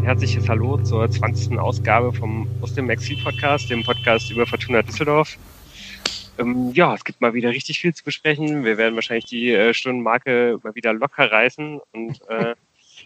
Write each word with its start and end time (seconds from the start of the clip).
ein 0.00 0.04
herzliches 0.04 0.48
Hallo 0.48 0.78
zur 0.78 1.10
20. 1.10 1.58
Ausgabe 1.58 2.10
vom 2.14 2.48
Aus 2.62 2.72
dem 2.72 2.88
Exil 2.88 3.22
Podcast, 3.22 3.68
dem 3.68 3.84
Podcast 3.84 4.30
über 4.30 4.46
Fortuna 4.46 4.80
Düsseldorf. 4.80 5.36
Ähm, 6.38 6.72
ja, 6.72 6.94
es 6.94 7.04
gibt 7.04 7.20
mal 7.20 7.34
wieder 7.34 7.50
richtig 7.50 7.80
viel 7.80 7.94
zu 7.94 8.02
besprechen. 8.02 8.64
Wir 8.64 8.78
werden 8.78 8.94
wahrscheinlich 8.94 9.26
die 9.26 9.50
äh, 9.52 9.74
Stundenmarke 9.74 10.58
mal 10.62 10.74
wieder 10.74 10.94
locker 10.94 11.30
reißen. 11.30 11.80
Und 11.92 12.18
äh, 12.30 12.54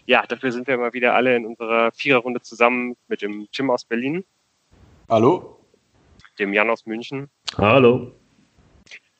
ja, 0.05 0.25
dafür 0.25 0.53
sind 0.53 0.67
wir 0.67 0.77
mal 0.77 0.93
wieder 0.93 1.15
alle 1.15 1.35
in 1.35 1.45
unserer 1.45 1.91
Viererrunde 1.91 2.41
zusammen 2.41 2.95
mit 3.09 3.21
dem 3.21 3.49
Tim 3.51 3.71
aus 3.71 3.83
Berlin. 3.83 4.23
Hallo. 5.09 5.59
Dem 6.39 6.53
Jan 6.53 6.69
aus 6.69 6.85
München. 6.85 7.29
Hallo. 7.57 8.13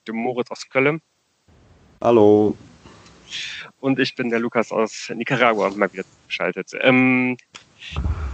Dem 0.08 0.16
Moritz 0.16 0.50
aus 0.50 0.70
Köln. 0.70 1.02
Hallo. 2.00 2.56
Und 3.82 4.00
ich 4.00 4.16
bin 4.16 4.30
der 4.30 4.40
Lukas 4.40 4.72
aus 4.72 5.12
Nicaragua 5.14 5.70
mal 5.72 5.92
wieder 5.92 6.06
zugeschaltet. 6.06 6.72
Ähm, 6.80 7.36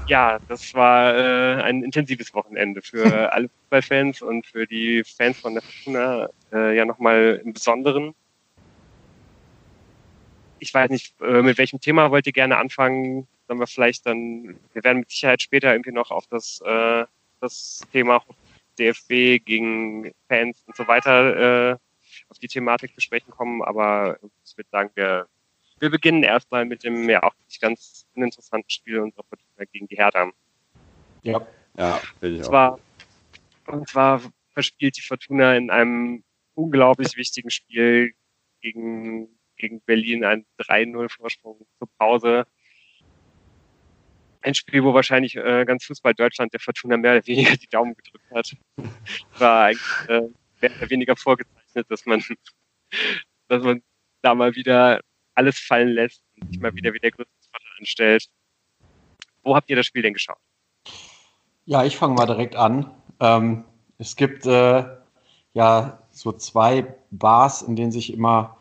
ja, 0.07 0.39
das 0.47 0.73
war 0.73 1.15
äh, 1.15 1.61
ein 1.61 1.83
intensives 1.83 2.33
Wochenende 2.33 2.81
für 2.81 3.03
alle 3.33 3.49
Fußballfans 3.49 4.21
und 4.21 4.45
für 4.45 4.67
die 4.67 5.03
Fans 5.03 5.39
von 5.39 5.53
der 5.53 5.63
Fortuna 5.63 6.29
äh, 6.51 6.75
ja 6.75 6.85
nochmal 6.85 7.41
im 7.43 7.53
Besonderen. 7.53 8.13
Ich 10.59 10.73
weiß 10.73 10.89
nicht, 10.91 11.19
äh, 11.21 11.41
mit 11.41 11.57
welchem 11.57 11.79
Thema 11.79 12.11
wollt 12.11 12.27
ihr 12.27 12.33
gerne 12.33 12.57
anfangen? 12.57 13.27
Sollen 13.47 13.59
wir 13.59 13.67
vielleicht 13.67 14.05
dann, 14.05 14.59
wir 14.73 14.83
werden 14.83 14.99
mit 14.99 15.09
Sicherheit 15.09 15.41
später 15.41 15.71
irgendwie 15.71 15.91
noch 15.91 16.11
auf 16.11 16.27
das, 16.27 16.61
äh, 16.65 17.05
das 17.39 17.81
Thema 17.91 18.21
DFB 18.77 19.43
gegen 19.43 20.11
Fans 20.27 20.63
und 20.67 20.75
so 20.75 20.87
weiter 20.87 21.71
äh, 21.71 21.77
auf 22.29 22.39
die 22.39 22.47
Thematik 22.47 22.93
zu 22.93 23.01
sprechen 23.01 23.31
kommen, 23.31 23.61
aber 23.61 24.17
ich 24.45 24.57
würde 24.57 24.69
sagen, 24.69 24.89
wir, 24.95 25.27
wir 25.81 25.89
beginnen 25.89 26.23
erstmal 26.23 26.63
mit 26.63 26.83
dem 26.83 27.09
ja 27.09 27.23
auch 27.23 27.33
nicht 27.47 27.59
ganz 27.59 28.05
uninteressanten 28.13 28.69
Spiel 28.69 28.99
unserer 28.99 29.23
Fortuna 29.23 29.65
gegen 29.71 29.87
die 29.87 29.97
Hertha. 29.97 30.31
Ja, 31.23 31.45
ja, 31.75 31.99
will 32.19 32.33
ich 32.33 32.39
und 32.39 32.45
zwar, 32.45 32.73
auch. 32.73 32.79
Und 33.73 33.89
zwar 33.89 34.21
verspielt 34.53 34.97
die 34.97 35.01
Fortuna 35.01 35.55
in 35.55 35.71
einem 35.71 36.23
unglaublich 36.53 37.17
wichtigen 37.17 37.49
Spiel 37.49 38.13
gegen, 38.61 39.27
gegen 39.57 39.81
Berlin 39.81 40.23
einen 40.23 40.45
3-0-Vorsprung 40.59 41.65
zur 41.79 41.89
Pause. 41.97 42.45
Ein 44.41 44.53
Spiel, 44.53 44.83
wo 44.83 44.93
wahrscheinlich 44.93 45.35
äh, 45.35 45.65
ganz 45.65 45.85
Fußball 45.85 46.13
Deutschland 46.13 46.53
der 46.53 46.59
Fortuna 46.59 46.97
mehr 46.97 47.15
oder 47.17 47.27
weniger 47.27 47.57
die 47.57 47.67
Daumen 47.67 47.95
gedrückt 47.95 48.31
hat. 48.31 48.55
War 49.39 49.65
eigentlich 49.65 50.09
äh, 50.09 50.29
mehr 50.61 50.77
oder 50.77 50.89
weniger 50.91 51.15
vorgezeigt 51.15 51.89
dass 51.89 52.05
man, 52.05 52.23
dass 53.47 53.63
man 53.63 53.81
da 54.21 54.35
mal 54.35 54.53
wieder 54.55 55.01
alles 55.35 55.59
fallen 55.59 55.89
lässt 55.89 56.23
und 56.39 56.49
sich 56.49 56.59
mal 56.59 56.73
wieder 56.75 56.93
wie 56.93 56.99
der 56.99 57.11
größte 57.11 57.31
Vater 57.51 57.65
anstellt. 57.79 58.29
Wo 59.43 59.55
habt 59.55 59.69
ihr 59.69 59.75
das 59.75 59.85
Spiel 59.85 60.01
denn 60.01 60.13
geschaut? 60.13 60.37
Ja, 61.65 61.83
ich 61.83 61.97
fange 61.97 62.15
mal 62.15 62.25
direkt 62.25 62.55
an. 62.55 62.91
Ähm, 63.19 63.63
es 63.97 64.15
gibt 64.15 64.45
äh, 64.45 64.85
ja 65.53 65.99
so 66.11 66.31
zwei 66.31 66.95
Bars, 67.11 67.61
in 67.61 67.75
denen 67.75 67.91
sich 67.91 68.13
immer 68.13 68.57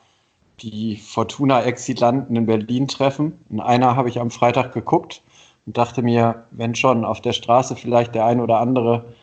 die 0.60 0.96
Fortuna-Exilanten 0.96 2.36
in 2.36 2.46
Berlin 2.46 2.86
treffen. 2.86 3.44
In 3.48 3.60
einer 3.60 3.96
habe 3.96 4.08
ich 4.08 4.20
am 4.20 4.30
Freitag 4.30 4.72
geguckt 4.72 5.22
und 5.66 5.76
dachte 5.76 6.02
mir, 6.02 6.46
wenn 6.50 6.74
schon 6.74 7.04
auf 7.04 7.20
der 7.20 7.32
Straße 7.32 7.76
vielleicht 7.76 8.14
der 8.14 8.26
ein 8.26 8.40
oder 8.40 8.60
andere 8.60 9.14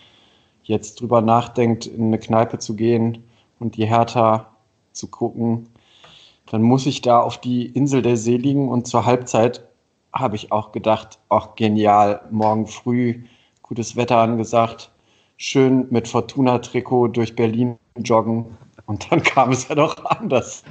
jetzt 0.64 1.00
drüber 1.00 1.22
nachdenkt, 1.22 1.86
in 1.86 2.08
eine 2.08 2.20
Kneipe 2.20 2.59
zu 2.59 2.75
gehen, 2.75 3.23
und 3.59 3.78
die 3.78 3.86
Hertha 3.86 4.48
zu 4.92 5.08
gucken, 5.08 5.68
dann 6.50 6.62
muss 6.62 6.86
ich 6.86 7.02
da 7.02 7.20
auf 7.20 7.40
die 7.40 7.68
Insel 7.68 8.02
der 8.02 8.18
Seligen 8.18 8.69
und 8.69 8.88
zur 8.88 9.06
Halbzeit 9.06 9.63
habe 10.13 10.35
ich 10.35 10.52
auch 10.52 10.72
gedacht, 10.72 11.19
ach 11.30 11.56
genial, 11.56 12.22
morgen 12.31 12.68
früh 12.68 13.24
gutes 13.62 13.96
Wetter 13.96 14.18
angesagt, 14.18 14.91
schön 15.38 15.88
mit 15.90 16.08
Fortuna-Trikot 16.08 17.09
durch 17.09 17.35
Berlin 17.35 17.78
joggen 17.97 18.58
und 18.85 19.12
dann 19.12 19.22
kam 19.24 19.52
es 19.52 19.68
ja 19.68 19.75
doch 19.75 20.03
anders 20.06 20.63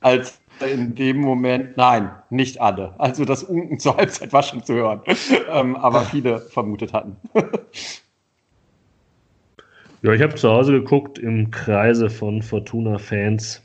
als 0.00 0.40
in 0.66 0.94
dem 0.94 1.20
Moment, 1.20 1.76
nein, 1.76 2.10
nicht 2.28 2.60
alle. 2.60 2.94
Also 2.98 3.24
das 3.24 3.42
Unken 3.44 3.78
zur 3.78 3.96
Halbzeit 3.96 4.32
war 4.32 4.42
schon 4.42 4.62
zu 4.62 4.74
hören, 4.74 5.00
ähm, 5.50 5.76
aber 5.76 6.02
viele 6.02 6.38
vermutet 6.38 6.92
hatten. 6.92 7.16
Ja, 10.02 10.12
ich 10.12 10.22
habe 10.22 10.34
zu 10.34 10.50
Hause 10.50 10.72
geguckt 10.72 11.18
im 11.18 11.50
Kreise 11.50 12.08
von 12.08 12.40
Fortuna-Fans. 12.40 13.62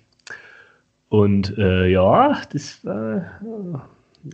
Und 1.16 1.58
äh, 1.58 1.88
ja, 1.88 2.42
das 2.52 2.84
war 2.84 3.18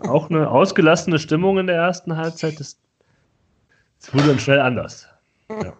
äh, 0.02 0.08
auch 0.08 0.31
eine 0.31 0.50
ausgelassene 0.50 1.19
Stimmung 1.19 1.59
in 1.59 1.68
der 1.68 1.75
ersten 1.75 2.18
Halbzeit. 2.18 2.59
Das, 2.59 2.75
das 4.00 4.12
wurde 4.12 4.30
dann 4.30 4.40
schnell 4.40 4.59
anders. 4.59 5.08
Ja. 5.47 5.74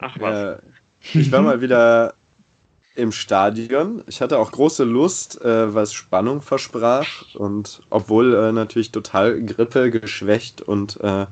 Ach 0.00 0.16
was. 0.18 0.34
Äh, 0.34 0.58
ich 1.12 1.30
war 1.30 1.42
mal 1.42 1.60
wieder 1.60 2.14
im 2.96 3.12
Stadion. 3.12 4.02
Ich 4.06 4.22
hatte 4.22 4.38
auch 4.38 4.50
große 4.50 4.84
Lust, 4.84 5.44
äh, 5.44 5.74
was 5.74 5.92
Spannung 5.92 6.40
versprach. 6.40 7.34
Und 7.34 7.82
obwohl 7.90 8.34
äh, 8.34 8.50
natürlich 8.50 8.92
total 8.92 9.42
Grippe 9.42 9.90
geschwächt 9.90 10.62
und 10.62 10.98
äh, 11.02 11.26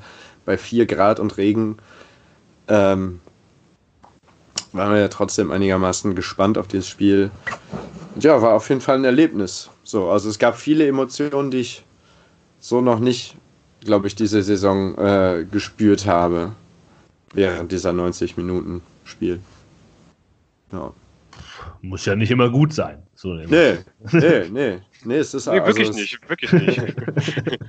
bei 0.44 0.58
4 0.58 0.84
Grad 0.84 1.18
und 1.18 1.38
Regen 1.38 1.78
ähm, 2.68 3.21
waren 4.72 4.92
wir 4.92 5.00
ja 5.00 5.08
trotzdem 5.08 5.50
einigermaßen 5.50 6.14
gespannt 6.14 6.58
auf 6.58 6.68
dieses 6.68 6.88
Spiel. 6.88 7.30
Ja, 8.18 8.40
war 8.42 8.54
auf 8.54 8.68
jeden 8.68 8.80
Fall 8.80 8.96
ein 8.96 9.04
Erlebnis. 9.04 9.70
So, 9.84 10.10
also 10.10 10.28
es 10.28 10.38
gab 10.38 10.56
viele 10.56 10.86
Emotionen, 10.86 11.50
die 11.50 11.58
ich 11.58 11.84
so 12.60 12.80
noch 12.80 12.98
nicht, 12.98 13.36
glaube 13.80 14.06
ich, 14.06 14.14
diese 14.14 14.42
Saison 14.42 14.96
äh, 14.96 15.46
gespürt 15.50 16.06
habe 16.06 16.52
während 17.34 17.72
dieser 17.72 17.92
90 17.92 18.36
Minuten 18.36 18.82
Spiel. 19.04 19.40
Ja. 20.72 20.92
Muss 21.80 22.04
ja 22.04 22.14
nicht 22.14 22.30
immer 22.30 22.48
gut 22.48 22.72
sein. 22.72 23.02
So 23.14 23.34
nee, 23.34 23.78
nee, 24.12 24.48
nee, 24.50 24.78
nee, 25.04 25.16
es 25.16 25.32
ist 25.32 25.46
nee, 25.46 25.60
also 25.60 25.66
wirklich 25.66 25.90
es, 25.90 25.96
nicht, 25.96 26.28
wirklich 26.28 26.52
nicht. 26.52 26.94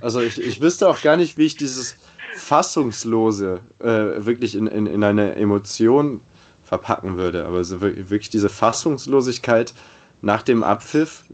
also 0.00 0.20
ich, 0.20 0.40
ich 0.40 0.60
wüsste 0.60 0.88
auch 0.88 1.00
gar 1.00 1.16
nicht, 1.16 1.38
wie 1.38 1.46
ich 1.46 1.56
dieses 1.56 1.96
Fassungslose 2.36 3.60
äh, 3.78 3.86
wirklich 3.86 4.56
in, 4.56 4.66
in, 4.66 4.86
in 4.86 5.04
eine 5.04 5.36
Emotion 5.36 6.20
verpacken 6.64 7.16
würde. 7.16 7.44
Aber 7.46 7.62
so 7.64 7.80
wirklich 7.80 8.30
diese 8.30 8.48
Fassungslosigkeit 8.48 9.74
nach 10.22 10.42
dem 10.42 10.62
Abpfiff, 10.62 11.24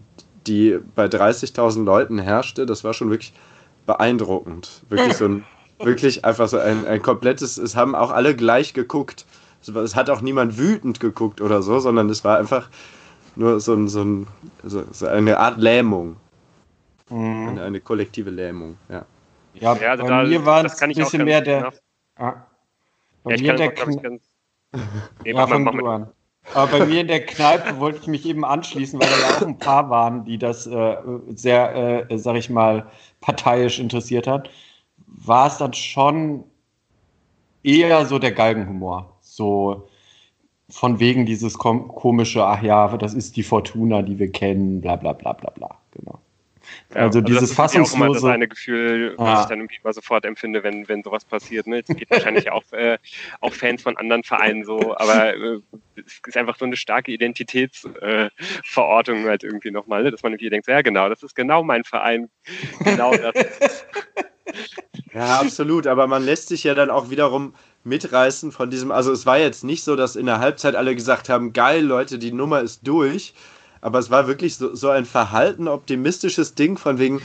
die 0.47 0.79
bei 0.95 1.07
30.000 1.07 1.85
Leuten 1.85 2.19
herrschte, 2.19 2.67
das 2.67 2.85
war 2.85 2.95
schon 2.95 3.11
wirklich 3.11 3.33
beeindruckend. 3.87 4.83
Wirklich 4.89 5.15
so 5.15 5.27
ein, 5.27 5.45
wirklich 5.79 6.25
einfach 6.25 6.49
so 6.49 6.59
ein, 6.59 6.87
ein 6.87 7.03
komplettes, 7.03 7.57
es 7.57 7.77
haben 7.77 7.95
auch 7.95 8.11
alle 8.11 8.35
gleich 8.35 8.75
geguckt. 8.75 9.27
Es 9.63 9.95
hat 9.95 10.09
auch 10.09 10.23
niemand 10.23 10.59
wütend 10.59 11.01
geguckt 11.01 11.41
oder 11.41 11.63
so, 11.63 11.79
sondern 11.81 12.09
es 12.09 12.25
war 12.25 12.39
einfach 12.39 12.71
nur 13.37 13.61
so, 13.61 13.75
ein, 13.75 13.89
so, 13.89 14.03
ein, 14.03 14.27
so, 14.65 15.07
eine 15.07 15.39
Art 15.39 15.59
Lähmung. 15.59 16.17
Mhm. 17.11 17.49
Eine, 17.49 17.63
eine, 17.63 17.81
kollektive 17.81 18.31
Lähmung, 18.31 18.77
ja. 18.89 19.05
Ja, 19.55 19.77
ja 19.77 19.91
also 19.91 20.05
bei 20.05 20.09
da, 20.09 20.23
mir 20.23 20.47
war 20.47 20.65
es 20.65 20.81
ein 20.81 20.93
bisschen 20.93 21.25
mehr 21.25 21.41
der. 21.41 21.73
Ah, 22.17 22.35
bei 23.25 23.35
ja, 23.35 23.43
mir 23.43 23.55
der 23.55 23.73
ganz, 23.73 23.97
nee, 25.25 25.33
ja, 25.33 25.47
fang 25.47 25.65
du 25.65 25.87
an. 25.87 26.09
Aber 26.55 26.79
bei 26.79 26.87
mir 26.87 27.01
in 27.03 27.09
der 27.09 27.25
Kneipe 27.25 27.79
wollte 27.79 28.01
ich 28.01 28.07
mich 28.07 28.27
eben 28.27 28.45
anschließen, 28.45 29.01
weil 29.01 29.09
da 29.09 29.19
ja 29.19 29.37
auch 29.37 29.47
ein 29.47 29.59
paar 29.59 29.91
waren, 29.91 30.25
die 30.25 30.39
das 30.39 30.67
äh, 30.67 30.97
sehr, 31.35 32.11
äh, 32.11 32.19
sag 32.19 32.37
ich 32.37 32.51
mal, 32.51 32.87
parteiisch 33.21 33.79
interessiert 33.79 34.27
hat. 34.27 34.51
War 35.07 35.47
es 35.47 35.59
dann 35.59 35.75
schon 35.75 36.45
eher 37.63 38.07
so 38.07 38.19
der 38.19 38.33
Galgenhumor. 38.33 39.17
So 39.21 39.89
von 40.71 41.01
wegen 41.01 41.27
dieses 41.27 41.59
komische, 41.59 42.45
ach 42.45 42.63
ja, 42.63 42.97
das 42.97 43.15
ist 43.15 43.37
die 43.37 43.43
Fortuna, 43.43 44.03
die 44.03 44.19
wir 44.19 44.31
kennen, 44.31 44.81
bla 44.81 44.97
bla 44.97 45.13
bla 45.13 45.33
bla 45.33 45.51
bla. 45.51 45.79
Genau. 45.93 46.19
Also, 46.91 47.19
also 47.19 47.21
dieses 47.21 47.51
das 47.51 47.53
fassungslose. 47.53 47.99
Ja 47.99 48.05
auch 48.05 48.07
immer 48.07 48.15
das 48.15 48.25
eine 48.25 48.49
Gefühl, 48.49 49.15
was 49.17 49.29
ah. 49.29 49.43
ich 49.43 49.49
dann 49.49 49.59
irgendwie 49.61 49.79
mal 49.83 49.93
sofort 49.93 50.25
empfinde, 50.25 50.63
wenn, 50.63 50.89
wenn 50.89 51.03
sowas 51.03 51.25
passiert. 51.25 51.67
Ne? 51.67 51.83
Es 51.87 51.97
geht 51.97 52.11
wahrscheinlich 52.11 52.51
auch, 52.51 52.63
äh, 52.73 52.99
auch 53.41 53.53
Fans 53.53 53.83
von 53.83 53.97
anderen 53.97 54.25
Vereinen 54.25 54.65
so, 54.65 54.97
aber 54.97 55.35
äh, 55.35 55.61
es 55.97 56.21
ist 56.27 56.37
einfach 56.37 56.59
so 56.59 56.65
eine 56.65 56.77
starke 56.77 57.13
Identitätsverortung 57.13 59.25
äh, 59.25 59.29
halt 59.29 59.45
irgendwie 59.45 59.71
nochmal, 59.71 60.03
ne? 60.03 60.11
dass 60.11 60.23
man 60.23 60.33
irgendwie 60.33 60.51
denkt, 60.51 60.67
ja 60.67 60.83
genau, 60.83 61.09
das 61.09 61.23
ist 61.23 61.37
genau 61.37 61.63
mein 61.63 61.85
Verein, 61.85 62.29
genau 62.85 63.15
das. 63.15 63.35
ja, 65.15 65.41
absolut, 65.41 65.87
aber 65.87 66.07
man 66.07 66.25
lässt 66.25 66.49
sich 66.49 66.65
ja 66.65 66.75
dann 66.75 66.91
auch 66.91 67.11
wiederum 67.11 67.55
mitreißen 67.85 68.53
von 68.53 68.71
diesem, 68.71 68.91
also 68.91 69.13
es 69.13 69.27
war 69.27 69.39
jetzt 69.39 69.65
nicht 69.65 69.85
so, 69.85 69.97
dass 69.97 70.17
in 70.17 70.27
der 70.27 70.41
Halbzeit 70.41 70.75
alle 70.75 70.95
gesagt 70.95 71.29
haben, 71.29 71.53
geil 71.53 71.83
Leute, 71.83 72.19
die 72.19 72.33
Nummer 72.33 72.61
ist 72.61 72.87
durch, 72.87 73.35
aber 73.81 73.99
es 73.99 74.11
war 74.11 74.27
wirklich 74.27 74.57
so, 74.57 74.75
so 74.75 74.91
ein 74.91 75.05
verhalten 75.05 75.69
optimistisches 75.69 76.55
Ding 76.55 76.77
von 76.77 76.99
wegen, 76.99 77.21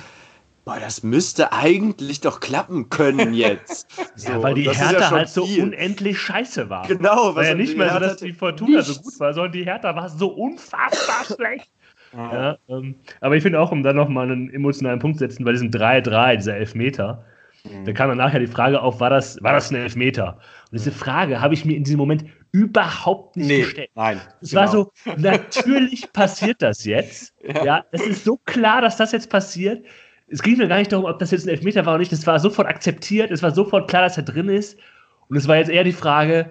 boah, 0.65 0.79
das 0.79 1.03
müsste 1.03 1.53
eigentlich 1.53 2.21
doch 2.21 2.39
klappen 2.39 2.89
können 2.89 3.33
jetzt. 3.33 3.87
So, 4.17 4.31
ja, 4.31 4.41
weil 4.41 4.53
die 4.53 4.69
Hertha 4.69 4.99
ja 4.99 5.11
halt 5.11 5.27
so 5.27 5.45
viel. 5.45 5.61
unendlich 5.61 6.17
scheiße 6.17 6.69
war. 6.69 6.87
Genau. 6.87 7.35
War 7.35 7.43
ja 7.43 7.53
nicht 7.53 7.77
mehr 7.77 7.91
so, 7.91 7.99
dass 7.99 8.15
die 8.15 8.31
Fortuna 8.31 8.77
nicht. 8.77 8.85
so 8.85 9.01
gut 9.01 9.19
war, 9.19 9.33
sondern 9.33 9.51
die 9.51 9.65
Hertha 9.65 9.93
war 9.93 10.07
so 10.07 10.29
unfassbar 10.29 11.25
schlecht. 11.35 11.69
Ja, 12.13 12.57
ähm, 12.69 12.95
aber 13.19 13.35
ich 13.35 13.43
finde 13.43 13.59
auch, 13.59 13.73
um 13.73 13.83
dann 13.83 13.97
nochmal 13.97 14.31
einen 14.31 14.49
emotionalen 14.53 14.99
Punkt 14.99 15.17
zu 15.17 15.25
setzen, 15.25 15.43
bei 15.43 15.51
diesem 15.51 15.69
3-3, 15.69 16.37
dieser 16.37 16.55
Elfmeter, 16.55 17.25
mhm. 17.65 17.83
da 17.83 17.91
kam 17.91 18.07
dann 18.07 18.19
nachher 18.19 18.39
die 18.39 18.47
Frage 18.47 18.81
auf, 18.81 19.01
war 19.01 19.09
das, 19.09 19.41
war 19.43 19.51
das 19.51 19.69
ein 19.69 19.75
Elfmeter? 19.75 20.37
Und 20.71 20.79
diese 20.79 20.93
Frage 20.93 21.41
habe 21.41 21.53
ich 21.53 21.65
mir 21.65 21.75
in 21.75 21.83
diesem 21.83 21.97
Moment 21.97 22.23
überhaupt 22.55 23.35
nicht 23.35 23.47
nee, 23.47 23.61
gestellt. 23.63 23.89
Nein. 23.95 24.21
Es 24.39 24.51
genau. 24.51 24.61
war 24.61 24.67
so, 24.69 24.91
natürlich 25.17 26.09
passiert 26.13 26.61
das 26.61 26.85
jetzt. 26.85 27.33
Ja. 27.43 27.65
ja, 27.65 27.85
es 27.91 28.01
ist 28.01 28.23
so 28.23 28.37
klar, 28.45 28.81
dass 28.81 28.95
das 28.95 29.11
jetzt 29.11 29.29
passiert. 29.29 29.85
Es 30.27 30.41
ging 30.41 30.57
mir 30.57 30.69
gar 30.69 30.77
nicht 30.77 30.91
darum, 30.91 31.05
ob 31.05 31.19
das 31.19 31.31
jetzt 31.31 31.45
ein 31.45 31.49
Elfmeter 31.49 31.85
war 31.85 31.95
oder 31.95 31.99
nicht. 31.99 32.13
Es 32.13 32.25
war 32.25 32.39
sofort 32.39 32.67
akzeptiert, 32.67 33.29
es 33.29 33.43
war 33.43 33.51
sofort 33.51 33.89
klar, 33.89 34.03
dass 34.03 34.15
er 34.15 34.23
drin 34.23 34.47
ist. 34.47 34.79
Und 35.27 35.35
es 35.35 35.49
war 35.49 35.57
jetzt 35.57 35.69
eher 35.69 35.83
die 35.83 35.91
Frage, 35.91 36.49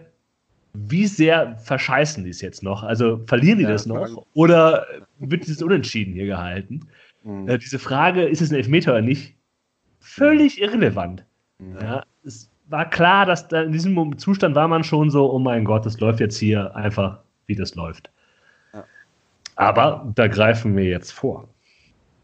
wie 0.74 1.06
sehr 1.06 1.56
verscheißen 1.56 2.22
die 2.22 2.30
es 2.30 2.42
jetzt 2.42 2.62
noch? 2.62 2.82
Also 2.82 3.22
verlieren 3.26 3.58
die 3.58 3.64
ja, 3.64 3.70
das 3.70 3.86
noch? 3.86 4.26
Oder 4.34 4.86
wird 5.18 5.48
es 5.48 5.62
unentschieden 5.62 6.12
hier 6.12 6.26
gehalten? 6.26 6.86
Mhm. 7.22 7.48
Äh, 7.48 7.56
diese 7.56 7.78
Frage, 7.78 8.24
ist 8.24 8.42
es 8.42 8.50
ein 8.50 8.56
Elfmeter 8.56 8.92
oder 8.92 9.02
nicht, 9.02 9.36
völlig 10.00 10.60
irrelevant. 10.60 11.24
Mhm. 11.58 11.78
Ja, 11.80 12.04
war 12.74 12.90
klar, 12.90 13.24
dass 13.24 13.48
da 13.48 13.62
in 13.62 13.72
diesem 13.72 14.18
Zustand 14.18 14.54
war 14.54 14.68
man 14.68 14.84
schon 14.84 15.10
so, 15.10 15.32
oh 15.32 15.38
mein 15.38 15.64
Gott, 15.64 15.86
das 15.86 16.00
läuft 16.00 16.20
jetzt 16.20 16.36
hier 16.36 16.74
einfach, 16.74 17.20
wie 17.46 17.54
das 17.54 17.74
läuft. 17.74 18.10
Ja. 18.72 18.84
Aber 19.54 20.12
da 20.14 20.26
greifen 20.26 20.76
wir 20.76 20.84
jetzt 20.84 21.12
vor. 21.12 21.48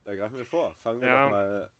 Da 0.04 0.14
greifen 0.16 0.36
wir 0.36 0.44
vor. 0.44 0.74
Fangen 0.74 1.00
wir 1.00 1.08
ja. 1.08 1.24
doch 1.24 1.30
mal 1.30 1.70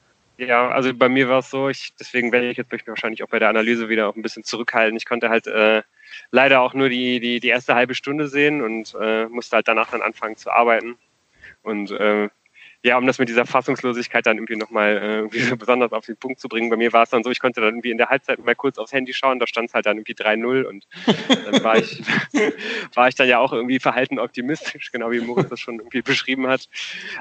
ja, 0.40 0.70
also 0.70 0.94
bei 0.94 1.10
mir 1.10 1.28
war 1.28 1.40
es 1.40 1.50
so, 1.50 1.68
ich, 1.68 1.92
deswegen 2.00 2.32
werde 2.32 2.48
ich 2.48 2.56
jetzt 2.56 2.72
mich 2.72 2.86
wahrscheinlich 2.86 3.22
auch 3.22 3.28
bei 3.28 3.38
der 3.38 3.50
Analyse 3.50 3.90
wieder 3.90 4.08
auch 4.08 4.16
ein 4.16 4.22
bisschen 4.22 4.42
zurückhalten. 4.42 4.96
Ich 4.96 5.04
konnte 5.04 5.28
halt 5.28 5.46
äh, 5.46 5.82
leider 6.30 6.62
auch 6.62 6.72
nur 6.72 6.88
die, 6.88 7.20
die, 7.20 7.40
die 7.40 7.48
erste 7.48 7.74
halbe 7.74 7.94
Stunde 7.94 8.26
sehen 8.26 8.62
und 8.62 8.96
äh, 8.98 9.26
musste 9.26 9.56
halt 9.56 9.68
danach 9.68 9.90
dann 9.90 10.00
anfangen 10.00 10.36
zu 10.36 10.50
arbeiten. 10.50 10.96
Und 11.62 11.90
äh, 11.90 12.30
ja, 12.82 12.96
um 12.96 13.06
das 13.06 13.18
mit 13.18 13.28
dieser 13.28 13.44
Fassungslosigkeit 13.44 14.24
dann 14.24 14.38
irgendwie 14.38 14.56
nochmal 14.56 14.96
äh, 14.96 15.16
irgendwie 15.16 15.40
so 15.40 15.56
besonders 15.58 15.92
auf 15.92 16.06
den 16.06 16.16
Punkt 16.16 16.40
zu 16.40 16.48
bringen. 16.48 16.70
Bei 16.70 16.76
mir 16.76 16.92
war 16.92 17.02
es 17.02 17.10
dann 17.10 17.22
so, 17.22 17.30
ich 17.30 17.40
konnte 17.40 17.60
dann 17.60 17.70
irgendwie 17.70 17.90
in 17.90 17.98
der 17.98 18.08
Halbzeit 18.08 18.42
mal 18.44 18.54
kurz 18.54 18.78
aufs 18.78 18.92
Handy 18.92 19.12
schauen, 19.12 19.38
da 19.38 19.46
stand 19.46 19.68
es 19.68 19.74
halt 19.74 19.86
dann 19.86 19.98
irgendwie 19.98 20.14
3-0 20.14 20.64
und 20.64 20.86
dann 21.06 21.62
war 21.62 21.76
ich, 21.76 22.02
war 22.94 23.08
ich 23.08 23.14
dann 23.14 23.28
ja 23.28 23.38
auch 23.38 23.52
irgendwie 23.52 23.78
verhalten 23.78 24.18
optimistisch, 24.18 24.92
genau 24.92 25.10
wie 25.10 25.20
Moritz 25.20 25.50
das 25.50 25.60
schon 25.60 25.76
irgendwie 25.76 26.02
beschrieben 26.02 26.46
hat. 26.46 26.68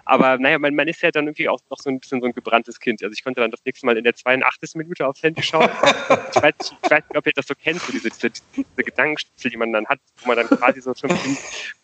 Aber 0.06 0.38
naja, 0.38 0.59
man, 0.59 0.75
man 0.75 0.88
ist 0.88 1.01
ja 1.01 1.11
dann 1.11 1.25
irgendwie 1.25 1.50
auch 1.50 1.59
noch 1.69 1.79
so 1.79 1.89
ein 1.89 2.00
bisschen 2.00 2.21
so 2.21 2.27
ein 2.27 2.33
gebranntes 2.33 2.79
Kind. 2.79 3.03
Also 3.03 3.13
ich 3.13 3.23
konnte 3.23 3.41
dann 3.41 3.51
das 3.51 3.63
nächste 3.65 3.85
Mal 3.85 3.97
in 3.97 4.03
der 4.06 4.15
82. 4.15 4.75
Minute 4.75 5.06
aufs 5.07 5.23
Handy 5.23 5.44
schauen. 5.44 5.69
Ich 6.33 6.41
weiß, 6.41 6.53
ich 6.83 6.91
weiß 6.91 7.03
nicht, 7.09 7.17
ob 7.17 7.27
ihr 7.27 7.33
das 7.33 7.47
so 7.47 7.53
kennt, 7.56 7.81
so 7.81 7.91
diese, 7.91 8.09
diese, 8.09 8.29
diese 8.29 8.65
Gedankenstütze, 8.77 9.50
die 9.50 9.57
man 9.57 9.73
dann 9.73 9.88
hat, 9.88 10.00
wo 10.21 10.27
man 10.29 10.38
dann 10.38 10.47
quasi 10.47 10.81
so 10.81 10.94
schon 10.94 11.09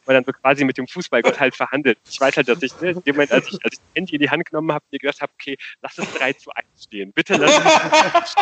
man 0.08 0.16
dann 0.16 0.26
so 0.26 0.32
quasi 0.32 0.64
mit 0.66 0.78
dem 0.78 0.88
Fußballgott 0.88 1.40
halt 1.40 1.56
verhandelt. 1.56 1.98
Ich 2.10 2.20
weiß 2.20 2.38
halt, 2.38 2.48
dass 2.48 2.62
ich 2.62 2.80
ne, 2.82 2.92
in 2.92 3.04
dem 3.04 3.16
Moment, 3.16 3.32
als 3.32 3.48
ich, 3.48 3.64
als 3.64 3.74
ich 3.74 3.80
das 3.80 3.90
Handy 3.96 4.16
in 4.16 4.22
die 4.22 4.30
Hand 4.30 4.46
genommen 4.46 4.72
habe, 4.72 4.86
mir 4.92 5.00
gedacht 5.00 5.22
habe, 5.22 5.32
okay, 5.34 5.58
lass 5.82 5.98
es 5.98 6.12
3 6.14 6.34
zu 6.34 6.52
1 6.54 6.68
stehen. 6.84 7.12
Bitte 7.14 7.36
lass 7.36 7.58
es 7.58 8.36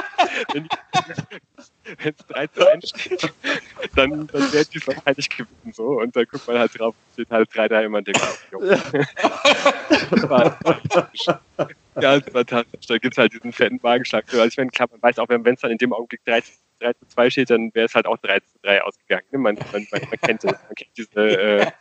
Wenn 1.98 2.13
es 2.18 2.25
3 2.27 2.48
zu 2.48 2.71
1 2.71 2.89
steht, 2.89 3.33
dann, 3.95 4.27
dann 4.27 4.54
wäre 4.54 4.65
die 4.65 4.88
wahrscheinlich 4.88 5.30
gewinnen. 5.30 5.74
So. 5.74 6.00
Und 6.00 6.15
dann 6.15 6.25
guckt 6.25 6.48
man 6.48 6.60
halt 6.60 6.80
drauf, 6.80 6.95
steht 7.13 7.30
halt 7.30 7.50
3 7.54 7.68
3 7.68 7.83
immer 7.86 7.98
und 8.00 8.07
denkt, 8.07 8.21
oh, 8.54 8.62
das 11.95 12.04
war 12.04 12.12
fantastisch. 12.12 12.34
Ganz 12.34 12.50
fantastisch. 12.50 12.88
Da 12.88 12.98
gibt 12.98 13.13
es 13.13 13.18
halt 13.18 13.34
diesen 13.34 13.54
fetten 13.54 13.84
Wagenschlag. 13.84 14.25
Also 14.34 14.45
ich 14.45 14.57
meine, 14.57 14.69
klar, 14.69 14.88
man 14.92 15.01
weiß 15.01 15.19
auch, 15.19 15.30
wenn 15.30 15.45
es 15.45 15.62
dann 15.62 15.72
in 15.72 15.78
dem 15.78 15.94
Augenblick 15.94 16.24
3 16.25 16.42
zu 16.42 16.51
3 16.80 16.94
zu 16.94 17.07
2 17.07 17.30
steht, 17.30 17.50
dann 17.50 17.74
wäre 17.74 17.86
es 17.86 17.95
halt 17.95 18.06
auch 18.06 18.18
3 18.18 18.40
zu 18.40 18.60
3 18.63 18.84
ausgegangen. 18.84 19.25
Ne? 19.31 19.38
Man, 19.38 19.56
man, 19.56 19.88
man, 19.92 20.01
man 20.01 20.19
kennt 20.22 20.44
das, 20.44 20.51
man 20.51 20.75
kennt 20.75 20.92
diese, 20.98 21.19
äh, 21.19 21.72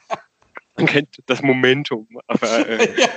man 0.77 0.87
kennt 0.87 1.09
das 1.27 1.43
Momentum, 1.43 2.07
aber 2.27 2.69
äh, 2.69 3.01
ja. 3.01 3.09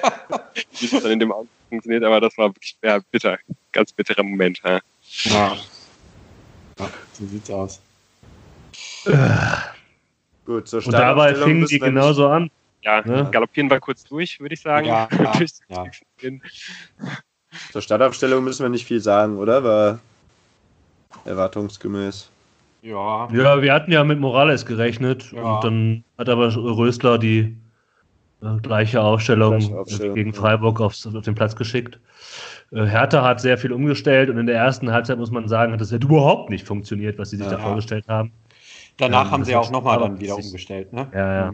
wie 0.80 0.86
es 0.86 1.04
dann 1.04 1.12
in 1.12 1.20
dem 1.20 1.32
Augenblick 1.32 1.70
funktioniert, 1.70 2.04
aber 2.04 2.22
das 2.22 2.38
war 2.38 2.50
wirklich 2.50 2.78
ja, 2.84 3.00
bitter, 3.12 3.38
ganz 3.72 3.94
bitterer 3.94 4.24
Moment. 4.24 4.62
Ja. 4.64 4.80
ja. 5.26 5.58
ja 6.80 6.90
so 7.14 7.26
sieht's 7.26 7.50
aus. 7.50 7.82
Gut, 10.46 10.68
so 10.68 10.78
Und 10.78 10.92
dabei 10.92 11.36
fingen 11.36 11.66
die 11.66 11.80
genauso 11.80 12.28
an. 12.28 12.52
Ja, 12.86 13.02
ne? 13.02 13.28
galoppieren 13.32 13.70
wir 13.70 13.80
kurz 13.80 14.04
durch, 14.04 14.40
würde 14.40 14.54
ich 14.54 14.62
sagen. 14.62 14.86
Ja, 14.86 15.10
ja, 15.12 15.34
ja. 15.70 15.86
Zur 17.72 17.82
Startaufstellung 17.82 18.44
müssen 18.44 18.64
wir 18.64 18.70
nicht 18.70 18.86
viel 18.86 19.00
sagen, 19.00 19.38
oder? 19.38 19.64
War 19.64 20.00
erwartungsgemäß. 21.26 22.30
Ja. 22.84 23.28
Ja, 23.32 23.62
wir 23.64 23.74
hatten 23.74 23.92
ja 23.92 24.04
mit 24.04 24.20
Morales 24.20 24.66
gerechnet 24.66 25.32
ja. 25.32 25.42
und 25.42 25.64
dann 25.64 26.04
hat 26.20 26.30
aber 26.30 26.56
Rösler 26.56 27.18
die 27.18 27.58
äh, 28.44 28.58
gleiche 28.62 29.02
Aufstellung, 29.02 29.58
gleiche 29.58 29.80
Aufstellung 29.80 30.16
gegen 30.16 30.34
Freiburg 30.34 30.80
aufs, 30.80 31.08
auf 31.08 31.24
den 31.24 31.34
Platz 31.34 31.56
geschickt. 31.56 32.00
Äh, 32.72 32.86
Hertha 32.86 33.24
hat 33.24 33.42
sehr 33.42 33.58
viel 33.58 33.72
umgestellt 33.72 34.30
und 34.30 34.38
in 34.38 34.46
der 34.46 34.58
ersten 34.58 34.92
Halbzeit 34.92 35.18
muss 35.18 35.32
man 35.32 35.48
sagen, 35.48 35.74
hat 35.74 35.82
das 35.82 35.92
überhaupt 35.92 36.52
nicht 36.52 36.68
funktioniert, 36.68 37.18
was 37.18 37.32
sie 37.32 37.38
sich 37.38 37.48
ja. 37.48 37.54
da 37.54 37.58
vorgestellt 37.58 38.06
haben. 38.08 38.32
Danach 38.98 39.26
ähm, 39.26 39.32
haben 39.32 39.46
sie 39.46 39.56
auch 39.56 39.72
nochmal 39.72 40.00
dann 40.00 40.20
wieder 40.20 40.36
umgestellt, 40.36 40.94
ne? 40.94 41.08
Ja, 41.12 41.34
ja. 41.34 41.54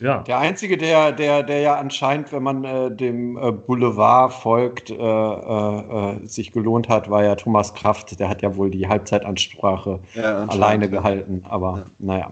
Ja. 0.00 0.22
Der 0.22 0.38
einzige, 0.38 0.78
der, 0.78 1.12
der, 1.12 1.42
der 1.42 1.60
ja 1.60 1.74
anscheinend, 1.76 2.32
wenn 2.32 2.42
man 2.42 2.64
äh, 2.64 2.90
dem 2.90 3.36
äh, 3.36 3.52
Boulevard 3.52 4.32
folgt, 4.32 4.90
äh, 4.90 4.94
äh, 4.94 6.16
äh 6.16 6.26
sich 6.26 6.52
gelohnt 6.52 6.88
hat, 6.88 7.10
war 7.10 7.22
ja 7.22 7.34
Thomas 7.34 7.74
Kraft. 7.74 8.18
Der 8.18 8.28
hat 8.28 8.42
ja 8.42 8.56
wohl 8.56 8.70
die 8.70 8.88
Halbzeitansprache 8.88 10.00
ja, 10.14 10.44
alleine 10.46 10.88
gehalten. 10.88 11.44
Aber 11.48 11.78
ja. 11.78 11.84
naja. 11.98 12.30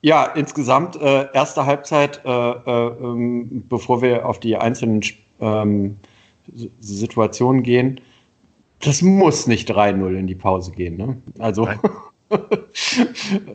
Ja, 0.00 0.24
insgesamt 0.24 0.96
äh, 1.00 1.26
erste 1.32 1.66
Halbzeit, 1.66 2.22
ähm, 2.24 3.64
bevor 3.68 4.00
wir 4.00 4.26
auf 4.26 4.38
die 4.38 4.56
einzelnen 4.56 5.02
ähm, 5.40 5.96
Situationen 6.80 7.64
gehen, 7.64 8.00
das 8.80 9.02
muss 9.02 9.48
nicht 9.48 9.68
3-0 9.70 10.16
in 10.16 10.26
die 10.28 10.36
Pause 10.36 10.70
gehen. 10.72 10.96
Ne? 10.96 11.16
Also. 11.38 11.68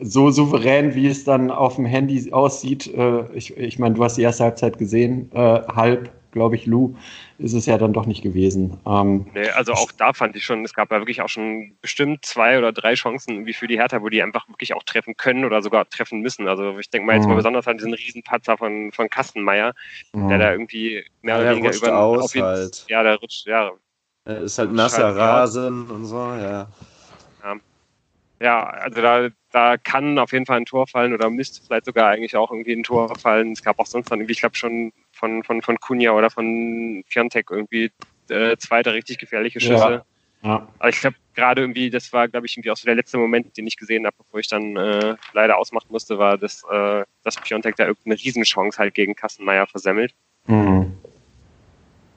so 0.02 0.30
souverän, 0.30 0.94
wie 0.94 1.06
es 1.06 1.24
dann 1.24 1.50
auf 1.50 1.76
dem 1.76 1.84
Handy 1.84 2.32
aussieht. 2.32 2.92
Äh, 2.94 3.24
ich, 3.34 3.56
ich 3.56 3.78
meine, 3.78 3.94
du 3.94 4.04
hast 4.04 4.16
die 4.16 4.22
erste 4.22 4.44
Halbzeit 4.44 4.78
gesehen, 4.78 5.30
äh, 5.32 5.62
halb, 5.68 6.10
glaube 6.32 6.56
ich, 6.56 6.66
Lou, 6.66 6.96
ist 7.38 7.52
es 7.52 7.66
ja 7.66 7.78
dann 7.78 7.92
doch 7.92 8.06
nicht 8.06 8.22
gewesen. 8.22 8.78
Ähm, 8.86 9.26
nee, 9.34 9.48
also 9.50 9.72
auch 9.72 9.92
da 9.92 10.12
fand 10.12 10.34
ich 10.34 10.44
schon, 10.44 10.64
es 10.64 10.74
gab 10.74 10.90
ja 10.90 10.98
wirklich 10.98 11.22
auch 11.22 11.28
schon 11.28 11.76
bestimmt 11.80 12.24
zwei 12.24 12.58
oder 12.58 12.72
drei 12.72 12.94
Chancen 12.94 13.46
wie 13.46 13.52
für 13.52 13.68
die 13.68 13.78
Hertha, 13.78 14.02
wo 14.02 14.08
die 14.08 14.22
einfach 14.22 14.48
wirklich 14.48 14.74
auch 14.74 14.82
treffen 14.82 15.16
können 15.16 15.44
oder 15.44 15.62
sogar 15.62 15.88
treffen 15.88 16.20
müssen. 16.20 16.48
Also 16.48 16.76
ich 16.78 16.90
denke 16.90 17.06
mal 17.06 17.16
jetzt 17.16 17.26
mal 17.26 17.32
mhm. 17.32 17.38
besonders 17.38 17.68
an 17.68 17.78
diesen 17.78 17.94
Riesenpatzer 17.94 18.58
von, 18.58 18.90
von 18.90 19.08
Kastenmeier, 19.08 19.74
mhm. 20.12 20.28
der 20.28 20.38
da 20.38 20.52
irgendwie 20.52 21.04
mehr 21.22 21.38
oder 21.38 21.50
weniger 21.50 21.74
über 21.74 21.98
aus, 21.98 22.34
ihn, 22.34 22.42
halt. 22.42 22.84
Ja, 22.88 23.04
der 23.04 23.16
rutscht, 23.16 23.46
ja. 23.46 23.70
Er 24.24 24.40
ist 24.40 24.58
halt 24.58 24.72
nasser 24.72 25.14
Rasen 25.14 25.88
und 25.90 26.06
so, 26.06 26.16
ja 26.16 26.68
ja, 28.44 28.62
also 28.62 29.00
da, 29.00 29.28
da 29.52 29.78
kann 29.78 30.18
auf 30.18 30.32
jeden 30.32 30.44
Fall 30.44 30.58
ein 30.58 30.66
Tor 30.66 30.86
fallen 30.86 31.14
oder 31.14 31.30
müsste 31.30 31.64
vielleicht 31.64 31.86
sogar 31.86 32.10
eigentlich 32.10 32.36
auch 32.36 32.50
irgendwie 32.50 32.74
ein 32.74 32.82
Tor 32.82 33.16
fallen. 33.18 33.52
Es 33.52 33.62
gab 33.62 33.78
auch 33.78 33.86
sonst 33.86 34.10
dann 34.10 34.20
irgendwie, 34.20 34.32
ich 34.32 34.40
glaube 34.40 34.54
schon 34.54 34.92
von, 35.12 35.42
von, 35.42 35.62
von 35.62 35.80
Kunja 35.80 36.12
oder 36.12 36.28
von 36.28 37.02
Fiontek 37.08 37.50
irgendwie 37.50 37.90
äh, 38.28 38.54
zweite 38.58 38.92
richtig 38.92 39.16
gefährliche 39.16 39.60
Schüsse. 39.60 40.04
Ja. 40.42 40.48
ja. 40.48 40.68
Aber 40.78 40.88
ich 40.90 41.00
glaube 41.00 41.16
gerade 41.34 41.62
irgendwie, 41.62 41.88
das 41.88 42.12
war 42.12 42.28
glaube 42.28 42.44
ich 42.44 42.54
irgendwie 42.54 42.70
auch 42.70 42.76
so 42.76 42.84
der 42.84 42.96
letzte 42.96 43.16
Moment, 43.16 43.56
den 43.56 43.66
ich 43.66 43.78
gesehen 43.78 44.04
habe, 44.04 44.16
bevor 44.18 44.40
ich 44.40 44.48
dann 44.48 44.76
äh, 44.76 45.16
leider 45.32 45.56
ausmachen 45.56 45.88
musste, 45.88 46.18
war, 46.18 46.36
dass, 46.36 46.64
äh, 46.70 47.04
dass 47.22 47.36
Piontek 47.36 47.76
da 47.76 47.86
irgendeine 47.86 48.22
Riesenchance 48.22 48.76
halt 48.76 48.92
gegen 48.92 49.14
Kassenmeier 49.14 49.66
versemmelt. 49.66 50.14
Mhm. 50.48 50.92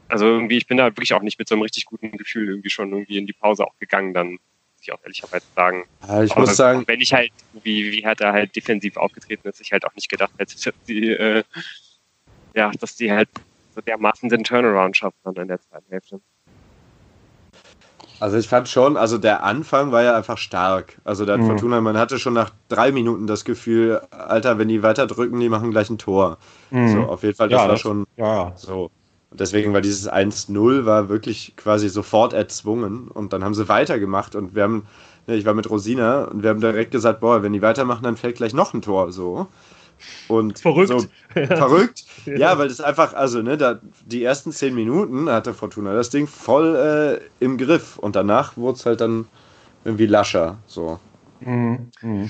Also 0.10 0.25
irgendwie, 0.25 0.57
ich 0.57 0.67
bin 0.67 0.75
da 0.75 0.88
wirklich 0.88 1.13
auch 1.13 1.22
nicht 1.22 1.39
mit 1.39 1.48
so 1.48 1.55
einem 1.55 1.62
richtig 1.62 1.86
guten 1.86 2.17
Gefühl 2.17 2.50
irgendwie 2.50 2.69
schon 2.69 2.91
irgendwie 2.91 3.17
in 3.17 3.27
die 3.27 3.34
Pause 3.34 3.65
auch 3.65 3.77
gegangen 3.79 4.13
dann 4.13 4.39
ich 4.88 4.94
auch 4.94 5.03
ehrlicherweise 5.03 5.46
sagen. 5.56 5.86
Ja, 6.08 6.24
ich 6.24 6.36
muss 6.36 6.56
sagen. 6.56 6.84
Wenn 6.88 7.01
ich 7.01 7.13
halt, 7.13 7.32
wie, 7.63 7.91
wie 7.91 8.06
hat 8.06 8.22
er 8.22 8.34
halt 8.34 8.56
defensiv 8.56 8.98
aufgetreten 8.98 9.48
ist, 9.48 9.62
ich 9.62 9.72
halt 9.72 9.86
auch 9.86 9.94
nicht 9.96 10.10
gedacht 10.10 10.32
hätte, 10.38 10.56
dass 10.56 10.74
die, 10.88 11.12
äh, 11.12 11.44
ja, 12.56 12.72
dass 12.79 12.96
die 12.96 13.12
halt 13.12 13.29
so 13.75 13.82
dermaßen 13.82 14.29
den 14.29 14.44
Turnaround 14.44 14.98
schaffen 14.98 15.17
dann 15.24 15.36
in 15.36 15.48
der 15.48 15.62
zweiten 15.62 15.89
Hälfte. 15.89 16.22
Also 18.20 18.38
ich 18.38 18.48
fand 18.48 18.67
schon, 18.67 18.98
also 18.98 19.20
der 19.20 19.44
Anfang 19.44 19.91
war 19.91 20.01
ja 20.01 20.15
einfach 20.15 20.39
stark. 20.39 20.98
Also 21.03 21.24
der 21.25 21.38
mhm. 21.38 21.48
Fortuna, 21.48 21.82
man 21.82 21.98
hatte 21.98 22.17
schon 22.17 22.34
nach 22.34 22.51
drei 22.67 22.91
Minuten 22.91 23.27
das 23.27 23.46
Gefühl, 23.46 24.01
Alter, 24.10 24.58
wenn 24.58 24.70
die 24.70 24.82
weiter 24.82 25.06
drücken, 25.06 25.39
die 25.39 25.50
machen 25.50 25.70
gleich 25.70 25.89
ein 25.91 26.00
Tor. 26.00 26.38
Mhm. 26.72 26.88
So, 26.88 27.01
auf 27.03 27.22
jeden 27.22 27.36
Fall, 27.36 27.50
das 27.50 27.58
ja, 27.58 27.62
war 27.62 27.72
das, 27.74 27.82
schon 27.82 28.08
ja. 28.15 28.53
so. 28.56 28.89
Und 29.29 29.39
deswegen 29.39 29.74
war 29.74 29.81
dieses 29.81 30.10
1-0 30.10 30.86
war 30.86 31.10
wirklich 31.10 31.53
quasi 31.57 31.89
sofort 31.89 32.34
erzwungen. 32.34 33.10
Und 33.10 33.34
dann 33.34 33.43
haben 33.43 33.53
sie 33.53 33.67
weitergemacht 33.67 34.36
und 34.36 34.55
wir 34.55 34.63
haben, 34.63 34.88
ne, 35.27 35.36
ich 35.36 35.46
war 35.46 35.53
mit 35.53 35.69
Rosina 35.69 36.25
und 36.25 36.43
wir 36.43 36.50
haben 36.50 36.62
direkt 36.62 36.91
gesagt, 36.91 37.19
boah, 37.19 37.43
wenn 37.43 37.53
die 37.53 37.62
weitermachen, 37.62 38.03
dann 38.03 38.17
fällt 38.17 38.38
gleich 38.38 38.53
noch 38.53 38.74
ein 38.74 38.81
Tor 38.81 39.12
so. 39.12 39.48
Und 40.27 40.60
verrückt. 40.60 40.89
So, 40.89 41.05
verrückt. 41.34 42.05
ja. 42.25 42.36
ja, 42.36 42.57
weil 42.57 42.67
das 42.67 42.81
einfach, 42.81 43.13
also, 43.13 43.41
ne, 43.41 43.57
da, 43.57 43.79
die 44.05 44.24
ersten 44.24 44.51
zehn 44.51 44.75
Minuten 44.75 45.29
hatte 45.29 45.53
Fortuna 45.53 45.93
das 45.93 46.10
Ding 46.10 46.27
voll 46.27 46.75
äh, 46.75 47.43
im 47.43 47.57
Griff 47.57 47.98
und 47.98 48.15
danach 48.15 48.55
wurde 48.57 48.77
es 48.77 48.86
halt 48.86 49.01
dann 49.01 49.25
irgendwie 49.84 50.05
lascher. 50.05 50.57
So. 50.67 51.00
Mhm. 51.39 51.89
Mhm. 52.01 52.29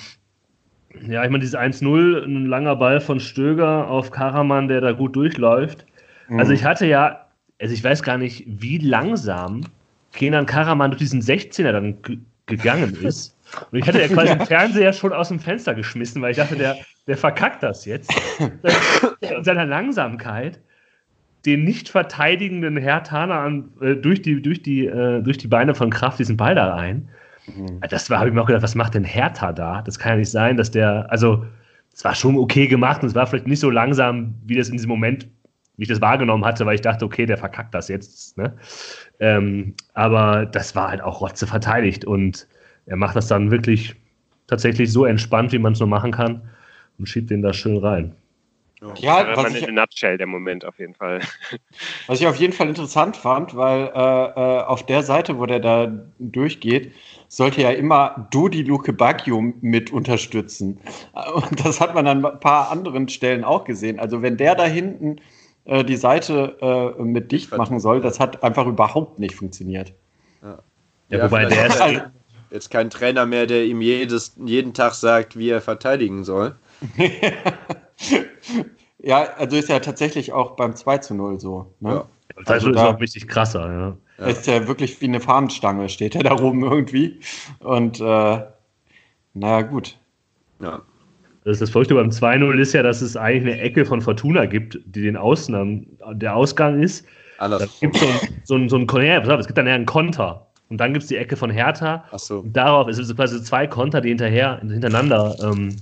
Ja, 1.07 1.23
ich 1.23 1.29
meine, 1.29 1.39
dieses 1.39 1.55
1-0, 1.55 2.23
ein 2.23 2.45
langer 2.47 2.75
Ball 2.75 3.01
von 3.01 3.19
Stöger 3.19 3.87
auf 3.87 4.11
Karaman, 4.11 4.67
der 4.67 4.81
da 4.81 4.93
gut 4.93 5.15
durchläuft. 5.15 5.85
Mhm. 6.29 6.39
Also 6.39 6.51
ich 6.53 6.63
hatte 6.63 6.85
ja, 6.85 7.27
also 7.59 7.73
ich 7.73 7.83
weiß 7.83 8.03
gar 8.03 8.17
nicht, 8.17 8.43
wie 8.47 8.77
langsam 8.77 9.61
Kenan 10.13 10.45
Karaman 10.45 10.91
durch 10.91 10.99
diesen 10.99 11.21
16er 11.21 11.71
dann 11.71 11.97
gegangen 12.45 12.95
ist. 13.03 13.35
Und 13.71 13.79
ich 13.79 13.87
hatte 13.87 14.01
ja 14.01 14.07
quasi 14.07 14.35
den 14.35 14.45
Fernseher 14.45 14.93
schon 14.93 15.13
aus 15.13 15.29
dem 15.29 15.39
Fenster 15.39 15.73
geschmissen, 15.73 16.21
weil 16.21 16.31
ich 16.31 16.37
dachte, 16.37 16.55
der, 16.55 16.77
der 17.07 17.17
verkackt 17.17 17.63
das 17.63 17.85
jetzt. 17.85 18.11
In 19.21 19.43
seiner 19.43 19.65
Langsamkeit 19.65 20.59
den 21.45 21.63
nicht 21.63 21.87
verteidigenden 21.87 22.77
Herr 22.77 23.03
Tana 23.03 23.63
äh, 23.79 23.95
durch, 23.95 24.21
die, 24.21 24.41
durch, 24.41 24.61
die, 24.61 24.85
äh, 24.85 25.21
durch 25.21 25.37
die 25.37 25.47
Beine 25.47 25.75
von 25.75 25.89
Kraft 25.89 26.19
diesen 26.19 26.35
Ball 26.35 26.55
da 26.55 26.73
rein. 26.73 27.07
Mhm. 27.45 27.79
Das 27.89 28.09
war, 28.09 28.19
habe 28.19 28.29
ich 28.29 28.35
mir 28.35 28.41
auch 28.41 28.47
gedacht, 28.47 28.63
was 28.63 28.75
macht 28.75 28.95
denn 28.95 29.05
Hertha 29.05 29.53
da? 29.53 29.81
Das 29.81 29.97
kann 29.97 30.13
ja 30.13 30.17
nicht 30.17 30.31
sein, 30.31 30.57
dass 30.57 30.71
der, 30.71 31.09
also 31.09 31.45
es 31.93 32.03
war 32.03 32.15
schon 32.15 32.37
okay 32.37 32.67
gemacht 32.67 33.01
und 33.01 33.09
es 33.09 33.15
war 33.15 33.25
vielleicht 33.27 33.47
nicht 33.47 33.61
so 33.61 33.69
langsam, 33.69 34.35
wie 34.45 34.55
das 34.55 34.67
in 34.67 34.73
diesem 34.73 34.89
Moment, 34.89 35.27
wie 35.77 35.83
ich 35.83 35.89
das 35.89 36.01
wahrgenommen 36.01 36.43
hatte, 36.43 36.65
weil 36.65 36.75
ich 36.75 36.81
dachte, 36.81 37.05
okay, 37.05 37.25
der 37.25 37.37
verkackt 37.37 37.73
das 37.73 37.87
jetzt. 37.87 38.37
Ne? 38.37 38.53
Ähm, 39.19 39.75
aber 39.93 40.45
das 40.45 40.75
war 40.75 40.89
halt 40.89 41.01
auch 41.01 41.21
Rotze 41.21 41.47
verteidigt 41.47 42.03
und 42.03 42.47
er 42.87 42.97
macht 42.97 43.15
das 43.15 43.27
dann 43.27 43.51
wirklich 43.51 43.95
tatsächlich 44.47 44.91
so 44.91 45.05
entspannt, 45.05 45.51
wie 45.51 45.59
man 45.59 45.73
es 45.73 45.79
nur 45.79 45.89
machen 45.89 46.11
kann 46.11 46.41
und 46.97 47.07
schiebt 47.07 47.29
den 47.29 47.41
da 47.41 47.53
schön 47.53 47.77
rein. 47.77 48.15
Ja, 48.81 49.27
ja 49.27 49.37
was 49.37 49.55
ich, 49.55 49.67
in 49.67 49.75
Nutshell 49.75 50.17
der 50.17 50.27
Moment 50.27 50.63
auf 50.63 50.77
jeden 50.77 50.93
Fall. 50.93 51.19
Was 52.07 52.21
ich 52.21 52.27
auf 52.27 52.35
jeden 52.35 52.53
Fall 52.53 52.69
interessant 52.69 53.17
fand, 53.17 53.55
weil 53.55 53.87
äh, 53.87 54.59
äh, 54.59 54.61
auf 54.63 54.85
der 54.85 55.01
Seite, 55.01 55.39
wo 55.39 55.47
der 55.47 55.59
da 55.59 55.91
durchgeht, 56.19 56.93
sollte 57.27 57.61
ja 57.61 57.71
immer 57.71 58.27
Dodi 58.31 58.61
Luke 58.61 58.93
Baggio 58.93 59.41
mit 59.61 59.91
unterstützen. 59.91 60.79
Und 61.33 61.65
das 61.65 61.81
hat 61.81 61.95
man 61.95 62.05
an 62.05 62.23
ein 62.23 62.39
paar 62.39 62.71
anderen 62.71 63.09
Stellen 63.09 63.43
auch 63.43 63.63
gesehen. 63.65 63.99
Also 63.99 64.21
wenn 64.21 64.37
der 64.37 64.53
da 64.53 64.65
hinten 64.65 65.17
äh, 65.67 65.83
die 65.83 65.97
Seite 65.97 66.57
äh, 66.97 67.01
mit 67.03 67.31
dicht 67.31 67.55
machen 67.55 67.79
soll, 67.79 68.01
das 68.01 68.19
hat 68.19 68.43
einfach 68.43 68.65
überhaupt 68.65 69.19
nicht 69.19 69.35
funktioniert. 69.35 69.93
Ja, 70.41 70.59
ja 71.09 71.25
wobei 71.25 71.45
der 71.45 71.67
ist 71.67 71.81
jetzt 72.49 72.71
kein 72.71 72.89
Trainer 72.89 73.25
mehr, 73.25 73.45
der 73.45 73.65
ihm 73.65 73.81
jedes, 73.81 74.35
jeden 74.43 74.73
Tag 74.73 74.93
sagt, 74.93 75.37
wie 75.37 75.49
er 75.49 75.61
verteidigen 75.61 76.23
soll. 76.23 76.55
ja, 78.99 79.23
also 79.37 79.57
ist 79.57 79.67
ja 79.69 79.79
tatsächlich 79.79 80.31
auch 80.31 80.51
beim 80.51 80.75
2 80.75 80.99
zu 80.99 81.15
0 81.15 81.39
so. 81.39 81.73
Ne? 81.81 81.89
Ja. 81.89 82.05
Das 82.37 82.47
also 82.49 82.69
ist 82.69 82.77
auch 82.77 82.99
richtig 82.99 83.27
krasser, 83.27 83.97
ja. 84.19 84.27
Ist 84.27 84.47
ja 84.47 84.67
wirklich 84.67 85.01
wie 85.01 85.05
eine 85.05 85.19
Fahnenstange, 85.19 85.89
steht 85.89 86.15
er 86.15 86.23
da 86.23 86.39
oben 86.39 86.63
irgendwie. 86.63 87.19
Und 87.59 87.99
äh, 87.99 88.41
naja, 89.33 89.61
gut. 89.63 89.97
Ja. 90.59 90.81
Das, 91.47 91.59
das 91.59 91.69
Verrückte 91.69 91.95
beim 91.95 92.09
2-0 92.09 92.59
ist 92.59 92.73
ja, 92.73 92.83
dass 92.83 93.01
es 93.01 93.15
eigentlich 93.15 93.53
eine 93.53 93.61
Ecke 93.61 93.85
von 93.85 94.01
Fortuna 94.01 94.47
gibt, 94.47 94.77
die 94.83 95.01
den 95.01 95.15
Ausnahmen, 95.15 95.97
der 96.11 96.35
Ausgang 96.35 96.83
ist. 96.83 97.05
Alles. 97.37 97.59
Da 97.59 97.67
gibt 97.79 97.95
so 97.95 98.05
ein, 98.05 98.19
so 98.43 98.55
ein, 98.55 98.67
so 98.67 98.75
ein, 98.75 99.05
ja, 99.05 99.19
es 99.39 99.47
gibt 99.47 99.57
dann 99.57 99.65
ja 99.65 99.75
einen 99.75 99.85
Konter. 99.85 100.45
Und 100.67 100.77
dann 100.77 100.91
gibt 100.91 101.03
es 101.03 101.07
die 101.07 101.15
Ecke 101.15 101.37
von 101.37 101.49
Hertha. 101.49 102.03
Ach 102.11 102.19
so. 102.19 102.39
Und 102.39 102.51
darauf 102.51 102.89
ist 102.89 102.97
es 102.97 103.15
quasi 103.15 103.41
zwei 103.41 103.65
Konter, 103.65 104.01
die 104.01 104.09
hinterher, 104.09 104.59
hintereinander 104.59 105.37
ähm, 105.41 105.77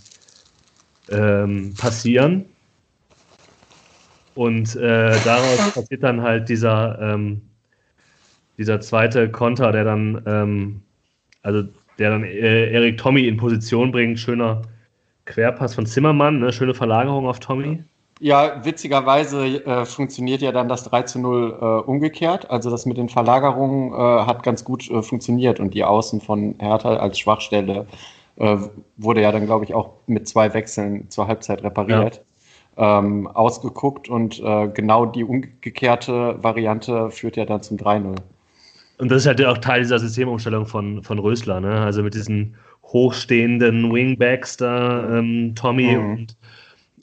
ähm, 1.09 1.73
passieren. 1.75 2.45
Und 4.35 4.75
äh, 4.75 5.17
daraus 5.23 5.73
passiert 5.73 6.03
dann 6.03 6.21
halt 6.21 6.47
dieser, 6.47 6.99
ähm, 7.01 7.41
dieser 8.59 8.81
zweite 8.81 9.31
Konter, 9.31 9.71
der 9.71 9.83
dann, 9.83 10.21
ähm, 10.27 10.81
also 11.41 11.63
der 11.97 12.11
dann 12.11 12.23
äh, 12.23 12.71
Erik 12.71 12.99
Tommy 12.99 13.27
in 13.27 13.37
Position 13.37 13.91
bringt. 13.91 14.19
Schöner 14.19 14.61
Querpass 15.25 15.75
von 15.75 15.85
Zimmermann, 15.85 16.39
ne? 16.39 16.53
schöne 16.53 16.73
Verlagerung 16.73 17.27
auf 17.27 17.39
Tommy. 17.39 17.83
Ja, 18.19 18.63
witzigerweise 18.63 19.45
äh, 19.65 19.85
funktioniert 19.85 20.41
ja 20.41 20.53
dann 20.53 20.69
das 20.69 20.83
3 20.85 21.03
zu 21.03 21.19
0 21.19 21.57
äh, 21.59 21.65
umgekehrt. 21.89 22.49
Also 22.49 22.69
das 22.69 22.85
mit 22.85 22.97
den 22.97 23.09
Verlagerungen 23.09 23.91
äh, 23.91 24.25
hat 24.25 24.41
ganz 24.43 24.63
gut 24.63 24.89
äh, 24.89 25.01
funktioniert 25.01 25.59
und 25.59 25.73
die 25.73 25.83
Außen 25.83 26.21
von 26.21 26.55
Hertha 26.59 26.95
als 26.95 27.19
Schwachstelle 27.19 27.87
äh, 28.37 28.57
wurde 28.95 29.21
ja 29.21 29.31
dann, 29.33 29.45
glaube 29.45 29.65
ich, 29.65 29.73
auch 29.73 29.89
mit 30.07 30.29
zwei 30.29 30.53
Wechseln 30.53 31.09
zur 31.09 31.27
Halbzeit 31.27 31.63
repariert. 31.63 32.15
Ja. 32.15 32.21
Ähm, 32.77 33.27
ausgeguckt 33.27 34.09
und 34.09 34.41
äh, 34.41 34.67
genau 34.67 35.05
die 35.05 35.23
umgekehrte 35.23 36.43
Variante 36.43 37.09
führt 37.09 37.37
ja 37.37 37.45
dann 37.45 37.61
zum 37.61 37.77
3-0. 37.77 38.15
Und 38.97 39.11
das 39.11 39.21
ist 39.21 39.27
halt 39.27 39.43
auch 39.45 39.57
Teil 39.57 39.81
dieser 39.81 39.99
Systemumstellung 39.99 40.65
von, 40.65 41.01
von 41.01 41.19
Rösler, 41.19 41.61
ne? 41.61 41.81
Also 41.81 42.03
mit 42.03 42.13
diesen 42.13 42.55
hochstehenden 42.87 43.91
Wingbacks 43.91 44.57
da, 44.57 45.17
ähm, 45.17 45.53
Tommy 45.55 45.95
mhm. 45.95 46.11
und 46.11 46.37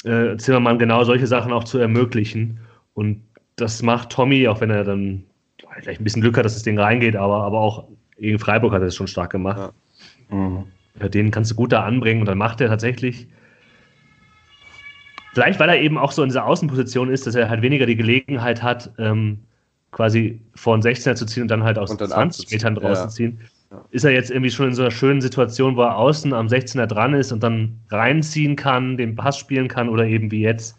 äh, 0.04 0.36
Zimmermann 0.36 0.78
genau 0.78 1.04
solche 1.04 1.26
Sachen 1.26 1.52
auch 1.52 1.64
zu 1.64 1.78
ermöglichen. 1.78 2.60
Und 2.94 3.22
das 3.56 3.82
macht 3.82 4.10
Tommy, 4.10 4.48
auch 4.48 4.60
wenn 4.60 4.70
er 4.70 4.84
dann 4.84 5.24
vielleicht 5.80 6.00
ein 6.00 6.04
bisschen 6.04 6.22
Glück 6.22 6.36
hat, 6.36 6.44
dass 6.44 6.54
das 6.54 6.62
Ding 6.62 6.78
reingeht, 6.78 7.16
aber, 7.16 7.42
aber 7.42 7.60
auch 7.60 7.84
gegen 8.18 8.38
Freiburg 8.38 8.72
hat 8.72 8.82
er 8.82 8.88
es 8.88 8.94
schon 8.94 9.08
stark 9.08 9.30
gemacht. 9.30 9.72
Ja. 10.30 10.36
Mhm. 10.36 10.64
Ja, 11.00 11.08
den 11.08 11.30
kannst 11.30 11.50
du 11.50 11.54
gut 11.54 11.72
da 11.72 11.84
anbringen 11.84 12.20
und 12.20 12.26
dann 12.26 12.38
macht 12.38 12.60
er 12.60 12.68
tatsächlich. 12.68 13.26
Vielleicht, 15.32 15.58
weil 15.58 15.70
er 15.70 15.80
eben 15.80 15.96
auch 15.96 16.12
so 16.12 16.22
in 16.22 16.28
dieser 16.28 16.44
Außenposition 16.44 17.10
ist, 17.10 17.26
dass 17.26 17.34
er 17.34 17.48
halt 17.48 17.62
weniger 17.62 17.86
die 17.86 17.96
Gelegenheit 17.96 18.62
hat, 18.62 18.90
ähm, 18.98 19.38
quasi 19.90 20.40
vor 20.54 20.76
den 20.76 20.82
16er 20.82 21.14
zu 21.14 21.24
ziehen 21.24 21.42
und 21.42 21.48
dann 21.48 21.64
halt 21.64 21.78
aus 21.78 21.96
20 21.96 22.50
Metern 22.50 22.74
draußen 22.74 23.04
ja. 23.04 23.08
zu 23.08 23.16
ziehen, 23.16 23.40
ist 23.90 24.04
er 24.04 24.12
jetzt 24.12 24.30
irgendwie 24.30 24.50
schon 24.50 24.68
in 24.68 24.74
so 24.74 24.82
einer 24.82 24.90
schönen 24.90 25.20
Situation, 25.20 25.76
wo 25.76 25.82
er 25.82 25.96
außen 25.96 26.32
am 26.32 26.46
16er 26.46 26.86
dran 26.86 27.14
ist 27.14 27.32
und 27.32 27.42
dann 27.42 27.80
reinziehen 27.90 28.56
kann, 28.56 28.96
den 28.96 29.16
Pass 29.16 29.38
spielen 29.38 29.68
kann 29.68 29.88
oder 29.88 30.04
eben 30.04 30.30
wie 30.30 30.42
jetzt 30.42 30.78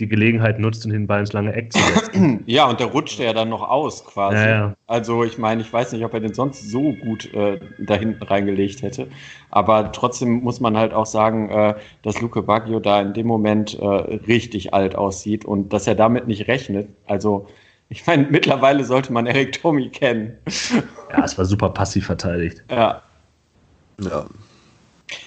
die 0.00 0.08
Gelegenheit 0.08 0.58
nutzt 0.58 0.84
und 0.84 0.92
den 0.92 1.06
Ball 1.06 1.20
ins 1.20 1.32
lange 1.32 1.52
Eck 1.52 1.72
zu 1.72 1.78
setzen. 1.78 2.42
Ja, 2.46 2.68
und 2.68 2.80
der 2.80 2.88
rutscht 2.88 3.20
ja 3.20 3.32
dann 3.32 3.48
noch 3.48 3.62
aus 3.62 4.04
quasi. 4.04 4.36
Ja, 4.36 4.48
ja. 4.48 4.74
Also 4.86 5.22
ich 5.22 5.38
meine, 5.38 5.62
ich 5.62 5.72
weiß 5.72 5.92
nicht, 5.92 6.04
ob 6.04 6.12
er 6.14 6.20
den 6.20 6.34
sonst 6.34 6.68
so 6.68 6.92
gut 6.92 7.32
äh, 7.32 7.60
da 7.78 7.94
hinten 7.94 8.22
reingelegt 8.22 8.82
hätte. 8.82 9.06
Aber 9.50 9.92
trotzdem 9.92 10.42
muss 10.42 10.60
man 10.60 10.76
halt 10.76 10.92
auch 10.92 11.06
sagen, 11.06 11.48
äh, 11.48 11.74
dass 12.02 12.20
Luke 12.20 12.42
Baggio 12.42 12.80
da 12.80 13.00
in 13.00 13.14
dem 13.14 13.26
Moment 13.26 13.78
äh, 13.78 13.86
richtig 13.86 14.74
alt 14.74 14.96
aussieht 14.96 15.44
und 15.44 15.72
dass 15.72 15.86
er 15.86 15.94
damit 15.94 16.26
nicht 16.26 16.48
rechnet. 16.48 16.88
Also 17.06 17.46
ich 17.94 18.04
meine, 18.08 18.26
mittlerweile 18.28 18.82
sollte 18.84 19.12
man 19.12 19.26
Eric 19.26 19.62
Tommy 19.62 19.88
kennen. 19.88 20.36
Ja, 21.10 21.22
es 21.22 21.38
war 21.38 21.44
super 21.44 21.70
passiv 21.70 22.06
verteidigt. 22.06 22.64
Ja. 22.68 23.02
Ja. 24.00 24.26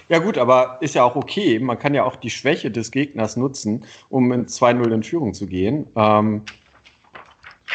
Ja 0.09 0.19
gut, 0.19 0.37
aber 0.37 0.77
ist 0.81 0.95
ja 0.95 1.05
auch 1.05 1.15
okay. 1.15 1.59
Man 1.59 1.79
kann 1.79 1.93
ja 1.93 2.03
auch 2.03 2.17
die 2.17 2.29
Schwäche 2.29 2.69
des 2.69 2.91
Gegners 2.91 3.37
nutzen, 3.37 3.85
um 4.09 4.33
in 4.33 4.47
2-0 4.47 4.91
in 4.91 5.03
Führung 5.03 5.33
zu 5.33 5.47
gehen. 5.47 5.87
Ähm, 5.95 6.41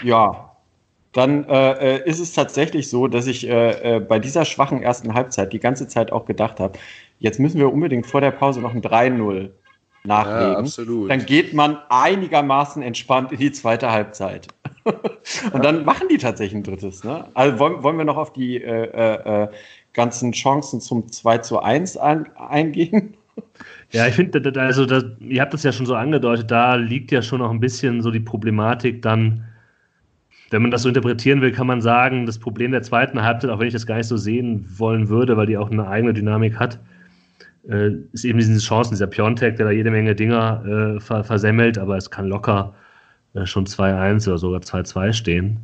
ja, 0.03 0.51
dann 1.13 1.45
äh, 1.45 1.97
äh, 1.97 2.09
ist 2.09 2.21
es 2.21 2.35
tatsächlich 2.35 2.91
so, 2.91 3.07
dass 3.07 3.27
ich 3.27 3.49
äh, 3.49 3.97
äh, 3.97 4.01
bei 4.01 4.19
dieser 4.19 4.45
schwachen 4.45 4.83
ersten 4.83 5.15
Halbzeit 5.15 5.55
die 5.55 5.61
ganze 5.61 5.89
Zeit 5.89 6.13
auch 6.13 6.27
gedacht 6.27 6.61
habe, 6.61 6.79
jetzt 7.19 7.41
müssen 7.41 7.59
wir 7.59 7.73
unbedingt 7.73 8.07
vor 8.07 8.21
der 8.21 8.33
Pause 8.33 8.61
noch 8.61 8.75
ein 8.75 8.83
3-0 8.83 9.53
nachlegen. 10.05 10.53
Ja, 10.53 10.59
absolut. 10.59 11.11
Dann 11.11 11.25
geht 11.25 11.55
man 11.55 11.79
einigermaßen 11.89 12.83
entspannt 12.83 13.33
in 13.33 13.39
die 13.39 13.53
zweite 13.53 13.91
Halbzeit. 13.91 14.49
Und 15.53 15.65
dann 15.65 15.85
machen 15.85 16.09
die 16.09 16.19
tatsächlich 16.19 16.57
ein 16.57 16.65
drittes. 16.65 17.05
Ne? 17.05 17.25
Also 17.35 17.59
wollen, 17.59 17.83
wollen 17.83 17.99
wir 17.99 18.05
noch 18.05 18.17
auf 18.17 18.33
die 18.33 18.63
äh, 18.63 18.85
äh, 18.85 19.45
äh 19.45 19.49
ganzen 19.95 20.33
Chancen 20.33 20.81
zum 20.81 21.11
2 21.11 21.39
zu 21.39 21.61
1 21.61 21.97
ein, 21.97 22.35
eingehen? 22.37 23.15
Ja, 23.93 24.07
ich 24.07 24.15
finde, 24.15 24.59
also 24.59 24.87
das, 24.87 25.05
ihr 25.21 25.43
habt 25.43 25.53
das 25.53 25.63
ja 25.65 25.71
schon 25.71 25.85
so 25.85 25.95
angedeutet, 25.95 26.51
da 26.51 26.77
liegt 26.77 27.13
ja 27.13 27.21
schon 27.21 27.41
noch 27.41 27.51
ein 27.51 27.61
bisschen 27.61 28.01
so 28.01 28.11
die 28.11 28.21
Problematik 28.21 29.03
dann, 29.03 29.45
wenn 30.49 30.63
man 30.63 30.71
das 30.71 30.83
so 30.83 30.89
interpretieren 30.89 31.43
will, 31.43 31.53
kann 31.53 31.67
man 31.67 31.83
sagen, 31.83 32.25
das 32.25 32.39
Problem 32.39 32.73
der 32.73 32.83
zweiten 32.83 33.23
Halbzeit, 33.23 33.51
auch 33.51 33.59
wenn 33.59 33.67
ich 33.67 33.75
das 33.75 33.87
gar 33.87 33.97
nicht 33.97 34.07
so 34.07 34.17
sehen 34.17 34.67
wollen 34.79 35.11
würde, 35.11 35.37
weil 35.37 35.47
die 35.47 35.59
auch 35.59 35.71
eine 35.71 35.87
eigene 35.87 36.15
Dynamik 36.15 36.59
hat, 36.59 36.79
äh, 37.69 37.90
ist 38.12 38.25
eben 38.25 38.38
diese 38.38 38.59
Chancen, 38.59 38.95
dieser 38.95 39.07
Piontek, 39.07 39.57
der 39.57 39.66
da 39.66 39.73
jede 39.73 39.90
Menge 39.90 40.14
Dinger 40.14 40.64
äh, 40.97 41.00
ver 41.00 41.25
versemmelt, 41.25 41.78
aber 41.78 41.97
es 41.97 42.11
kann 42.11 42.26
locker 42.26 42.75
äh, 43.35 43.47
schon 43.47 43.66
2-1 43.66 44.28
oder 44.28 44.38
sogar 44.38 44.61
2-2 44.61 45.12
stehen 45.12 45.61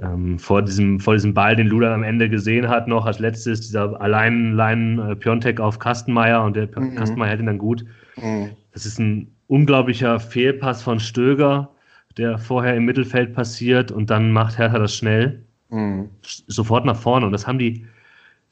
ähm, 0.00 0.38
vor, 0.38 0.62
diesem, 0.62 1.00
vor 1.00 1.14
diesem 1.14 1.34
Ball, 1.34 1.56
den 1.56 1.66
Luda 1.66 1.94
am 1.94 2.02
Ende 2.02 2.28
gesehen 2.28 2.68
hat, 2.68 2.88
noch 2.88 3.06
als 3.06 3.18
letztes, 3.18 3.60
dieser 3.60 4.00
allein 4.00 4.98
äh, 4.98 5.16
Piontek 5.16 5.60
auf 5.60 5.78
Kastenmeier 5.78 6.42
und 6.42 6.56
der 6.56 6.68
mhm. 6.74 6.94
Kastenmeier 6.94 7.30
hält 7.30 7.40
ihn 7.40 7.46
dann 7.46 7.58
gut. 7.58 7.84
Mhm. 8.16 8.50
Das 8.72 8.86
ist 8.86 8.98
ein 8.98 9.30
unglaublicher 9.48 10.18
Fehlpass 10.18 10.82
von 10.82 10.98
Stöger, 10.98 11.70
der 12.16 12.38
vorher 12.38 12.74
im 12.76 12.84
Mittelfeld 12.84 13.34
passiert 13.34 13.90
und 13.90 14.08
dann 14.10 14.32
macht 14.32 14.58
Hertha 14.58 14.78
das 14.78 14.94
schnell. 14.94 15.44
Mhm. 15.68 16.08
Sofort 16.22 16.84
nach 16.84 16.96
vorne. 16.96 17.26
Und 17.26 17.32
das 17.32 17.46
haben 17.46 17.58
die 17.58 17.86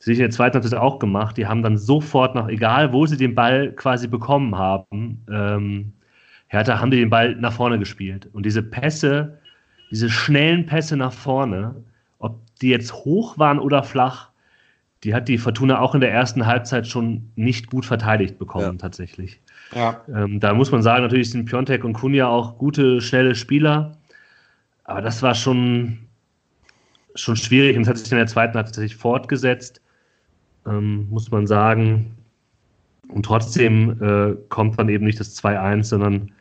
sich 0.00 0.18
in 0.18 0.24
der 0.24 0.30
zweiten 0.30 0.54
Halbzeit 0.54 0.78
auch 0.78 0.98
gemacht. 0.98 1.36
Die 1.36 1.46
haben 1.46 1.62
dann 1.62 1.78
sofort 1.78 2.34
nach, 2.34 2.48
egal 2.48 2.92
wo 2.92 3.06
sie 3.06 3.16
den 3.16 3.34
Ball 3.34 3.72
quasi 3.72 4.08
bekommen 4.08 4.56
haben, 4.56 5.24
ähm, 5.30 5.92
Hertha 6.48 6.80
haben 6.80 6.90
die 6.90 6.98
den 6.98 7.10
Ball 7.10 7.36
nach 7.36 7.52
vorne 7.52 7.78
gespielt. 7.78 8.28
Und 8.32 8.44
diese 8.44 8.62
Pässe, 8.62 9.38
diese 9.90 10.10
schnellen 10.10 10.66
Pässe 10.66 10.96
nach 10.96 11.12
vorne, 11.12 11.76
ob 12.18 12.40
die 12.60 12.70
jetzt 12.70 12.92
hoch 12.92 13.38
waren 13.38 13.60
oder 13.60 13.84
flach, 13.84 14.30
die 15.04 15.14
hat 15.14 15.28
die 15.28 15.38
Fortuna 15.38 15.80
auch 15.80 15.94
in 15.94 16.00
der 16.00 16.12
ersten 16.12 16.46
Halbzeit 16.46 16.86
schon 16.86 17.30
nicht 17.36 17.70
gut 17.70 17.86
verteidigt 17.86 18.38
bekommen, 18.38 18.64
ja. 18.64 18.78
tatsächlich. 18.78 19.40
Ja. 19.74 20.00
Ähm, 20.12 20.40
da 20.40 20.52
muss 20.52 20.72
man 20.72 20.82
sagen, 20.82 21.02
natürlich 21.02 21.30
sind 21.30 21.44
Piontek 21.44 21.84
und 21.84 21.92
Kunja 21.92 22.26
auch 22.26 22.58
gute, 22.58 23.00
schnelle 23.00 23.34
Spieler. 23.34 23.92
Aber 24.84 25.00
das 25.00 25.22
war 25.22 25.34
schon, 25.34 25.98
schon 27.14 27.36
schwierig 27.36 27.76
und 27.76 27.82
es 27.82 27.88
hat 27.88 27.98
sich 27.98 28.10
in 28.10 28.18
der 28.18 28.26
zweiten 28.26 28.54
Halbzeit 28.54 28.74
tatsächlich 28.74 28.96
fortgesetzt, 28.96 29.79
ähm, 30.66 31.08
muss 31.10 31.30
man 31.30 31.46
sagen. 31.46 32.16
Und 33.08 33.24
trotzdem 33.24 34.00
äh, 34.00 34.36
kommt 34.48 34.78
dann 34.78 34.88
eben 34.88 35.04
nicht 35.04 35.18
das 35.18 35.36
2-1, 35.42 35.84
sondern 35.84 36.32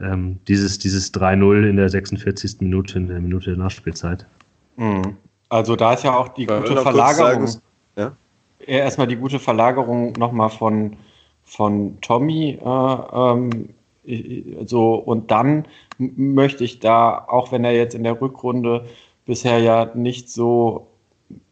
ähm, 0.00 0.38
dieses, 0.48 0.78
dieses 0.78 1.12
3-0 1.12 1.68
in 1.68 1.76
der 1.76 1.88
46. 1.88 2.60
Minute, 2.60 2.98
in 2.98 3.08
der 3.08 3.20
Minute 3.20 3.50
der 3.50 3.58
Nachspielzeit. 3.58 4.26
Mhm. 4.76 5.16
Also 5.48 5.76
da 5.76 5.94
ist 5.94 6.04
ja 6.04 6.16
auch 6.16 6.28
die 6.28 6.46
gute 6.46 6.76
Verlagerung. 6.76 7.46
Sagen, 7.46 7.62
ja? 7.96 8.12
Erstmal 8.60 9.08
die 9.08 9.16
gute 9.16 9.38
Verlagerung 9.38 10.12
nochmal 10.12 10.48
von, 10.48 10.96
von 11.44 12.00
Tommy. 12.00 12.58
Äh, 12.64 12.68
ähm, 13.12 13.70
so, 14.64 14.94
und 14.94 15.30
dann 15.30 15.66
möchte 15.98 16.64
ich 16.64 16.80
da, 16.80 17.26
auch 17.28 17.52
wenn 17.52 17.64
er 17.64 17.72
jetzt 17.72 17.94
in 17.94 18.04
der 18.04 18.20
Rückrunde 18.20 18.86
bisher 19.26 19.58
ja 19.58 19.90
nicht 19.94 20.30
so 20.30 20.89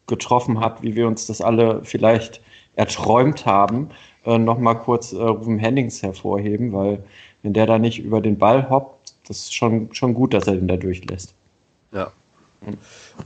getroffen 0.09 0.61
hat, 0.61 0.83
wie 0.83 0.97
wir 0.97 1.07
uns 1.07 1.27
das 1.27 1.41
alle 1.41 1.81
vielleicht 1.85 2.41
erträumt 2.77 3.47
haben, 3.47 3.91
äh, 4.25 4.39
nochmal 4.39 4.79
kurz 4.79 5.13
äh, 5.13 5.17
Ruben 5.23 5.59
Hennings 5.59 6.03
hervorheben, 6.03 6.73
weil 6.73 7.03
wenn 7.43 7.53
der 7.53 7.67
da 7.67 7.79
nicht 7.79 8.01
über 8.01 8.21
den 8.21 8.39
Ball 8.39 8.69
hoppt, 8.69 9.15
das 9.29 9.39
ist 9.39 9.55
schon, 9.55 9.89
schon 9.93 10.15
gut, 10.15 10.35
dass 10.35 10.47
er 10.47 10.55
den 10.55 10.69
da 10.69 10.77
durchlässt. 10.77 11.35
Ja. 11.93 12.13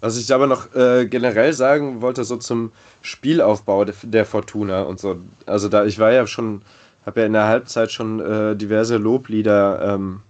Was 0.01 0.19
ich 0.19 0.33
aber 0.33 0.47
noch 0.47 0.75
äh, 0.75 1.07
generell 1.07 1.53
sagen 1.53 2.03
wollte, 2.03 2.25
so 2.25 2.37
zum 2.37 2.73
Spielaufbau 3.01 3.85
der, 3.85 3.95
der, 4.03 4.27
Fortuna 4.27 4.83
und 4.83 5.01
so. 5.01 5.17
Also 5.47 5.69
da, 5.69 5.85
ich 5.85 5.99
war 5.99 6.13
ja 6.13 6.27
schon, 6.27 6.63
habe 7.07 7.21
ja 7.21 7.27
in 7.27 7.33
der 7.33 7.47
Halbzeit 7.47 7.91
schon 7.91 8.21
äh, 8.21 8.57
diverse 8.57 8.99
Loblieder 8.99 9.95
ähm, 9.95 10.21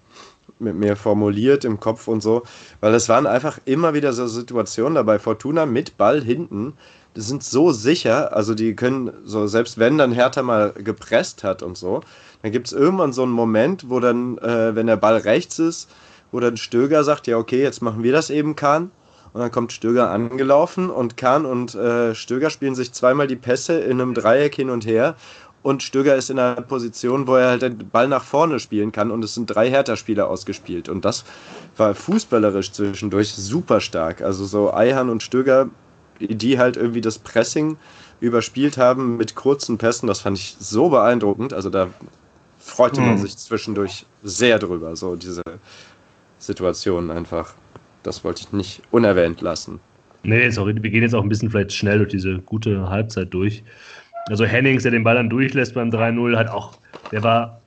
mit 0.63 0.77
mir 0.77 0.97
formuliert 0.97 1.65
im 1.65 1.81
Kopf 1.81 2.09
und 2.09 2.23
so, 2.23 2.43
weil 2.81 2.95
es 2.95 3.09
waren 3.09 3.27
einfach 3.27 3.59
immer 3.65 3.95
wieder 3.95 4.13
so 4.13 4.27
Situationen 4.27 4.95
dabei. 4.95 5.19
Fortuna 5.19 5.67
mit 5.67 5.99
Ball 5.99 6.23
hinten, 6.23 6.75
die 7.15 7.21
sind 7.21 7.43
so 7.45 7.73
sicher, 7.73 8.35
also 8.35 8.55
die 8.55 8.75
können 8.75 9.13
so, 9.25 9.47
selbst 9.47 9.79
wenn 9.79 9.99
dann 9.99 10.13
Hertha 10.13 10.43
mal 10.43 10.73
gepresst 10.73 11.45
hat 11.45 11.63
und 11.63 11.77
so, 11.77 12.01
dann 12.43 12.53
gibt 12.53 12.69
es 12.69 12.73
irgendwann 12.73 13.13
so 13.13 13.23
einen 13.23 13.33
Moment, 13.33 13.91
wo 13.91 14.01
dann, 14.01 14.39
äh, 14.39 14.75
wenn 14.75 14.87
der 14.87 14.97
Ball 14.97 15.19
rechts 15.19 15.59
ist, 15.59 15.91
wo 16.31 16.41
dann 16.41 16.57
Stöger 16.57 17.05
sagt, 17.05 17.27
ja 17.27 17.37
okay, 17.37 17.63
jetzt 17.63 17.83
machen 17.83 18.03
wir 18.03 18.13
das 18.13 18.31
eben, 18.31 18.57
Kahn. 18.57 18.91
Und 19.33 19.41
dann 19.41 19.51
kommt 19.51 19.73
Stöger 19.73 20.11
angelaufen 20.11 20.91
und 20.91 21.17
Kahn 21.17 21.47
und 21.47 21.75
äh, 21.75 22.15
Stöger 22.15 22.51
spielen 22.51 22.75
sich 22.75 22.93
zweimal 22.93 23.27
die 23.27 23.37
Pässe 23.37 23.79
in 23.81 23.99
einem 23.99 24.13
Dreieck 24.13 24.55
hin 24.55 24.69
und 24.69 24.85
her. 24.85 25.17
Und 25.63 25.83
Stöger 25.83 26.17
ist 26.17 26.29
in 26.29 26.39
einer 26.39 26.61
Position, 26.61 27.27
wo 27.27 27.37
er 27.37 27.49
halt 27.49 27.63
den 27.63 27.79
Ball 27.91 28.09
nach 28.09 28.25
vorne 28.25 28.59
spielen 28.59 28.91
kann 28.91 29.11
und 29.11 29.23
es 29.23 29.35
sind 29.35 29.47
drei 29.47 29.71
Hertha-Spieler 29.71 30.29
ausgespielt. 30.29 30.89
Und 30.89 31.05
das 31.05 31.25
war 31.77 31.95
fußballerisch 31.95 32.73
zwischendurch 32.73 33.33
super 33.33 33.81
stark. 33.81 34.23
Also 34.23 34.45
so 34.45 34.75
Eihan 34.75 35.09
und 35.09 35.23
Stöger, 35.23 35.71
die 36.19 36.59
halt 36.59 36.77
irgendwie 36.77 37.01
das 37.01 37.19
Pressing 37.19 37.77
überspielt 38.21 38.77
haben 38.77 39.17
mit 39.17 39.35
kurzen 39.35 39.79
Pässen, 39.79 40.07
das 40.07 40.21
fand 40.21 40.39
ich 40.39 40.57
so 40.59 40.89
beeindruckend. 40.89 41.53
Also 41.53 41.71
da 41.71 41.89
freute 42.59 43.01
man 43.01 43.17
hm. 43.17 43.19
sich 43.19 43.37
zwischendurch 43.37 44.07
sehr 44.23 44.59
drüber, 44.59 44.97
so 44.97 45.17
diese 45.17 45.43
Situation 46.39 47.11
einfach. 47.11 47.55
Das 48.03 48.25
wollte 48.25 48.43
ich 48.43 48.53
nicht 48.53 48.83
unerwähnt 48.91 49.41
lassen. 49.41 49.79
Nee, 50.25 50.51
sorry, 50.51 50.75
wir 50.81 50.91
gehen 50.91 51.03
jetzt 51.03 51.15
auch 51.15 51.23
ein 51.23 51.29
bisschen 51.29 51.51
vielleicht 51.51 51.73
schnell 51.73 51.99
durch 51.99 52.11
diese 52.11 52.39
gute 52.39 52.89
Halbzeit 52.89 53.33
durch. 53.35 53.65
Also 54.29 54.45
Hennings, 54.45 54.83
der 54.83 54.93
den 54.93 55.05
Ball 55.05 55.17
dann 55.17 55.31
durchlässt 55.31 55.75
beim 55.75 55.91
3-0, 55.91 56.37
hat 56.37 56.49
auch, 56.49 56.73
der 57.11 57.23
war 57.23 57.61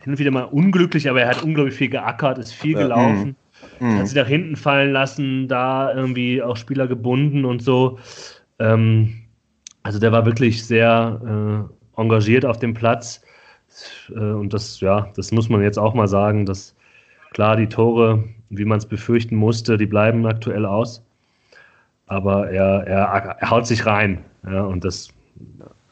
hin 0.00 0.12
und 0.12 0.18
wieder 0.18 0.30
mal 0.30 0.44
unglücklich, 0.44 1.10
aber 1.10 1.22
er 1.22 1.28
hat 1.28 1.42
unglaublich 1.42 1.74
viel 1.74 1.88
geackert, 1.88 2.38
ist 2.38 2.52
viel 2.52 2.74
gelaufen. 2.74 3.36
Mhm. 3.80 3.98
Hat 3.98 4.06
sich 4.06 4.16
nach 4.16 4.28
hinten 4.28 4.56
fallen 4.56 4.92
lassen, 4.92 5.48
da 5.48 5.92
irgendwie 5.92 6.42
auch 6.42 6.56
Spieler 6.56 6.86
gebunden 6.86 7.44
und 7.44 7.62
so. 7.62 7.98
Ähm, 8.58 9.14
also 9.82 9.98
der 9.98 10.12
war 10.12 10.24
wirklich 10.24 10.64
sehr 10.64 11.68
äh, 11.96 12.00
engagiert 12.00 12.44
auf 12.44 12.58
dem 12.58 12.74
Platz. 12.74 13.22
Äh, 14.10 14.18
und 14.18 14.52
das, 14.52 14.80
ja, 14.80 15.10
das 15.16 15.32
muss 15.32 15.48
man 15.48 15.62
jetzt 15.62 15.78
auch 15.78 15.94
mal 15.94 16.08
sagen, 16.08 16.46
dass 16.46 16.74
klar 17.32 17.56
die 17.56 17.68
Tore, 17.68 18.24
wie 18.50 18.64
man 18.64 18.78
es 18.78 18.86
befürchten 18.86 19.36
musste, 19.36 19.76
die 19.76 19.86
bleiben 19.86 20.26
aktuell 20.26 20.64
aus. 20.64 21.04
Aber 22.06 22.50
er, 22.50 22.86
er, 22.86 23.36
er 23.40 23.50
haut 23.50 23.66
sich 23.66 23.84
rein. 23.84 24.24
Ja, 24.48 24.62
und 24.62 24.84
das 24.84 25.08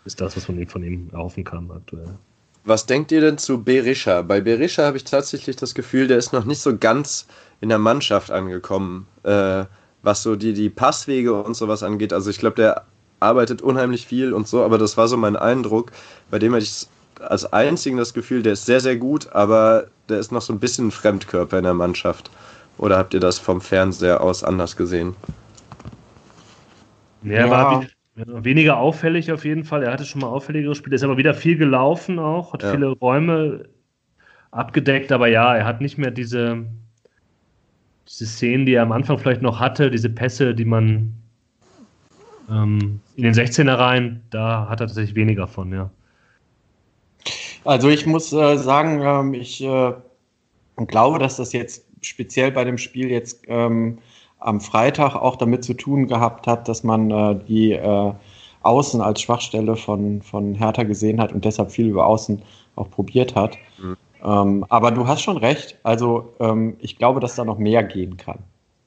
ist 0.05 0.21
das, 0.21 0.37
was 0.37 0.49
man 0.49 0.59
ihm 0.59 0.69
von 0.69 0.83
ihm 0.83 1.09
erhoffen 1.13 1.45
kann 1.45 1.71
aktuell. 1.71 2.19
Was 2.65 2.87
denkt 2.87 3.13
ihr 3.13 3.21
denn 3.21 3.39
zu 3.39 3.63
Berisha? 3.63 4.23
Bei 4.23 4.41
Berisha 4.41 4.85
habe 4.85 4.97
ich 4.97 5.05
tatsächlich 5.05 5.57
das 5.57 5.75
Gefühl, 5.75 6.09
der 6.09 6.19
ist 6.19 6.33
noch 6.33 6.45
nicht 6.45 6.61
so 6.61 6.77
ganz 6.77 7.27
in 7.61 7.69
der 7.69 7.79
Mannschaft 7.79 8.31
angekommen, 8.31 9.07
äh, 9.23 9.65
was 10.03 10.23
so 10.23 10.37
die, 10.37 10.55
die 10.55 10.71
Passwege 10.71 11.35
und 11.35 11.55
sowas 11.55 11.83
angeht. 11.83 12.13
Also 12.13 12.31
ich 12.31 12.39
glaube, 12.39 12.57
der 12.57 12.85
arbeitet 13.21 13.63
unheimlich 13.63 14.07
viel 14.07 14.33
und 14.33 14.49
so, 14.49 14.63
aber 14.63 14.79
das 14.79 14.97
war 14.97 15.09
so 15.09 15.17
mein 15.17 15.37
Eindruck. 15.37 15.93
Bei 16.31 16.39
dem 16.39 16.55
hatte 16.55 16.65
ich 16.65 16.87
als 17.21 17.51
einzigen 17.53 17.97
das 17.97 18.15
Gefühl, 18.15 18.43
der 18.43 18.55
ist 18.55 18.67
sehr, 18.67 18.81
sehr 18.81 18.97
gut, 18.97 19.33
aber 19.33 19.87
der 20.09 20.19
ist 20.19 20.33
noch 20.33 20.43
so 20.43 20.53
ein 20.53 20.61
bisschen 20.61 20.89
ein 20.89 20.91
Fremdkörper 20.91 21.59
in 21.59 21.65
der 21.65 21.75
Mannschaft. 21.75 22.31
Oder 22.77 22.99
habt 22.99 23.15
ihr 23.15 23.21
das 23.21 23.39
vom 23.39 23.61
Fernseher 23.61 24.21
aus 24.21 24.43
anders 24.43 24.77
gesehen? 24.77 25.15
Ja, 27.23 27.47
ja. 27.47 27.87
War 28.17 28.45
weniger 28.45 28.79
auffällig 28.79 29.33
auf 29.33 29.45
jeden 29.45 29.65
Fall. 29.65 29.83
Er 29.83 29.93
hatte 29.93 30.05
schon 30.05 30.21
mal 30.21 30.29
auffälligere 30.29 30.75
Spiele, 30.75 30.97
ist 30.97 31.03
aber 31.03 31.17
wieder 31.17 31.35
viel 31.35 31.57
gelaufen 31.57 32.19
auch, 32.19 32.53
hat 32.53 32.63
ja. 32.63 32.71
viele 32.71 32.89
Räume 32.89 33.65
abgedeckt, 34.51 35.11
aber 35.11 35.27
ja, 35.29 35.57
er 35.57 35.65
hat 35.65 35.81
nicht 35.81 35.99
mehr 35.99 36.13
diese, 36.13 36.65
diese 38.09 38.27
Szenen, 38.27 38.67
die 38.67 38.75
er 38.75 38.83
am 38.83 38.93
Anfang 38.93 39.19
vielleicht 39.19 39.43
noch 39.43 39.59
hatte, 39.59 39.91
diese 39.91 40.11
Pässe, 40.11 40.55
die 40.55 40.65
man 40.65 41.13
ähm, 42.49 43.01
in 43.17 43.25
den 43.25 43.35
16er 43.35 43.79
rein, 43.79 44.23
da 44.31 44.69
hat 44.69 44.81
er 44.81 44.87
tatsächlich 44.87 45.17
weniger 45.17 45.49
von, 45.49 45.73
ja. 45.73 45.91
Also 47.65 47.89
ich 47.89 48.07
muss 48.07 48.33
äh, 48.33 48.59
sagen, 48.59 49.01
ähm, 49.03 49.35
ich 49.35 49.63
äh, 49.65 49.93
glaube, 50.87 51.19
dass 51.19 51.37
das 51.37 51.53
jetzt 51.53 51.87
speziell 52.03 52.53
bei 52.53 52.65
dem 52.65 52.79
Spiel 52.79 53.11
jetzt 53.11 53.43
ähm, 53.49 53.99
am 54.45 54.61
Freitag 54.61 55.15
auch 55.15 55.37
damit 55.37 55.65
zu 55.65 55.75
tun 55.75 56.07
gehabt 56.07 56.47
hat, 56.47 56.69
dass 56.69 56.85
man 56.85 57.11
äh, 57.11 57.37
die 57.49 57.73
äh, 57.73 58.13
Außen 58.63 59.01
als 59.01 59.23
Schwachstelle 59.23 59.77
von, 59.77 60.23
von 60.23 60.55
Hertha 60.55 60.83
gesehen 60.83 61.21
hat 61.21 61.33
und 61.33 61.45
deshalb 61.45 61.71
viel 61.71 61.87
über 61.87 62.07
Außen 62.07 62.43
auch 62.77 62.91
probiert 62.91 63.35
hat. 63.35 63.57
Mhm. 63.83 63.97
Ähm, 64.23 64.67
aber 64.69 64.91
du 64.91 65.07
hast 65.07 65.23
schon 65.23 65.37
recht. 65.37 65.79
Also 65.83 66.35
ähm, 66.41 66.77
ich 66.81 66.97
glaube, 66.97 67.21
dass 67.21 67.37
da 67.37 67.45
noch 67.45 67.59
mehr 67.59 67.83
gehen 67.83 68.17
kann. 68.17 68.39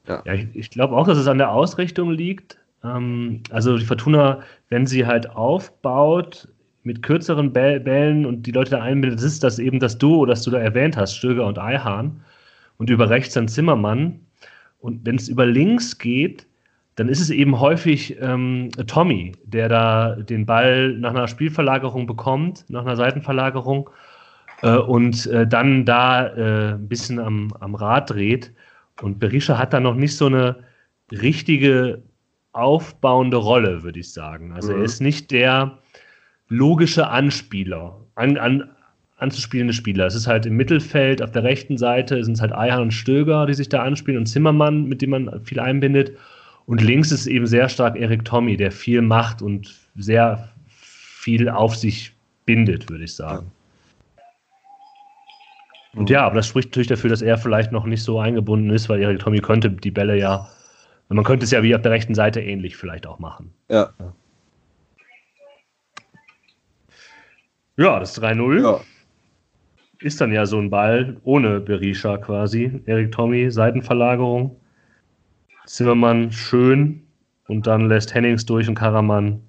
Ja, 0.07 0.21
ja 0.25 0.33
ich, 0.33 0.47
ich 0.53 0.69
glaube 0.69 0.95
auch, 0.95 1.07
dass 1.07 1.17
es 1.17 1.27
an 1.27 1.37
der 1.37 1.51
Ausrichtung 1.51 2.11
liegt. 2.11 2.57
Ähm, 2.83 3.41
also 3.51 3.77
die 3.77 3.85
Fortuna, 3.85 4.39
wenn 4.69 4.85
sie 4.85 5.05
halt 5.05 5.29
aufbaut, 5.35 6.47
mit 6.83 7.03
kürzeren 7.03 7.51
Bällen 7.51 8.25
und 8.25 8.43
die 8.43 8.51
Leute 8.51 8.71
da 8.71 8.81
einbindet, 8.81 9.21
ist 9.21 9.43
das 9.43 9.59
eben 9.59 9.79
das 9.79 9.97
Duo, 9.97 10.25
das 10.25 10.43
du 10.43 10.51
da 10.51 10.59
erwähnt 10.59 10.95
hast, 10.95 11.15
Stöger 11.15 11.45
und 11.45 11.59
Eihahn. 11.59 12.21
Und 12.77 12.89
über 12.89 13.09
rechts 13.09 13.33
dann 13.33 13.47
Zimmermann. 13.47 14.19
Und 14.79 15.05
wenn 15.05 15.15
es 15.15 15.27
über 15.27 15.45
links 15.45 15.97
geht, 15.97 16.47
dann 16.95 17.09
ist 17.09 17.19
es 17.19 17.29
eben 17.29 17.59
häufig 17.59 18.17
ähm, 18.21 18.69
Tommy, 18.87 19.33
der 19.43 19.69
da 19.69 20.15
den 20.15 20.45
Ball 20.45 20.93
nach 20.97 21.11
einer 21.11 21.27
Spielverlagerung 21.27 22.07
bekommt, 22.07 22.65
nach 22.69 22.81
einer 22.81 22.95
Seitenverlagerung 22.95 23.89
äh, 24.63 24.77
und 24.77 25.27
äh, 25.27 25.45
dann 25.45 25.85
da 25.85 26.27
äh, 26.27 26.73
ein 26.73 26.87
bisschen 26.87 27.19
am, 27.19 27.53
am 27.59 27.75
Rad 27.75 28.09
dreht. 28.09 28.51
Und 29.01 29.19
Berisha 29.19 29.57
hat 29.57 29.73
da 29.73 29.79
noch 29.79 29.93
nicht 29.93 30.17
so 30.17 30.25
eine 30.25 30.57
richtige 31.11 32.01
aufbauende 32.53 33.37
Rolle, 33.37 33.83
würde 33.83 33.99
ich 33.99 34.11
sagen. 34.11 34.51
Also 34.53 34.73
mhm. 34.73 34.79
er 34.79 34.85
ist 34.85 34.99
nicht 34.99 35.29
der, 35.29 35.77
logische 36.49 37.07
Anspieler, 37.09 37.99
an, 38.15 38.37
an, 38.37 38.69
anzuspielende 39.17 39.73
Spieler. 39.73 40.06
Es 40.06 40.15
ist 40.15 40.27
halt 40.27 40.45
im 40.45 40.56
Mittelfeld, 40.56 41.21
auf 41.21 41.32
der 41.32 41.43
rechten 41.43 41.77
Seite 41.77 42.23
sind 42.23 42.34
es 42.34 42.41
halt 42.41 42.53
Eihan 42.53 42.84
und 42.84 42.91
Stöger, 42.91 43.45
die 43.45 43.53
sich 43.53 43.69
da 43.69 43.84
anspielen 43.84 44.19
und 44.19 44.27
Zimmermann, 44.27 44.86
mit 44.86 45.01
dem 45.01 45.10
man 45.10 45.43
viel 45.43 45.60
einbindet. 45.60 46.15
Und 46.65 46.82
links 46.82 47.12
ist 47.12 47.27
eben 47.27 47.47
sehr 47.47 47.67
stark 47.69 47.97
Erik 47.97 48.25
Tommy, 48.25 48.58
der 48.58 48.71
viel 48.71 49.01
macht 49.01 49.41
und 49.41 49.75
sehr 49.95 50.49
viel 50.67 51.49
auf 51.49 51.75
sich 51.75 52.13
bindet, 52.45 52.89
würde 52.89 53.06
ich 53.06 53.15
sagen. 53.15 53.51
Und 55.95 56.12
ja, 56.12 56.23
aber 56.23 56.36
das 56.36 56.47
spricht 56.47 56.69
natürlich 56.69 56.88
dafür, 56.88 57.10
dass 57.10 57.23
er 57.23 57.39
vielleicht 57.39 57.71
noch 57.71 57.86
nicht 57.86 58.03
so 58.03 58.19
eingebunden 58.19 58.69
ist, 58.69 58.88
weil 58.88 59.01
Erik 59.01 59.19
Tommy 59.19 59.39
könnte 59.39 59.71
die 59.71 59.89
Bälle 59.89 60.17
ja, 60.17 60.47
man 61.10 61.23
könnte 61.23 61.45
es 61.45 61.51
ja 61.51 61.63
wie 61.63 61.73
auf 61.73 61.82
der 61.82 61.91
rechten 61.91 62.13
Seite 62.13 62.41
ähnlich 62.41 62.77
vielleicht 62.77 63.08
auch 63.08 63.17
machen. 63.17 63.51
Ja. 63.69 63.89
ja. 63.99 64.13
Ja, 67.77 67.99
das 67.99 68.19
3-0 68.21 68.62
ja. 68.62 68.80
Ist 69.99 70.21
dann 70.21 70.31
ja 70.31 70.45
so 70.45 70.57
ein 70.60 70.69
Ball 70.69 71.17
ohne 71.23 71.60
Berisha 71.60 72.17
quasi. 72.17 72.81
Erik 72.86 73.12
Tommy, 73.12 73.51
Seitenverlagerung. 73.51 74.55
Zimmermann 75.65 76.31
schön 76.31 77.01
und 77.47 77.67
dann 77.67 77.89
lässt 77.89 78.13
Hennings 78.13 78.45
durch 78.45 78.67
und 78.69 78.75
Karaman 78.75 79.41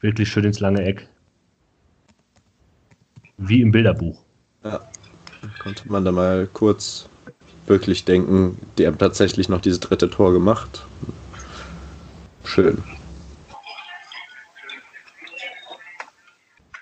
wirklich 0.00 0.28
schön 0.28 0.44
ins 0.44 0.60
lange 0.60 0.84
Eck. 0.84 1.08
Wie 3.38 3.62
im 3.62 3.70
Bilderbuch. 3.70 4.22
Ja, 4.62 4.80
konnte 5.58 5.90
man 5.90 6.04
da 6.04 6.12
mal 6.12 6.48
kurz 6.52 7.08
wirklich 7.66 8.04
denken, 8.04 8.58
die 8.76 8.86
haben 8.86 8.98
tatsächlich 8.98 9.48
noch 9.48 9.60
dieses 9.60 9.80
dritte 9.80 10.10
Tor 10.10 10.32
gemacht. 10.32 10.86
Schön. 12.44 12.82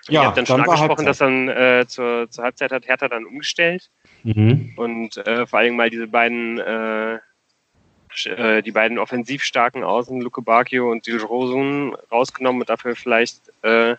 Ja, 0.09 0.21
Ihr 0.21 0.27
habt 0.27 0.37
dann 0.37 0.45
schon 0.45 0.61
angesprochen, 0.61 1.05
dass 1.05 1.19
dann 1.19 1.47
äh, 1.47 1.85
zur, 1.87 2.29
zur 2.29 2.43
Halbzeit 2.43 2.71
hat 2.71 2.87
Hertha 2.87 3.07
dann 3.07 3.25
umgestellt 3.25 3.89
mhm. 4.23 4.73
und 4.75 5.17
äh, 5.17 5.45
vor 5.47 5.59
allem 5.59 5.75
mal 5.77 5.89
diese 5.89 6.07
beiden 6.07 6.59
äh, 6.59 7.19
äh 8.25 8.61
die 8.61 8.71
beiden 8.71 8.99
offensiv 8.99 9.43
starken 9.43 9.83
Außen, 9.83 10.19
Luke 10.19 10.41
Bacchio 10.41 10.91
und 10.91 11.07
Dilrosun, 11.07 11.95
rausgenommen 12.11 12.61
und 12.61 12.69
dafür 12.69 12.95
vielleicht 12.95 13.39
äh, 13.61 13.95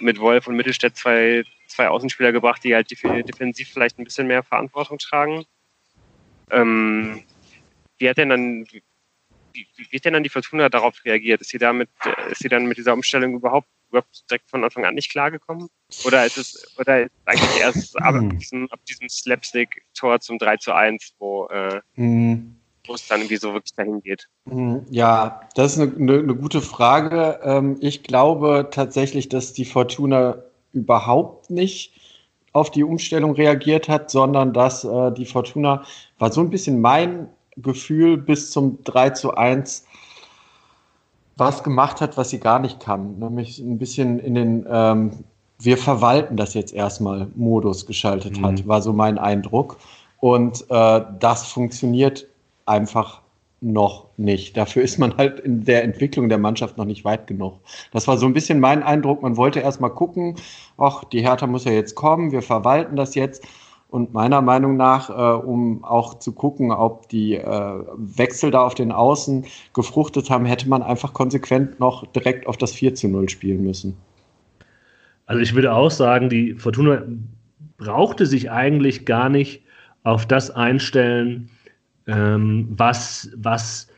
mit 0.00 0.18
Wolf 0.18 0.46
und 0.46 0.56
Mittelstädt 0.56 0.96
zwei, 0.96 1.44
zwei 1.66 1.88
Außenspieler 1.88 2.32
gebracht, 2.32 2.64
die 2.64 2.74
halt 2.74 2.90
defensiv 2.90 3.68
vielleicht 3.70 3.98
ein 3.98 4.04
bisschen 4.04 4.26
mehr 4.26 4.42
Verantwortung 4.42 4.98
tragen. 4.98 5.44
Ähm, 6.50 7.22
wie 7.98 8.08
hat 8.08 8.16
denn 8.16 8.30
dann, 8.30 8.66
wie, 9.58 9.66
wie 9.76 9.92
wird 9.92 10.04
denn 10.04 10.12
dann 10.12 10.22
die 10.22 10.28
Fortuna 10.28 10.68
darauf 10.68 11.04
reagiert? 11.04 11.40
Ist 11.40 11.50
sie 11.50 11.58
damit, 11.58 11.88
ist 12.30 12.42
sie 12.42 12.48
dann 12.48 12.66
mit 12.66 12.78
dieser 12.78 12.92
Umstellung 12.92 13.34
überhaupt, 13.34 13.68
überhaupt 13.88 14.24
direkt 14.30 14.48
von 14.50 14.64
Anfang 14.64 14.84
an 14.84 14.94
nicht 14.94 15.10
klargekommen? 15.10 15.68
Oder 16.04 16.26
ist 16.26 16.38
es, 16.38 16.76
oder 16.78 17.02
ist 17.02 17.12
es 17.12 17.26
eigentlich 17.26 17.60
erst 17.60 17.98
ab 18.02 18.14
diesem, 18.38 18.70
ab 18.70 18.80
diesem 18.88 19.08
Slapstick-Tor 19.08 20.20
zum 20.20 20.38
3 20.38 20.56
zu 20.58 20.72
1, 20.72 21.14
wo, 21.18 21.46
äh, 21.46 21.80
mhm. 21.96 22.56
wo 22.86 22.94
es 22.94 23.06
dann 23.06 23.20
irgendwie 23.20 23.36
so 23.36 23.52
wirklich 23.52 23.74
dahin 23.74 24.00
geht? 24.02 24.28
Hm, 24.48 24.86
ja, 24.90 25.40
das 25.54 25.76
ist 25.76 25.80
eine, 25.80 25.94
eine, 25.96 26.18
eine 26.18 26.34
gute 26.34 26.60
Frage. 26.60 27.40
Ähm, 27.42 27.76
ich 27.80 28.02
glaube 28.02 28.68
tatsächlich, 28.70 29.28
dass 29.28 29.52
die 29.52 29.64
Fortuna 29.64 30.42
überhaupt 30.72 31.50
nicht 31.50 31.94
auf 32.52 32.70
die 32.70 32.84
Umstellung 32.84 33.32
reagiert 33.32 33.88
hat, 33.88 34.10
sondern 34.10 34.52
dass 34.52 34.84
äh, 34.84 35.12
die 35.12 35.26
Fortuna 35.26 35.84
war 36.18 36.32
so 36.32 36.40
ein 36.40 36.50
bisschen 36.50 36.80
mein 36.80 37.28
Gefühl 37.62 38.16
bis 38.16 38.50
zum 38.50 38.78
3 38.84 39.10
zu 39.10 39.34
1 39.34 39.84
was 41.38 41.62
gemacht 41.62 42.00
hat, 42.00 42.16
was 42.16 42.30
sie 42.30 42.40
gar 42.40 42.58
nicht 42.58 42.80
kann. 42.80 43.18
Nämlich 43.18 43.58
ein 43.60 43.78
bisschen 43.78 44.18
in 44.18 44.34
den 44.34 44.66
ähm, 44.68 45.12
Wir 45.60 45.78
verwalten 45.78 46.36
das 46.36 46.54
jetzt 46.54 46.74
erstmal 46.74 47.28
Modus 47.36 47.86
geschaltet 47.86 48.38
mhm. 48.38 48.46
hat, 48.46 48.68
war 48.68 48.82
so 48.82 48.92
mein 48.92 49.18
Eindruck. 49.18 49.78
Und 50.20 50.64
äh, 50.68 51.00
das 51.20 51.46
funktioniert 51.46 52.26
einfach 52.66 53.22
noch 53.60 54.06
nicht. 54.16 54.56
Dafür 54.56 54.82
ist 54.82 54.98
man 54.98 55.16
halt 55.16 55.40
in 55.40 55.64
der 55.64 55.82
Entwicklung 55.82 56.28
der 56.28 56.38
Mannschaft 56.38 56.76
noch 56.76 56.84
nicht 56.84 57.04
weit 57.04 57.26
genug. 57.26 57.58
Das 57.92 58.06
war 58.06 58.16
so 58.16 58.26
ein 58.26 58.32
bisschen 58.32 58.60
mein 58.60 58.82
Eindruck. 58.82 59.22
Man 59.22 59.36
wollte 59.36 59.60
erst 59.60 59.80
mal 59.80 59.88
gucken, 59.88 60.36
ach, 60.76 61.04
die 61.04 61.22
Hertha 61.22 61.46
muss 61.46 61.64
ja 61.64 61.72
jetzt 61.72 61.94
kommen, 61.94 62.30
wir 62.30 62.42
verwalten 62.42 62.96
das 62.96 63.14
jetzt. 63.14 63.44
Und 63.90 64.12
meiner 64.12 64.42
Meinung 64.42 64.76
nach, 64.76 65.08
äh, 65.08 65.46
um 65.46 65.82
auch 65.82 66.18
zu 66.18 66.32
gucken, 66.32 66.72
ob 66.72 67.08
die 67.08 67.36
äh, 67.36 67.72
Wechsel 67.96 68.50
da 68.50 68.60
auf 68.60 68.74
den 68.74 68.92
Außen 68.92 69.46
gefruchtet 69.72 70.28
haben, 70.28 70.44
hätte 70.44 70.68
man 70.68 70.82
einfach 70.82 71.14
konsequent 71.14 71.80
noch 71.80 72.06
direkt 72.12 72.46
auf 72.46 72.58
das 72.58 72.72
4 72.72 72.94
zu 72.94 73.08
0 73.08 73.30
spielen 73.30 73.64
müssen. 73.64 73.96
Also 75.24 75.40
ich 75.40 75.54
würde 75.54 75.72
auch 75.72 75.90
sagen, 75.90 76.28
die 76.28 76.54
Fortuna 76.54 77.02
brauchte 77.78 78.26
sich 78.26 78.50
eigentlich 78.50 79.06
gar 79.06 79.30
nicht 79.30 79.62
auf 80.02 80.26
das 80.26 80.50
einstellen, 80.50 81.48
ähm, 82.06 82.68
was, 82.70 83.30
was 83.36 83.88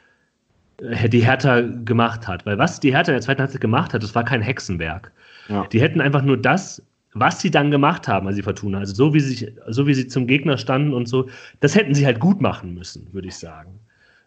äh, 0.78 1.08
die 1.08 1.24
Hertha 1.24 1.62
gemacht 1.62 2.28
hat. 2.28 2.46
Weil 2.46 2.58
was 2.58 2.78
die 2.78 2.94
Hertha 2.94 3.10
in 3.12 3.16
der 3.16 3.22
zweiten 3.22 3.40
Halbzeit 3.40 3.60
gemacht 3.60 3.92
hat, 3.92 4.02
das 4.02 4.14
war 4.14 4.24
kein 4.24 4.42
Hexenwerk. 4.42 5.10
Ja. 5.48 5.66
Die 5.66 5.80
hätten 5.80 6.00
einfach 6.00 6.22
nur 6.22 6.36
das, 6.36 6.82
was 7.14 7.40
sie 7.40 7.50
dann 7.50 7.70
gemacht 7.70 8.08
haben, 8.08 8.26
also 8.26 8.36
die 8.36 8.42
Fortuna, 8.42 8.78
also 8.78 8.94
so 8.94 9.14
wie, 9.14 9.20
sie, 9.20 9.52
so 9.68 9.86
wie 9.86 9.94
sie 9.94 10.06
zum 10.06 10.26
Gegner 10.26 10.58
standen 10.58 10.94
und 10.94 11.08
so, 11.08 11.28
das 11.60 11.74
hätten 11.74 11.94
sie 11.94 12.06
halt 12.06 12.20
gut 12.20 12.40
machen 12.40 12.74
müssen, 12.74 13.12
würde 13.12 13.28
ich 13.28 13.36
sagen. 13.36 13.80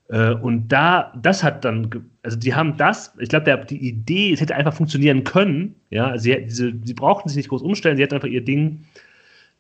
Äh, 0.09 0.33
und 0.33 0.67
da, 0.67 1.13
das 1.21 1.43
hat 1.43 1.63
dann, 1.63 1.89
also 2.23 2.37
die 2.37 2.53
haben 2.53 2.75
das, 2.77 3.13
ich 3.19 3.29
glaube, 3.29 3.65
die 3.69 3.87
Idee, 3.87 4.33
es 4.33 4.41
hätte 4.41 4.55
einfach 4.55 4.73
funktionieren 4.73 5.23
können, 5.23 5.75
ja, 5.91 6.17
sie, 6.17 6.45
sie, 6.47 6.73
sie 6.83 6.93
brauchten 6.93 7.29
sich 7.29 7.37
nicht 7.37 7.49
groß 7.49 7.61
umstellen, 7.61 7.95
sie 7.95 8.03
hätten 8.03 8.15
einfach 8.15 8.27
ihr 8.27 8.43
Ding 8.43 8.83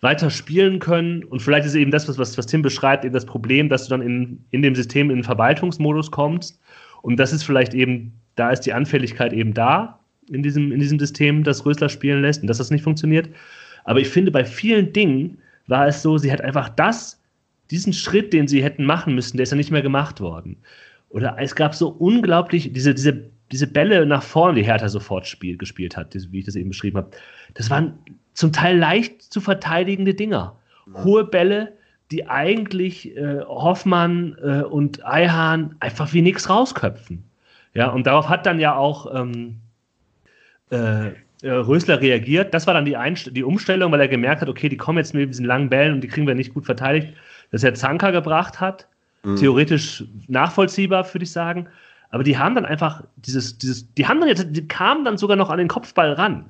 weiter 0.01 0.29
spielen 0.29 0.79
können. 0.79 1.23
Und 1.23 1.41
vielleicht 1.41 1.65
ist 1.65 1.75
eben 1.75 1.91
das, 1.91 2.09
was, 2.09 2.17
was, 2.17 2.37
was 2.37 2.45
Tim 2.45 2.61
beschreibt, 2.61 3.05
eben 3.05 3.13
das 3.13 3.25
Problem, 3.25 3.69
dass 3.69 3.85
du 3.85 3.91
dann 3.91 4.01
in, 4.01 4.43
in 4.51 4.61
dem 4.61 4.75
System 4.75 5.09
in 5.09 5.17
den 5.17 5.23
Verwaltungsmodus 5.23 6.11
kommst. 6.11 6.59
Und 7.01 7.17
das 7.17 7.31
ist 7.31 7.43
vielleicht 7.43 7.73
eben, 7.73 8.13
da 8.35 8.51
ist 8.51 8.61
die 8.61 8.73
Anfälligkeit 8.73 9.31
eben 9.31 9.53
da 9.53 9.99
in 10.29 10.43
diesem, 10.43 10.71
in 10.71 10.79
diesem 10.79 10.99
System, 10.99 11.43
das 11.43 11.65
Rösler 11.65 11.89
spielen 11.89 12.21
lässt 12.21 12.41
und 12.41 12.47
dass 12.47 12.57
das 12.57 12.71
nicht 12.71 12.83
funktioniert. 12.83 13.29
Aber 13.83 13.99
ich 13.99 14.09
finde, 14.09 14.31
bei 14.31 14.45
vielen 14.45 14.93
Dingen 14.93 15.37
war 15.67 15.87
es 15.87 16.01
so, 16.01 16.17
sie 16.17 16.31
hat 16.31 16.41
einfach 16.41 16.69
das, 16.69 17.21
diesen 17.71 17.93
Schritt, 17.93 18.33
den 18.33 18.47
sie 18.47 18.63
hätten 18.63 18.85
machen 18.85 19.15
müssen, 19.15 19.37
der 19.37 19.43
ist 19.43 19.51
ja 19.51 19.57
nicht 19.57 19.71
mehr 19.71 19.81
gemacht 19.81 20.21
worden. 20.21 20.57
Oder 21.09 21.35
es 21.39 21.55
gab 21.55 21.75
so 21.75 21.89
unglaublich, 21.89 22.73
diese, 22.73 22.93
diese, 22.93 23.29
diese 23.51 23.67
Bälle 23.67 24.05
nach 24.05 24.23
vorne, 24.23 24.55
die 24.55 24.65
Hertha 24.65 24.89
sofort 24.89 25.27
spiel, 25.27 25.57
gespielt 25.57 25.95
hat, 25.95 26.15
wie 26.31 26.39
ich 26.39 26.45
das 26.45 26.55
eben 26.55 26.69
beschrieben 26.69 26.97
habe. 26.97 27.11
Das 27.53 27.69
waren 27.69 27.93
zum 28.33 28.51
Teil 28.51 28.77
leicht 28.77 29.21
zu 29.21 29.41
verteidigende 29.41 30.13
Dinger. 30.13 30.55
Hohe 31.03 31.23
Bälle, 31.23 31.73
die 32.11 32.27
eigentlich 32.27 33.15
äh, 33.15 33.41
Hoffmann 33.41 34.35
äh, 34.43 34.63
und 34.63 35.05
Eihahn 35.05 35.75
einfach 35.79 36.13
wie 36.13 36.21
nichts 36.21 36.49
rausköpfen. 36.49 37.23
Ja, 37.73 37.89
und 37.89 38.05
darauf 38.05 38.29
hat 38.29 38.45
dann 38.45 38.59
ja 38.59 38.75
auch 38.75 39.13
ähm, 39.15 39.59
äh, 40.71 41.11
äh, 41.43 41.51
Rösler 41.51 41.99
reagiert. 41.99 42.53
Das 42.53 42.67
war 42.67 42.73
dann 42.73 42.85
die, 42.85 42.95
Einst 42.95 43.35
die 43.35 43.43
Umstellung, 43.43 43.91
weil 43.91 43.99
er 43.99 44.07
gemerkt 44.07 44.41
hat, 44.41 44.49
okay, 44.49 44.69
die 44.69 44.77
kommen 44.77 44.97
jetzt 44.97 45.13
mit 45.13 45.29
diesen 45.29 45.45
langen 45.45 45.69
Bällen 45.69 45.95
und 45.95 46.01
die 46.01 46.07
kriegen 46.07 46.25
wir 46.25 46.35
nicht 46.35 46.53
gut 46.53 46.65
verteidigt, 46.65 47.13
dass 47.51 47.63
er 47.63 47.73
Zanka 47.73 48.11
gebracht 48.11 48.61
hat. 48.61 48.87
Mhm. 49.23 49.35
Theoretisch 49.35 50.03
nachvollziehbar, 50.27 51.05
würde 51.13 51.23
ich 51.23 51.31
sagen. 51.31 51.67
Aber 52.11 52.23
die 52.23 52.37
haben 52.37 52.55
dann 52.55 52.65
einfach 52.65 53.03
dieses, 53.17 53.57
dieses, 53.57 53.91
die 53.95 54.07
haben 54.07 54.19
dann 54.19 54.29
jetzt, 54.29 54.47
die 54.51 54.67
kamen 54.67 55.03
dann 55.03 55.17
sogar 55.17 55.35
noch 55.35 55.49
an 55.49 55.57
den 55.57 55.67
Kopfball 55.67 56.13
ran. 56.13 56.45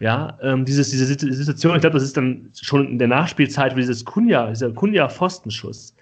Ja, 0.00 0.36
ähm, 0.42 0.66
dieses, 0.66 0.90
diese 0.90 1.06
Situation, 1.06 1.74
ich 1.74 1.80
glaube, 1.80 1.94
das 1.94 2.02
ist 2.02 2.16
dann 2.16 2.50
schon 2.60 2.86
in 2.88 2.98
der 2.98 3.08
Nachspielzeit, 3.08 3.72
wo 3.72 3.76
dieses 3.76 4.04
Kunja, 4.04 4.48
dieser 4.48 4.70
Kunja-Pfostenschuss. 4.70 5.94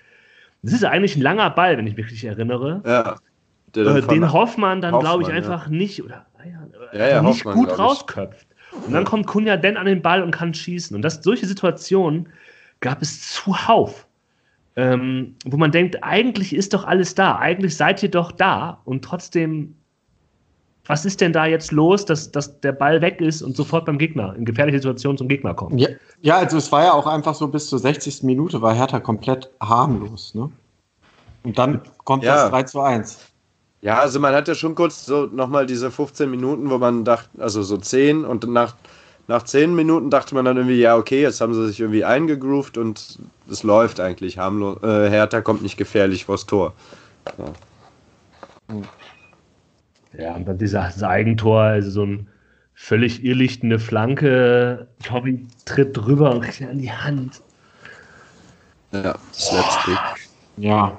Das 0.63 0.73
ist 0.73 0.85
eigentlich 0.85 1.15
ein 1.15 1.23
langer 1.23 1.51
Ball, 1.51 1.79
wenn 1.79 1.87
ich 1.87 1.97
mich 1.97 2.07
richtig 2.07 2.25
erinnere. 2.25 2.83
Ja. 2.85 3.17
Äh, 3.77 4.03
den 4.03 4.33
Hoffmann 4.33 4.81
dann, 4.81 4.99
glaube 4.99 5.23
ich, 5.23 5.29
einfach 5.29 5.67
ja. 5.67 5.73
nicht, 5.73 6.03
oder 6.03 6.27
ja, 6.93 7.09
ja, 7.09 7.23
nicht 7.23 7.45
Hoffmann, 7.45 7.55
gut 7.55 7.79
rausköpft. 7.79 8.47
Und 8.87 8.93
dann 8.93 9.05
kommt 9.05 9.27
Kunja 9.27 9.57
denn 9.57 9.77
an 9.77 9.87
den 9.87 10.03
Ball 10.03 10.23
und 10.23 10.31
kann 10.31 10.53
schießen. 10.53 10.95
Und 10.97 11.03
das, 11.03 11.21
solche 11.23 11.47
Situationen 11.47 12.29
gab 12.81 13.03
es 13.03 13.33
zuhauf. 13.33 14.07
Ähm, 14.77 15.37
wo 15.45 15.57
man 15.57 15.71
denkt, 15.71 16.03
eigentlich 16.03 16.53
ist 16.53 16.75
doch 16.75 16.85
alles 16.85 17.15
da, 17.15 17.39
eigentlich 17.39 17.77
seid 17.77 18.03
ihr 18.03 18.11
doch 18.11 18.33
da 18.33 18.81
und 18.85 19.05
trotzdem 19.05 19.77
was 20.87 21.05
ist 21.05 21.21
denn 21.21 21.33
da 21.33 21.47
jetzt 21.47 21.73
los, 21.73 22.05
dass, 22.05 22.31
dass 22.31 22.61
der 22.61 22.73
Ball 22.73 23.01
weg 23.01 23.21
ist 23.21 23.43
und 23.43 23.57
sofort 23.57 23.87
beim 23.87 23.99
Gegner, 23.99 24.35
in 24.37 24.45
gefährliche 24.45 24.79
Situationen 24.79 25.17
zum 25.17 25.29
Gegner 25.29 25.55
kommt? 25.55 25.81
Ja, 25.81 25.89
ja, 26.21 26.37
also 26.37 26.59
es 26.59 26.71
war 26.73 26.85
ja 26.85 26.93
auch 26.93 27.07
einfach 27.07 27.35
so, 27.35 27.49
bis 27.49 27.69
zur 27.69 27.79
60. 27.79 28.23
Minute 28.23 28.61
war 28.61 28.75
Hertha 28.75 29.01
komplett 29.01 29.51
harmlos. 29.61 30.35
Ne? 30.35 30.51
Und 31.43 31.59
dann 31.59 31.81
kommt 32.05 32.25
ja. 32.25 32.35
das 32.35 32.51
3 32.51 32.63
zu 32.65 32.81
1. 32.81 33.19
Ja, 33.85 33.99
also 33.99 34.19
man 34.19 34.35
hatte 34.35 34.55
schon 34.55 34.75
kurz 34.75 35.05
so 35.05 35.27
nochmal 35.27 35.67
diese 35.67 35.91
15 35.91 36.31
Minuten, 36.31 36.71
wo 36.71 36.79
man 36.79 37.05
dachte, 37.05 37.29
also 37.39 37.63
so 37.63 37.77
10 37.77 38.25
und 38.25 38.49
nach, 38.49 38.77
nach 39.29 39.43
10 39.43 39.75
Minuten 39.75 40.09
dachte 40.09 40.35
man 40.35 40.47
dann 40.47 40.57
irgendwie, 40.57 40.81
ja, 40.81 40.97
okay, 40.97 41.21
jetzt 41.21 41.43
haben 41.43 41.53
sie 41.53 41.67
sich 41.67 41.81
irgendwie 41.81 42.03
eingegroovt 42.03 42.79
und 42.79 43.19
es 43.51 43.63
läuft 43.63 44.01
eigentlich 44.01 44.39
harmlos. 44.39 44.83
Äh, 44.83 45.11
Hertha 45.11 45.43
kommt 45.43 45.61
nicht 45.61 45.77
gefährlich 45.77 46.25
vors 46.25 46.47
Tor. 46.47 46.73
Ja. 47.37 48.81
Ja, 50.17 50.35
und 50.35 50.49
dann 50.49 50.57
dieses 50.57 51.03
Eigentor, 51.03 51.61
also 51.61 51.91
so 51.91 52.07
ein 52.07 52.27
völlig 52.73 53.23
irrlichtende 53.23 53.79
Flanke. 53.79 54.89
Tommy 55.03 55.47
tritt 55.67 55.95
drüber 55.95 56.31
und 56.31 56.41
kriegt 56.41 56.63
ihn 56.63 56.69
an 56.71 56.79
die 56.79 56.91
Hand. 56.91 57.43
Ja, 58.93 59.15
Slapstick. 59.35 59.99
Ja. 60.57 60.99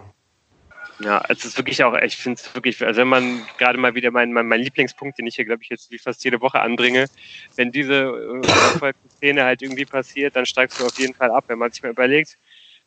Ja, 1.00 1.18
also 1.18 1.40
es 1.40 1.46
ist 1.46 1.58
wirklich 1.58 1.84
auch, 1.84 1.94
ich 1.96 2.16
finde 2.16 2.40
es 2.40 2.56
wirklich, 2.56 2.82
also 2.84 3.02
wenn 3.02 3.08
man 3.08 3.42
gerade 3.58 3.78
mal 3.78 3.96
wieder 3.96 4.12
mein, 4.12 4.32
mein, 4.32 4.48
mein 4.48 4.62
Lieblingspunkt, 4.62 5.18
den 5.18 5.28
ich 5.28 5.36
hier, 5.36 5.46
glaube 5.46 5.62
ich, 5.62 5.70
jetzt 5.70 5.92
wie 5.92 5.98
fast 5.98 6.24
jede 6.24 6.40
Woche 6.40 6.62
anbringe, 6.62 7.08
wenn 7.56 7.72
diese 7.72 8.42
äh, 8.44 8.94
Szene 9.18 9.44
halt 9.44 9.62
irgendwie 9.62 9.86
passiert, 9.86 10.36
dann 10.36 10.46
steigst 10.46 10.80
du 10.80 10.86
auf 10.86 10.98
jeden 10.98 11.14
Fall 11.14 11.32
ab. 11.32 11.46
Wenn 11.48 11.60
man 11.60 11.72
sich 11.72 11.84
mal 11.84 11.92
überlegt, 11.92 12.38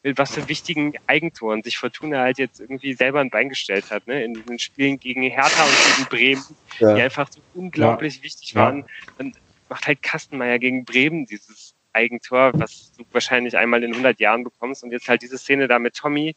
mit 0.02 0.16
was 0.16 0.34
für 0.34 0.48
wichtigen 0.48 0.94
Eigentoren 1.06 1.62
sich 1.62 1.76
Fortuna 1.76 2.20
halt 2.20 2.38
jetzt 2.38 2.60
irgendwie 2.60 2.94
selber 2.94 3.20
ein 3.20 3.30
Bein 3.30 3.48
gestellt 3.48 3.90
hat, 3.90 4.06
ne? 4.06 4.22
In 4.22 4.34
den 4.46 4.58
Spielen 4.58 4.98
gegen 4.98 5.22
Hertha 5.22 5.64
und 5.64 5.96
gegen 5.96 6.08
Bremen, 6.08 6.44
ja. 6.78 6.94
die 6.94 7.02
einfach 7.02 7.30
so 7.30 7.40
unglaublich 7.54 8.18
ja. 8.18 8.22
wichtig 8.22 8.54
waren. 8.54 8.84
Dann 9.18 9.32
macht 9.68 9.86
halt 9.86 10.02
Kastenmeier 10.02 10.58
gegen 10.58 10.84
Bremen 10.84 11.26
dieses 11.26 11.74
Eigentor, 11.92 12.52
was 12.54 12.92
du 12.96 13.04
wahrscheinlich 13.12 13.56
einmal 13.56 13.82
in 13.82 13.90
100 13.90 14.20
Jahren 14.20 14.44
bekommst 14.44 14.84
und 14.84 14.92
jetzt 14.92 15.08
halt 15.08 15.22
diese 15.22 15.36
Szene 15.36 15.66
da 15.66 15.78
mit 15.78 15.94
Tommy, 15.94 16.36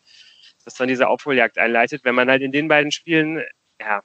dass 0.63 0.75
dann 0.75 0.87
diese 0.87 1.07
Aufholjagd 1.07 1.57
einleitet, 1.57 2.03
wenn 2.03 2.15
man 2.15 2.29
halt 2.29 2.41
in 2.41 2.51
den 2.51 2.67
beiden 2.67 2.91
Spielen, 2.91 3.43
ja, 3.79 4.03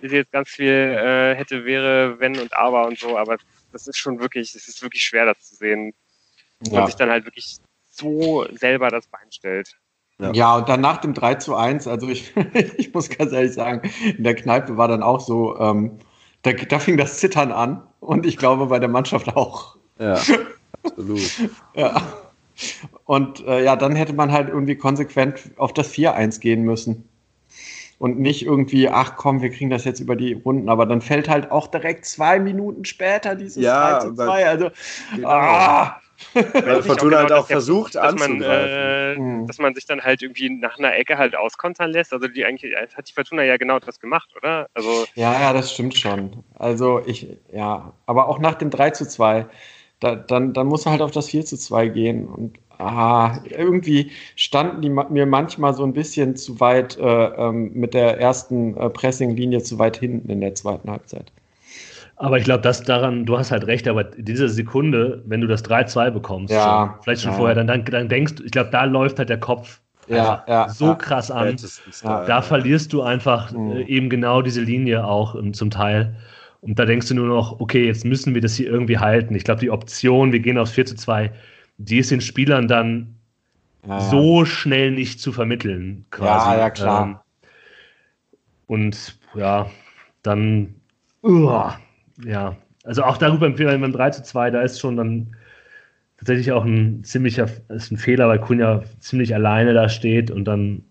ist 0.00 0.12
jetzt 0.12 0.32
ganz 0.32 0.48
viel 0.48 0.66
äh, 0.66 1.34
hätte, 1.34 1.64
wäre, 1.64 2.18
wenn 2.18 2.38
und 2.38 2.52
aber 2.54 2.86
und 2.86 2.98
so, 2.98 3.16
aber 3.16 3.36
das 3.72 3.86
ist 3.86 3.98
schon 3.98 4.20
wirklich, 4.20 4.54
es 4.54 4.68
ist 4.68 4.82
wirklich 4.82 5.02
schwer, 5.02 5.26
das 5.26 5.40
zu 5.42 5.56
sehen. 5.56 5.94
Ja. 6.66 6.80
Und 6.80 6.86
sich 6.86 6.96
dann 6.96 7.10
halt 7.10 7.24
wirklich 7.24 7.56
so 7.90 8.46
selber 8.52 8.88
das 8.88 9.06
Bein 9.06 9.30
stellt. 9.30 9.76
Ja. 10.18 10.32
ja, 10.32 10.56
und 10.56 10.68
dann 10.68 10.80
nach 10.80 10.98
dem 10.98 11.12
3 11.12 11.34
zu 11.34 11.54
1, 11.54 11.86
also 11.86 12.08
ich, 12.08 12.34
ich 12.76 12.94
muss 12.94 13.10
ganz 13.10 13.32
ehrlich 13.32 13.52
sagen, 13.52 13.90
in 14.16 14.24
der 14.24 14.34
Kneipe 14.34 14.78
war 14.78 14.88
dann 14.88 15.02
auch 15.02 15.20
so, 15.20 15.58
ähm, 15.58 15.98
da, 16.42 16.52
da 16.52 16.78
fing 16.78 16.96
das 16.96 17.18
Zittern 17.18 17.52
an 17.52 17.86
und 18.00 18.24
ich 18.24 18.38
glaube 18.38 18.66
bei 18.66 18.78
der 18.78 18.88
Mannschaft 18.88 19.28
auch. 19.36 19.76
Ja, 19.98 20.18
absolut. 20.82 21.50
ja. 21.74 22.02
Und 23.04 23.46
äh, 23.46 23.64
ja, 23.64 23.76
dann 23.76 23.94
hätte 23.94 24.12
man 24.12 24.32
halt 24.32 24.48
irgendwie 24.48 24.76
konsequent 24.76 25.50
auf 25.56 25.72
das 25.72 25.92
4-1 25.92 26.40
gehen 26.40 26.62
müssen 26.62 27.08
und 27.98 28.18
nicht 28.18 28.44
irgendwie, 28.44 28.88
ach 28.88 29.16
komm, 29.16 29.40
wir 29.40 29.50
kriegen 29.50 29.70
das 29.70 29.84
jetzt 29.84 30.00
über 30.00 30.16
die 30.16 30.34
Runden, 30.34 30.68
aber 30.68 30.86
dann 30.86 31.00
fällt 31.00 31.28
halt 31.28 31.50
auch 31.50 31.66
direkt 31.66 32.04
zwei 32.04 32.38
Minuten 32.38 32.84
später 32.84 33.34
dieses 33.34 33.62
ja, 33.62 33.98
3 34.00 34.06
zu 34.06 34.14
2. 34.14 34.46
Also, 34.46 34.70
genau. 35.14 35.28
ah, 35.28 36.00
weil 36.34 36.82
Fortuna 36.82 37.18
halt 37.18 37.32
auch 37.32 37.46
versucht 37.46 37.94
dass 37.94 38.14
man, 38.14 38.40
äh, 38.42 39.16
mhm. 39.16 39.46
dass 39.46 39.58
man 39.58 39.74
sich 39.74 39.86
dann 39.86 40.02
halt 40.02 40.22
irgendwie 40.22 40.50
nach 40.50 40.78
einer 40.78 40.94
Ecke 40.94 41.18
halt 41.18 41.36
auskontern 41.36 41.90
lässt. 41.90 42.12
Also 42.12 42.28
die 42.28 42.44
eigentlich 42.44 42.74
hat 42.76 43.08
die 43.08 43.12
Fortuna 43.12 43.42
ja 43.42 43.56
genau 43.56 43.78
das 43.78 44.00
gemacht, 44.00 44.30
oder? 44.36 44.68
Also 44.74 45.06
ja, 45.14 45.38
ja, 45.40 45.52
das 45.52 45.72
stimmt 45.72 45.96
schon. 45.96 46.44
Also 46.54 47.02
ich, 47.04 47.28
ja, 47.52 47.92
aber 48.06 48.28
auch 48.28 48.38
nach 48.38 48.54
dem 48.54 48.70
3 48.70 48.90
zu 48.90 49.06
2, 49.06 49.46
da, 50.00 50.14
dann, 50.14 50.52
dann 50.52 50.66
muss 50.66 50.86
er 50.86 50.92
halt 50.92 51.02
auf 51.02 51.10
das 51.10 51.28
4 51.28 51.44
zu 51.44 51.56
2 51.56 51.88
gehen. 51.88 52.26
Und 52.26 52.58
ah, 52.78 53.38
irgendwie 53.44 54.10
standen 54.34 54.82
die 54.82 54.90
mir 54.90 55.26
manchmal 55.26 55.74
so 55.74 55.84
ein 55.84 55.92
bisschen 55.92 56.36
zu 56.36 56.60
weit 56.60 56.98
äh, 56.98 57.02
ähm, 57.02 57.72
mit 57.74 57.94
der 57.94 58.20
ersten 58.20 58.76
äh, 58.76 58.90
Pressinglinie 58.90 59.62
zu 59.62 59.78
weit 59.78 59.96
hinten 59.96 60.30
in 60.30 60.40
der 60.40 60.54
zweiten 60.54 60.90
Halbzeit. 60.90 61.32
Aber 62.18 62.38
ich 62.38 62.44
glaube, 62.44 62.62
dass 62.62 62.82
daran, 62.82 63.26
du 63.26 63.38
hast 63.38 63.50
halt 63.50 63.66
recht, 63.66 63.86
aber 63.86 64.04
diese 64.04 64.48
Sekunde, 64.48 65.22
wenn 65.26 65.42
du 65.42 65.46
das 65.46 65.62
3-2 65.64 66.10
bekommst, 66.10 66.52
ja, 66.52 66.94
schon, 66.94 67.02
vielleicht 67.02 67.22
schon 67.22 67.32
ja. 67.32 67.36
vorher, 67.36 67.54
dann, 67.54 67.66
dann, 67.66 67.84
dann 67.84 68.08
denkst 68.08 68.36
du, 68.36 68.44
ich 68.44 68.52
glaube, 68.52 68.70
da 68.70 68.84
läuft 68.84 69.18
halt 69.18 69.28
der 69.28 69.38
Kopf 69.38 69.80
ja, 70.08 70.44
ja, 70.46 70.68
so 70.68 70.94
krass 70.94 71.30
an. 71.30 71.56
Da 72.02 72.42
verlierst 72.42 72.92
du 72.92 73.02
einfach 73.02 73.52
mhm. 73.52 73.72
äh, 73.72 73.82
eben 73.82 74.08
genau 74.08 74.42
diese 74.42 74.60
Linie 74.60 75.04
auch 75.04 75.34
um, 75.34 75.52
zum 75.52 75.70
Teil. 75.70 76.14
Und 76.60 76.78
da 76.78 76.84
denkst 76.84 77.08
du 77.08 77.14
nur 77.14 77.28
noch, 77.28 77.60
okay, 77.60 77.86
jetzt 77.86 78.04
müssen 78.04 78.34
wir 78.34 78.40
das 78.40 78.54
hier 78.54 78.68
irgendwie 78.68 78.98
halten. 78.98 79.34
Ich 79.34 79.44
glaube, 79.44 79.60
die 79.60 79.70
Option, 79.70 80.32
wir 80.32 80.40
gehen 80.40 80.58
aufs 80.58 80.72
4 80.72 80.86
zu 80.86 80.96
2, 80.96 81.32
die 81.78 81.98
ist 81.98 82.10
den 82.10 82.20
Spielern 82.20 82.68
dann 82.68 83.14
ja, 83.86 84.00
so 84.00 84.44
schnell 84.44 84.90
nicht 84.90 85.20
zu 85.20 85.32
vermitteln. 85.32 86.04
Quasi. 86.10 86.50
Ja, 86.50 86.58
ja, 86.58 86.70
klar. 86.70 87.06
Ähm, 87.06 87.16
und 88.66 89.18
ja, 89.34 89.70
dann, 90.22 90.74
uh, 91.22 91.70
ja, 92.24 92.56
also 92.84 93.04
auch 93.04 93.16
darüber 93.16 93.46
empfehlen, 93.46 93.80
beim 93.80 93.92
3 93.92 94.10
zu 94.10 94.22
2, 94.22 94.50
da 94.50 94.62
ist 94.62 94.80
schon 94.80 94.96
dann 94.96 95.36
tatsächlich 96.18 96.52
auch 96.52 96.64
ein 96.64 97.04
ziemlicher, 97.04 97.48
ist 97.68 97.92
ein 97.92 97.96
Fehler, 97.96 98.28
weil 98.28 98.40
Kunja 98.40 98.82
ziemlich 98.98 99.34
alleine 99.34 99.74
da 99.74 99.88
steht 99.88 100.30
und 100.30 100.44
dann 100.46 100.82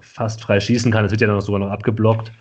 fast 0.00 0.40
frei 0.40 0.60
schießen 0.60 0.92
kann. 0.92 1.02
Das 1.02 1.10
wird 1.10 1.20
ja 1.20 1.26
dann 1.26 1.40
sogar 1.40 1.60
noch 1.60 1.70
abgeblockt. 1.70 2.32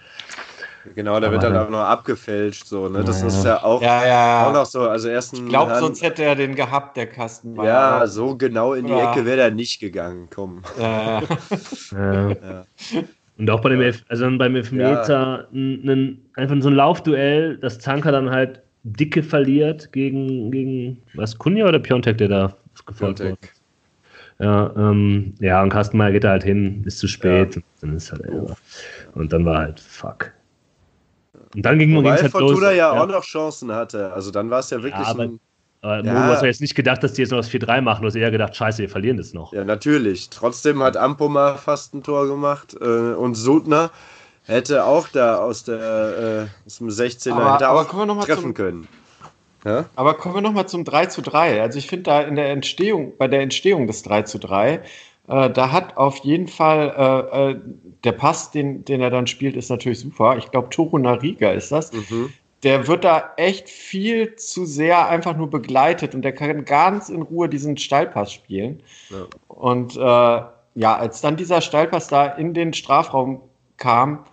Genau, 0.95 1.19
da 1.19 1.31
wird 1.31 1.43
dann 1.43 1.55
auch 1.55 1.69
noch 1.69 1.79
abgefälscht, 1.79 2.65
so, 2.65 2.89
ne? 2.89 3.03
Das 3.03 3.21
ja. 3.21 3.27
ist 3.27 3.45
ja 3.45 3.63
auch, 3.63 3.81
ja, 3.81 4.05
ja. 4.05 4.47
auch 4.47 4.53
noch 4.53 4.65
so, 4.65 4.81
also 4.81 5.09
erst 5.09 5.33
Ich 5.33 5.45
glaube, 5.45 5.75
sonst 5.79 6.01
hätte 6.01 6.23
er 6.23 6.35
den 6.35 6.55
gehabt, 6.55 6.97
der 6.97 7.07
Kasten. 7.07 7.55
Ja, 7.61 8.05
so 8.07 8.35
genau 8.35 8.73
in 8.73 8.87
die 8.87 8.93
Ecke 8.93 9.25
wäre 9.25 9.41
er 9.41 9.51
nicht 9.51 9.79
gegangen, 9.79 10.27
komm. 10.33 10.63
Ja. 10.79 11.21
Und 13.37 13.49
auch 13.51 13.61
bei 13.61 13.69
dem, 13.69 13.81
Elf, 13.81 14.03
also 14.09 14.25
beim 14.37 14.55
Elfmeter 14.55 15.47
ein, 15.53 16.19
einfach 16.35 16.55
so 16.59 16.69
ein 16.69 16.75
Laufduell, 16.75 17.57
das 17.57 17.79
Zanker 17.79 18.11
dann 18.11 18.31
halt 18.31 18.63
dicke 18.83 19.21
verliert 19.21 19.91
gegen, 19.91 20.49
gegen 20.49 21.03
was, 21.13 21.37
Kunja 21.37 21.67
oder 21.67 21.79
Piontek, 21.79 22.17
der 22.17 22.27
da 22.29 22.57
gefolgt 22.85 23.19
wurde? 23.19 23.37
Ja, 24.39 24.71
ähm, 24.75 25.33
ja, 25.39 25.63
und 25.63 25.69
Kastenmeier 25.69 26.11
geht 26.11 26.23
da 26.23 26.29
halt 26.29 26.43
hin, 26.43 26.83
ist 26.85 26.99
zu 26.99 27.07
spät. 27.07 27.55
Ja. 27.55 27.61
Dann 27.81 27.95
ist 27.95 28.11
halt, 28.11 28.23
oh. 28.29 28.55
Und 29.15 29.33
dann 29.33 29.45
war 29.45 29.59
halt, 29.59 29.79
fuck. 29.79 30.31
Und 31.57 31.63
dann 31.65 31.79
ging 31.79 32.05
es 32.05 32.21
halt 32.21 32.31
Fortuna 32.31 32.67
los. 32.67 32.77
ja, 32.77 32.93
ja 32.93 33.01
auch 33.01 33.07
noch 33.07 33.23
Chancen 33.23 33.71
hatte. 33.71 34.13
Also 34.13 34.29
dann 34.29 34.51
war 34.51 34.59
es 34.59 34.69
ja 34.69 34.77
wirklich 34.83 35.01
ja, 35.01 35.07
aber, 35.07 35.23
ein. 35.23 35.39
Aber 35.81 36.05
ja. 36.05 36.13
Mo, 36.13 36.19
hast 36.19 36.43
du 36.43 36.45
jetzt 36.45 36.61
nicht 36.61 36.75
gedacht, 36.75 37.01
dass 37.03 37.13
die 37.13 37.23
jetzt 37.23 37.31
noch 37.31 37.39
das 37.39 37.49
4-3 37.49 37.81
machen, 37.81 38.03
du 38.03 38.07
hast 38.07 38.15
eher 38.15 38.29
gedacht, 38.29 38.55
scheiße, 38.55 38.77
wir 38.77 38.89
verlieren 38.89 39.17
das 39.17 39.33
noch. 39.33 39.53
Ja, 39.53 39.63
natürlich. 39.63 40.29
Trotzdem 40.29 40.83
hat 40.83 40.97
Ampoma 40.97 41.55
fast 41.55 41.95
ein 41.95 42.03
Tor 42.03 42.27
gemacht 42.27 42.77
äh, 42.79 42.85
und 42.85 43.33
Sudner 43.33 43.89
hätte 44.43 44.85
auch 44.85 45.07
da 45.07 45.37
aus, 45.37 45.63
der, 45.63 46.47
äh, 46.47 46.65
aus 46.67 46.77
dem 46.77 46.89
16er 46.89 47.33
aber, 47.33 47.65
aber 47.65 47.81
auch 47.81 48.25
treffen 48.25 48.41
zum, 48.43 48.53
können. 48.53 48.87
Ja? 49.65 49.85
Aber 49.95 50.13
kommen 50.13 50.35
wir 50.35 50.41
nochmal 50.41 50.67
zum 50.67 50.83
3 50.83 51.07
zu 51.07 51.23
3. 51.23 51.59
Also 51.59 51.79
ich 51.79 51.87
finde 51.87 52.03
da 52.03 52.21
in 52.21 52.35
der 52.35 52.51
Entstehung, 52.51 53.13
bei 53.17 53.27
der 53.27 53.41
Entstehung 53.41 53.87
des 53.87 54.03
3 54.03 54.21
zu 54.21 54.37
3, 54.37 54.81
äh, 55.27 55.49
da 55.49 55.71
hat 55.71 55.97
auf 55.97 56.17
jeden 56.19 56.47
Fall 56.47 56.93
äh, 56.97 57.51
äh, 57.51 57.59
der 58.03 58.11
Pass, 58.13 58.51
den, 58.51 58.85
den 58.85 59.01
er 59.01 59.09
dann 59.09 59.27
spielt, 59.27 59.55
ist 59.55 59.69
natürlich 59.69 59.99
super. 59.99 60.37
Ich 60.37 60.49
glaube, 60.51 60.69
Toro 60.69 60.97
Nariga 60.97 61.51
ist 61.51 61.71
das. 61.71 61.91
Mhm. 61.91 62.31
Der 62.63 62.87
wird 62.87 63.03
da 63.03 63.33
echt 63.37 63.69
viel 63.69 64.35
zu 64.35 64.65
sehr 64.65 65.07
einfach 65.09 65.37
nur 65.37 65.49
begleitet 65.49 66.15
und 66.15 66.23
der 66.23 66.33
kann 66.33 66.65
ganz 66.65 67.09
in 67.09 67.21
Ruhe 67.21 67.49
diesen 67.49 67.77
Steilpass 67.77 68.33
spielen. 68.33 68.81
Ja. 69.09 69.27
Und 69.47 69.95
äh, 69.95 69.99
ja, 69.99 70.95
als 70.95 71.21
dann 71.21 71.35
dieser 71.35 71.61
Steilpass 71.61 72.07
da 72.07 72.27
in 72.27 72.53
den 72.53 72.73
Strafraum 72.73 73.41
kam, 73.77 74.23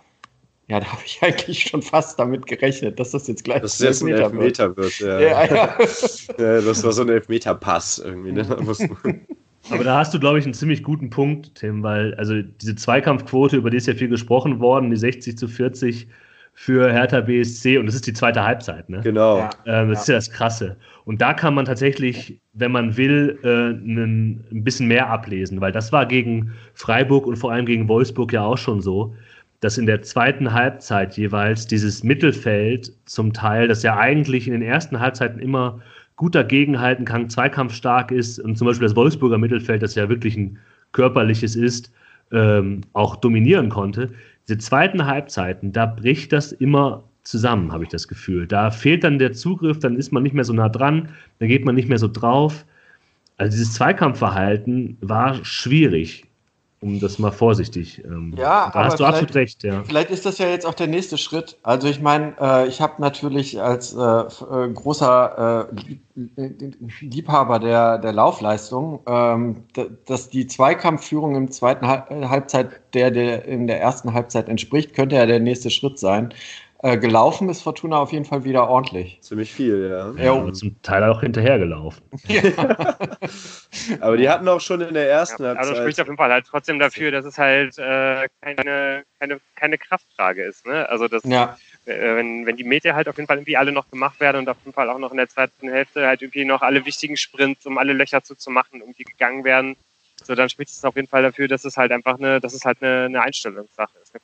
ja, 0.67 0.79
da 0.79 0.87
habe 0.87 1.01
ich 1.05 1.19
eigentlich 1.21 1.63
schon 1.63 1.81
fast 1.81 2.17
damit 2.17 2.47
gerechnet, 2.47 2.99
dass 2.99 3.11
das 3.11 3.27
jetzt 3.27 3.43
gleich 3.43 3.61
das 3.61 3.79
jetzt 3.79 4.01
ein 4.01 4.09
Elfmeter 4.09 4.75
wird. 4.75 4.99
wird 4.99 4.99
ja. 4.99 5.19
Ja, 5.19 5.45
ja. 5.45 5.77
ja. 6.37 6.61
das 6.61 6.83
war 6.83 6.93
so 6.93 7.01
ein 7.01 7.09
Elfmeter-Pass 7.09 7.99
irgendwie. 7.99 8.31
Ne? 8.31 8.45
Aber 9.69 9.83
da 9.83 9.97
hast 9.97 10.13
du, 10.13 10.19
glaube 10.19 10.39
ich, 10.39 10.45
einen 10.45 10.53
ziemlich 10.53 10.83
guten 10.83 11.09
Punkt, 11.09 11.55
Tim, 11.55 11.83
weil 11.83 12.13
also 12.15 12.41
diese 12.41 12.75
Zweikampfquote, 12.75 13.57
über 13.57 13.69
die 13.69 13.77
ist 13.77 13.87
ja 13.87 13.93
viel 13.93 14.09
gesprochen 14.09 14.59
worden, 14.59 14.89
die 14.89 14.97
60 14.97 15.37
zu 15.37 15.47
40 15.47 16.07
für 16.53 16.91
Hertha 16.91 17.21
BSC 17.21 17.77
und 17.77 17.85
das 17.85 17.95
ist 17.95 18.07
die 18.07 18.13
zweite 18.13 18.43
Halbzeit, 18.43 18.89
ne? 18.89 19.01
Genau. 19.03 19.39
Ja, 19.39 19.49
ähm, 19.65 19.89
das 19.89 19.97
ja. 19.97 20.01
ist 20.01 20.07
ja 20.07 20.15
das 20.15 20.31
Krasse. 20.31 20.77
Und 21.03 21.21
da 21.21 21.33
kann 21.33 21.53
man 21.53 21.65
tatsächlich, 21.65 22.39
wenn 22.53 22.71
man 22.71 22.95
will, 22.95 23.37
äh, 23.43 23.47
einen, 23.47 24.45
ein 24.51 24.63
bisschen 24.63 24.87
mehr 24.87 25.09
ablesen, 25.09 25.59
weil 25.59 25.73
das 25.73 25.91
war 25.91 26.05
gegen 26.05 26.53
Freiburg 26.73 27.27
und 27.27 27.35
vor 27.35 27.51
allem 27.51 27.65
gegen 27.65 27.89
Wolfsburg 27.89 28.31
ja 28.31 28.43
auch 28.43 28.57
schon 28.57 28.81
so, 28.81 29.13
dass 29.59 29.77
in 29.77 29.85
der 29.85 30.01
zweiten 30.01 30.53
Halbzeit 30.53 31.17
jeweils 31.17 31.67
dieses 31.67 32.03
Mittelfeld 32.03 32.93
zum 33.05 33.33
Teil, 33.33 33.67
das 33.67 33.83
ja 33.83 33.97
eigentlich 33.97 34.47
in 34.47 34.53
den 34.53 34.61
ersten 34.61 34.99
Halbzeiten 34.99 35.39
immer 35.39 35.81
gut 36.15 36.35
dagegenhalten 36.35 37.05
kann, 37.05 37.29
zweikampfstark 37.29 38.11
ist 38.11 38.39
und 38.39 38.57
zum 38.57 38.67
Beispiel 38.67 38.87
das 38.87 38.95
Wolfsburger 38.95 39.37
Mittelfeld, 39.37 39.83
das 39.83 39.95
ja 39.95 40.09
wirklich 40.09 40.37
ein 40.37 40.59
körperliches 40.91 41.55
ist, 41.55 41.91
ähm, 42.31 42.81
auch 42.93 43.17
dominieren 43.17 43.69
konnte. 43.69 44.13
Diese 44.47 44.59
zweiten 44.59 45.05
Halbzeiten, 45.05 45.71
da 45.71 45.85
bricht 45.85 46.31
das 46.31 46.51
immer 46.51 47.03
zusammen, 47.23 47.71
habe 47.71 47.83
ich 47.83 47.89
das 47.89 48.07
Gefühl. 48.07 48.47
Da 48.47 48.71
fehlt 48.71 49.03
dann 49.03 49.19
der 49.19 49.33
Zugriff, 49.33 49.79
dann 49.79 49.95
ist 49.97 50.11
man 50.11 50.23
nicht 50.23 50.33
mehr 50.33 50.45
so 50.45 50.53
nah 50.53 50.69
dran, 50.69 51.09
dann 51.39 51.49
geht 51.49 51.65
man 51.65 51.75
nicht 51.75 51.89
mehr 51.89 51.97
so 51.97 52.07
drauf. 52.07 52.65
Also 53.37 53.57
dieses 53.57 53.73
Zweikampfverhalten 53.73 54.97
war 55.01 55.43
schwierig 55.43 56.25
um 56.81 56.99
das 56.99 57.17
mal 57.19 57.31
vorsichtig. 57.31 58.03
Ähm, 58.03 58.35
ja, 58.37 58.69
da 58.71 58.85
hast 58.85 58.99
du 58.99 59.05
absolut 59.05 59.33
recht. 59.33 59.63
Ja. 59.63 59.83
Vielleicht 59.83 60.11
ist 60.11 60.25
das 60.25 60.37
ja 60.37 60.47
jetzt 60.47 60.65
auch 60.65 60.73
der 60.73 60.87
nächste 60.87 61.17
Schritt. 61.17 61.57
Also 61.63 61.87
ich 61.87 62.01
meine, 62.01 62.35
äh, 62.39 62.67
ich 62.67 62.81
habe 62.81 63.01
natürlich 63.01 63.61
als 63.61 63.93
äh, 63.93 63.99
äh 63.99 64.71
großer 64.73 65.69
äh, 65.71 66.23
Liebhaber 67.01 67.59
der, 67.59 67.97
der 67.97 68.13
Laufleistung, 68.13 68.99
ähm, 69.07 69.63
dass 70.05 70.29
die 70.29 70.47
Zweikampfführung 70.47 71.35
im 71.35 71.51
zweiten 71.51 71.87
Halbzeit 71.87 72.81
der, 72.93 73.11
der 73.11 73.45
in 73.45 73.67
der 73.67 73.81
ersten 73.81 74.13
Halbzeit 74.13 74.47
entspricht, 74.47 74.93
könnte 74.93 75.15
ja 75.15 75.25
der 75.25 75.39
nächste 75.39 75.69
Schritt 75.69 75.99
sein. 75.99 76.33
Äh, 76.85 76.99
gelaufen 76.99 77.49
ist 77.49 77.63
Fortuna 77.63 77.97
auf 77.97 78.11
jeden 78.11 78.25
Fall 78.25 78.43
wieder 78.43 78.69
ordentlich. 78.69 79.17
Ziemlich 79.21 79.51
viel, 79.51 79.89
ja. 79.89 80.23
Ja, 80.23 80.33
aber 80.33 80.53
zum 80.53 80.79
Teil 80.83 81.03
auch 81.05 81.21
hinterhergelaufen. 81.21 82.03
Ja. 82.27 82.43
aber 84.01 84.17
die 84.17 84.29
hatten 84.29 84.47
auch 84.47 84.61
schon 84.61 84.81
in 84.81 84.93
der 84.93 85.09
ersten 85.09 85.43
ja, 85.43 85.53
Also 85.53 85.73
spricht 85.73 85.99
auf 85.99 86.05
jeden 86.05 86.17
Fall 86.17 86.31
halt 86.31 86.45
trotzdem 86.45 86.77
dafür, 86.77 87.09
dass 87.09 87.25
es 87.25 87.39
halt 87.39 87.79
äh, 87.79 88.27
keine, 88.39 89.03
keine, 89.19 89.39
keine 89.55 89.77
Kraftfrage 89.79 90.43
ist. 90.43 90.67
Ne? 90.67 90.87
Also 90.87 91.07
das, 91.07 91.23
ja. 91.23 91.57
äh, 91.85 92.17
wenn, 92.17 92.45
wenn 92.45 92.55
die 92.55 92.63
Meter 92.63 92.93
halt 92.93 93.09
auf 93.09 93.17
jeden 93.17 93.25
Fall 93.25 93.37
irgendwie 93.37 93.57
alle 93.57 93.71
noch 93.71 93.89
gemacht 93.89 94.19
werden 94.19 94.37
und 94.37 94.49
auf 94.49 94.57
jeden 94.63 94.73
Fall 94.73 94.91
auch 94.91 94.99
noch 94.99 95.09
in 95.09 95.17
der 95.17 95.29
zweiten 95.29 95.67
Hälfte 95.67 96.05
halt 96.05 96.21
irgendwie 96.21 96.45
noch 96.45 96.61
alle 96.61 96.85
wichtigen 96.85 97.17
Sprints, 97.17 97.65
um 97.65 97.79
alle 97.79 97.93
Löcher 97.93 98.23
zuzumachen, 98.23 98.81
irgendwie 98.81 99.05
gegangen 99.05 99.43
werden, 99.43 99.75
so 100.23 100.35
dann 100.35 100.49
spricht 100.49 100.71
es 100.71 100.85
auf 100.85 100.95
jeden 100.95 101.07
Fall 101.07 101.23
dafür, 101.23 101.47
dass 101.47 101.65
es 101.65 101.77
halt 101.77 101.91
einfach 101.91 102.17
eine, 102.17 102.39
dass 102.39 102.53
es 102.53 102.63
halt 102.63 102.81
eine, 102.81 103.05
eine 103.05 103.21
Einstellungssache 103.21 103.97
ist, 104.01 104.13
eine 104.13 104.21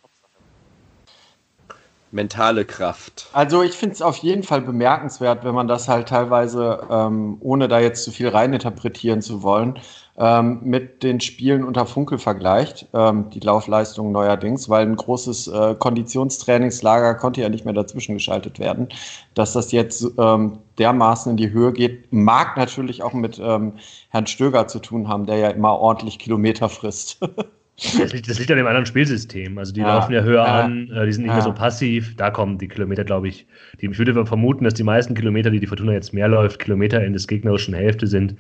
mentale 2.11 2.65
Kraft. 2.65 3.27
Also 3.33 3.63
ich 3.63 3.73
finde 3.73 3.95
es 3.95 4.01
auf 4.01 4.17
jeden 4.17 4.43
Fall 4.43 4.61
bemerkenswert, 4.61 5.43
wenn 5.43 5.55
man 5.55 5.67
das 5.67 5.87
halt 5.87 6.09
teilweise, 6.09 6.81
ähm, 6.89 7.37
ohne 7.39 7.67
da 7.67 7.79
jetzt 7.79 8.03
zu 8.03 8.11
viel 8.11 8.27
reininterpretieren 8.27 9.21
zu 9.21 9.43
wollen, 9.43 9.79
ähm, 10.17 10.59
mit 10.63 11.03
den 11.03 11.21
Spielen 11.21 11.63
unter 11.63 11.85
Funkel 11.85 12.19
vergleicht, 12.19 12.87
ähm, 12.93 13.29
die 13.29 13.39
Laufleistung 13.39 14.11
neuerdings, 14.11 14.69
weil 14.69 14.85
ein 14.85 14.95
großes 14.95 15.47
äh, 15.47 15.75
Konditionstrainingslager 15.79 17.15
konnte 17.15 17.41
ja 17.41 17.49
nicht 17.49 17.65
mehr 17.65 17.73
dazwischen 17.73 18.15
geschaltet 18.15 18.59
werden. 18.59 18.89
Dass 19.33 19.53
das 19.53 19.71
jetzt 19.71 20.05
ähm, 20.17 20.59
dermaßen 20.77 21.31
in 21.31 21.37
die 21.37 21.51
Höhe 21.51 21.71
geht, 21.71 22.11
mag 22.11 22.57
natürlich 22.57 23.03
auch 23.03 23.13
mit 23.13 23.39
ähm, 23.41 23.73
Herrn 24.09 24.27
Stöger 24.27 24.67
zu 24.67 24.79
tun 24.79 25.07
haben, 25.07 25.25
der 25.25 25.37
ja 25.37 25.49
immer 25.49 25.79
ordentlich 25.79 26.19
Kilometer 26.19 26.67
frisst. 26.67 27.19
Das 27.77 28.13
liegt, 28.13 28.29
das 28.29 28.37
liegt 28.37 28.51
an 28.51 28.57
dem 28.57 28.67
anderen 28.67 28.85
Spielsystem. 28.85 29.57
Also 29.57 29.73
die 29.73 29.79
ja, 29.79 29.95
laufen 29.95 30.13
ja 30.13 30.21
höher 30.21 30.45
ja, 30.45 30.61
an, 30.63 30.89
äh, 30.91 31.05
die 31.05 31.13
sind 31.13 31.23
nicht 31.23 31.29
ja. 31.29 31.35
mehr 31.35 31.43
so 31.43 31.53
passiv. 31.53 32.15
Da 32.15 32.29
kommen 32.29 32.57
die 32.57 32.67
Kilometer, 32.67 33.03
glaube 33.03 33.27
ich. 33.27 33.47
Die, 33.79 33.87
ich 33.87 33.97
würde 33.97 34.25
vermuten, 34.25 34.63
dass 34.63 34.75
die 34.75 34.83
meisten 34.83 35.15
Kilometer, 35.15 35.49
die 35.49 35.59
die 35.59 35.67
Fortuna 35.67 35.93
jetzt 35.93 36.13
mehr 36.13 36.27
läuft, 36.27 36.59
Kilometer 36.59 37.03
in 37.03 37.13
des 37.13 37.27
gegnerischen 37.27 37.73
Hälfte 37.73 38.05
sind, 38.05 38.35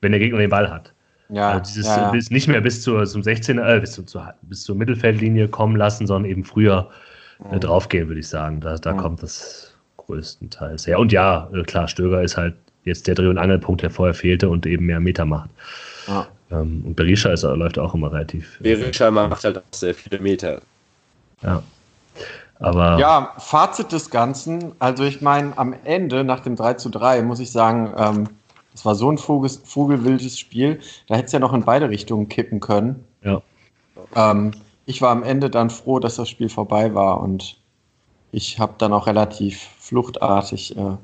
wenn 0.00 0.12
der 0.12 0.20
Gegner 0.20 0.38
den 0.38 0.50
Ball 0.50 0.70
hat. 0.70 0.94
Ja, 1.28 1.50
also 1.50 1.70
dieses 1.70 1.86
ja, 1.86 2.12
ja. 2.12 2.20
nicht 2.30 2.48
mehr 2.48 2.60
bis 2.60 2.82
zur 2.82 3.04
zum 3.06 3.22
16 3.22 3.58
äh, 3.58 3.78
bis, 3.80 3.92
zur, 3.92 4.34
bis 4.42 4.62
zur 4.62 4.76
Mittelfeldlinie 4.76 5.48
kommen 5.48 5.76
lassen, 5.76 6.06
sondern 6.06 6.30
eben 6.30 6.44
früher 6.44 6.90
äh, 7.50 7.54
mhm. 7.54 7.60
draufgehen, 7.60 8.08
würde 8.08 8.20
ich 8.20 8.28
sagen. 8.28 8.60
Da, 8.60 8.76
da 8.76 8.94
mhm. 8.94 8.96
kommt 8.96 9.22
das 9.22 9.74
größtenteils 9.98 10.86
her. 10.86 10.98
Und 10.98 11.12
ja, 11.12 11.48
äh, 11.52 11.62
klar, 11.62 11.86
Stöger 11.86 12.22
ist 12.22 12.36
halt 12.36 12.54
jetzt 12.84 13.06
der 13.06 13.14
Dreh- 13.14 13.28
und 13.28 13.38
Angelpunkt, 13.38 13.82
der 13.82 13.90
vorher 13.90 14.14
fehlte 14.14 14.48
und 14.48 14.66
eben 14.66 14.86
mehr 14.86 15.00
Meter 15.00 15.24
macht. 15.24 15.50
Ja. 16.08 16.26
Ähm, 16.50 16.82
und 16.86 16.96
Berisha 16.96 17.30
ist, 17.30 17.42
läuft 17.42 17.78
auch 17.78 17.94
immer 17.94 18.12
relativ. 18.12 18.58
Äh, 18.60 18.76
Berisha 18.76 19.10
macht 19.10 19.44
halt 19.44 19.58
auch 19.58 19.62
sehr 19.72 19.94
viele 19.94 20.18
Meter. 20.20 20.60
Ja. 21.42 21.62
Aber 22.58 22.98
ja, 22.98 23.32
Fazit 23.38 23.92
des 23.92 24.10
Ganzen. 24.10 24.72
Also, 24.78 25.04
ich 25.04 25.22
meine, 25.22 25.56
am 25.56 25.74
Ende, 25.84 26.24
nach 26.24 26.40
dem 26.40 26.56
3 26.56 26.74
zu 26.74 26.90
3, 26.90 27.22
muss 27.22 27.40
ich 27.40 27.50
sagen, 27.50 27.92
ähm, 27.96 28.28
das 28.72 28.84
war 28.84 28.94
so 28.94 29.10
ein 29.10 29.18
Vogel, 29.18 29.50
vogelwildes 29.50 30.38
Spiel. 30.38 30.80
Da 31.06 31.16
hätte 31.16 31.26
es 31.26 31.32
ja 31.32 31.38
noch 31.38 31.52
in 31.52 31.64
beide 31.64 31.88
Richtungen 31.88 32.28
kippen 32.28 32.60
können. 32.60 33.04
Ja. 33.22 33.40
Ähm, 34.14 34.52
ich 34.86 35.00
war 35.02 35.10
am 35.10 35.22
Ende 35.22 35.50
dann 35.50 35.70
froh, 35.70 35.98
dass 35.98 36.16
das 36.16 36.28
Spiel 36.28 36.48
vorbei 36.48 36.94
war 36.94 37.20
und 37.20 37.56
ich 38.32 38.58
habe 38.58 38.74
dann 38.78 38.92
auch 38.92 39.06
relativ 39.06 39.68
fluchtartig 39.78 40.76
äh, 40.76 40.96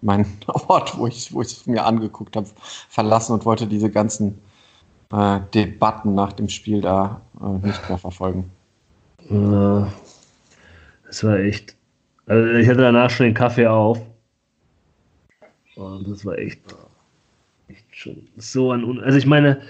meinen 0.00 0.40
Ort, 0.68 0.98
wo 0.98 1.06
ich 1.06 1.32
es 1.32 1.66
mir 1.66 1.84
angeguckt 1.84 2.36
habe, 2.36 2.48
verlassen 2.88 3.32
und 3.32 3.44
wollte 3.44 3.66
diese 3.66 3.90
ganzen 3.90 4.38
äh, 5.12 5.40
Debatten 5.54 6.14
nach 6.14 6.32
dem 6.32 6.48
Spiel 6.48 6.80
da 6.80 7.20
äh, 7.40 7.66
nicht 7.66 7.88
mehr 7.88 7.98
verfolgen. 7.98 8.50
Das 9.28 11.24
war 11.24 11.38
echt. 11.38 11.76
Also 12.26 12.48
ich 12.52 12.68
hatte 12.68 12.80
danach 12.80 13.10
schon 13.10 13.26
den 13.26 13.34
Kaffee 13.34 13.66
auf. 13.66 14.00
Und 15.76 16.08
das 16.08 16.24
war 16.24 16.38
echt 16.38 16.60
echt 17.68 17.84
schon 17.90 18.28
so 18.36 18.72
ein. 18.72 18.84
Un 18.84 19.00
also, 19.00 19.18
ich 19.18 19.26
meine, 19.26 19.60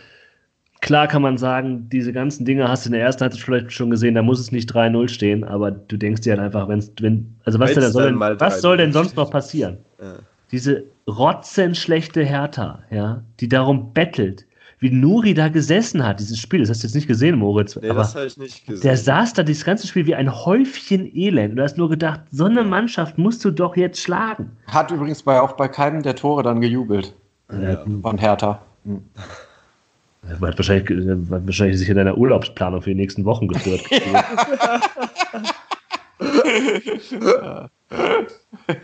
klar 0.81 1.09
kann 1.09 1.23
man 1.23 1.39
sagen, 1.39 1.89
diese 1.91 2.13
ganzen 2.13 2.45
Dinge 2.45 2.69
hast 2.69 2.85
du 2.85 2.89
in 2.89 2.93
der 2.93 3.03
ersten 3.03 3.23
Halbzeit 3.23 3.43
vielleicht 3.43 3.73
schon 3.73 3.91
gesehen, 3.91 4.15
da 4.15 4.23
muss 4.23 4.41
es 4.41 4.53
nicht 4.53 4.71
3-0 4.71 5.09
stehen, 5.09 5.45
aber 5.45 5.71
du 5.71 5.97
denkst 5.97 6.23
dir 6.23 6.33
halt 6.33 6.41
einfach, 6.41 6.69
wenn's, 6.69 6.93
wenn, 7.01 7.35
also 7.45 7.59
was, 7.59 7.75
denn, 7.75 7.91
soll, 7.91 8.13
denn, 8.13 8.21
was 8.21 8.61
soll 8.61 8.77
denn 8.77 8.93
sonst 8.93 9.17
noch 9.17 9.31
passieren? 9.31 9.79
Ja. 10.01 10.17
Diese 10.53 10.85
rotzenschlechte 11.09 12.25
Hertha, 12.25 12.83
ja, 12.91 13.23
die 13.41 13.49
darum 13.49 13.93
bettelt, 13.93 14.46
wie 14.79 14.91
Nuri 14.91 15.35
da 15.35 15.49
gesessen 15.49 16.05
hat, 16.05 16.21
dieses 16.21 16.39
Spiel. 16.39 16.61
Das 16.61 16.71
hast 16.71 16.83
du 16.83 16.87
jetzt 16.87 16.95
nicht 16.95 17.09
gesehen, 17.09 17.39
Moritz. 17.39 17.77
Nee, 17.77 17.89
aber 17.89 18.01
das 18.01 18.15
habe 18.15 18.27
ich 18.27 18.37
nicht 18.37 18.67
gesehen. 18.67 18.83
Der 18.83 18.97
saß 18.97 19.33
da 19.33 19.43
dieses 19.43 19.65
ganze 19.65 19.87
Spiel 19.87 20.07
wie 20.07 20.15
ein 20.15 20.35
Häufchen 20.35 21.11
Elend. 21.17 21.51
Und 21.51 21.57
du 21.57 21.63
hast 21.63 21.79
nur 21.79 21.89
gedacht, 21.89 22.21
so 22.31 22.45
eine 22.45 22.63
Mannschaft 22.63 23.17
musst 23.17 23.45
du 23.45 23.51
doch 23.51 23.77
jetzt 23.77 24.01
schlagen. 24.01 24.51
Hat 24.67 24.91
übrigens 24.91 25.23
bei, 25.23 25.41
auch 25.41 25.53
bei 25.53 25.69
keinem 25.69 26.03
der 26.03 26.15
Tore 26.15 26.43
dann 26.43 26.61
gejubelt. 26.61 27.15
Ja. 27.51 27.85
Von 28.03 28.19
Hertha. 28.19 28.61
Hm. 28.85 29.03
Er 30.29 30.41
hat 30.41 30.59
wahrscheinlich, 30.59 30.91
hat 30.91 31.47
wahrscheinlich 31.47 31.79
sich 31.79 31.89
in 31.89 31.97
deiner 31.97 32.19
Urlaubsplanung 32.19 32.83
für 32.83 32.91
die 32.91 32.97
nächsten 32.97 33.25
Wochen 33.25 33.47
gestört. 33.47 33.83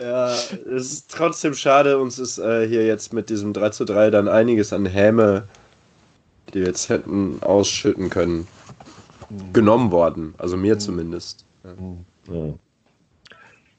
ja, 0.00 0.28
es 0.28 0.52
ist 0.66 1.10
trotzdem 1.10 1.54
schade, 1.54 1.98
uns 1.98 2.20
ist 2.20 2.38
äh, 2.38 2.68
hier 2.68 2.86
jetzt 2.86 3.12
mit 3.12 3.28
diesem 3.28 3.52
3 3.52 3.70
zu 3.70 3.84
3 3.84 4.10
dann 4.10 4.28
einiges 4.28 4.72
an 4.72 4.86
Häme, 4.86 5.48
die 6.52 6.60
wir 6.60 6.66
jetzt 6.66 6.88
hätten 6.88 7.42
ausschütten 7.42 8.10
können, 8.10 8.46
genommen 9.52 9.90
worden. 9.90 10.34
Also 10.38 10.56
mir 10.56 10.78
zumindest. 10.78 11.44
Ja. 11.64 12.34
Ja. 12.34 12.54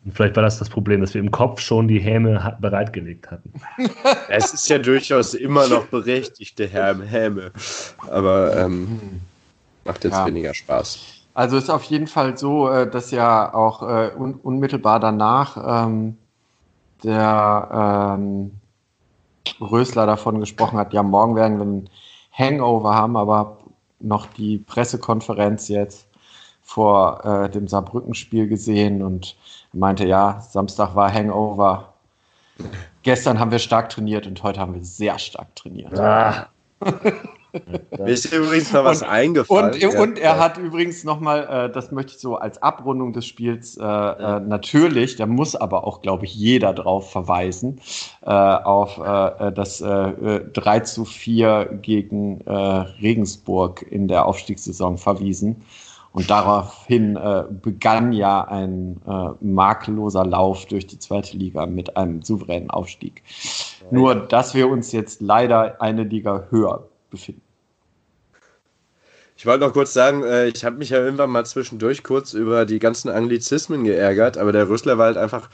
Und 0.05 0.13
vielleicht 0.13 0.35
war 0.35 0.43
das 0.43 0.59
das 0.59 0.69
Problem, 0.69 0.99
dass 0.99 1.13
wir 1.13 1.21
im 1.21 1.31
Kopf 1.31 1.61
schon 1.61 1.87
die 1.87 1.99
Häme 1.99 2.57
bereitgelegt 2.59 3.31
hatten. 3.31 3.53
es 4.27 4.53
ist 4.53 4.67
ja 4.67 4.77
durchaus 4.77 5.33
immer 5.33 5.67
noch 5.67 5.85
berechtigte 5.85 6.67
Häme, 6.67 7.51
aber 8.09 8.57
ähm, 8.57 9.21
macht 9.85 10.03
jetzt 10.03 10.13
ja. 10.13 10.25
weniger 10.25 10.53
Spaß. 10.53 10.99
Also 11.35 11.57
ist 11.57 11.69
auf 11.69 11.83
jeden 11.83 12.07
Fall 12.07 12.37
so, 12.37 12.69
äh, 12.69 12.89
dass 12.89 13.11
ja 13.11 13.53
auch 13.53 13.81
äh, 13.81 14.11
un 14.15 14.35
unmittelbar 14.35 14.99
danach 14.99 15.85
ähm, 15.87 16.17
der 17.03 18.15
ähm, 18.17 18.51
Rösler 19.59 20.05
davon 20.05 20.39
gesprochen 20.39 20.77
hat, 20.77 20.93
ja, 20.93 21.03
morgen 21.03 21.35
werden 21.35 21.57
wir 21.57 21.65
ein 21.65 21.89
Hangover 22.33 22.93
haben, 22.93 23.15
aber 23.15 23.57
noch 23.99 24.25
die 24.25 24.57
Pressekonferenz 24.57 25.67
jetzt 25.67 26.07
vor 26.61 27.23
äh, 27.25 27.49
dem 27.49 27.67
Saarbrücken-Spiel 27.67 28.47
gesehen 28.47 29.01
und 29.03 29.35
meinte, 29.71 30.05
ja, 30.05 30.41
Samstag 30.41 30.95
war 30.95 31.11
Hangover. 31.11 31.93
Gestern 33.03 33.39
haben 33.39 33.51
wir 33.51 33.59
stark 33.59 33.89
trainiert 33.89 34.27
und 34.27 34.41
heute 34.43 34.59
haben 34.59 34.73
wir 34.73 34.83
sehr 34.83 35.19
stark 35.19 35.55
trainiert. 35.55 35.97
Ah. 35.99 36.49
Mir 37.97 38.07
ist 38.07 38.31
übrigens 38.33 38.73
noch 38.73 38.83
was 38.83 39.01
und, 39.01 39.07
eingefallen. 39.07 39.73
Und, 39.73 39.81
ja, 39.81 40.01
und 40.01 40.19
er 40.19 40.39
hat 40.39 40.57
übrigens 40.57 41.03
nochmal, 41.03 41.67
äh, 41.67 41.71
das 41.71 41.91
möchte 41.91 42.13
ich 42.13 42.19
so 42.19 42.35
als 42.35 42.61
Abrundung 42.61 43.13
des 43.13 43.25
Spiels 43.25 43.77
äh, 43.77 43.83
ja. 43.83 44.37
äh, 44.37 44.39
natürlich, 44.39 45.15
da 45.15 45.25
muss 45.25 45.55
aber 45.55 45.85
auch, 45.85 46.01
glaube 46.01 46.25
ich, 46.25 46.35
jeder 46.35 46.73
drauf 46.73 47.11
verweisen, 47.11 47.79
äh, 48.23 48.29
auf 48.29 48.97
äh, 48.97 49.51
das 49.51 49.79
3 49.79 50.43
äh, 50.51 50.83
zu 50.83 51.05
4 51.05 51.79
gegen 51.81 52.41
Regensburg 53.01 53.85
in 53.89 54.07
der 54.07 54.25
Aufstiegssaison 54.25 54.97
verwiesen. 54.97 55.63
Und 56.13 56.29
daraufhin 56.29 57.15
äh, 57.15 57.43
begann 57.49 58.13
ja 58.13 58.43
ein 58.43 59.01
äh, 59.07 59.29
makelloser 59.41 60.23
Lauf 60.23 60.67
durch 60.67 60.85
die 60.85 60.99
zweite 60.99 61.35
Liga 61.35 61.65
mit 61.65 61.97
einem 61.97 62.21
souveränen 62.21 62.69
Aufstieg. 62.69 63.23
Ja, 63.81 63.87
Nur, 63.89 64.15
dass 64.15 64.53
wir 64.53 64.69
uns 64.69 64.91
jetzt 64.91 65.21
leider 65.21 65.81
eine 65.81 66.03
Liga 66.03 66.45
höher 66.51 66.87
befinden. 67.09 67.41
Ich 69.43 69.45
wollte 69.45 69.65
noch 69.65 69.73
kurz 69.73 69.91
sagen, 69.91 70.23
äh, 70.23 70.47
ich 70.47 70.63
habe 70.63 70.77
mich 70.77 70.91
ja 70.91 70.99
irgendwann 70.99 71.29
mal 71.29 71.45
zwischendurch 71.45 72.01
kurz 72.01 72.31
über 72.31 72.65
die 72.65 72.79
ganzen 72.79 73.09
Anglizismen 73.09 73.83
geärgert, 73.83 74.37
aber 74.37 74.53
der 74.53 74.69
Rüssler 74.69 74.97
war 74.97 75.07
halt 75.07 75.17
einfach 75.17 75.49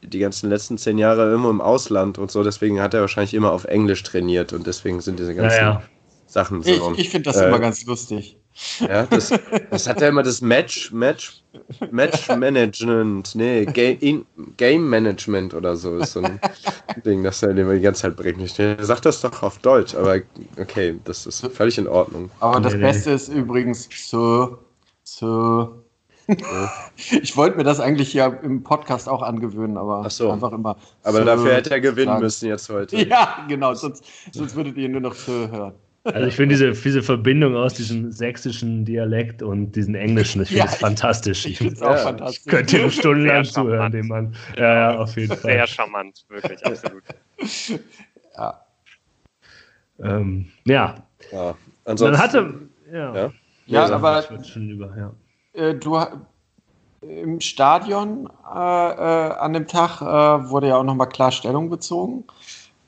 die 0.00 0.20
ganzen 0.20 0.48
letzten 0.48 0.78
zehn 0.78 0.96
Jahre 0.96 1.34
immer 1.34 1.50
im 1.50 1.60
Ausland 1.60 2.18
und 2.18 2.30
so, 2.30 2.44
deswegen 2.44 2.80
hat 2.80 2.94
er 2.94 3.00
wahrscheinlich 3.00 3.34
immer 3.34 3.50
auf 3.50 3.64
Englisch 3.64 4.04
trainiert 4.04 4.52
und 4.52 4.64
deswegen 4.64 5.00
sind 5.00 5.18
diese 5.18 5.34
ganzen 5.34 5.56
ja, 5.56 5.70
ja. 5.70 5.82
Sachen 6.30 6.62
so. 6.62 6.92
Ich, 6.92 7.00
ich 7.00 7.10
finde 7.10 7.30
das 7.30 7.38
äh, 7.38 7.48
immer 7.48 7.58
ganz 7.58 7.84
lustig. 7.86 8.36
Ja, 8.80 9.04
das, 9.06 9.32
das 9.70 9.88
hat 9.88 10.00
ja 10.00 10.08
immer 10.08 10.22
das 10.22 10.40
Match, 10.40 10.92
Match, 10.92 11.42
Match 11.90 12.28
Management, 12.28 13.34
nee, 13.34 13.64
Game, 13.64 14.26
Game 14.56 14.88
Management 14.88 15.54
oder 15.54 15.76
so 15.76 15.98
ist 15.98 16.12
so 16.12 16.20
ein 16.20 16.40
Ding, 17.04 17.24
das 17.24 17.42
er 17.42 17.50
immer 17.56 17.74
die 17.74 17.80
ganze 17.80 18.02
Zeit 18.02 18.16
bringt. 18.16 18.40
Ich 18.40 18.54
sag 18.54 19.02
das 19.02 19.20
doch 19.22 19.42
auf 19.42 19.58
Deutsch, 19.58 19.94
aber 19.94 20.18
okay, 20.60 20.98
das 21.04 21.26
ist 21.26 21.46
völlig 21.52 21.78
in 21.78 21.88
Ordnung. 21.88 22.30
Aber 22.40 22.60
das 22.60 22.74
Beste 22.78 23.10
ist 23.12 23.28
übrigens 23.28 23.88
so, 23.92 24.58
so. 25.02 25.84
Ich 27.22 27.36
wollte 27.36 27.56
mir 27.56 27.64
das 27.64 27.80
eigentlich 27.80 28.14
ja 28.14 28.26
im 28.28 28.62
Podcast 28.62 29.08
auch 29.08 29.22
angewöhnen, 29.22 29.76
aber 29.76 30.08
so. 30.10 30.30
einfach 30.30 30.52
immer. 30.52 30.76
Aber 31.02 31.18
so 31.18 31.24
dafür 31.24 31.54
hätte 31.54 31.70
er 31.70 31.80
gewinnen 31.80 32.06
sagen. 32.06 32.22
müssen 32.22 32.48
jetzt 32.48 32.68
heute. 32.68 32.96
Ja, 33.08 33.44
genau, 33.48 33.74
sonst, 33.74 34.04
sonst 34.30 34.54
würdet 34.54 34.76
ihr 34.76 34.88
nur 34.88 35.00
noch 35.00 35.14
so 35.14 35.32
hören. 35.32 35.74
Also 36.04 36.26
ich 36.26 36.34
finde 36.34 36.54
diese, 36.54 36.72
diese 36.72 37.02
Verbindung 37.02 37.54
aus 37.56 37.74
diesem 37.74 38.10
sächsischen 38.10 38.86
Dialekt 38.86 39.42
und 39.42 39.72
diesem 39.72 39.94
Englischen, 39.94 40.42
ich 40.42 40.48
finde 40.48 40.64
es 40.64 40.72
ja, 40.72 40.78
fantastisch. 40.78 41.44
Ich, 41.44 41.58
finde 41.58 41.74
es 41.74 41.82
auch 41.82 41.90
ja, 41.90 41.96
fantastisch. 41.96 42.40
Ich 42.44 42.50
könnte 42.50 42.78
ihm 42.78 42.90
stundenlang 42.90 43.44
zuhören, 43.44 43.92
dem 43.92 44.08
Mann. 44.08 44.34
Ja, 44.56 44.74
ja, 44.74 44.98
auf 44.98 45.14
jeden 45.16 45.36
Fall. 45.36 45.52
Sehr 45.52 45.66
charmant, 45.66 46.24
wirklich, 46.28 46.64
absolut. 46.64 47.02
ja. 48.36 48.60
Ähm, 50.02 50.50
ja. 50.64 50.94
ja. 51.32 51.54
Ansonsten, 51.84 52.12
Dann 52.12 52.22
hatte, 52.22 52.54
ja. 52.90 53.14
Ja, 53.14 53.32
ja 53.66 53.94
aber 53.94 54.24
über, 54.56 54.96
ja. 54.96 55.12
Äh, 55.52 55.74
du 55.74 55.98
im 57.02 57.40
Stadion 57.40 58.28
äh, 58.54 58.58
äh, 58.58 59.32
an 59.32 59.52
dem 59.52 59.66
Tag 59.66 60.00
äh, 60.00 60.48
wurde 60.50 60.68
ja 60.68 60.76
auch 60.76 60.84
nochmal 60.84 61.08
klar 61.08 61.32
Stellung 61.32 61.68
bezogen. 61.68 62.24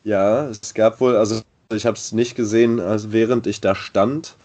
Ja, 0.05 0.47
es 0.49 0.75
gab 0.75 1.01
wohl, 1.01 1.17
also 1.17 1.43
ich 1.77 1.87
habe 1.87 1.97
es 1.97 2.13
nicht 2.13 2.35
gesehen, 2.37 2.81
also 2.81 3.13
während 3.13 3.47
ich 3.47 3.61
da 3.61 3.75
stand. 3.75 4.37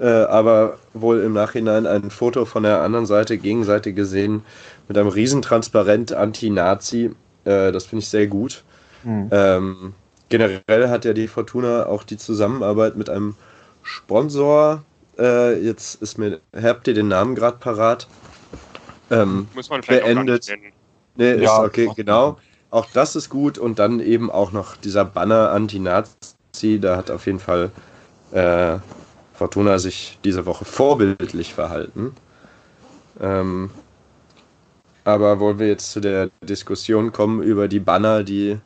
äh, 0.00 0.06
aber 0.06 0.78
wohl 0.94 1.20
im 1.20 1.32
Nachhinein 1.32 1.86
ein 1.86 2.10
Foto 2.10 2.44
von 2.44 2.62
der 2.62 2.82
anderen 2.82 3.06
Seite, 3.06 3.38
Gegenseite 3.38 3.92
gesehen, 3.92 4.42
mit 4.88 4.96
einem 4.98 5.08
Riesentransparent 5.08 6.12
Anti-Nazi. 6.12 7.10
Äh, 7.44 7.72
das 7.72 7.86
finde 7.86 8.02
ich 8.02 8.08
sehr 8.08 8.26
gut. 8.26 8.64
Mhm. 9.04 9.28
Ähm, 9.30 9.94
generell 10.28 10.88
hat 10.88 11.04
ja 11.04 11.12
die 11.12 11.28
Fortuna 11.28 11.86
auch 11.86 12.04
die 12.04 12.16
Zusammenarbeit 12.16 12.96
mit 12.96 13.10
einem 13.10 13.34
Sponsor. 13.82 14.82
Äh, 15.18 15.60
jetzt 15.60 16.00
ist 16.00 16.18
mir, 16.18 16.40
habt 16.60 16.88
ihr 16.88 16.94
den 16.94 17.08
Namen 17.08 17.34
gerade 17.34 17.58
parat? 17.58 18.08
Ähm, 19.10 19.48
Muss 19.54 19.68
man 19.68 19.82
vielleicht 19.82 20.04
beendet. 20.04 20.50
Auch 20.50 20.56
nee, 21.16 21.32
ist 21.32 21.42
ja, 21.42 21.62
okay, 21.62 21.90
genau. 21.94 22.38
Auch 22.70 22.86
das 22.94 23.16
ist 23.16 23.28
gut 23.28 23.58
und 23.58 23.78
dann 23.78 24.00
eben 24.00 24.30
auch 24.30 24.52
noch 24.52 24.76
dieser 24.76 25.04
Banner 25.04 25.50
Anti-Nazi, 25.50 26.14
da 26.60 26.96
hat 26.96 27.10
auf 27.10 27.26
jeden 27.26 27.40
Fall 27.40 27.70
äh, 28.32 28.78
Fortuna 29.32 29.78
sich 29.78 30.18
diese 30.24 30.46
Woche 30.46 30.64
vorbildlich 30.64 31.54
verhalten. 31.54 32.14
Ähm, 33.20 33.70
aber 35.04 35.40
wollen 35.40 35.58
wir 35.58 35.66
jetzt 35.66 35.90
zu 35.92 36.00
der 36.00 36.30
Diskussion 36.42 37.12
kommen 37.12 37.42
über 37.42 37.68
die 37.68 37.80
Banner, 37.80 38.22
die 38.22 38.58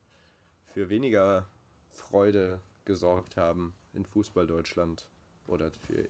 für 0.63 0.89
weniger 0.89 1.47
Freude 1.89 2.61
gesorgt 2.85 3.37
haben 3.37 3.73
in 3.93 4.05
Fußball 4.05 4.45
Deutschland 4.45 5.09
oder 5.47 5.71
für 5.71 6.07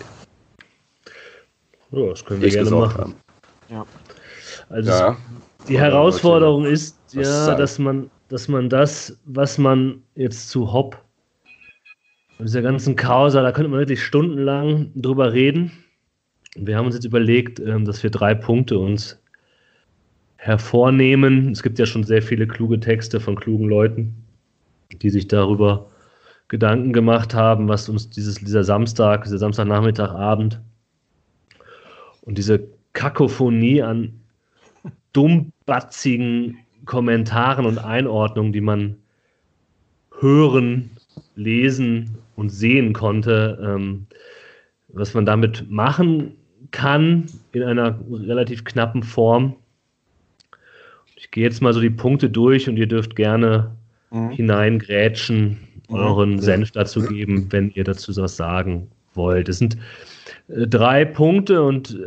ja, 1.92 2.10
das 2.10 2.26
können 2.26 2.42
wir 2.42 2.50
gerne 2.50 2.70
machen. 2.70 2.98
Haben. 3.02 3.16
Ja. 3.70 3.86
Also 4.70 4.90
ja. 4.90 5.18
die 5.70 5.80
Herausforderung 5.80 6.66
ist 6.66 6.98
ja, 7.14 7.56
dass 7.56 7.80
man, 7.80 8.10
dass 8.28 8.50
man 8.50 8.70
das, 8.70 9.18
was 9.26 9.58
man 9.58 10.04
jetzt 10.16 10.50
zu 10.50 10.74
Dieser 12.40 12.62
ganzen 12.62 12.96
Causa, 12.96 13.42
da 13.42 13.52
könnte 13.52 13.70
man 13.70 13.80
wirklich 13.80 14.04
stundenlang 14.04 14.92
drüber 14.96 15.34
reden. 15.34 15.72
Wir 16.56 16.78
haben 16.78 16.86
uns 16.86 16.94
jetzt 16.94 17.06
überlegt, 17.06 17.60
ähm, 17.60 17.86
dass 17.86 18.04
wir 18.04 18.12
drei 18.12 18.36
Punkte 18.36 18.78
uns 18.78 19.20
hervornehmen. 20.36 21.52
Es 21.52 21.64
gibt 21.64 21.80
ja 21.80 21.88
schon 21.88 22.04
sehr 22.04 22.22
viele 22.22 22.48
kluge 22.48 22.80
Texte 22.80 23.20
von 23.20 23.36
klugen 23.36 23.68
Leuten, 23.68 24.24
die 25.02 25.10
sich 25.10 25.28
darüber 25.28 25.90
Gedanken 26.48 26.94
gemacht 26.94 27.34
haben, 27.34 27.68
was 27.68 27.90
uns 27.90 28.10
dieses, 28.10 28.36
dieser 28.36 28.64
Samstag, 28.64 29.24
dieser 29.24 29.40
Samstagnachmittag, 29.40 30.12
Abend 30.12 30.62
und 32.22 32.38
diese 32.38 32.68
Kakophonie 32.94 33.82
an 33.82 34.22
dummbatzigen 35.12 36.60
Kommentaren 36.86 37.66
und 37.66 37.80
Einordnungen, 37.80 38.54
die 38.54 38.62
man 38.62 38.98
hören, 40.20 40.92
lesen 41.36 42.18
und 42.38 42.50
sehen 42.50 42.94
konnte, 42.94 43.60
ähm, 43.62 44.08
was 44.88 45.14
man 45.14 45.26
damit 45.26 45.70
machen 45.70 46.36
kann 46.72 47.26
in 47.52 47.64
einer 47.64 48.00
relativ 48.10 48.64
knappen 48.64 49.04
Form. 49.04 49.56
Ich 51.16 51.32
gehe 51.32 51.44
jetzt 51.44 51.62
mal 51.62 51.74
so 51.74 51.82
die 51.82 51.90
Punkte 51.90 52.30
durch 52.30 52.70
und 52.70 52.78
ihr 52.78 52.88
dürft 52.88 53.16
gerne 53.16 53.76
mhm. 54.12 54.30
hineingrätschen, 54.30 55.58
euren 55.90 56.34
mhm. 56.34 56.40
Senf 56.40 56.72
dazu 56.72 57.02
geben, 57.02 57.48
wenn 57.52 57.72
ihr 57.72 57.84
dazu 57.84 58.16
was 58.16 58.38
sagen 58.38 58.90
wollt. 59.14 59.50
Es 59.50 59.58
sind 59.58 59.78
äh, 60.48 60.68
drei 60.68 61.06
Punkte 61.06 61.64
und 61.64 61.98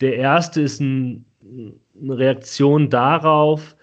der 0.00 0.16
erste 0.16 0.60
ist 0.62 0.80
ein, 0.80 1.24
eine 2.02 2.18
Reaktion 2.18 2.90
darauf, 2.90 3.76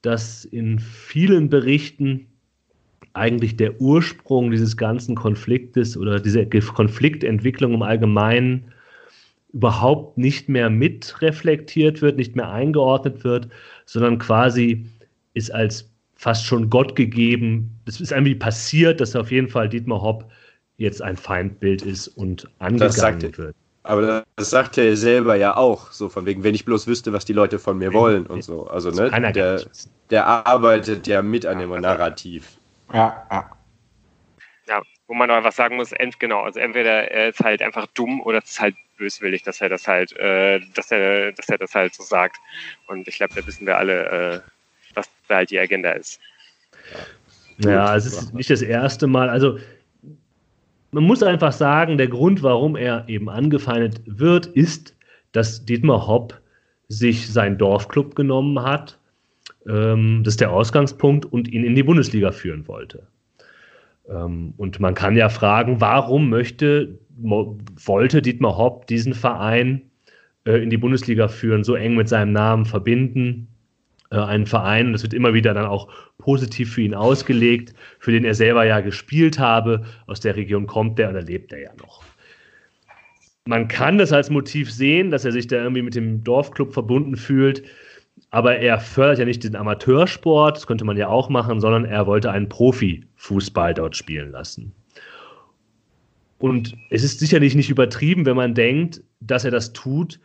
dass 0.00 0.44
in 0.46 0.78
vielen 0.78 1.50
Berichten 1.50 2.27
eigentlich 3.14 3.56
der 3.56 3.80
Ursprung 3.80 4.50
dieses 4.50 4.76
ganzen 4.76 5.14
Konfliktes 5.14 5.96
oder 5.96 6.20
diese 6.20 6.46
Konfliktentwicklung 6.46 7.74
im 7.74 7.82
Allgemeinen 7.82 8.72
überhaupt 9.52 10.18
nicht 10.18 10.48
mehr 10.48 10.70
mitreflektiert 10.70 12.02
wird, 12.02 12.16
nicht 12.16 12.36
mehr 12.36 12.50
eingeordnet 12.50 13.24
wird, 13.24 13.48
sondern 13.86 14.18
quasi 14.18 14.86
ist 15.34 15.52
als 15.54 15.90
fast 16.14 16.44
schon 16.44 16.68
Gott 16.68 16.96
gegeben. 16.96 17.70
Das 17.86 18.00
ist 18.00 18.12
irgendwie 18.12 18.34
passiert, 18.34 19.00
dass 19.00 19.16
auf 19.16 19.30
jeden 19.30 19.48
Fall 19.48 19.68
Dietmar 19.68 20.02
Hopp 20.02 20.30
jetzt 20.76 21.00
ein 21.02 21.16
Feindbild 21.16 21.82
ist 21.82 22.08
und 22.08 22.48
angegangen 22.58 23.36
wird. 23.36 23.54
Aber 23.84 24.24
das 24.36 24.50
sagt 24.50 24.76
er 24.76 24.96
selber 24.96 25.36
ja 25.36 25.56
auch, 25.56 25.92
so 25.92 26.10
von 26.10 26.26
wegen, 26.26 26.44
wenn 26.44 26.54
ich 26.54 26.66
bloß 26.66 26.86
wüsste, 26.86 27.12
was 27.14 27.24
die 27.24 27.32
Leute 27.32 27.58
von 27.58 27.78
mir 27.78 27.94
wollen 27.94 28.26
und 28.26 28.44
so. 28.44 28.66
Also, 28.66 28.90
ne, 28.90 29.10
der, 29.32 29.62
der 30.10 30.26
arbeitet 30.26 31.06
ja 31.06 31.22
mit 31.22 31.46
an 31.46 31.58
dem 31.58 31.70
Narrativ. 31.70 32.57
Ja, 32.92 33.26
ja. 33.30 33.50
Ja, 34.66 34.82
wo 35.06 35.14
man 35.14 35.30
aber 35.30 35.44
was 35.44 35.56
sagen 35.56 35.76
muss, 35.76 35.92
ent, 35.92 36.20
genau, 36.20 36.42
also 36.42 36.60
entweder 36.60 37.10
er 37.10 37.30
ist 37.30 37.40
halt 37.40 37.62
einfach 37.62 37.86
dumm 37.94 38.20
oder 38.20 38.38
es 38.38 38.50
ist 38.50 38.60
halt 38.60 38.74
böswillig, 38.98 39.42
dass 39.42 39.60
er 39.60 39.68
das 39.68 39.88
halt, 39.88 40.14
äh, 40.16 40.60
dass 40.74 40.90
er, 40.90 41.32
dass 41.32 41.48
er 41.48 41.58
das 41.58 41.74
halt 41.74 41.94
so 41.94 42.02
sagt. 42.02 42.36
Und 42.86 43.08
ich 43.08 43.16
glaube, 43.16 43.32
da 43.34 43.46
wissen 43.46 43.66
wir 43.66 43.78
alle, 43.78 44.08
äh, 44.10 44.40
was 44.94 45.08
da 45.28 45.36
halt 45.36 45.50
die 45.50 45.58
Agenda 45.58 45.92
ist. 45.92 46.20
Ja, 47.58 47.96
es 47.96 48.06
ist 48.06 48.34
nicht 48.34 48.50
das 48.50 48.62
erste 48.62 49.06
Mal. 49.06 49.30
Also 49.30 49.58
man 50.90 51.04
muss 51.04 51.22
einfach 51.22 51.52
sagen, 51.52 51.98
der 51.98 52.08
Grund, 52.08 52.42
warum 52.42 52.76
er 52.76 53.08
eben 53.08 53.28
angefeindet 53.28 54.00
wird, 54.06 54.46
ist, 54.46 54.94
dass 55.32 55.64
Dietmar 55.64 56.06
Hopp 56.06 56.40
sich 56.88 57.30
sein 57.30 57.58
Dorfclub 57.58 58.14
genommen 58.14 58.62
hat. 58.62 58.97
Ähm, 59.68 60.22
das 60.24 60.34
ist 60.34 60.40
der 60.40 60.50
Ausgangspunkt 60.50 61.26
und 61.26 61.48
ihn 61.48 61.64
in 61.64 61.74
die 61.74 61.82
Bundesliga 61.82 62.32
führen 62.32 62.66
wollte. 62.66 63.06
Ähm, 64.08 64.54
und 64.56 64.80
man 64.80 64.94
kann 64.94 65.16
ja 65.16 65.28
fragen, 65.28 65.80
warum 65.80 66.30
möchte, 66.30 66.98
wollte 67.16 68.22
Dietmar 68.22 68.56
Hopp 68.56 68.86
diesen 68.86 69.14
Verein 69.14 69.82
äh, 70.44 70.62
in 70.62 70.70
die 70.70 70.78
Bundesliga 70.78 71.28
führen, 71.28 71.64
so 71.64 71.74
eng 71.74 71.94
mit 71.94 72.08
seinem 72.08 72.32
Namen 72.32 72.64
verbinden? 72.64 73.48
Äh, 74.10 74.16
einen 74.18 74.46
Verein, 74.46 74.92
das 74.92 75.02
wird 75.02 75.14
immer 75.14 75.34
wieder 75.34 75.52
dann 75.52 75.66
auch 75.66 75.88
positiv 76.16 76.72
für 76.72 76.82
ihn 76.82 76.94
ausgelegt, 76.94 77.74
für 77.98 78.12
den 78.12 78.24
er 78.24 78.34
selber 78.34 78.64
ja 78.64 78.80
gespielt 78.80 79.38
habe. 79.38 79.84
Aus 80.06 80.20
der 80.20 80.36
Region 80.36 80.66
kommt 80.66 80.98
er 80.98 81.08
und 81.08 81.14
da 81.14 81.20
lebt 81.20 81.52
er 81.52 81.60
ja 81.60 81.70
noch. 81.78 82.02
Man 83.46 83.68
kann 83.68 83.96
das 83.96 84.12
als 84.12 84.28
Motiv 84.28 84.70
sehen, 84.70 85.10
dass 85.10 85.24
er 85.24 85.32
sich 85.32 85.46
da 85.46 85.56
irgendwie 85.56 85.82
mit 85.82 85.94
dem 85.94 86.22
Dorfclub 86.22 86.72
verbunden 86.74 87.16
fühlt, 87.16 87.62
aber 88.30 88.58
er 88.58 88.78
fördert 88.78 89.18
ja 89.18 89.24
nicht 89.24 89.44
den 89.44 89.56
Amateursport, 89.56 90.56
das 90.56 90.66
könnte 90.66 90.84
man 90.84 90.96
ja 90.96 91.08
auch 91.08 91.28
machen, 91.28 91.60
sondern 91.60 91.84
er 91.84 92.06
wollte 92.06 92.30
einen 92.30 92.48
Profifußball 92.48 93.74
dort 93.74 93.96
spielen 93.96 94.32
lassen. 94.32 94.72
Und 96.38 96.76
es 96.90 97.02
ist 97.02 97.18
sicherlich 97.18 97.54
nicht 97.54 97.70
übertrieben, 97.70 98.26
wenn 98.26 98.36
man 98.36 98.54
denkt, 98.54 99.02
dass 99.20 99.44
er 99.44 99.50
das 99.50 99.72
tut, 99.72 100.20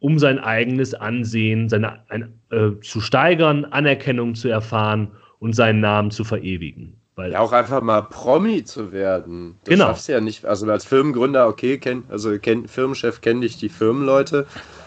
um 0.00 0.18
sein 0.18 0.38
eigenes 0.38 0.94
Ansehen 0.94 1.68
seine, 1.68 2.00
ein, 2.10 2.34
äh, 2.50 2.72
zu 2.82 3.00
steigern, 3.00 3.64
Anerkennung 3.66 4.34
zu 4.34 4.48
erfahren 4.48 5.12
und 5.38 5.54
seinen 5.54 5.80
Namen 5.80 6.10
zu 6.10 6.24
verewigen. 6.24 6.96
Weil 7.14 7.32
ja, 7.32 7.40
auch 7.40 7.52
einfach 7.52 7.82
mal 7.82 8.02
Promi 8.02 8.64
zu 8.64 8.90
werden. 8.90 9.56
Das 9.64 9.74
genau. 9.74 9.86
schaffst 9.86 10.08
du 10.08 10.12
ja 10.12 10.20
nicht. 10.20 10.44
Also 10.44 10.68
als 10.70 10.84
Firmengründer, 10.84 11.46
okay, 11.46 11.78
kenn, 11.78 12.02
also 12.08 12.36
kenn, 12.38 12.66
Firmenchef 12.66 13.20
kenne 13.20 13.40
dich 13.42 13.58
die 13.58 13.68
Firmenleute, 13.68 14.46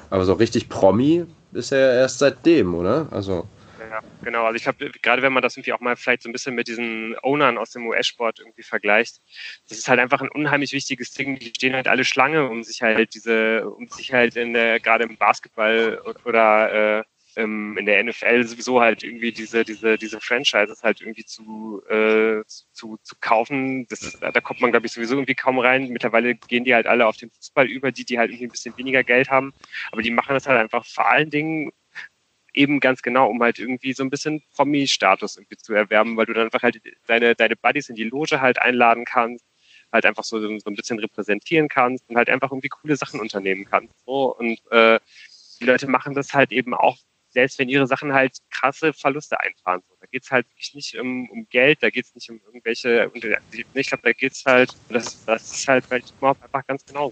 aber 0.10 0.26
so 0.26 0.34
richtig 0.34 0.68
Promi 0.68 1.26
ist 1.56 1.72
er 1.72 1.93
erst 1.95 2.20
seitdem, 2.20 2.76
oder? 2.76 3.08
Also. 3.12 3.47
Ja, 3.80 3.99
genau. 4.24 4.45
Also 4.45 4.56
ich 4.56 4.68
habe, 4.68 4.89
gerade 5.01 5.22
wenn 5.22 5.34
man 5.34 5.43
das 5.43 5.56
irgendwie 5.56 5.74
auch 5.74 5.80
mal 5.80 5.95
vielleicht 5.95 6.24
so 6.24 6.30
ein 6.30 6.32
bisschen 6.32 6.56
mit 6.56 6.68
diesen 6.68 7.16
Ownern 7.24 7.58
aus 7.58 7.72
dem 7.72 7.88
US-Sport 7.88 8.39
irgendwie 8.39 8.64
vergleicht, 8.64 9.22
das 9.70 9.78
ist 9.78 9.88
halt 9.88 9.99
einfach 9.99 10.22
ein 10.22 10.30
unheimlich 10.30 10.74
wichtiges 10.74 11.12
Ding. 11.12 11.39
Die 11.39 11.47
stehen 11.47 11.74
halt 11.74 11.88
alle 11.88 12.06
Schlange, 12.06 12.49
um 12.49 12.64
sich 12.64 12.82
halt 12.82 13.14
diese, 13.14 13.70
um 13.70 13.88
sich 13.88 14.14
halt 14.14 14.36
in 14.36 14.53
der, 14.53 14.80
gerade 14.80 15.03
im 15.06 15.18
Basketball 15.18 16.01
oder 16.26 16.99
äh, 16.99 17.03
in 17.36 17.86
der 17.86 18.04
NFL 18.04 18.44
sowieso 18.46 18.80
halt 18.80 19.04
irgendwie 19.04 19.32
diese, 19.32 19.66
diese, 19.66 19.98
diese 19.98 20.22
Franchises 20.22 20.84
halt 20.84 21.02
irgendwie 21.02 21.26
zu, 21.26 21.84
äh, 21.90 22.44
zu, 22.46 22.98
zu 23.04 23.16
kaufen. 23.20 23.88
Das, 23.88 24.18
da 24.20 24.42
kommt 24.42 24.62
man, 24.62 24.72
glaube 24.72 24.86
ich, 24.86 24.94
sowieso 24.94 25.16
irgendwie 25.16 25.36
kaum 25.36 25.60
rein. 25.60 25.90
Mittlerweile 25.90 26.36
gehen 26.36 26.64
die 26.64 26.74
halt 26.74 26.88
alle 26.88 27.06
auf 27.08 27.18
den 27.18 27.30
Fußball 27.32 27.68
über, 27.68 27.92
die, 27.92 28.06
die 28.06 28.18
halt 28.18 28.32
irgendwie 28.32 28.48
ein 28.48 28.52
bisschen 28.52 28.78
weniger 28.78 29.04
Geld 29.04 29.30
haben. 29.30 29.54
Aber 29.92 30.02
die 30.02 30.12
machen 30.12 30.34
das 30.34 30.48
halt 30.48 30.60
einfach 30.60 30.86
vor 30.86 31.10
allen 31.10 31.30
Dingen 31.30 31.72
eben 32.54 32.80
ganz 32.80 33.02
genau, 33.02 33.30
um 33.30 33.42
halt 33.44 33.60
irgendwie 33.60 33.94
so 33.94 34.04
ein 34.04 34.10
bisschen 34.10 34.42
Promi-Status 34.56 35.38
irgendwie 35.38 35.58
zu 35.58 35.74
erwerben, 35.74 36.16
weil 36.18 36.26
du 36.26 36.34
dann 36.34 36.46
einfach 36.46 36.64
halt 36.64 36.82
deine, 37.08 37.36
deine 37.36 37.56
Buddies 37.56 37.90
in 37.90 37.96
die 37.96 38.06
Loge 38.06 38.40
halt 38.42 38.62
einladen 38.62 39.06
kannst, 39.06 39.46
halt 39.92 40.06
einfach 40.06 40.24
so, 40.24 40.40
so 40.40 40.70
ein 40.70 40.76
bisschen 40.76 41.00
repräsentieren 41.00 41.68
kannst 41.68 42.10
und 42.10 42.16
halt 42.16 42.30
einfach 42.30 42.52
irgendwie 42.52 42.70
coole 42.70 42.96
Sachen 42.96 43.20
unternehmen 43.20 43.66
kannst. 43.66 43.94
So. 44.06 44.36
Und 44.38 44.60
äh, 44.72 45.00
die 45.60 45.66
Leute 45.66 45.88
machen 45.88 46.14
das 46.14 46.34
halt 46.34 46.52
eben 46.52 46.74
auch, 46.74 46.98
selbst 47.36 47.60
wenn 47.60 47.70
ihre 47.70 47.86
Sachen 47.86 48.14
halt 48.14 48.38
krasse 48.50 48.94
Verluste 48.94 49.40
einfahren. 49.40 49.82
So. 49.88 49.96
Da 50.00 50.08
geht's 50.10 50.32
halt 50.32 50.50
wirklich 50.50 50.74
nicht 50.74 50.98
um, 50.98 51.30
um 51.30 51.48
Geld, 51.50 51.84
da 51.84 51.90
geht's 51.90 52.16
nicht 52.16 52.30
um 52.30 52.40
irgendwelche, 52.48 53.12
ich 53.74 53.88
glaube, 53.88 54.04
da 54.04 54.14
geht's 54.14 54.44
halt, 54.46 54.74
das, 54.90 55.24
das 55.26 55.52
ist 55.52 55.68
halt 55.68 55.86
vielleicht 55.86 56.14
überhaupt 56.18 56.42
einfach 56.42 56.66
ganz 56.66 56.86
genau 56.86 57.12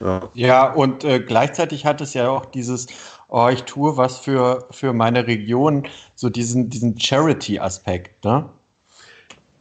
Ja. 0.00 0.30
ja, 0.34 0.72
und 0.72 1.02
äh, 1.02 1.18
gleichzeitig 1.18 1.84
hat 1.84 2.00
es 2.00 2.14
ja 2.14 2.28
auch 2.30 2.46
dieses, 2.46 2.86
oh, 3.28 3.48
ich 3.52 3.64
tue 3.64 3.96
was 3.96 4.18
für, 4.18 4.68
für 4.70 4.92
meine 4.92 5.26
Region, 5.26 5.88
so 6.14 6.30
diesen, 6.30 6.70
diesen 6.70 6.98
Charity-Aspekt, 6.98 8.24
ne? 8.24 8.48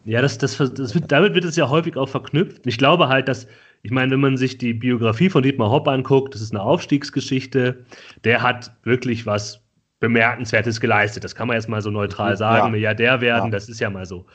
Ja, 0.06 0.22
das, 0.22 0.38
das, 0.38 0.56
das 0.56 0.94
wird, 0.94 1.12
damit 1.12 1.34
wird 1.34 1.44
es 1.44 1.58
ja 1.58 1.68
häufig 1.68 1.98
auch 1.98 2.08
verknüpft. 2.08 2.66
Ich 2.66 2.78
glaube 2.78 3.10
halt, 3.10 3.28
dass 3.28 3.46
ich 3.88 3.92
meine, 3.92 4.12
wenn 4.12 4.20
man 4.20 4.36
sich 4.36 4.58
die 4.58 4.74
Biografie 4.74 5.30
von 5.30 5.44
Dietmar 5.44 5.72
Hopp 5.72 5.88
anguckt, 5.88 6.34
das 6.34 6.42
ist 6.42 6.52
eine 6.52 6.62
Aufstiegsgeschichte, 6.62 7.86
der 8.26 8.42
hat 8.42 8.70
wirklich 8.84 9.26
was 9.26 9.64
Bemerkenswertes 10.02 10.82
geleistet. 10.82 11.24
Das 11.24 11.36
kann 11.36 11.48
man 11.48 11.56
jetzt 11.56 11.70
mal 11.70 11.82
so 11.82 11.90
neutral 11.90 12.36
sagen. 12.36 12.76
Ja, 12.76 12.94
der 12.94 13.22
werden, 13.22 13.46
ja. 13.46 13.50
das 13.50 13.70
ist 13.70 13.80
ja 13.80 13.90
mal 13.90 14.06
so. 14.06 14.26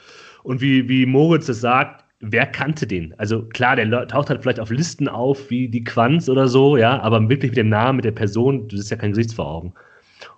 Und 0.42 0.62
wie, 0.62 0.88
wie 0.88 1.04
Moritz 1.04 1.50
es 1.50 1.60
sagt, 1.60 2.02
wer 2.20 2.46
kannte 2.46 2.86
den? 2.86 3.12
Also 3.18 3.42
klar, 3.42 3.76
der 3.76 4.08
taucht 4.08 4.30
halt 4.30 4.40
vielleicht 4.40 4.58
auf 4.58 4.70
Listen 4.70 5.06
auf, 5.06 5.50
wie 5.50 5.68
die 5.68 5.84
Quanz 5.84 6.30
oder 6.30 6.48
so, 6.48 6.78
ja, 6.78 6.98
aber 7.02 7.28
wirklich 7.28 7.50
mit 7.50 7.58
dem 7.58 7.68
Namen, 7.68 7.96
mit 7.96 8.06
der 8.06 8.12
Person, 8.12 8.68
das 8.68 8.80
ist 8.80 8.90
ja 8.90 8.96
kein 8.96 9.10
Gesicht 9.10 9.34
vor 9.34 9.48
Augen. 9.48 9.74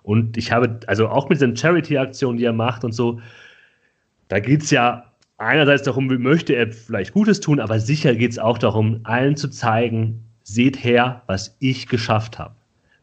Und 0.03 0.35
ich 0.35 0.51
habe, 0.51 0.77
also 0.87 1.07
auch 1.07 1.29
mit 1.29 1.37
diesen 1.37 1.55
Charity-Aktionen, 1.55 2.37
die 2.37 2.43
er 2.43 2.51
macht 2.51 2.83
und 2.83 2.91
so, 2.91 3.21
da 4.27 4.41
geht 4.41 4.63
es 4.63 4.71
ja 4.71 5.14
einerseits 5.37 5.83
darum, 5.83 6.09
wie 6.09 6.17
möchte 6.17 6.53
er 6.53 6.71
vielleicht 6.71 7.13
Gutes 7.13 7.39
tun, 7.39 7.59
aber 7.59 7.79
sicher 7.79 8.15
geht 8.15 8.31
es 8.31 8.39
auch 8.39 8.57
darum, 8.57 9.01
allen 9.03 9.35
zu 9.35 9.49
zeigen, 9.49 10.23
seht 10.43 10.83
her, 10.83 11.23
was 11.27 11.55
ich 11.59 11.87
geschafft 11.87 12.39
habe. 12.39 12.55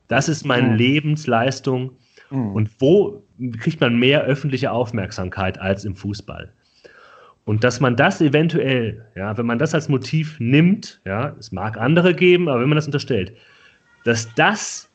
Das 0.08 0.28
ist 0.28 0.44
meine 0.44 0.70
mhm. 0.70 0.76
Lebensleistung. 0.76 1.92
Mhm. 2.30 2.52
Und 2.52 2.70
wo 2.78 3.22
kriegt 3.58 3.80
man 3.80 3.98
mehr 3.98 4.22
öffentliche 4.24 4.70
Aufmerksamkeit 4.70 5.58
als 5.58 5.84
im 5.84 5.96
Fußball? 5.96 6.52
Und 7.44 7.64
dass 7.64 7.80
man 7.80 7.96
das 7.96 8.20
eventuell, 8.20 9.04
ja, 9.16 9.36
wenn 9.36 9.46
man 9.46 9.58
das 9.58 9.74
als 9.74 9.88
Motiv 9.88 10.38
nimmt, 10.38 11.00
ja, 11.04 11.34
es 11.38 11.50
mag 11.50 11.76
andere 11.76 12.14
geben, 12.14 12.48
aber 12.48 12.60
wenn 12.60 12.68
man 12.68 12.76
das 12.76 12.86
unterstellt, 12.86 13.32
dass 14.04 14.32
das 14.34 14.88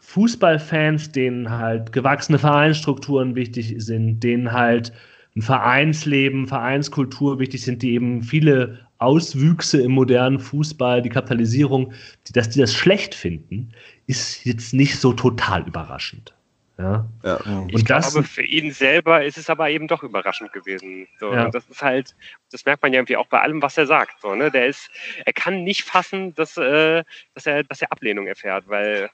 Fußballfans, 0.00 1.12
denen 1.12 1.50
halt 1.50 1.92
gewachsene 1.92 2.38
Vereinsstrukturen 2.38 3.34
wichtig 3.34 3.74
sind, 3.78 4.20
denen 4.20 4.52
halt 4.52 4.92
ein 5.36 5.42
Vereinsleben, 5.42 6.46
Vereinskultur 6.46 7.38
wichtig 7.38 7.62
sind, 7.62 7.82
die 7.82 7.92
eben 7.92 8.22
viele 8.22 8.86
Auswüchse 8.98 9.80
im 9.80 9.92
modernen 9.92 10.38
Fußball, 10.38 11.02
die 11.02 11.08
Kapitalisierung, 11.08 11.92
die, 12.26 12.32
dass 12.32 12.50
die 12.50 12.60
das 12.60 12.74
schlecht 12.74 13.14
finden, 13.14 13.72
ist 14.06 14.44
jetzt 14.44 14.74
nicht 14.74 14.98
so 14.98 15.12
total 15.12 15.66
überraschend. 15.66 16.34
Ja. 16.78 17.06
ja. 17.22 17.36
Und 17.36 17.74
ich 17.74 17.84
das, 17.84 18.12
glaube, 18.12 18.26
für 18.26 18.42
ihn 18.42 18.72
selber 18.72 19.24
ist 19.24 19.36
es 19.36 19.50
aber 19.50 19.70
eben 19.70 19.86
doch 19.86 20.02
überraschend 20.02 20.52
gewesen. 20.52 21.06
So, 21.18 21.32
ja. 21.32 21.50
Das 21.50 21.66
ist 21.66 21.82
halt, 21.82 22.14
das 22.50 22.64
merkt 22.64 22.82
man 22.82 22.92
ja 22.92 22.98
irgendwie 22.98 23.16
auch 23.16 23.26
bei 23.26 23.40
allem, 23.40 23.60
was 23.62 23.76
er 23.76 23.86
sagt. 23.86 24.20
So, 24.20 24.34
ne? 24.34 24.50
Der 24.50 24.66
ist, 24.66 24.90
er 25.24 25.32
kann 25.32 25.62
nicht 25.62 25.82
fassen, 25.82 26.34
dass, 26.34 26.56
äh, 26.56 27.04
dass, 27.34 27.46
er, 27.46 27.64
dass 27.64 27.82
er 27.82 27.92
Ablehnung 27.92 28.26
erfährt, 28.26 28.68
weil 28.68 29.10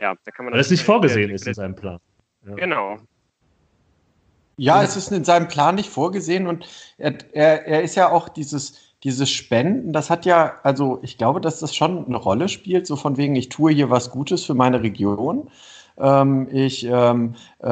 ja, 0.00 0.14
da 0.24 0.30
kann 0.30 0.44
man. 0.44 0.54
Weil 0.54 0.60
es 0.60 0.70
nicht 0.70 0.84
vorgesehen 0.84 1.30
ist 1.30 1.46
in 1.46 1.54
seinem 1.54 1.74
Plan. 1.74 1.98
Ja. 2.46 2.54
Genau. 2.54 2.98
Ja, 4.58 4.82
es 4.82 4.96
ist 4.96 5.12
in 5.12 5.24
seinem 5.24 5.48
Plan 5.48 5.76
nicht 5.76 5.88
vorgesehen 5.88 6.46
und 6.46 6.66
er, 6.98 7.14
er, 7.32 7.66
er 7.66 7.82
ist 7.82 7.94
ja 7.94 8.10
auch 8.10 8.28
dieses, 8.28 8.74
dieses 9.04 9.30
Spenden, 9.30 9.92
das 9.92 10.10
hat 10.10 10.26
ja, 10.26 10.56
also 10.64 10.98
ich 11.02 11.16
glaube, 11.16 11.40
dass 11.40 11.60
das 11.60 11.74
schon 11.74 12.06
eine 12.06 12.16
Rolle 12.16 12.48
spielt, 12.48 12.86
so 12.86 12.96
von 12.96 13.16
wegen, 13.16 13.36
ich 13.36 13.48
tue 13.48 13.72
hier 13.72 13.90
was 13.90 14.10
Gutes 14.10 14.44
für 14.44 14.54
meine 14.54 14.82
Region. 14.82 15.48
Ähm, 15.96 16.48
ich 16.50 16.84
ähm, 16.84 17.34
äh, 17.62 17.68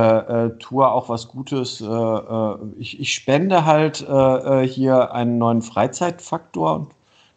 äh, 0.47 0.59
tue 0.59 0.89
auch 0.89 1.09
was 1.09 1.29
Gutes. 1.29 1.81
Äh, 1.81 1.87
äh 1.87 2.57
ich, 2.79 3.01
ich, 3.01 3.13
spende 3.13 3.65
halt 3.65 4.07
äh, 4.09 4.63
äh, 4.63 4.69
hier 4.69 5.13
einen 5.13 5.39
neuen 5.39 5.63
Freizeitfaktor. 5.63 6.89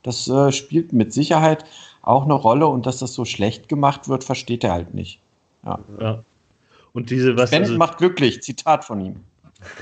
Das 0.01 0.31
spielt 0.55 0.93
mit 0.93 1.11
Sicherheit 1.11 1.65
auch 2.01 2.23
eine 2.23 2.33
Rolle 2.33 2.67
und 2.67 2.85
dass 2.85 2.99
das 2.99 3.13
so 3.13 3.25
schlecht 3.25 3.67
gemacht 3.67 4.07
wird, 4.07 4.23
versteht 4.23 4.63
er 4.63 4.71
halt 4.71 4.93
nicht. 4.93 5.19
Ja. 5.65 5.79
ja. 5.99 6.23
Und 6.93 7.09
diese 7.09 7.35
was. 7.35 7.49
Spenden 7.49 7.71
also, 7.71 7.77
macht 7.77 7.97
glücklich, 7.97 8.41
Zitat 8.41 8.85
von 8.85 9.01
ihm. 9.01 9.17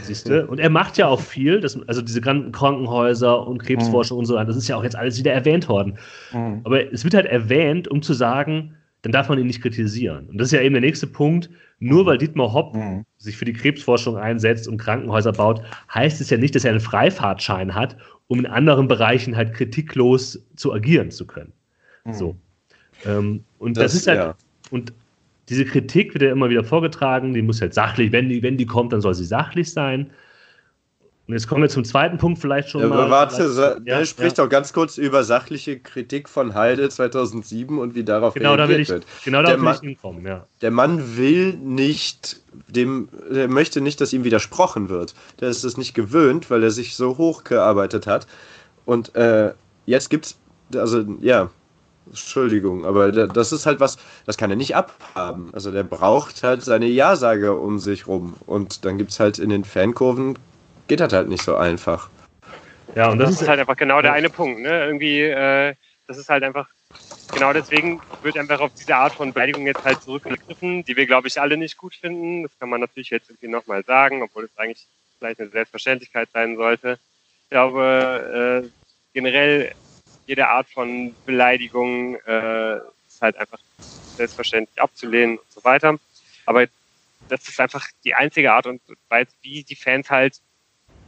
Siehst 0.01 0.27
du? 0.27 0.45
Und 0.47 0.59
er 0.59 0.69
macht 0.69 0.97
ja 0.97 1.07
auch 1.07 1.21
viel, 1.21 1.59
das, 1.59 1.79
also 1.87 2.01
diese 2.01 2.21
ganzen 2.21 2.51
Krankenhäuser 2.51 3.45
und 3.45 3.59
Krebsforschung 3.59 4.17
mhm. 4.17 4.19
und 4.19 4.25
so 4.25 4.35
weiter, 4.35 4.47
das 4.47 4.57
ist 4.57 4.67
ja 4.67 4.75
auch 4.75 4.83
jetzt 4.83 4.95
alles 4.95 5.19
wieder 5.19 5.33
erwähnt 5.33 5.69
worden. 5.69 5.97
Mhm. 6.33 6.61
Aber 6.63 6.91
es 6.91 7.03
wird 7.03 7.13
halt 7.13 7.27
erwähnt, 7.27 7.87
um 7.87 8.01
zu 8.01 8.13
sagen, 8.13 8.75
dann 9.03 9.11
darf 9.11 9.29
man 9.29 9.37
ihn 9.37 9.47
nicht 9.47 9.61
kritisieren. 9.61 10.27
Und 10.27 10.39
das 10.39 10.47
ist 10.47 10.51
ja 10.53 10.61
eben 10.61 10.73
der 10.73 10.81
nächste 10.81 11.07
Punkt. 11.07 11.49
Nur 11.79 12.07
weil 12.07 12.17
Dietmar 12.17 12.53
Hopp 12.53 12.75
mhm. 12.75 13.05
sich 13.17 13.37
für 13.37 13.45
die 13.45 13.53
Krebsforschung 13.53 14.17
einsetzt 14.17 14.67
und 14.67 14.77
Krankenhäuser 14.77 15.31
baut, 15.31 15.61
heißt 15.93 16.19
es 16.21 16.31
ja 16.31 16.37
nicht, 16.37 16.55
dass 16.55 16.65
er 16.65 16.71
einen 16.71 16.79
Freifahrtschein 16.79 17.75
hat, 17.75 17.95
um 18.27 18.39
in 18.39 18.47
anderen 18.47 18.87
Bereichen 18.87 19.35
halt 19.35 19.53
kritiklos 19.53 20.43
zu 20.55 20.73
agieren 20.73 21.11
zu 21.11 21.27
können. 21.27 21.53
Mhm. 22.03 22.13
So. 22.13 22.35
Ähm, 23.05 23.43
und 23.59 23.77
das, 23.77 23.91
das 23.91 23.93
ist 23.93 24.07
halt, 24.07 24.17
ja. 24.17 24.35
und 24.71 24.91
diese 25.49 25.65
Kritik 25.65 26.13
wird 26.13 26.23
ja 26.23 26.31
immer 26.31 26.49
wieder 26.49 26.63
vorgetragen, 26.63 27.33
die 27.33 27.41
muss 27.41 27.61
halt 27.61 27.73
sachlich, 27.73 28.11
wenn 28.11 28.29
die, 28.29 28.43
wenn 28.43 28.57
die 28.57 28.65
kommt, 28.65 28.93
dann 28.93 29.01
soll 29.01 29.13
sie 29.13 29.25
sachlich 29.25 29.71
sein. 29.71 30.11
Und 31.27 31.33
jetzt 31.33 31.47
kommen 31.47 31.61
wir 31.61 31.69
zum 31.69 31.83
zweiten 31.83 32.17
Punkt 32.17 32.39
vielleicht 32.39 32.69
schon 32.69 32.81
ja, 32.81 32.87
mal. 32.87 33.09
Warte, 33.09 33.81
ja, 33.85 34.05
spricht 34.05 34.37
ja. 34.37 34.45
auch 34.45 34.49
ganz 34.49 34.71
kurz 34.71 34.97
über 34.97 35.25
sachliche 35.25 35.77
Kritik 35.77 36.29
von 36.29 36.53
Heide 36.53 36.87
2007 36.87 37.79
und 37.79 37.95
wie 37.95 38.05
darauf 38.05 38.33
genau 38.33 38.53
reagiert 38.53 38.69
da 38.69 38.73
will 38.73 38.79
ich, 38.79 38.89
wird. 38.89 39.05
Genau 39.25 39.41
da 39.41 39.61
will 39.61 39.71
ich 39.73 39.79
hinkommen, 39.81 40.25
ja. 40.25 40.47
Der 40.61 40.71
Mann 40.71 41.17
will 41.17 41.53
nicht, 41.53 42.41
dem, 42.69 43.09
der 43.29 43.49
möchte 43.49 43.81
nicht, 43.81 43.99
dass 43.99 44.13
ihm 44.13 44.23
widersprochen 44.23 44.87
wird. 44.87 45.15
Der 45.41 45.49
ist 45.49 45.65
es 45.65 45.75
nicht 45.75 45.93
gewöhnt, 45.93 46.49
weil 46.49 46.63
er 46.63 46.71
sich 46.71 46.95
so 46.95 47.17
hochgearbeitet 47.17 48.07
hat. 48.07 48.25
Und 48.85 49.13
äh, 49.15 49.53
jetzt 49.85 50.09
gibt's, 50.09 50.39
also 50.73 51.03
ja, 51.19 51.49
Entschuldigung, 52.09 52.85
aber 52.85 53.11
das 53.11 53.51
ist 53.51 53.65
halt 53.65 53.79
was, 53.79 53.97
das 54.25 54.37
kann 54.37 54.49
er 54.49 54.55
nicht 54.55 54.75
abhaben. 54.75 55.49
Also 55.53 55.71
der 55.71 55.83
braucht 55.83 56.43
halt 56.43 56.63
seine 56.63 56.87
Ja-Sage 56.87 57.55
um 57.55 57.79
sich 57.79 58.07
rum. 58.07 58.35
Und 58.45 58.85
dann 58.85 58.97
gibt 58.97 59.11
es 59.11 59.19
halt 59.19 59.39
in 59.39 59.49
den 59.49 59.63
Fankurven, 59.63 60.37
geht 60.87 60.99
das 60.99 61.13
halt 61.13 61.29
nicht 61.29 61.43
so 61.43 61.55
einfach. 61.55 62.09
Ja, 62.95 63.09
und 63.09 63.19
das, 63.19 63.31
das 63.31 63.41
ist 63.41 63.47
halt 63.47 63.59
einfach 63.59 63.77
genau 63.77 64.01
der 64.01 64.13
eine 64.13 64.29
Punkt. 64.29 64.61
Ne? 64.61 64.85
Irgendwie, 64.85 65.21
äh, 65.21 65.75
das 66.07 66.17
ist 66.17 66.29
halt 66.29 66.43
einfach, 66.43 66.67
genau 67.33 67.53
deswegen 67.53 68.01
wird 68.23 68.37
einfach 68.37 68.59
auf 68.59 68.71
diese 68.79 68.95
Art 68.95 69.13
von 69.13 69.33
Beleidigung 69.33 69.67
jetzt 69.67 69.83
halt 69.83 70.01
zurückgegriffen, 70.01 70.83
die 70.85 70.95
wir, 70.95 71.05
glaube 71.05 71.27
ich, 71.27 71.39
alle 71.39 71.57
nicht 71.57 71.77
gut 71.77 71.95
finden. 71.95 72.43
Das 72.43 72.51
kann 72.59 72.69
man 72.69 72.81
natürlich 72.81 73.09
jetzt 73.09 73.29
irgendwie 73.29 73.49
nochmal 73.49 73.83
sagen, 73.83 74.23
obwohl 74.23 74.45
es 74.45 74.57
eigentlich 74.57 74.87
vielleicht 75.19 75.39
eine 75.39 75.49
Selbstverständlichkeit 75.49 76.29
sein 76.33 76.55
sollte. 76.55 76.97
Ich 77.43 77.49
glaube, 77.49 78.63
äh, 78.63 78.69
generell 79.13 79.73
jede 80.27 80.49
Art 80.49 80.69
von 80.69 81.15
Beleidigung 81.25 82.15
äh, 82.15 82.77
ist 83.07 83.21
halt 83.21 83.37
einfach 83.37 83.59
selbstverständlich 84.15 84.79
abzulehnen 84.79 85.37
und 85.37 85.51
so 85.51 85.63
weiter. 85.63 85.97
Aber 86.45 86.67
das 87.29 87.47
ist 87.47 87.59
einfach 87.59 87.87
die 88.03 88.13
einzige 88.13 88.51
Art 88.51 88.67
und 88.67 88.81
Weise, 89.09 89.31
wie 89.41 89.63
die 89.63 89.75
Fans 89.75 90.09
halt 90.09 90.41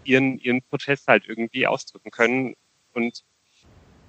ihren, 0.04 0.40
ihren 0.40 0.62
Protest 0.64 1.08
halt 1.08 1.28
irgendwie 1.28 1.68
ausdrücken 1.68 2.12
können. 2.12 2.56
Und 2.94 3.24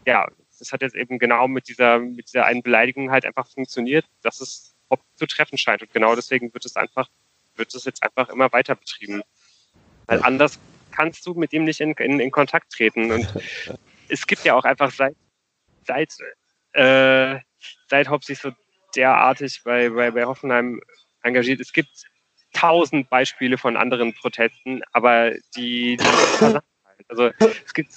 ja, 0.07 0.29
das 0.59 0.73
hat 0.73 0.83
jetzt 0.83 0.95
eben 0.95 1.19
genau 1.19 1.49
mit 1.49 1.69
dieser, 1.69 1.99
mit 1.99 2.29
dieser 2.29 2.47
einen 2.47 2.63
Beleidigung 2.63 3.11
halt 3.11 3.27
einfach 3.27 3.49
funktioniert, 3.49 4.07
dass 4.23 4.41
es 4.41 4.75
zu 5.17 5.27
treffen 5.27 5.59
scheint. 5.59 5.83
Und 5.83 5.93
genau 5.93 6.15
deswegen 6.15 6.53
wird 6.55 6.65
es 6.65 6.77
einfach, 6.77 7.09
wird 7.57 7.75
es 7.75 7.85
jetzt 7.85 8.03
einfach 8.03 8.29
immer 8.29 8.53
weiter 8.53 8.75
betrieben. 8.75 9.23
Weil 10.07 10.23
anders 10.23 10.59
kannst 10.91 11.27
du 11.27 11.35
mit 11.35 11.53
ihm 11.53 11.65
nicht 11.65 11.81
in, 11.81 11.93
in, 11.93 12.21
in 12.21 12.31
Kontakt 12.31 12.73
treten. 12.73 13.11
Und 13.13 13.27
es 14.11 14.27
gibt 14.27 14.45
ja 14.45 14.55
auch 14.55 14.65
einfach 14.65 14.91
seit, 14.91 15.17
seit, 15.87 16.13
äh, 16.73 17.39
seit 17.89 18.09
Hopp 18.09 18.25
sich 18.25 18.39
so 18.39 18.53
derartig 18.95 19.63
bei, 19.65 19.89
bei, 19.91 20.11
bei 20.11 20.25
Hoffenheim 20.25 20.81
engagiert, 21.23 21.61
es 21.61 21.73
gibt 21.73 21.91
tausend 22.53 23.09
Beispiele 23.09 23.59
von 23.59 23.77
anderen 23.77 24.15
Protesten, 24.15 24.83
aber 24.93 25.33
die, 25.57 25.97
die 25.97 26.59
also 27.09 27.31
es 27.65 27.75
gibt 27.75 27.91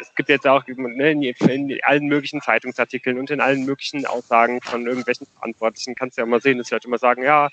es 0.00 0.14
gibt 0.16 0.28
jetzt 0.28 0.46
auch 0.46 0.66
ne, 0.66 1.12
in, 1.12 1.22
in, 1.22 1.78
allen 1.82 2.06
möglichen 2.06 2.42
Zeitungsartikeln 2.42 3.18
und 3.18 3.30
in 3.30 3.40
allen 3.40 3.64
möglichen 3.64 4.04
Aussagen 4.06 4.60
von 4.60 4.86
irgendwelchen 4.86 5.26
Verantwortlichen 5.26 5.94
kannst 5.94 6.16
du 6.16 6.22
ja 6.22 6.26
immer 6.26 6.40
sehen, 6.40 6.58
dass 6.58 6.68
sie 6.68 6.74
halt 6.74 6.84
immer 6.84 6.98
sagen, 6.98 7.22
ja, 7.22 7.48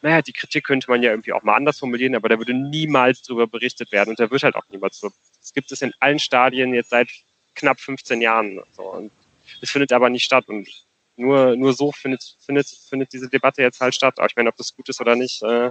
naja, 0.00 0.22
die 0.22 0.32
Kritik 0.32 0.64
könnte 0.64 0.90
man 0.90 1.02
ja 1.02 1.10
irgendwie 1.10 1.32
auch 1.32 1.42
mal 1.42 1.56
anders 1.56 1.80
formulieren, 1.80 2.14
aber 2.14 2.28
da 2.28 2.38
würde 2.38 2.54
niemals 2.54 3.22
darüber 3.22 3.46
berichtet 3.46 3.90
werden 3.92 4.10
und 4.10 4.20
da 4.20 4.30
wird 4.30 4.44
halt 4.44 4.54
auch 4.54 4.68
niemals 4.70 4.98
so. 4.98 5.10
Es 5.42 5.52
gibt 5.52 5.72
es 5.72 5.82
in 5.82 5.92
allen 6.00 6.20
Stadien 6.20 6.72
jetzt 6.72 6.90
seit 6.90 7.08
knapp 7.58 7.80
15 7.80 8.20
Jahren. 8.20 8.60
So. 8.72 8.82
Und 8.92 9.10
es 9.60 9.70
findet 9.70 9.92
aber 9.92 10.08
nicht 10.08 10.24
statt. 10.24 10.48
Und 10.48 10.68
nur, 11.16 11.56
nur 11.56 11.72
so 11.72 11.92
findet, 11.92 12.36
findet, 12.40 12.66
findet 12.66 13.12
diese 13.12 13.28
Debatte 13.28 13.62
jetzt 13.62 13.80
halt 13.80 13.94
statt. 13.94 14.14
Aber 14.18 14.26
ich 14.26 14.36
meine, 14.36 14.48
ob 14.48 14.56
das 14.56 14.74
gut 14.74 14.88
ist 14.88 15.00
oder 15.00 15.16
nicht, 15.16 15.42
äh, 15.42 15.70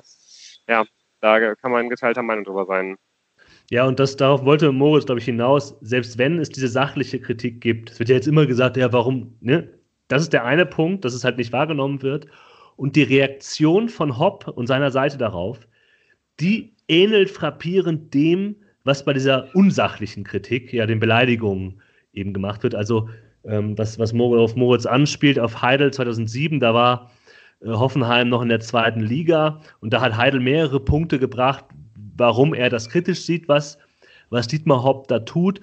ja, 0.68 0.86
da 1.22 1.56
kann 1.56 1.72
man 1.72 1.90
geteilter 1.90 2.22
Meinung 2.22 2.44
drüber 2.44 2.66
sein. 2.66 2.98
Ja, 3.70 3.86
und 3.86 4.00
das 4.00 4.16
darauf 4.16 4.46
wollte 4.46 4.72
Moritz, 4.72 5.06
glaube 5.06 5.20
ich, 5.20 5.26
hinaus, 5.26 5.76
selbst 5.82 6.18
wenn 6.18 6.40
es 6.40 6.50
diese 6.50 6.70
sachliche 6.70 7.20
Kritik 7.20 7.60
gibt, 7.60 7.92
es 7.92 8.00
wird 8.00 8.10
ja 8.10 8.16
jetzt 8.16 8.28
immer 8.28 8.46
gesagt, 8.46 8.78
ja, 8.78 8.94
warum, 8.94 9.36
ne? 9.42 9.74
Das 10.08 10.22
ist 10.22 10.32
der 10.32 10.46
eine 10.46 10.66
Punkt, 10.66 11.04
dass 11.04 11.14
es 11.14 11.26
halt 11.26 11.38
nicht 11.38 11.52
wahrgenommen 11.52 12.02
wird. 12.02 12.28
Und 12.78 12.96
die 12.96 13.04
Reaktion 13.04 13.90
von 13.90 14.18
Hopp 14.18 14.48
und 14.48 14.68
seiner 14.68 14.90
Seite 14.90 15.18
darauf, 15.18 15.60
die 16.40 16.76
ähnelt 16.88 17.30
frappierend 17.30 18.14
dem, 18.14 18.56
was 18.88 19.04
bei 19.04 19.14
dieser 19.14 19.54
unsachlichen 19.54 20.24
Kritik, 20.24 20.72
ja, 20.74 20.86
den 20.86 21.00
Beleidigungen 21.00 21.82
eben 22.14 22.34
gemacht 22.34 22.64
wird. 22.64 22.74
Also, 22.74 23.10
ähm, 23.44 23.78
was, 23.78 24.00
was 24.00 24.14
auf 24.14 24.56
Moritz 24.56 24.86
anspielt, 24.86 25.38
auf 25.40 25.62
Heidel 25.62 25.92
2007, 25.92 26.60
da 26.60 26.74
war 26.74 27.12
äh, 27.62 27.68
Hoffenheim 27.68 28.30
noch 28.30 28.42
in 28.42 28.50
der 28.50 28.62
zweiten 28.62 29.02
Liga 29.02 29.62
und 29.82 29.94
da 29.94 30.02
hat 30.02 30.18
Heidel 30.18 30.40
mehrere 30.40 30.80
Punkte 30.80 31.20
gebracht, 31.20 31.66
warum 32.16 32.54
er 32.54 32.70
das 32.70 32.90
kritisch 32.90 33.26
sieht, 33.26 33.48
was, 33.48 33.78
was 34.30 34.48
Dietmar 34.48 34.84
Hopp 34.84 35.08
da 35.08 35.20
tut. 35.20 35.62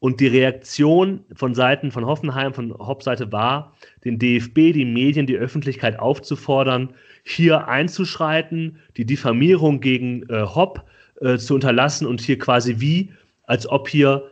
Und 0.00 0.18
die 0.18 0.26
Reaktion 0.26 1.20
von 1.32 1.54
Seiten 1.54 1.92
von 1.92 2.06
Hoffenheim, 2.06 2.52
von 2.52 2.76
Hopp-Seite 2.76 3.30
war, 3.30 3.72
den 4.04 4.18
DFB, 4.18 4.72
die 4.72 4.84
Medien, 4.84 5.28
die 5.28 5.36
Öffentlichkeit 5.36 6.00
aufzufordern, 6.00 6.92
hier 7.22 7.68
einzuschreiten, 7.68 8.78
die 8.96 9.06
Diffamierung 9.06 9.80
gegen 9.80 10.28
äh, 10.28 10.42
Hopp 10.42 10.84
äh, 11.22 11.38
zu 11.38 11.54
unterlassen 11.54 12.06
und 12.06 12.20
hier 12.20 12.38
quasi 12.38 12.76
wie, 12.78 13.10
als 13.44 13.68
ob 13.68 13.88
hier 13.88 14.30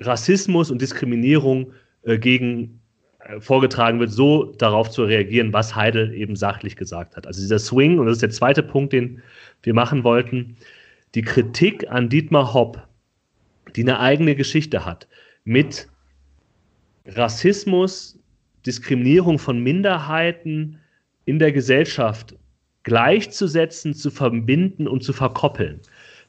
Rassismus 0.00 0.70
und 0.70 0.82
Diskriminierung 0.82 1.72
äh, 2.02 2.18
gegen 2.18 2.80
äh, 3.20 3.40
vorgetragen 3.40 4.00
wird, 4.00 4.10
so 4.10 4.52
darauf 4.52 4.90
zu 4.90 5.04
reagieren, 5.04 5.52
was 5.52 5.74
Heidel 5.74 6.12
eben 6.14 6.36
sachlich 6.36 6.76
gesagt 6.76 7.16
hat. 7.16 7.26
Also 7.26 7.40
dieser 7.40 7.58
Swing, 7.58 7.98
und 7.98 8.06
das 8.06 8.14
ist 8.14 8.22
der 8.22 8.30
zweite 8.30 8.62
Punkt, 8.62 8.92
den 8.92 9.22
wir 9.62 9.74
machen 9.74 10.04
wollten, 10.04 10.56
die 11.14 11.22
Kritik 11.22 11.88
an 11.90 12.08
Dietmar 12.08 12.52
Hopp 12.52 12.82
die 13.76 13.82
eine 13.82 14.00
eigene 14.00 14.34
Geschichte 14.36 14.84
hat, 14.84 15.08
mit 15.44 15.88
Rassismus, 17.06 18.18
Diskriminierung 18.66 19.38
von 19.38 19.60
Minderheiten 19.60 20.78
in 21.26 21.38
der 21.38 21.52
Gesellschaft 21.52 22.34
gleichzusetzen, 22.84 23.94
zu 23.94 24.10
verbinden 24.10 24.86
und 24.86 25.02
zu 25.02 25.12
verkoppeln. 25.12 25.80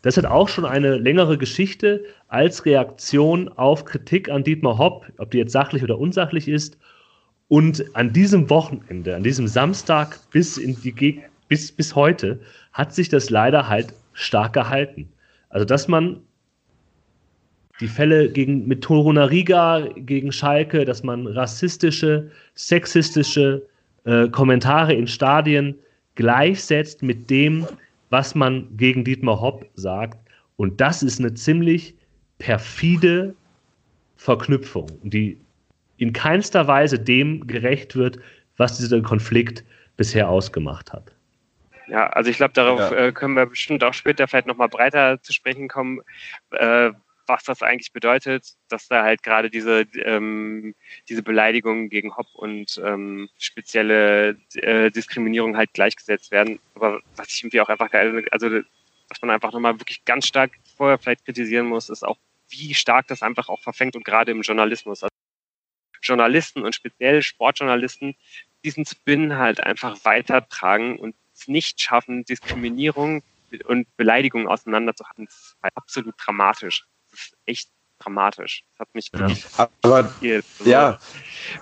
Das 0.02 0.18
hat 0.18 0.26
auch 0.26 0.50
schon 0.50 0.66
eine 0.66 0.98
längere 0.98 1.38
Geschichte 1.38 2.04
als 2.28 2.66
Reaktion 2.66 3.50
auf 3.50 3.86
Kritik 3.86 4.30
an 4.30 4.44
Dietmar 4.44 4.78
Hopp, 4.78 5.06
ob 5.18 5.32
die 5.32 5.40
jetzt 5.40 5.52
sachlich 5.52 5.84
oder 5.84 5.98
unsachlich 5.98 6.48
ist. 6.48 6.78
Und 7.48 7.84
an 7.96 8.14
diesem 8.14 8.50
Wochenende, 8.50 9.16
an 9.16 9.24
diesem 9.24 9.48
Samstag 9.48 10.20
bis, 10.32 10.58
in 10.58 10.80
die 10.82 11.24
bis, 11.48 11.72
bis 11.72 11.96
heute, 11.96 12.40
hat 12.74 12.94
sich 12.94 13.10
das 13.10 13.30
leider 13.30 13.68
halt 13.68 13.94
stark 14.14 14.54
gehalten. 14.54 15.10
Also, 15.50 15.66
dass 15.66 15.88
man 15.88 16.22
die 17.80 17.88
Fälle 17.88 18.30
gegen, 18.30 18.68
mit 18.68 18.84
Toruna 18.84 19.26
Riga 19.26 19.88
gegen 19.96 20.32
Schalke, 20.32 20.86
dass 20.86 21.04
man 21.04 21.28
rassistische, 21.28 22.32
sexistische 22.54 23.64
äh, 24.06 24.28
Kommentare 24.30 24.94
in 24.94 25.08
Stadien 25.08 25.76
gleichsetzt 26.16 27.04
mit 27.04 27.30
dem, 27.30 27.68
was 28.10 28.36
man 28.36 28.68
gegen 28.78 29.04
Dietmar 29.04 29.40
Hopp 29.42 29.66
sagt. 29.76 30.18
Und 30.58 30.80
das 30.80 31.04
ist 31.04 31.20
eine 31.20 31.34
ziemlich 31.34 31.96
perfide 32.38 33.36
Verknüpfung, 34.18 34.88
die 35.04 35.38
in 35.98 36.14
keinster 36.14 36.68
Weise 36.68 37.00
dem 37.00 37.46
gerecht 37.48 37.96
wird, 37.96 38.20
was 38.58 38.78
dieser 38.78 39.02
Konflikt 39.02 39.64
bisher 39.98 40.30
ausgemacht 40.30 40.94
hat. 40.94 41.14
Ja, 41.88 42.08
also 42.08 42.32
ich 42.32 42.38
glaube, 42.38 42.54
darauf 42.54 42.80
ja. 42.80 42.98
äh, 42.98 43.12
können 43.12 43.36
wir 43.36 43.46
bestimmt 43.46 43.84
auch 43.84 43.94
später 43.94 44.28
vielleicht 44.28 44.48
nochmal 44.48 44.70
breiter 44.70 45.22
zu 45.22 45.34
sprechen 45.34 45.68
kommen, 45.68 46.02
äh, 46.52 46.92
was 47.28 47.44
das 47.44 47.62
eigentlich 47.62 47.92
bedeutet, 47.92 48.56
dass 48.70 48.88
da 48.88 49.04
halt 49.04 49.24
gerade 49.24 49.50
diese, 49.50 49.82
ähm, 50.04 50.76
diese 51.10 51.24
Beleidigungen 51.24 51.90
gegen 51.90 52.16
Hopp 52.16 52.28
und 52.34 52.80
ähm, 52.84 53.30
spezielle 53.38 54.38
äh, 54.54 54.92
Diskriminierung 54.92 55.58
halt 55.58 55.74
gleichgesetzt 55.74 56.32
werden. 56.32 56.60
Aber 56.76 57.02
was 57.16 57.30
ich 57.30 57.42
irgendwie 57.42 57.62
auch 57.62 57.70
einfach, 57.70 57.92
also 58.32 58.50
was 59.10 59.22
man 59.22 59.32
einfach 59.32 59.52
nochmal 59.52 59.80
wirklich 59.80 60.06
ganz 60.06 60.28
stark 60.28 60.52
vorher 60.78 60.98
vielleicht 60.98 61.26
kritisieren 61.26 61.68
muss, 61.68 61.90
ist 61.90 62.04
auch, 62.04 62.18
wie 62.50 62.74
stark 62.74 63.08
das 63.08 63.22
einfach 63.22 63.50
auch 63.50 63.62
verfängt 63.62 63.96
und 63.96 64.06
gerade 64.06 64.32
im 64.32 64.42
Journalismus. 64.42 65.04
Also 65.04 65.14
Journalisten 66.02 66.64
und 66.64 66.76
speziell 66.76 67.22
Sportjournalisten 67.24 68.16
diesen 68.64 68.86
Spin 68.86 69.38
halt 69.38 69.62
einfach 69.62 69.98
weitertragen 70.06 70.98
und 71.00 71.16
es 71.34 71.48
nicht 71.48 71.82
schaffen, 71.82 72.24
Diskriminierung 72.26 73.24
und 73.66 73.88
Beleidigung 73.98 74.48
auseinanderzuhalten. 74.48 75.26
Das 75.26 75.36
ist 75.36 75.58
halt 75.62 75.74
absolut 75.76 76.16
dramatisch 76.18 76.86
ist 77.16 77.38
echt 77.46 77.70
dramatisch. 78.00 78.64
Das 78.72 78.88
hat 78.88 78.96
mich 78.96 79.12
wirklich 79.14 79.46
ja. 79.58 79.70
Aber, 79.82 80.14
also 80.22 80.42
ja. 80.70 81.00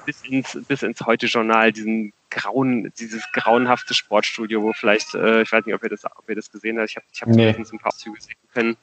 bis 0.06 0.22
ins 0.24 0.58
bis 0.68 0.84
ins 0.84 1.02
heute 1.02 1.28
Journal 1.28 1.72
diesen 1.72 2.14
grauen 2.30 2.92
dieses 2.98 3.24
grauenhafte 3.34 3.94
Sportstudio, 3.94 4.64
wo 4.64 4.74
vielleicht 4.74 5.14
äh, 5.14 5.44
ich 5.44 5.52
weiß 5.52 5.66
nicht, 5.66 5.76
ob 5.76 5.84
ihr 5.84 5.90
das 5.90 6.06
ob 6.06 6.30
ihr 6.30 6.36
das 6.36 6.52
gesehen 6.52 6.80
habt. 6.80 6.90
Ich 6.90 6.96
habe 6.96 7.06
ich 7.12 7.22
habe 7.22 7.32
nee. 7.32 7.50
ein 7.50 7.80
paar 7.80 7.94
Züge 7.94 8.20
sehen 8.20 8.36
können, 8.54 8.78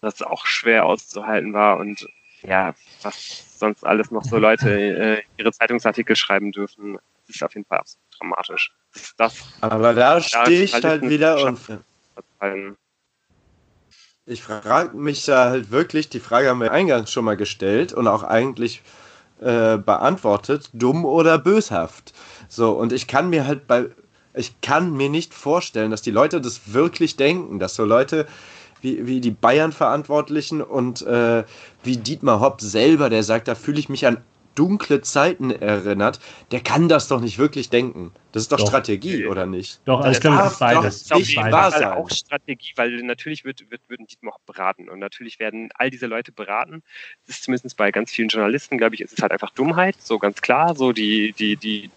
das 0.00 0.22
auch 0.22 0.46
schwer 0.46 0.86
auszuhalten 0.86 1.52
war 1.52 1.78
und 1.78 2.08
ja, 2.42 2.74
was 3.02 3.58
sonst 3.58 3.84
alles 3.84 4.10
noch 4.10 4.24
so 4.24 4.36
Leute 4.36 4.70
äh, 4.70 5.22
ihre 5.36 5.52
Zeitungsartikel 5.52 6.16
schreiben 6.16 6.50
dürfen, 6.50 6.98
ist 7.28 7.42
auf 7.42 7.54
jeden 7.54 7.66
Fall 7.66 7.78
absolut 7.78 8.04
dramatisch. 8.18 8.72
Das, 8.92 9.14
das, 9.16 9.52
Aber 9.60 9.94
da 9.94 10.20
stehe 10.20 10.64
ich 10.64 10.74
halt 10.74 11.08
wieder 11.08 11.44
und 11.44 11.60
ich 14.26 14.42
frage 14.42 14.96
mich 14.96 15.24
da 15.24 15.50
halt 15.50 15.70
wirklich, 15.70 16.08
die 16.08 16.20
Frage 16.20 16.48
haben 16.48 16.60
wir 16.60 16.72
eingangs 16.72 17.10
schon 17.10 17.24
mal 17.24 17.36
gestellt 17.36 17.92
und 17.92 18.06
auch 18.06 18.22
eigentlich 18.22 18.82
äh, 19.40 19.76
beantwortet, 19.78 20.70
dumm 20.72 21.04
oder 21.04 21.38
böshaft. 21.38 22.12
So, 22.48 22.72
und 22.72 22.92
ich 22.92 23.06
kann 23.08 23.30
mir 23.30 23.46
halt 23.46 23.66
bei, 23.66 23.86
ich 24.34 24.60
kann 24.60 24.92
mir 24.92 25.08
nicht 25.08 25.34
vorstellen, 25.34 25.90
dass 25.90 26.02
die 26.02 26.10
Leute 26.12 26.40
das 26.40 26.72
wirklich 26.72 27.16
denken, 27.16 27.58
dass 27.58 27.74
so 27.74 27.84
Leute 27.84 28.26
wie, 28.80 29.06
wie 29.06 29.20
die 29.20 29.30
Bayern-Verantwortlichen 29.30 30.60
und 30.60 31.02
äh, 31.02 31.44
wie 31.82 31.96
Dietmar 31.96 32.40
Hopp 32.40 32.60
selber, 32.60 33.10
der 33.10 33.22
sagt, 33.22 33.48
da 33.48 33.54
fühle 33.54 33.78
ich 33.78 33.88
mich 33.88 34.06
an 34.06 34.18
dunkle 34.54 35.00
Zeiten 35.00 35.50
erinnert, 35.50 36.20
der 36.50 36.60
kann 36.60 36.88
das 36.88 37.08
doch 37.08 37.20
nicht 37.20 37.38
wirklich 37.38 37.70
denken. 37.70 38.12
Das 38.32 38.42
ist 38.42 38.52
doch, 38.52 38.58
doch. 38.58 38.68
Strategie, 38.68 39.26
oder 39.26 39.46
nicht? 39.46 39.80
Doch, 39.84 40.00
also 40.00 40.10
ich 40.10 40.20
glaube, 40.20 40.38
das 40.38 40.52
ist 40.52 40.58
beides. 40.58 40.82
Das 40.82 40.96
ist 40.96 41.12
auf 41.12 41.28
jeden 41.28 41.50
Fall 41.50 41.84
auch 41.84 42.10
Strategie, 42.10 42.72
weil 42.76 43.02
natürlich 43.02 43.44
wird, 43.44 43.70
wird, 43.70 43.82
wird 43.88 44.00
Dietmar 44.10 44.34
auch 44.34 44.40
beraten 44.40 44.88
und 44.88 44.98
natürlich 44.98 45.38
werden 45.38 45.70
all 45.74 45.90
diese 45.90 46.06
Leute 46.06 46.32
beraten. 46.32 46.82
Das 47.26 47.36
ist 47.36 47.44
zumindest 47.44 47.76
bei 47.76 47.90
ganz 47.90 48.10
vielen 48.10 48.28
Journalisten, 48.28 48.78
glaube 48.78 48.94
ich, 48.94 49.00
ist 49.00 49.12
es 49.12 49.22
halt 49.22 49.32
einfach 49.32 49.50
Dummheit, 49.50 49.96
so 50.00 50.18
ganz 50.18 50.40
klar. 50.40 50.74
So 50.74 50.92
die, 50.92 51.34
die, 51.38 51.56
die, 51.56 51.90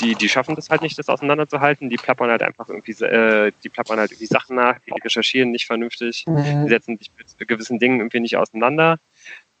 die, 0.00 0.14
die 0.14 0.28
schaffen 0.28 0.54
das 0.54 0.70
halt 0.70 0.82
nicht, 0.82 0.98
das 0.98 1.08
auseinanderzuhalten. 1.08 1.90
Die 1.90 1.96
plappern 1.96 2.30
halt 2.30 2.42
einfach 2.42 2.68
irgendwie, 2.68 2.92
äh, 3.04 3.52
die 3.62 3.68
plappern 3.68 3.98
halt 3.98 4.12
irgendwie 4.12 4.26
Sachen 4.26 4.56
nach, 4.56 4.78
die 4.86 4.92
recherchieren 4.92 5.50
nicht 5.50 5.66
vernünftig, 5.66 6.24
mhm. 6.26 6.64
die 6.64 6.68
setzen 6.68 6.98
sich 6.98 7.10
mit 7.16 7.48
gewissen 7.48 7.78
Dingen 7.78 8.00
irgendwie 8.00 8.20
nicht 8.20 8.36
auseinander. 8.36 8.98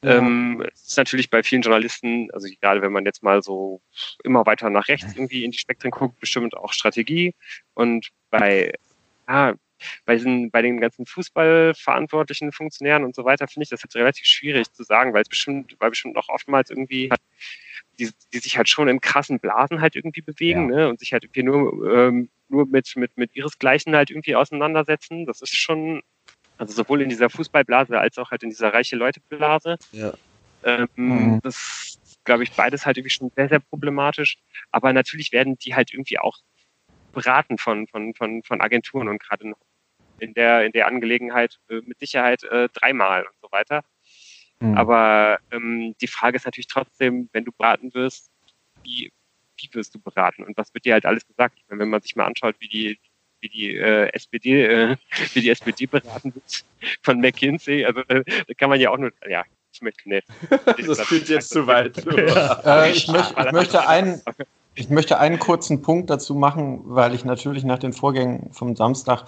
Ja. 0.02 0.16
Ähm, 0.16 0.64
es 0.72 0.88
ist 0.88 0.96
natürlich 0.96 1.28
bei 1.28 1.42
vielen 1.42 1.62
Journalisten, 1.62 2.30
also 2.32 2.48
gerade 2.60 2.80
wenn 2.80 2.92
man 2.92 3.04
jetzt 3.04 3.22
mal 3.22 3.42
so 3.42 3.82
immer 4.24 4.46
weiter 4.46 4.70
nach 4.70 4.88
rechts 4.88 5.14
irgendwie 5.14 5.44
in 5.44 5.50
die 5.50 5.58
Spektren 5.58 5.90
guckt, 5.90 6.18
bestimmt 6.20 6.56
auch 6.56 6.72
Strategie. 6.72 7.34
Und 7.74 8.08
bei, 8.30 8.72
ah, 9.26 9.54
bei, 10.06 10.14
diesen, 10.14 10.50
bei 10.50 10.62
den 10.62 10.80
ganzen 10.80 11.06
Fußballverantwortlichen 11.06 12.52
Funktionären 12.52 13.04
und 13.04 13.14
so 13.14 13.24
weiter 13.24 13.46
finde 13.46 13.64
ich 13.64 13.70
das 13.70 13.82
jetzt 13.82 13.96
relativ 13.96 14.26
schwierig 14.26 14.72
zu 14.72 14.84
sagen, 14.84 15.12
weil 15.12 15.22
es 15.22 15.28
bestimmt, 15.28 15.76
weil 15.78 15.90
bestimmt 15.90 16.16
auch 16.16 16.28
oftmals 16.28 16.70
irgendwie 16.70 17.10
die, 17.98 18.10
die 18.32 18.38
sich 18.38 18.56
halt 18.56 18.68
schon 18.68 18.88
in 18.88 19.00
krassen 19.00 19.40
Blasen 19.40 19.80
halt 19.80 19.94
irgendwie 19.94 20.22
bewegen 20.22 20.70
ja. 20.70 20.76
ne, 20.76 20.88
und 20.88 21.00
sich 21.00 21.12
halt 21.12 21.24
irgendwie 21.24 21.42
nur, 21.42 21.94
ähm, 21.94 22.30
nur 22.48 22.66
mit, 22.66 22.96
mit, 22.96 23.16
mit 23.16 23.36
ihresgleichen 23.36 23.94
halt 23.94 24.10
irgendwie 24.10 24.34
auseinandersetzen. 24.34 25.26
Das 25.26 25.42
ist 25.42 25.54
schon 25.54 26.02
also 26.60 26.74
sowohl 26.74 27.00
in 27.00 27.08
dieser 27.08 27.30
Fußballblase 27.30 27.98
als 27.98 28.18
auch 28.18 28.30
halt 28.30 28.42
in 28.42 28.50
dieser 28.50 28.72
reiche 28.72 28.94
Leute-Blase. 28.94 29.78
Ja. 29.92 30.12
Ähm, 30.62 30.88
mhm. 30.94 31.40
Das 31.42 31.98
glaube 32.24 32.42
ich, 32.42 32.52
beides 32.52 32.84
halt 32.84 32.98
irgendwie 32.98 33.14
schon 33.14 33.30
sehr, 33.34 33.48
sehr 33.48 33.60
problematisch. 33.60 34.36
Aber 34.70 34.92
natürlich 34.92 35.32
werden 35.32 35.56
die 35.56 35.74
halt 35.74 35.90
irgendwie 35.90 36.18
auch 36.18 36.36
beraten 37.12 37.56
von, 37.56 37.86
von, 37.86 38.14
von, 38.14 38.42
von 38.42 38.60
Agenturen 38.60 39.08
und 39.08 39.22
gerade 39.22 39.52
in 40.18 40.34
der, 40.34 40.66
in 40.66 40.72
der 40.72 40.86
Angelegenheit 40.86 41.58
äh, 41.70 41.80
mit 41.86 41.98
Sicherheit 41.98 42.44
äh, 42.44 42.68
dreimal 42.74 43.22
und 43.22 43.40
so 43.40 43.48
weiter. 43.50 43.82
Mhm. 44.60 44.76
Aber 44.76 45.38
ähm, 45.50 45.94
die 46.02 46.08
Frage 46.08 46.36
ist 46.36 46.44
natürlich 46.44 46.68
trotzdem, 46.68 47.30
wenn 47.32 47.46
du 47.46 47.52
beraten 47.52 47.94
wirst, 47.94 48.30
wie, 48.84 49.10
wie 49.56 49.68
wirst 49.72 49.94
du 49.94 49.98
beraten 49.98 50.44
und 50.44 50.58
was 50.58 50.74
wird 50.74 50.84
dir 50.84 50.92
halt 50.92 51.06
alles 51.06 51.26
gesagt? 51.26 51.58
Meine, 51.68 51.80
wenn 51.80 51.88
man 51.88 52.02
sich 52.02 52.16
mal 52.16 52.26
anschaut, 52.26 52.56
wie 52.58 52.68
die, 52.68 53.00
wie 53.40 53.48
die 53.48 53.76
äh, 53.76 54.12
SPD, 54.12 54.64
äh, 54.64 54.96
wie 55.34 55.40
die 55.40 55.50
SPD 55.50 55.86
beraten 55.86 56.34
wird 56.34 56.64
von 57.02 57.20
McKinsey. 57.20 57.84
Also 57.84 58.00
äh, 58.08 58.24
da 58.24 58.54
kann 58.54 58.70
man 58.70 58.80
ja 58.80 58.90
auch 58.90 58.98
nur, 58.98 59.10
ja, 59.28 59.44
ich 59.72 59.82
möchte 59.82 60.08
nicht. 60.08 60.26
das 60.86 61.00
führt 61.02 61.28
jetzt 61.28 61.50
zu 61.50 61.66
weit. 61.66 62.04
Ja. 62.16 62.84
Äh, 62.84 62.92
ich, 62.92 63.08
möcht, 63.08 63.34
ich, 63.38 63.52
möchte 63.52 63.88
einen, 63.88 64.22
ich 64.74 64.90
möchte 64.90 65.18
einen 65.18 65.38
kurzen 65.38 65.82
Punkt 65.82 66.10
dazu 66.10 66.34
machen, 66.34 66.82
weil 66.84 67.14
ich 67.14 67.24
natürlich 67.24 67.64
nach 67.64 67.78
den 67.78 67.92
Vorgängen 67.92 68.52
vom 68.52 68.76
Samstag 68.76 69.24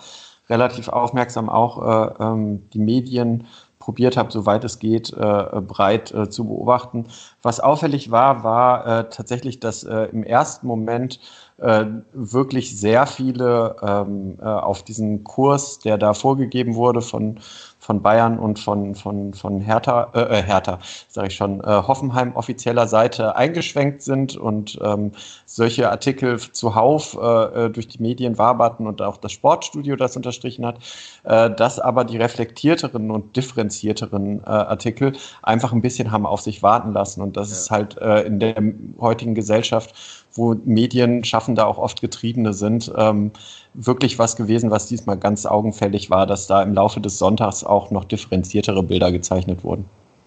relativ 0.49 0.89
aufmerksam 0.89 1.49
auch 1.49 2.19
äh, 2.19 2.23
ähm, 2.23 2.69
die 2.71 2.79
Medien 2.79 3.47
probiert 3.79 4.17
habe, 4.17 4.31
soweit 4.31 4.63
es 4.63 4.79
geht, 4.79 5.13
äh, 5.13 5.61
breit 5.61 6.13
äh, 6.13 6.31
zu 6.31 6.45
beobachten. 6.47 7.09
Was 7.43 7.59
auffällig 7.59 8.13
war, 8.13 8.45
war 8.45 8.87
äh, 8.87 9.11
tatsächlich, 9.11 9.59
dass 9.59 9.83
äh, 9.83 10.05
im 10.13 10.23
ersten 10.23 10.69
Moment 10.69 11.19
äh, 11.63 11.87
wirklich 12.13 12.79
sehr 12.79 13.07
viele 13.07 13.77
ähm, 13.83 14.39
äh, 14.41 14.45
auf 14.45 14.83
diesen 14.83 15.23
Kurs, 15.23 15.79
der 15.79 15.97
da 15.97 16.13
vorgegeben 16.13 16.75
wurde 16.75 17.03
von, 17.03 17.39
von 17.79 18.03
Bayern 18.03 18.39
und 18.39 18.59
von, 18.59 18.95
von, 18.95 19.33
von 19.33 19.61
Hertha, 19.61 20.11
äh, 20.15 20.39
äh 20.39 20.43
Hertha, 20.43 20.79
sage 21.09 21.29
ich 21.29 21.37
schon, 21.37 21.61
äh, 21.61 21.67
Hoffenheim 21.67 22.35
offizieller 22.35 22.89
Seite 22.89 23.37
eingeschwenkt 23.37 24.03
sind 24.03 24.37
und 24.37 24.79
ähm, 24.83 25.13
solche 25.47 25.91
Artikel 25.91 26.39
zuhauf 26.39 27.17
äh, 27.21 27.67
äh, 27.67 27.71
durch 27.71 27.87
die 27.89 28.03
Medien 28.03 28.39
waberten 28.39 28.87
und 28.87 29.01
auch 29.01 29.17
das 29.17 29.33
Sportstudio 29.33 29.95
das 29.97 30.17
unterstrichen 30.17 30.67
hat, 30.67 30.79
äh, 31.25 31.51
dass 31.51 31.79
aber 31.79 32.05
die 32.05 32.17
reflektierteren 32.17 33.11
und 33.11 33.37
differenzierteren 33.37 34.41
äh, 34.41 34.49
Artikel 34.49 35.13
einfach 35.43 35.73
ein 35.73 35.83
bisschen 35.83 36.11
haben 36.11 36.27
auf 36.27 36.41
sich 36.41 36.63
warten 36.63 36.93
lassen 36.93 37.21
und 37.21 37.37
das 37.37 37.51
ja. 37.51 37.57
ist 37.57 37.71
halt 37.71 37.99
äh, 37.99 38.23
in 38.23 38.41
der 38.41 38.57
heutigen 39.01 39.35
Gesellschaft 39.35 39.95
wo 40.35 40.55
Medienschaffende 40.65 41.67
auch 41.67 41.79
oft 41.79 42.01
Getriebene 42.01 42.53
sind, 42.53 42.91
ähm, 42.97 43.31
wirklich 43.75 44.19
was 44.19 44.37
gewesen, 44.37 44.71
was 44.71 44.87
diesmal 44.87 45.19
ganz 45.19 45.47
augenfällig 45.47 46.11
war, 46.11 46.27
dass 46.27 46.47
da 46.47 46.63
im 46.63 46.75
Laufe 46.75 47.01
des 47.01 47.19
Sonntags 47.19 47.65
auch 47.65 47.91
noch 47.91 48.05
differenziertere 48.05 48.83
Bilder 48.83 49.13
gezeichnet 49.13 49.65
wurden. 49.65 49.85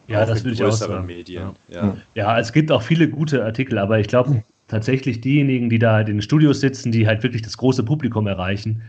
Ja, 0.07 0.23
auch 0.23 0.27
das 0.27 0.43
würde 0.43 0.53
ich 0.53 0.63
auch 0.63 0.71
sagen. 0.71 1.05
Medien. 1.05 1.51
Ja. 1.67 1.97
Ja. 2.13 2.39
es 2.39 2.53
gibt 2.53 2.71
auch 2.71 2.81
viele 2.81 3.09
gute 3.09 3.43
Artikel, 3.43 3.77
aber 3.77 3.99
ich 3.99 4.07
glaube 4.07 4.43
tatsächlich 4.67 5.21
diejenigen, 5.21 5.69
die 5.69 5.79
da 5.79 5.93
halt 5.93 6.09
in 6.09 6.17
den 6.17 6.21
Studios 6.21 6.59
sitzen, 6.59 6.91
die 6.91 7.07
halt 7.07 7.23
wirklich 7.23 7.41
das 7.41 7.57
große 7.57 7.83
Publikum 7.83 8.27
erreichen, 8.27 8.83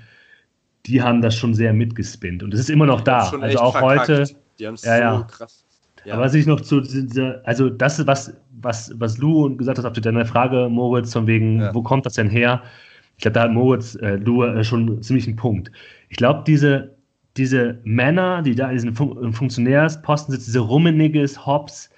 die 0.86 1.02
haben 1.02 1.22
das 1.22 1.34
schon 1.34 1.54
sehr 1.54 1.72
mitgespinnt 1.72 2.42
und 2.42 2.54
es 2.54 2.60
ist 2.60 2.70
immer 2.70 2.86
noch 2.86 3.00
da. 3.00 3.30
Also 3.40 3.58
auch 3.58 3.76
verkackt. 3.76 4.08
heute. 4.08 4.36
Die 4.58 4.66
haben 4.66 4.74
es 4.74 4.84
ja, 4.84 5.18
so 5.18 5.24
krass 5.24 5.66
ja. 6.06 6.14
Aber 6.14 6.24
was 6.24 6.34
ich 6.34 6.46
noch 6.46 6.60
zu 6.60 6.82
also 7.44 7.68
das 7.68 7.98
ist 7.98 8.06
was, 8.06 8.32
was, 8.66 8.92
was 8.98 9.18
Lou 9.18 9.56
gesagt 9.56 9.78
hat, 9.78 9.84
auf 9.84 9.92
deine 9.92 10.26
Frage, 10.26 10.68
Moritz, 10.68 11.12
von 11.12 11.26
wegen, 11.26 11.60
ja. 11.60 11.74
wo 11.74 11.82
kommt 11.82 12.04
das 12.04 12.14
denn 12.14 12.28
her? 12.28 12.62
Ich 13.16 13.22
glaube, 13.22 13.34
da 13.34 13.42
hat 13.44 13.52
Moritz, 13.52 13.94
äh, 13.96 14.16
Lou, 14.16 14.44
äh, 14.44 14.62
schon 14.62 15.02
ziemlich 15.02 15.26
einen 15.26 15.36
Punkt. 15.36 15.70
Ich 16.10 16.16
glaube, 16.16 16.42
diese, 16.46 16.96
diese 17.36 17.80
Männer, 17.84 18.42
die 18.42 18.54
da 18.54 18.68
in 18.68 18.74
diesen 18.74 18.94
Fun 18.94 19.32
Funktionärsposten 19.32 20.32
sitzen, 20.32 20.46
diese 20.46 20.60
Rummeniges, 20.60 21.46
Hobbs, 21.46 21.90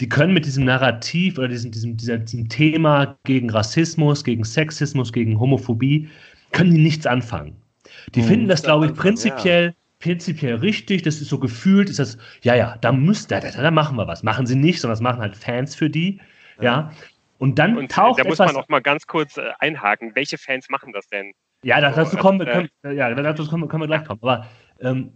die 0.00 0.08
können 0.08 0.32
mit 0.32 0.46
diesem 0.46 0.64
Narrativ 0.64 1.38
oder 1.38 1.48
diesem, 1.48 1.70
diesem, 1.70 1.96
diesem 1.96 2.48
Thema 2.48 3.16
gegen 3.24 3.50
Rassismus, 3.50 4.24
gegen 4.24 4.44
Sexismus, 4.44 5.12
gegen 5.12 5.38
Homophobie, 5.38 6.08
können 6.52 6.74
die 6.74 6.82
nichts 6.82 7.06
anfangen. 7.06 7.56
Die 8.14 8.20
hm, 8.20 8.28
finden 8.28 8.48
das, 8.48 8.62
glaube 8.62 8.86
ich, 8.86 8.94
prinzipiell 8.94 9.66
ja 9.66 9.81
prinzipiell 10.02 10.56
richtig, 10.56 11.02
das 11.02 11.20
ist 11.20 11.28
so 11.28 11.38
gefühlt, 11.38 11.88
ist 11.88 11.98
das, 11.98 12.18
ja, 12.42 12.54
ja, 12.54 12.76
da 12.80 12.92
müsst 12.92 13.30
da, 13.30 13.40
da, 13.40 13.50
da 13.50 13.70
machen 13.70 13.96
wir 13.96 14.06
was. 14.06 14.22
Machen 14.22 14.46
sie 14.46 14.56
nicht, 14.56 14.80
sondern 14.80 14.94
das 14.94 15.00
machen 15.00 15.20
halt 15.20 15.36
Fans 15.36 15.74
für 15.74 15.88
die, 15.88 16.20
ja. 16.58 16.64
ja. 16.64 16.92
Und 17.38 17.58
dann 17.58 17.76
und 17.76 17.90
taucht 17.90 18.20
Da 18.20 18.24
muss 18.24 18.38
man 18.38 18.54
auch 18.54 18.68
mal 18.68 18.82
ganz 18.82 19.06
kurz 19.06 19.36
äh, 19.36 19.50
einhaken. 19.58 20.12
Welche 20.14 20.38
Fans 20.38 20.68
machen 20.68 20.92
das 20.92 21.08
denn? 21.08 21.32
Ja, 21.64 21.80
dazu 21.80 22.16
kommen 22.16 22.38
wir, 22.38 22.46
können, 22.46 22.96
ja, 22.96 23.12
dazu 23.14 23.48
können, 23.48 23.66
können 23.68 23.82
wir 23.82 23.86
gleich 23.88 24.04
kommen. 24.04 24.20
Aber, 24.22 24.46
ähm, 24.80 25.12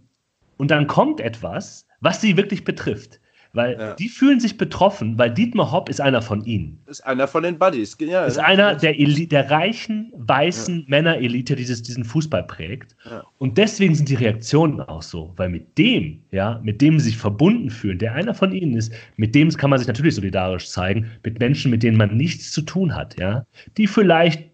und 0.57 0.71
dann 0.71 0.87
kommt 0.87 1.21
etwas, 1.21 1.87
was 2.01 2.19
sie 2.19 2.35
wirklich 2.35 2.63
betrifft. 2.63 3.19
Weil 3.53 3.77
ja. 3.79 3.93
die 3.95 4.09
fühlen 4.09 4.39
sich 4.39 4.57
betroffen, 4.57 5.17
weil 5.17 5.33
Dietmar 5.33 5.71
Hopp 5.71 5.89
ist 5.89 6.01
einer 6.01 6.21
von 6.21 6.43
ihnen. 6.45 6.79
Ist 6.87 7.05
einer 7.05 7.27
von 7.27 7.43
den 7.43 7.57
Buddies, 7.57 7.97
ja. 7.99 8.25
Ist 8.25 8.39
einer 8.39 8.75
der, 8.75 8.93
der 8.93 9.51
reichen, 9.51 10.11
weißen 10.15 10.79
ja. 10.79 10.85
Männerelite, 10.87 11.55
die 11.55 11.65
diesen 11.65 12.03
Fußball 12.03 12.43
prägt. 12.43 12.95
Ja. 13.09 13.23
Und 13.37 13.57
deswegen 13.57 13.95
sind 13.95 14.09
die 14.09 14.15
Reaktionen 14.15 14.81
auch 14.81 15.01
so. 15.01 15.33
Weil 15.37 15.49
mit 15.49 15.77
dem, 15.77 16.21
ja, 16.31 16.59
mit 16.63 16.81
dem 16.81 16.99
sie 16.99 17.07
sich 17.09 17.17
verbunden 17.17 17.69
fühlen, 17.69 17.99
der 17.99 18.13
einer 18.13 18.33
von 18.33 18.51
ihnen 18.51 18.75
ist, 18.75 18.93
mit 19.15 19.33
dem 19.33 19.49
kann 19.49 19.69
man 19.69 19.79
sich 19.79 19.87
natürlich 19.87 20.15
solidarisch 20.15 20.69
zeigen, 20.69 21.09
mit 21.23 21.39
Menschen, 21.39 21.71
mit 21.71 21.83
denen 21.83 21.97
man 21.97 22.15
nichts 22.15 22.51
zu 22.51 22.61
tun 22.61 22.95
hat, 22.95 23.19
ja. 23.19 23.45
Die 23.77 23.87
vielleicht, 23.87 24.49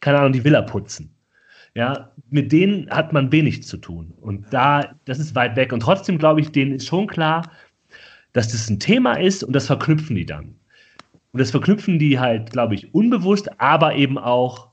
keine 0.00 0.18
Ahnung, 0.18 0.32
die 0.32 0.44
Villa 0.44 0.62
putzen. 0.62 1.10
Ja, 1.74 2.10
mit 2.30 2.50
denen 2.50 2.90
hat 2.90 3.12
man 3.12 3.30
wenig 3.30 3.62
zu 3.62 3.76
tun. 3.76 4.12
Und 4.20 4.46
da, 4.50 4.96
das 5.04 5.20
ist 5.20 5.34
weit 5.36 5.54
weg. 5.54 5.72
Und 5.72 5.80
trotzdem 5.80 6.18
glaube 6.18 6.40
ich, 6.40 6.50
denen 6.50 6.72
ist 6.72 6.86
schon 6.86 7.06
klar, 7.06 7.42
dass 8.32 8.48
das 8.48 8.68
ein 8.68 8.80
Thema 8.80 9.14
ist 9.14 9.42
und 9.42 9.52
das 9.52 9.66
verknüpfen 9.66 10.16
die 10.16 10.26
dann. 10.26 10.54
Und 11.32 11.40
das 11.40 11.50
verknüpfen 11.50 11.98
die 11.98 12.18
halt, 12.18 12.50
glaube 12.50 12.74
ich, 12.74 12.94
unbewusst, 12.94 13.48
aber 13.60 13.94
eben 13.94 14.18
auch 14.18 14.68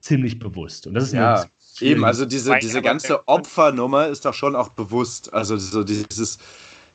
ziemlich 0.00 0.38
bewusst. 0.38 0.86
Und 0.86 0.94
das 0.94 1.04
ist 1.04 1.12
ja 1.12 1.46
eben, 1.80 2.04
also 2.04 2.24
diese, 2.26 2.56
diese 2.60 2.82
ganze 2.82 3.26
Opfernummer 3.26 4.08
ist 4.08 4.24
doch 4.24 4.34
schon 4.34 4.54
auch 4.54 4.68
bewusst. 4.68 5.32
Also 5.32 5.56
so 5.56 5.82
dieses, 5.82 6.38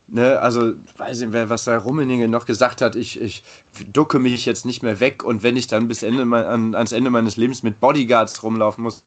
ne, 0.08 0.39
also 0.39 0.74
weiß 0.97 1.22
ich, 1.22 1.32
was 1.32 1.66
da 1.66 1.78
Rummeninge 1.78 2.28
noch 2.28 2.45
gesagt 2.45 2.82
hat, 2.82 2.95
ich, 2.95 3.20
ich 3.20 3.43
ducke 3.91 4.20
mich 4.20 4.45
jetzt 4.45 4.66
nicht 4.66 4.84
mehr 4.84 5.00
weg 5.00 5.24
und 5.24 5.43
wenn 5.43 5.58
ich 5.58 5.68
dann 5.68 5.88
bis 5.88 6.04
Ende 6.04 6.24
an, 6.24 6.76
ans 6.76 6.91
Ende 6.91 7.10
meines 7.10 7.38
Lebens 7.38 7.64
mit 7.64 7.80
Bodyguards 7.80 8.43
rumlaufen 8.43 8.84
muss, 8.84 9.06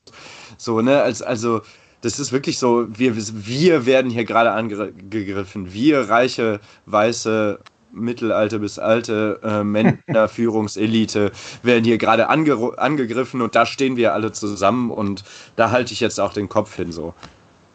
so, 0.57 0.81
ne, 0.81 1.03
als, 1.03 1.23
also 1.23 1.63
das 2.03 2.19
ist 2.19 2.33
wirklich 2.33 2.59
so, 2.59 2.87
wir, 2.99 3.17
wir 3.17 3.87
werden 3.87 4.11
hier 4.11 4.25
gerade 4.25 4.51
angegriffen. 4.53 5.73
Wir, 5.73 6.09
reiche, 6.09 6.61
weiße, 6.87 7.59
mittelalte 7.93 8.59
bis 8.59 8.79
alte 8.79 9.41
äh, 9.43 9.63
Männerführungselite, 9.65 11.33
werden 11.63 11.85
hier 11.85 11.99
gerade 11.99 12.29
ange 12.29 12.79
angegriffen 12.79 13.41
und 13.41 13.55
da 13.55 13.67
stehen 13.67 13.97
wir 13.97 14.15
alle 14.15 14.33
zusammen 14.33 14.91
und 14.91 15.25
da 15.57 15.71
halte 15.71 15.93
ich 15.93 16.01
jetzt 16.01 16.19
auch 16.21 16.33
den 16.33 16.49
Kopf 16.49 16.77
hin 16.77 16.93
so. 16.93 17.15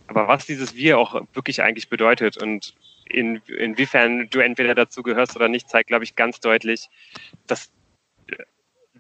Aber 0.07 0.28
was 0.28 0.45
dieses 0.45 0.75
Wir 0.75 0.97
auch 0.97 1.21
wirklich 1.34 1.61
eigentlich 1.61 1.89
bedeutet 1.89 2.38
und 2.38 2.73
in, 3.05 3.41
inwiefern 3.57 4.28
du 4.30 4.39
entweder 4.39 4.75
dazu 4.75 5.03
gehörst 5.03 5.36
oder 5.36 5.47
nicht, 5.47 5.69
zeigt, 5.69 5.88
glaube 5.88 6.03
ich, 6.03 6.15
ganz 6.15 6.39
deutlich, 6.39 6.89
dass 7.45 7.71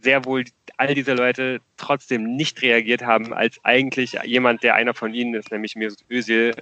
sehr 0.01 0.25
wohl 0.25 0.45
all 0.77 0.93
diese 0.93 1.13
Leute 1.13 1.59
trotzdem 1.75 2.35
nicht 2.35 2.61
reagiert 2.61 3.03
haben, 3.03 3.33
als 3.33 3.59
eigentlich 3.63 4.17
jemand, 4.23 4.63
der 4.63 4.75
einer 4.75 4.93
von 4.93 5.13
ihnen 5.13 5.33
ist, 5.33 5.51
nämlich 5.51 5.75
Mesut 5.75 6.03
Özil, 6.09 6.53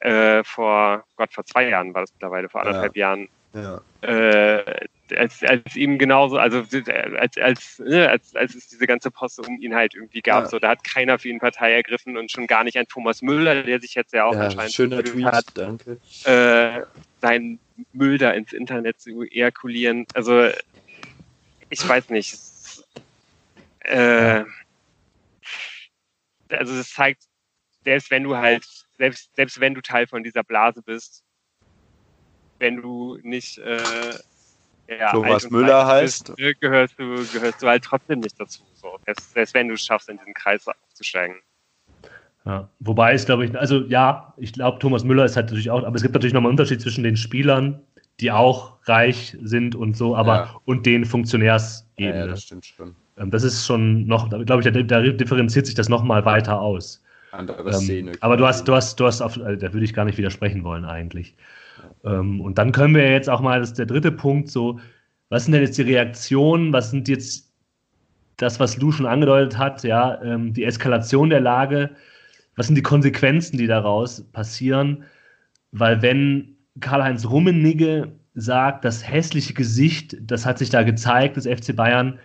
äh, 0.00 0.42
vor 0.44 1.04
Gott, 1.16 1.32
vor 1.32 1.44
zwei 1.46 1.68
Jahren 1.68 1.94
war 1.94 2.02
das 2.02 2.12
mittlerweile, 2.12 2.48
vor 2.48 2.60
anderthalb 2.62 2.96
ja. 2.96 3.08
Jahren, 3.08 3.28
ja. 3.54 3.80
Äh, 4.02 4.86
als, 5.16 5.42
als 5.44 5.76
ihm 5.76 5.98
genauso, 5.98 6.38
also 6.38 6.64
als, 7.16 7.38
als, 7.38 7.78
ne, 7.78 8.08
als, 8.08 8.34
als 8.34 8.54
es 8.54 8.68
diese 8.68 8.86
ganze 8.86 9.10
Poste 9.10 9.42
um 9.42 9.60
ihn 9.60 9.74
halt 9.74 9.94
irgendwie 9.94 10.20
gab, 10.20 10.44
ja. 10.44 10.50
so, 10.50 10.58
da 10.58 10.70
hat 10.70 10.82
keiner 10.82 11.18
für 11.18 11.28
ihn 11.28 11.38
Partei 11.38 11.72
ergriffen 11.72 12.16
und 12.16 12.32
schon 12.32 12.46
gar 12.46 12.64
nicht 12.64 12.76
ein 12.76 12.88
Thomas 12.88 13.22
Müller, 13.22 13.62
der 13.62 13.80
sich 13.80 13.94
jetzt 13.94 14.12
ja 14.12 14.24
auch 14.24 14.34
ja, 14.34 14.40
anscheinend 14.40 14.72
schöner 14.72 15.04
Tweet, 15.04 15.26
hat, 15.26 15.44
danke. 15.54 15.98
Äh, 16.24 16.82
seinen 17.20 17.60
Müll 17.92 18.18
da 18.18 18.32
ins 18.32 18.52
Internet 18.52 19.00
zu 19.00 19.22
ejakulieren. 19.22 20.06
Also 20.14 20.48
ich 21.70 21.88
weiß 21.88 22.10
nicht. 22.10 22.36
Äh, 23.84 24.44
also 26.48 26.74
es 26.74 26.92
zeigt, 26.92 27.24
selbst 27.84 28.10
wenn 28.10 28.24
du 28.24 28.36
halt, 28.36 28.66
selbst, 28.98 29.34
selbst 29.36 29.60
wenn 29.60 29.74
du 29.74 29.80
Teil 29.80 30.06
von 30.06 30.22
dieser 30.22 30.42
Blase 30.42 30.82
bist, 30.82 31.24
wenn 32.58 32.76
du 32.80 33.18
nicht 33.22 33.58
äh, 33.58 34.14
ja, 34.88 35.10
Thomas 35.10 35.50
Müller 35.50 35.86
heißt, 35.86 36.26
bist, 36.26 36.38
ne, 36.38 36.54
gehörst 36.54 36.98
du, 36.98 37.26
gehörst 37.32 37.62
du 37.62 37.66
halt 37.66 37.84
trotzdem 37.84 38.20
nicht 38.20 38.38
dazu. 38.38 38.62
So. 38.74 38.98
Selbst, 39.04 39.32
selbst 39.32 39.54
wenn 39.54 39.68
du 39.68 39.74
es 39.74 39.84
schaffst, 39.84 40.08
in 40.08 40.18
diesen 40.18 40.34
Kreis 40.34 40.66
aufzusteigen. 40.66 41.36
Ja, 42.44 42.68
wobei 42.78 43.14
es, 43.14 43.24
glaube 43.24 43.46
ich, 43.46 43.58
also 43.58 43.80
ja, 43.86 44.34
ich 44.36 44.52
glaube, 44.52 44.78
Thomas 44.78 45.02
Müller 45.02 45.24
ist 45.24 45.36
halt 45.36 45.46
natürlich 45.46 45.70
auch, 45.70 45.82
aber 45.82 45.96
es 45.96 46.02
gibt 46.02 46.12
natürlich 46.12 46.34
nochmal 46.34 46.50
einen 46.50 46.58
Unterschied 46.58 46.82
zwischen 46.82 47.02
den 47.02 47.16
Spielern, 47.16 47.82
die 48.20 48.30
auch 48.30 48.76
reich 48.84 49.36
sind 49.42 49.74
und 49.74 49.96
so, 49.96 50.16
aber 50.16 50.34
ja. 50.34 50.56
und 50.64 50.86
den 50.86 51.04
Funktionärsebene. 51.04 52.18
Ja, 52.18 52.26
das 52.26 52.42
stimmt 52.42 52.66
schon. 52.66 52.94
Ähm, 53.16 53.30
das 53.30 53.42
ist 53.42 53.66
schon 53.66 54.06
noch, 54.06 54.28
glaube 54.28 54.62
ich, 54.62 54.72
da, 54.72 54.82
da, 54.82 55.00
differenziert 55.00 55.66
sich 55.66 55.74
das 55.74 55.88
nochmal 55.88 56.24
weiter 56.24 56.60
aus. 56.60 57.02
Andere 57.32 57.62
ähm, 57.62 57.72
Szene. 57.72 58.12
Aber 58.20 58.36
du 58.36 58.46
hast, 58.46 58.68
du 58.68 58.74
hast, 58.74 58.98
du 59.00 59.06
hast, 59.06 59.20
auf, 59.20 59.36
äh, 59.36 59.56
da 59.56 59.72
würde 59.72 59.84
ich 59.84 59.94
gar 59.94 60.04
nicht 60.04 60.18
widersprechen 60.18 60.62
wollen 60.64 60.84
eigentlich. 60.84 61.34
Ja. 62.04 62.20
Ähm, 62.20 62.40
und 62.40 62.58
dann 62.58 62.72
können 62.72 62.94
wir 62.94 63.10
jetzt 63.10 63.28
auch 63.28 63.40
mal, 63.40 63.60
das 63.60 63.70
ist 63.70 63.78
der 63.78 63.86
dritte 63.86 64.12
Punkt, 64.12 64.50
so, 64.50 64.78
was 65.30 65.44
sind 65.44 65.52
denn 65.52 65.62
jetzt 65.62 65.78
die 65.78 65.82
Reaktionen, 65.82 66.72
was 66.72 66.90
sind 66.90 67.08
jetzt 67.08 67.52
das, 68.36 68.60
was 68.60 68.76
Lou 68.76 68.92
schon 68.92 69.06
angedeutet 69.06 69.58
hat, 69.58 69.84
ja, 69.84 70.18
die 70.36 70.64
Eskalation 70.64 71.30
der 71.30 71.40
Lage, 71.40 71.90
was 72.56 72.66
sind 72.66 72.74
die 72.74 72.82
Konsequenzen, 72.82 73.58
die 73.58 73.68
daraus 73.68 74.24
passieren? 74.32 75.04
Weil 75.70 76.02
wenn 76.02 76.53
Karl-Heinz 76.80 77.28
Rummenigge 77.28 78.12
sagt, 78.34 78.84
das 78.84 79.08
hässliche 79.08 79.54
Gesicht, 79.54 80.16
das 80.20 80.44
hat 80.44 80.58
sich 80.58 80.70
da 80.70 80.82
gezeigt, 80.82 81.36
des 81.36 81.46
FC 81.46 81.74
Bayern, 81.74 82.18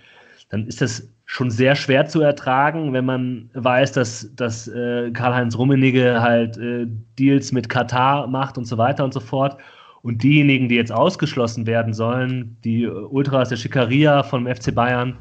dann 0.49 0.65
ist 0.65 0.81
das 0.81 1.07
schon 1.25 1.51
sehr 1.51 1.75
schwer 1.75 2.07
zu 2.07 2.21
ertragen, 2.21 2.91
wenn 2.91 3.05
man 3.05 3.51
weiß, 3.53 3.91
dass, 3.91 4.33
dass 4.35 4.67
äh, 4.67 5.11
Karl-Heinz 5.11 5.55
Rummenigge 5.55 6.21
halt 6.21 6.57
äh, 6.57 6.87
Deals 7.19 7.51
mit 7.51 7.69
Katar 7.69 8.25
macht 8.25 8.57
und 8.57 8.65
so 8.65 8.79
weiter 8.79 9.03
und 9.03 9.13
so 9.13 9.19
fort. 9.19 9.57
Und 10.01 10.23
diejenigen, 10.23 10.69
die 10.69 10.75
jetzt 10.75 10.91
ausgeschlossen 10.91 11.67
werden 11.67 11.93
sollen, 11.93 12.57
die 12.63 12.87
Ultras 12.87 13.49
der 13.49 13.57
Schickeria 13.57 14.23
vom 14.23 14.47
FC 14.47 14.73
Bayern, 14.73 15.17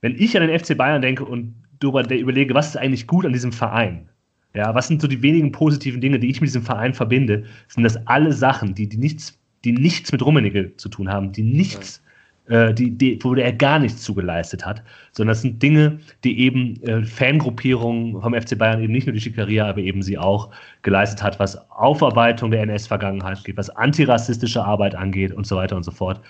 wenn 0.00 0.14
ich 0.14 0.36
an 0.36 0.46
den 0.46 0.58
FC 0.58 0.78
Bayern 0.78 1.02
denke 1.02 1.24
und 1.24 1.54
darüber 1.80 2.08
überlege, 2.10 2.54
was 2.54 2.68
ist 2.68 2.76
eigentlich 2.76 3.06
gut 3.06 3.26
an 3.26 3.32
diesem 3.32 3.52
Verein, 3.52 4.08
ja, 4.54 4.74
was 4.74 4.88
sind 4.88 5.02
so 5.02 5.08
die 5.08 5.22
wenigen 5.22 5.52
positiven 5.52 6.00
Dinge, 6.00 6.18
die 6.18 6.30
ich 6.30 6.40
mit 6.40 6.48
diesem 6.48 6.62
Verein 6.62 6.94
verbinde? 6.94 7.44
Sind 7.68 7.84
das 7.84 7.96
alle 8.06 8.32
Sachen, 8.32 8.74
die, 8.74 8.88
die, 8.88 8.96
nichts, 8.96 9.38
die 9.64 9.72
nichts 9.72 10.10
mit 10.12 10.24
Rummenigge 10.24 10.76
zu 10.76 10.88
tun 10.88 11.08
haben, 11.08 11.32
die 11.32 11.42
nichts 11.42 12.02
äh, 12.48 12.72
die, 12.72 12.90
die, 12.90 13.18
wo 13.22 13.34
er 13.34 13.52
gar 13.52 13.78
nichts 13.78 14.02
zugeleistet 14.02 14.64
hat, 14.64 14.82
sondern 15.12 15.32
das 15.32 15.42
sind 15.42 15.62
Dinge, 15.62 15.98
die 16.24 16.40
eben 16.40 16.82
äh, 16.82 17.04
Fangruppierungen 17.04 18.20
vom 18.22 18.34
FC 18.34 18.56
Bayern 18.56 18.82
eben 18.82 18.92
nicht 18.92 19.06
nur 19.06 19.12
die 19.12 19.20
Schickeria, 19.20 19.68
aber 19.68 19.80
eben 19.80 20.00
sie 20.00 20.16
auch 20.16 20.50
geleistet 20.80 21.22
hat, 21.22 21.38
was 21.38 21.58
Aufarbeitung 21.70 22.50
der 22.50 22.62
NS-Vergangenheit 22.62 23.44
geht, 23.44 23.58
was 23.58 23.68
antirassistische 23.68 24.64
Arbeit 24.64 24.94
angeht 24.94 25.32
und 25.32 25.46
so 25.46 25.56
weiter 25.56 25.76
und 25.76 25.82
so 25.82 25.90
fort. 25.90 26.22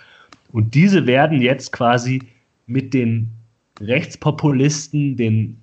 Und 0.50 0.74
diese 0.74 1.06
werden 1.06 1.40
jetzt 1.40 1.70
quasi 1.70 2.22
mit 2.66 2.94
den 2.94 3.30
Rechtspopulisten, 3.80 5.16
den, 5.16 5.60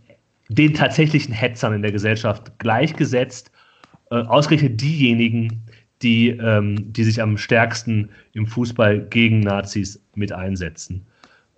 den 0.50 0.74
tatsächlichen 0.74 1.34
Hetzern 1.34 1.74
in 1.74 1.82
der 1.82 1.92
Gesellschaft 1.92 2.58
gleichgesetzt, 2.60 3.52
äh, 4.12 4.16
ausgerechnet 4.16 4.80
diejenigen, 4.82 5.64
die, 6.02 6.30
ähm, 6.30 6.94
die 6.94 7.04
sich 7.04 7.22
am 7.22 7.38
stärksten 7.38 8.10
im 8.34 8.46
Fußball 8.46 9.00
gegen 9.00 9.40
Nazis 9.40 10.02
mit 10.14 10.32
einsetzen. 10.32 11.06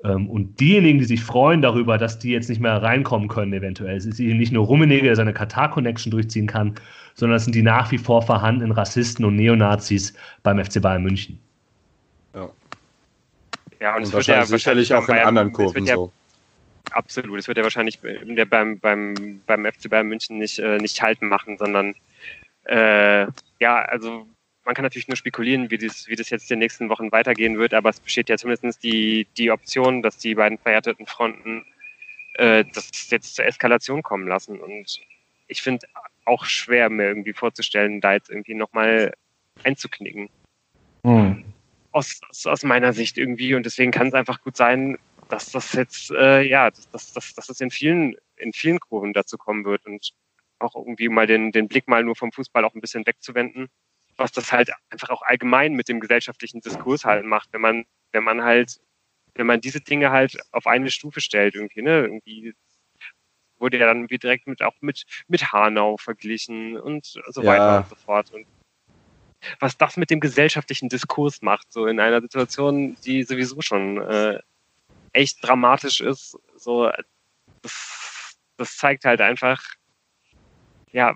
Ähm, 0.03 0.29
und 0.29 0.59
diejenigen, 0.59 0.99
die 0.99 1.05
sich 1.05 1.23
freuen 1.23 1.61
darüber, 1.61 1.97
dass 1.97 2.19
die 2.19 2.29
jetzt 2.29 2.49
nicht 2.49 2.61
mehr 2.61 2.81
reinkommen 2.81 3.27
können, 3.27 3.51
eventuell, 3.51 3.97
es 3.97 4.05
ist 4.05 4.19
eben 4.19 4.37
nicht 4.37 4.51
nur 4.51 4.65
Rummenigge, 4.65 5.05
der 5.05 5.15
seine 5.15 5.33
Katar-Connection 5.33 6.11
durchziehen 6.11 6.47
kann, 6.47 6.75
sondern 7.15 7.37
es 7.37 7.45
sind 7.45 7.55
die 7.55 7.63
nach 7.63 7.91
wie 7.91 7.97
vor 7.97 8.21
vorhandenen 8.21 8.71
Rassisten 8.71 9.25
und 9.25 9.35
Neonazis 9.35 10.13
beim 10.43 10.63
FC 10.63 10.81
Bayern 10.81 11.01
München. 11.01 11.39
Ja. 12.35 12.49
Ja, 13.79 13.91
und, 13.91 13.97
Und 13.97 14.03
es 14.03 14.13
wird 14.13 14.13
wahrscheinlich 14.13 14.49
ja 14.49 14.57
sicherlich 14.57 14.93
auch 14.93 15.01
in 15.01 15.07
Bayern- 15.07 15.27
anderen 15.27 15.51
Kurven 15.51 15.85
ja, 15.85 15.95
so. 15.95 16.11
Absolut. 16.91 17.39
Es 17.39 17.47
wird 17.47 17.57
ja 17.57 17.63
wahrscheinlich 17.63 17.99
der 18.01 18.45
beim, 18.45 18.79
beim, 18.79 19.41
beim 19.45 19.65
FC 19.65 19.89
Bayern 19.89 20.07
München 20.07 20.37
nicht, 20.37 20.59
äh, 20.59 20.77
nicht 20.77 21.01
halten 21.01 21.27
machen, 21.27 21.57
sondern 21.57 21.95
äh, 22.65 23.27
ja, 23.59 23.81
also 23.85 24.27
man 24.63 24.75
kann 24.75 24.83
natürlich 24.83 25.07
nur 25.07 25.15
spekulieren, 25.15 25.71
wie 25.71 25.77
das, 25.77 26.07
wie 26.07 26.15
das 26.15 26.29
jetzt 26.29 26.51
in 26.51 26.55
den 26.55 26.59
nächsten 26.59 26.89
Wochen 26.89 27.11
weitergehen 27.11 27.57
wird, 27.57 27.73
aber 27.73 27.89
es 27.89 28.01
besteht 28.01 28.29
ja 28.29 28.37
zumindest 28.37 28.83
die, 28.83 29.25
die 29.37 29.51
Option, 29.51 30.01
dass 30.01 30.17
die 30.17 30.35
beiden 30.35 30.57
verhärteten 30.57 31.05
Fronten 31.05 31.65
äh, 32.33 32.65
das 32.73 33.09
jetzt 33.09 33.35
zur 33.35 33.45
Eskalation 33.45 34.03
kommen 34.03 34.27
lassen. 34.27 34.59
Und 34.59 34.99
ich 35.47 35.61
finde 35.61 35.87
auch 36.25 36.45
schwer, 36.45 36.89
mir 36.89 37.05
irgendwie 37.05 37.33
vorzustellen, 37.33 38.01
da 38.01 38.13
jetzt 38.13 38.29
irgendwie 38.29 38.55
nochmal 38.55 39.13
einzuknicken. 39.63 40.29
Hm. 41.05 41.45
aus, 41.91 42.19
aus, 42.29 42.45
aus 42.45 42.63
meiner 42.63 42.91
Sicht 42.91 43.17
irgendwie. 43.17 43.55
Und 43.55 43.65
deswegen 43.65 43.91
kann 43.91 44.07
es 44.07 44.13
einfach 44.13 44.41
gut 44.41 44.57
sein, 44.57 44.97
dass 45.29 45.51
das 45.51 45.73
jetzt, 45.73 46.11
äh, 46.11 46.41
ja, 46.41 46.69
dass, 46.71 46.89
dass, 46.89 47.13
dass, 47.13 47.33
dass 47.33 47.49
es 47.49 47.61
in 47.61 47.71
vielen, 47.71 48.15
in 48.37 48.53
vielen 48.53 48.79
Kurven 48.79 49.13
dazu 49.13 49.37
kommen 49.37 49.65
wird 49.65 49.85
und 49.85 50.11
auch 50.59 50.75
irgendwie 50.75 51.09
mal 51.09 51.27
den, 51.27 51.51
den 51.51 51.67
Blick 51.67 51.87
mal 51.87 52.03
nur 52.03 52.15
vom 52.15 52.31
Fußball 52.31 52.63
auch 52.65 52.73
ein 52.73 52.81
bisschen 52.81 53.05
wegzuwenden, 53.05 53.67
was 54.17 54.31
das 54.31 54.51
halt 54.51 54.71
einfach 54.89 55.09
auch 55.09 55.21
allgemein 55.21 55.73
mit 55.73 55.89
dem 55.89 55.99
gesellschaftlichen 55.99 56.61
Diskurs 56.61 57.05
halt 57.05 57.25
macht, 57.25 57.49
wenn 57.53 57.61
man, 57.61 57.85
wenn 58.11 58.23
man 58.23 58.43
halt, 58.43 58.79
wenn 59.35 59.47
man 59.47 59.61
diese 59.61 59.81
Dinge 59.81 60.11
halt 60.11 60.37
auf 60.51 60.65
eine 60.67 60.89
Stufe 60.89 61.21
stellt 61.21 61.55
irgendwie, 61.55 61.81
ne, 61.83 62.01
irgendwie 62.01 62.53
wurde 63.59 63.77
ja 63.77 63.87
dann 63.87 63.97
irgendwie 63.97 64.19
direkt 64.19 64.47
mit, 64.47 64.61
auch 64.61 64.75
mit, 64.81 65.05
mit 65.27 65.51
Hanau 65.51 65.97
verglichen 65.97 66.77
und 66.79 67.05
so 67.27 67.41
Ja. 67.41 67.47
weiter 67.47 67.77
und 67.77 67.87
so 67.89 67.95
fort. 67.95 68.31
Und 68.31 68.45
was 69.59 69.77
das 69.77 69.97
mit 69.97 70.09
dem 70.09 70.19
gesellschaftlichen 70.19 70.89
Diskurs 70.89 71.41
macht, 71.41 71.71
so 71.71 71.85
in 71.87 71.99
einer 71.99 72.21
Situation, 72.21 72.95
die 73.05 73.23
sowieso 73.23 73.61
schon 73.61 73.97
äh, 74.01 74.39
echt 75.13 75.37
dramatisch 75.41 76.01
ist, 76.01 76.37
so 76.55 76.91
das, 77.61 78.37
das 78.57 78.77
zeigt 78.77 79.05
halt 79.05 79.21
einfach, 79.21 79.63
ja, 80.91 81.15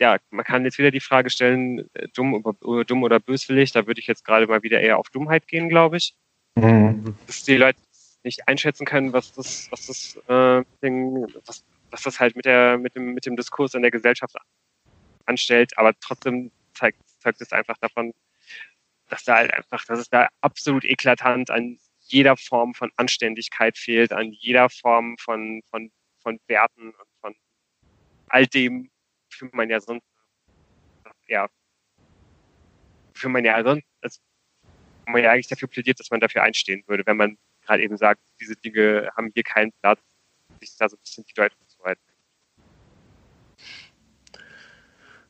ja, 0.00 0.18
man 0.30 0.44
kann 0.44 0.64
jetzt 0.64 0.78
wieder 0.78 0.90
die 0.90 1.00
Frage 1.00 1.30
stellen, 1.30 1.90
äh, 1.94 2.08
dumm, 2.14 2.34
oder, 2.34 2.84
dumm 2.84 3.02
oder 3.02 3.18
böswillig, 3.18 3.72
da 3.72 3.86
würde 3.86 4.00
ich 4.00 4.06
jetzt 4.06 4.24
gerade 4.24 4.46
mal 4.46 4.62
wieder 4.62 4.80
eher 4.80 4.98
auf 4.98 5.10
Dummheit 5.10 5.48
gehen, 5.48 5.68
glaube 5.68 5.96
ich, 5.96 6.14
Hm. 6.58 7.16
dass 7.26 7.44
die 7.44 7.56
Leute 7.56 7.78
nicht 8.24 8.48
einschätzen 8.48 8.84
können, 8.84 9.12
was 9.12 9.32
das, 9.32 9.68
was 9.70 9.86
das, 9.86 10.16
äh, 10.28 10.64
Ding, 10.82 11.26
was, 11.46 11.64
was 11.90 12.02
das 12.02 12.20
halt 12.20 12.36
mit 12.36 12.44
der, 12.44 12.78
mit 12.78 12.94
dem, 12.94 13.14
mit 13.14 13.26
dem 13.26 13.36
Diskurs 13.36 13.74
in 13.74 13.82
der 13.82 13.90
Gesellschaft 13.90 14.36
anstellt, 15.26 15.76
aber 15.78 15.94
trotzdem 16.00 16.50
zeigt, 16.74 16.98
zeugt 17.20 17.40
es 17.40 17.52
einfach 17.52 17.78
davon, 17.78 18.12
dass 19.08 19.24
da 19.24 19.36
halt 19.36 19.54
einfach, 19.54 19.84
dass 19.84 19.98
es 20.00 20.10
da 20.10 20.28
absolut 20.40 20.84
eklatant 20.84 21.50
an 21.50 21.78
jeder 22.08 22.36
Form 22.36 22.74
von 22.74 22.90
Anständigkeit 22.96 23.78
fehlt, 23.78 24.12
an 24.12 24.32
jeder 24.32 24.68
Form 24.68 25.16
von, 25.18 25.62
von, 25.70 25.90
von 26.22 26.38
Werten 26.46 26.90
und 26.90 27.08
von 27.20 27.34
all 28.28 28.46
dem, 28.46 28.90
für 29.30 29.48
man 29.52 29.70
ja 29.70 29.80
sonst, 29.80 30.06
ja, 31.28 31.48
für 33.14 33.28
man 33.28 33.44
ja 33.44 33.62
sonst, 33.62 33.86
also, 34.00 34.20
man 35.06 35.22
ja 35.22 35.32
eigentlich 35.32 35.48
dafür 35.48 35.68
plädiert, 35.68 36.00
dass 36.00 36.10
man 36.10 36.20
dafür 36.20 36.42
einstehen 36.42 36.82
würde, 36.86 37.04
wenn 37.06 37.16
man 37.16 37.38
gerade 37.62 37.82
eben 37.82 37.96
sagt, 37.96 38.20
diese 38.40 38.56
Dinge 38.56 39.10
haben 39.16 39.30
hier 39.34 39.42
keinen 39.42 39.72
Platz, 39.80 40.00
sich 40.60 40.76
da 40.76 40.88
so 40.88 40.96
ein 40.96 41.00
bisschen 41.00 41.24
die 41.24 41.34
Deutung 41.34 41.58
zu 41.68 41.82
halten. 41.84 42.02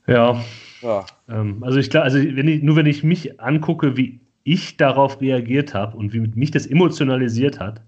Ja, 0.07 0.43
Ja. 0.81 1.07
Ähm, 1.29 1.63
also 1.63 1.79
ich 1.79 1.91
glaube, 1.91 2.05
also 2.05 2.19
wenn 2.19 2.49
ich, 2.49 2.63
nur 2.63 2.77
wenn 2.77 2.87
ich 2.87 3.03
mich 3.03 3.41
angucke, 3.41 3.97
wie 3.97 4.21
ich 4.53 4.77
darauf 4.77 5.21
reagiert 5.21 5.75
habe 5.75 5.97
und 5.97 6.13
wie 6.13 6.21
mich 6.21 6.51
das 6.51 6.67
emotionalisiert 6.67 7.61
hat. 7.61 7.81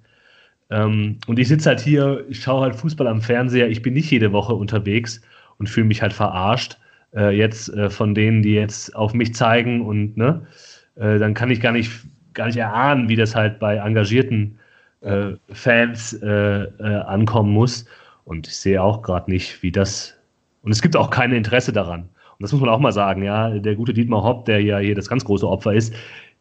Ähm, 0.70 1.18
und 1.26 1.38
ich 1.38 1.48
sitze 1.48 1.70
halt 1.70 1.80
hier, 1.80 2.24
ich 2.28 2.42
schaue 2.42 2.62
halt 2.62 2.76
Fußball 2.76 3.06
am 3.06 3.22
Fernseher, 3.22 3.68
ich 3.68 3.82
bin 3.82 3.94
nicht 3.94 4.10
jede 4.10 4.32
Woche 4.32 4.54
unterwegs 4.54 5.20
und 5.58 5.68
fühle 5.68 5.86
mich 5.86 6.02
halt 6.02 6.12
verarscht. 6.12 6.78
Äh, 7.14 7.36
jetzt 7.36 7.70
äh, 7.70 7.90
von 7.90 8.14
denen, 8.14 8.42
die 8.42 8.54
jetzt 8.54 8.94
auf 8.94 9.14
mich 9.14 9.34
zeigen 9.34 9.80
und 9.84 10.16
ne, 10.16 10.46
äh, 10.96 11.18
dann 11.18 11.34
kann 11.34 11.50
ich 11.50 11.60
gar 11.60 11.72
nicht, 11.72 11.90
gar 12.34 12.46
nicht 12.46 12.58
erahnen, 12.58 13.08
wie 13.08 13.16
das 13.16 13.34
halt 13.34 13.58
bei 13.58 13.76
engagierten 13.76 14.58
äh, 15.00 15.32
Fans 15.52 16.12
äh, 16.12 16.26
äh, 16.26 16.94
ankommen 17.06 17.52
muss. 17.52 17.86
Und 18.24 18.46
ich 18.46 18.56
sehe 18.56 18.82
auch 18.82 19.02
gerade 19.02 19.30
nicht, 19.30 19.62
wie 19.62 19.72
das. 19.72 20.14
Und 20.62 20.70
es 20.70 20.82
gibt 20.82 20.94
auch 20.94 21.10
kein 21.10 21.32
Interesse 21.32 21.72
daran. 21.72 22.02
Und 22.02 22.44
das 22.44 22.52
muss 22.52 22.60
man 22.60 22.70
auch 22.70 22.78
mal 22.78 22.92
sagen, 22.92 23.22
ja, 23.22 23.50
der 23.50 23.74
gute 23.74 23.92
Dietmar 23.92 24.22
Hopp, 24.22 24.44
der 24.44 24.62
ja 24.62 24.78
hier 24.78 24.94
das 24.94 25.08
ganz 25.08 25.24
große 25.24 25.46
Opfer 25.48 25.74
ist, 25.74 25.94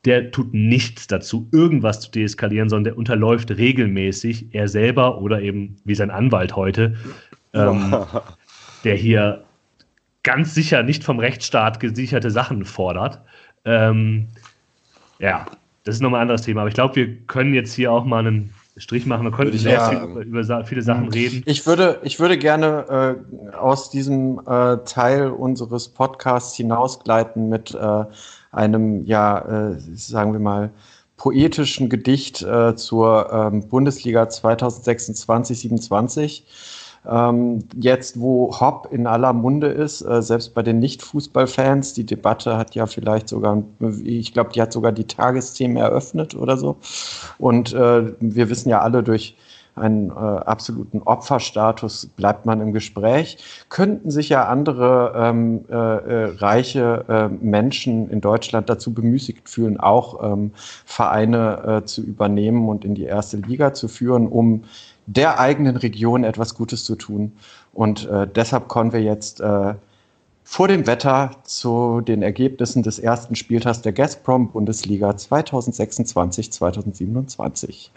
der 0.06 0.32
tut 0.32 0.54
nichts 0.54 1.08
dazu, 1.08 1.48
irgendwas 1.52 2.00
zu 2.00 2.12
deeskalieren, 2.12 2.70
sondern 2.70 2.86
der 2.86 2.98
unterläuft 2.98 3.52
regelmäßig, 3.52 4.48
er 4.54 4.68
selber 4.68 5.22
oder 5.22 5.42
eben 5.42 5.76
wie 5.84 5.96
sein 5.96 6.10
Anwalt 6.12 6.56
heute, 6.56 6.96
ähm, 7.54 7.96
der 8.84 8.96
hier 8.96 9.44
ganz 10.24 10.54
sicher 10.54 10.84
nicht 10.84 11.04
vom 11.04 11.20
Rechtsstaat 11.20 11.80
gesicherte 11.80 12.32
Sachen 12.32 12.66
fordert. 12.66 13.20
Ähm, 13.66 14.28
ja, 15.20 15.46
das 15.84 15.96
ist 15.96 16.02
nochmal 16.02 16.20
ein 16.20 16.24
anderes 16.24 16.44
Thema. 16.44 16.62
Aber 16.62 16.70
ich 16.70 16.76
glaube, 16.76 16.96
wir 16.96 17.16
können 17.28 17.54
jetzt 17.54 17.74
hier 17.74 17.92
auch 17.92 18.06
mal 18.06 18.26
einen 18.26 18.54
Strich 18.78 19.06
machen. 19.06 19.26
Wir 19.26 19.32
könnten 19.32 19.58
sehr 19.58 19.84
auch 19.84 19.90
viel 19.90 20.24
über, 20.24 20.44
über 20.44 20.64
viele 20.66 20.82
Sachen 20.82 21.10
reden. 21.10 21.44
Ich 21.46 21.66
würde, 21.66 22.00
ich 22.04 22.20
würde 22.20 22.38
gerne 22.38 23.18
äh, 23.52 23.56
aus 23.56 23.90
diesem 23.90 24.40
äh, 24.46 24.78
Teil 24.86 25.28
unseres 25.30 25.90
Podcasts 25.90 26.56
hinausgleiten 26.56 27.50
mit 27.50 27.74
äh, 27.76 28.06
einem, 28.52 29.06
ja, 29.06 29.70
äh, 29.70 29.78
sagen 29.96 30.34
wir 30.34 30.40
mal, 30.40 30.72
poetischen 31.18 31.90
Gedicht 31.90 32.42
äh, 32.42 32.76
zur 32.76 33.32
ähm, 33.32 33.68
Bundesliga 33.68 34.24
2026-27. 34.24 36.42
Ähm, 37.08 37.64
jetzt, 37.76 38.20
wo 38.20 38.60
Hopp 38.60 38.90
in 38.92 39.08
aller 39.08 39.32
Munde 39.34 39.68
ist, 39.68 40.02
äh, 40.02 40.22
selbst 40.22 40.54
bei 40.54 40.64
den 40.64 40.80
Nicht-Fußballfans, 40.80 41.94
die 41.94 42.06
Debatte 42.06 42.58
hat 42.58 42.76
ja 42.76 42.86
vielleicht 42.88 43.30
sogar, 43.30 43.64
ich 44.04 44.34
glaube, 44.34 44.52
die 44.54 44.62
hat 44.62 44.74
sogar 44.74 44.92
die 44.92 45.06
Tagesthemen 45.06 45.78
eröffnet 45.78 46.36
oder 46.36 46.58
so. 46.58 46.78
Und 47.38 47.74
äh, 47.74 48.14
wir 48.20 48.50
wissen 48.50 48.70
ja 48.70 48.82
alle 48.82 49.04
durch 49.04 49.36
einen 49.80 50.10
äh, 50.10 50.14
absoluten 50.14 51.02
Opferstatus 51.02 52.08
bleibt 52.16 52.46
man 52.46 52.62
im 52.62 52.74
Gespräch. 52.74 53.38
Könnten 53.70 54.12
sich 54.12 54.30
ja 54.30 54.48
andere 54.48 55.14
ähm, 55.16 55.66
äh, 55.70 55.74
äh, 55.74 56.26
reiche 56.38 57.06
äh, 57.08 57.28
Menschen 57.44 58.10
in 58.10 58.22
Deutschland 58.22 58.70
dazu 58.70 58.94
bemüßigt 58.94 59.50
fühlen, 59.50 59.80
auch 59.80 60.24
ähm, 60.24 60.52
Vereine 60.86 61.82
äh, 61.82 61.86
zu 61.86 62.02
übernehmen 62.02 62.70
und 62.70 62.86
in 62.86 62.96
die 62.96 63.06
erste 63.06 63.38
Liga 63.38 63.74
zu 63.74 63.88
führen, 63.88 64.28
um 64.28 64.64
der 65.06 65.40
eigenen 65.40 65.78
Region 65.78 66.24
etwas 66.24 66.56
Gutes 66.56 66.84
zu 66.84 66.96
tun. 66.96 67.34
Und 67.74 68.08
äh, 68.08 68.28
deshalb 68.28 68.68
kommen 68.68 68.94
wir 68.94 69.02
jetzt 69.02 69.42
vor 70.52 70.68
dem 70.68 70.88
Wetter 70.88 71.30
zu 71.44 72.02
den 72.02 72.24
Ergebnissen 72.24 72.82
des 72.82 72.98
ersten 72.98 73.36
Spieltags 73.36 73.84
der 73.84 73.94
Gazprom-Bundesliga 73.94 75.12
2026-2027. 75.12 77.92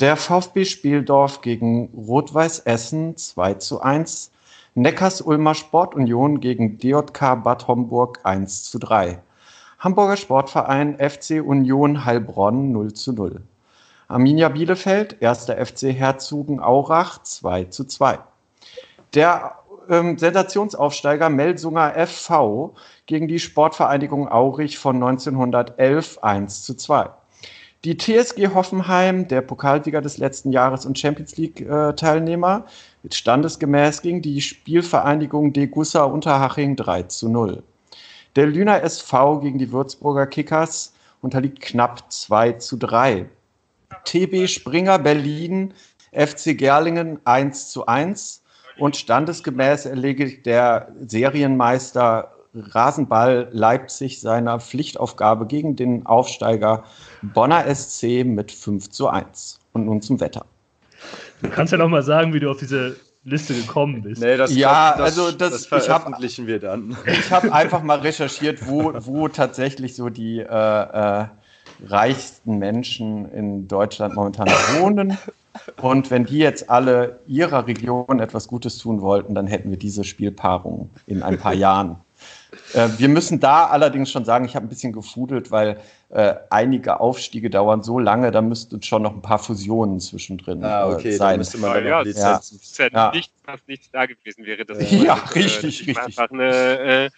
Der 0.00 0.16
VfB 0.16 0.64
Spieldorf 0.64 1.42
gegen 1.42 1.90
Rot-Weiß 1.94 2.60
Essen 2.60 3.18
2 3.18 3.54
zu 3.54 3.82
1. 3.82 4.32
Neckars 4.74 5.20
Ulmer 5.20 5.54
Sportunion 5.54 6.40
gegen 6.40 6.78
DJK 6.78 7.44
Bad 7.44 7.68
Homburg 7.68 8.20
1 8.22 8.70
zu 8.70 8.78
3. 8.78 9.20
Hamburger 9.78 10.16
Sportverein 10.16 10.96
FC 10.98 11.42
Union 11.44 12.06
Heilbronn 12.06 12.72
0 12.72 12.94
zu 12.94 13.12
0. 13.12 13.42
Arminia 14.08 14.48
Bielefeld, 14.48 15.22
1. 15.22 15.50
FC 15.50 15.92
Herzogenaurach 15.92 17.22
2 17.22 17.64
zu 17.64 17.84
2. 17.84 18.20
Der 19.12 19.56
ähm, 19.90 20.16
Sensationsaufsteiger 20.16 21.28
Melsunger 21.28 21.92
FV 22.06 22.74
gegen 23.04 23.28
die 23.28 23.38
Sportvereinigung 23.38 24.30
Aurich 24.30 24.78
von 24.78 24.96
1911 24.96 26.22
1 26.22 26.62
zu 26.62 26.74
2. 26.74 27.10
Die 27.84 27.96
TSG 27.96 28.48
Hoffenheim, 28.52 29.26
der 29.26 29.40
Pokalsieger 29.40 30.02
des 30.02 30.18
letzten 30.18 30.52
Jahres 30.52 30.84
und 30.84 30.98
Champions 30.98 31.38
League-Teilnehmer, 31.38 32.66
äh, 33.02 33.10
standesgemäß 33.10 34.02
gegen 34.02 34.20
die 34.20 34.42
Spielvereinigung 34.42 35.54
Degussa 35.54 36.04
Unterhaching 36.04 36.76
3 36.76 37.04
zu 37.04 37.30
0. 37.30 37.62
Der 38.36 38.46
Lüner 38.48 38.82
SV 38.82 39.40
gegen 39.40 39.58
die 39.58 39.72
Würzburger 39.72 40.26
Kickers 40.26 40.92
unterliegt 41.22 41.62
knapp 41.62 42.12
2 42.12 42.52
zu 42.52 42.76
3. 42.76 43.24
TB 44.04 44.46
Springer 44.46 44.98
Berlin, 44.98 45.72
FC 46.12 46.58
Gerlingen 46.58 47.18
1 47.24 47.70
zu 47.70 47.86
1 47.86 48.42
und 48.78 48.94
standesgemäß 48.94 49.86
erledigt 49.86 50.44
der 50.44 50.92
Serienmeister 51.00 52.30
Rasenball 52.54 53.48
Leipzig 53.52 54.20
seiner 54.20 54.60
Pflichtaufgabe 54.60 55.46
gegen 55.46 55.76
den 55.76 56.04
Aufsteiger 56.04 56.84
Bonner 57.22 57.74
SC 57.74 58.24
mit 58.24 58.52
5 58.52 58.90
zu 58.90 59.08
1. 59.08 59.58
Und 59.72 59.86
nun 59.86 60.02
zum 60.02 60.20
Wetter. 60.20 60.44
Du 61.42 61.48
kannst 61.48 61.72
ja 61.72 61.78
noch 61.78 61.88
mal 61.88 62.02
sagen, 62.02 62.34
wie 62.34 62.40
du 62.40 62.50
auf 62.50 62.58
diese 62.58 62.96
Liste 63.24 63.54
gekommen 63.54 64.02
bist. 64.02 64.20
Nee, 64.20 64.36
das, 64.36 64.54
ja, 64.54 64.96
das, 64.96 65.18
also 65.18 65.36
das, 65.36 65.50
das 65.52 65.66
veröffentlichen 65.66 66.44
hab, 66.44 66.48
wir 66.48 66.58
dann. 66.58 66.96
Ich 67.06 67.30
habe 67.30 67.52
einfach 67.52 67.82
mal 67.82 67.98
recherchiert, 67.98 68.66
wo, 68.66 68.92
wo 69.00 69.28
tatsächlich 69.28 69.94
so 69.94 70.08
die 70.08 70.40
äh, 70.40 70.44
äh, 70.44 71.26
reichsten 71.86 72.58
Menschen 72.58 73.30
in 73.30 73.68
Deutschland 73.68 74.14
momentan 74.14 74.48
wohnen. 74.78 75.18
Und 75.80 76.10
wenn 76.10 76.24
die 76.24 76.38
jetzt 76.38 76.70
alle 76.70 77.20
ihrer 77.26 77.66
Region 77.66 78.20
etwas 78.20 78.48
Gutes 78.48 78.78
tun 78.78 79.02
wollten, 79.02 79.34
dann 79.34 79.46
hätten 79.46 79.70
wir 79.70 79.76
diese 79.76 80.04
Spielpaarung 80.04 80.90
in 81.06 81.22
ein 81.22 81.38
paar 81.38 81.54
Jahren. 81.54 81.96
Äh, 82.74 82.88
wir 82.98 83.08
müssen 83.08 83.40
da 83.40 83.66
allerdings 83.66 84.10
schon 84.10 84.24
sagen, 84.24 84.44
ich 84.44 84.54
habe 84.56 84.66
ein 84.66 84.68
bisschen 84.68 84.92
gefudelt, 84.92 85.50
weil 85.50 85.80
äh, 86.10 86.34
einige 86.50 87.00
Aufstiege 87.00 87.50
dauern 87.50 87.82
so 87.82 87.98
lange, 87.98 88.30
da 88.30 88.42
müssten 88.42 88.82
schon 88.82 89.02
noch 89.02 89.14
ein 89.14 89.22
paar 89.22 89.38
Fusionen 89.38 90.00
zwischendrin 90.00 90.64
ah, 90.64 90.88
okay, 90.88 91.10
äh, 91.10 91.12
sein. 91.12 91.38
müsste 91.38 91.58
man 91.58 91.76
ja, 91.76 91.80
ja, 91.80 92.02
ja. 92.02 92.36
Ist 92.36 92.78
ja, 92.78 92.88
ja. 92.92 93.10
Nicht, 93.12 93.32
fast 93.44 93.68
nichts 93.68 93.90
da 93.92 94.06
gewesen 94.06 94.44
wäre. 94.44 94.64
Das 94.64 94.78
ja, 94.90 95.14
richtig, 95.34 95.86
richtig. 95.86 95.98
Einfach 95.98 96.30
eine, 96.30 97.06
äh, 97.06 97.10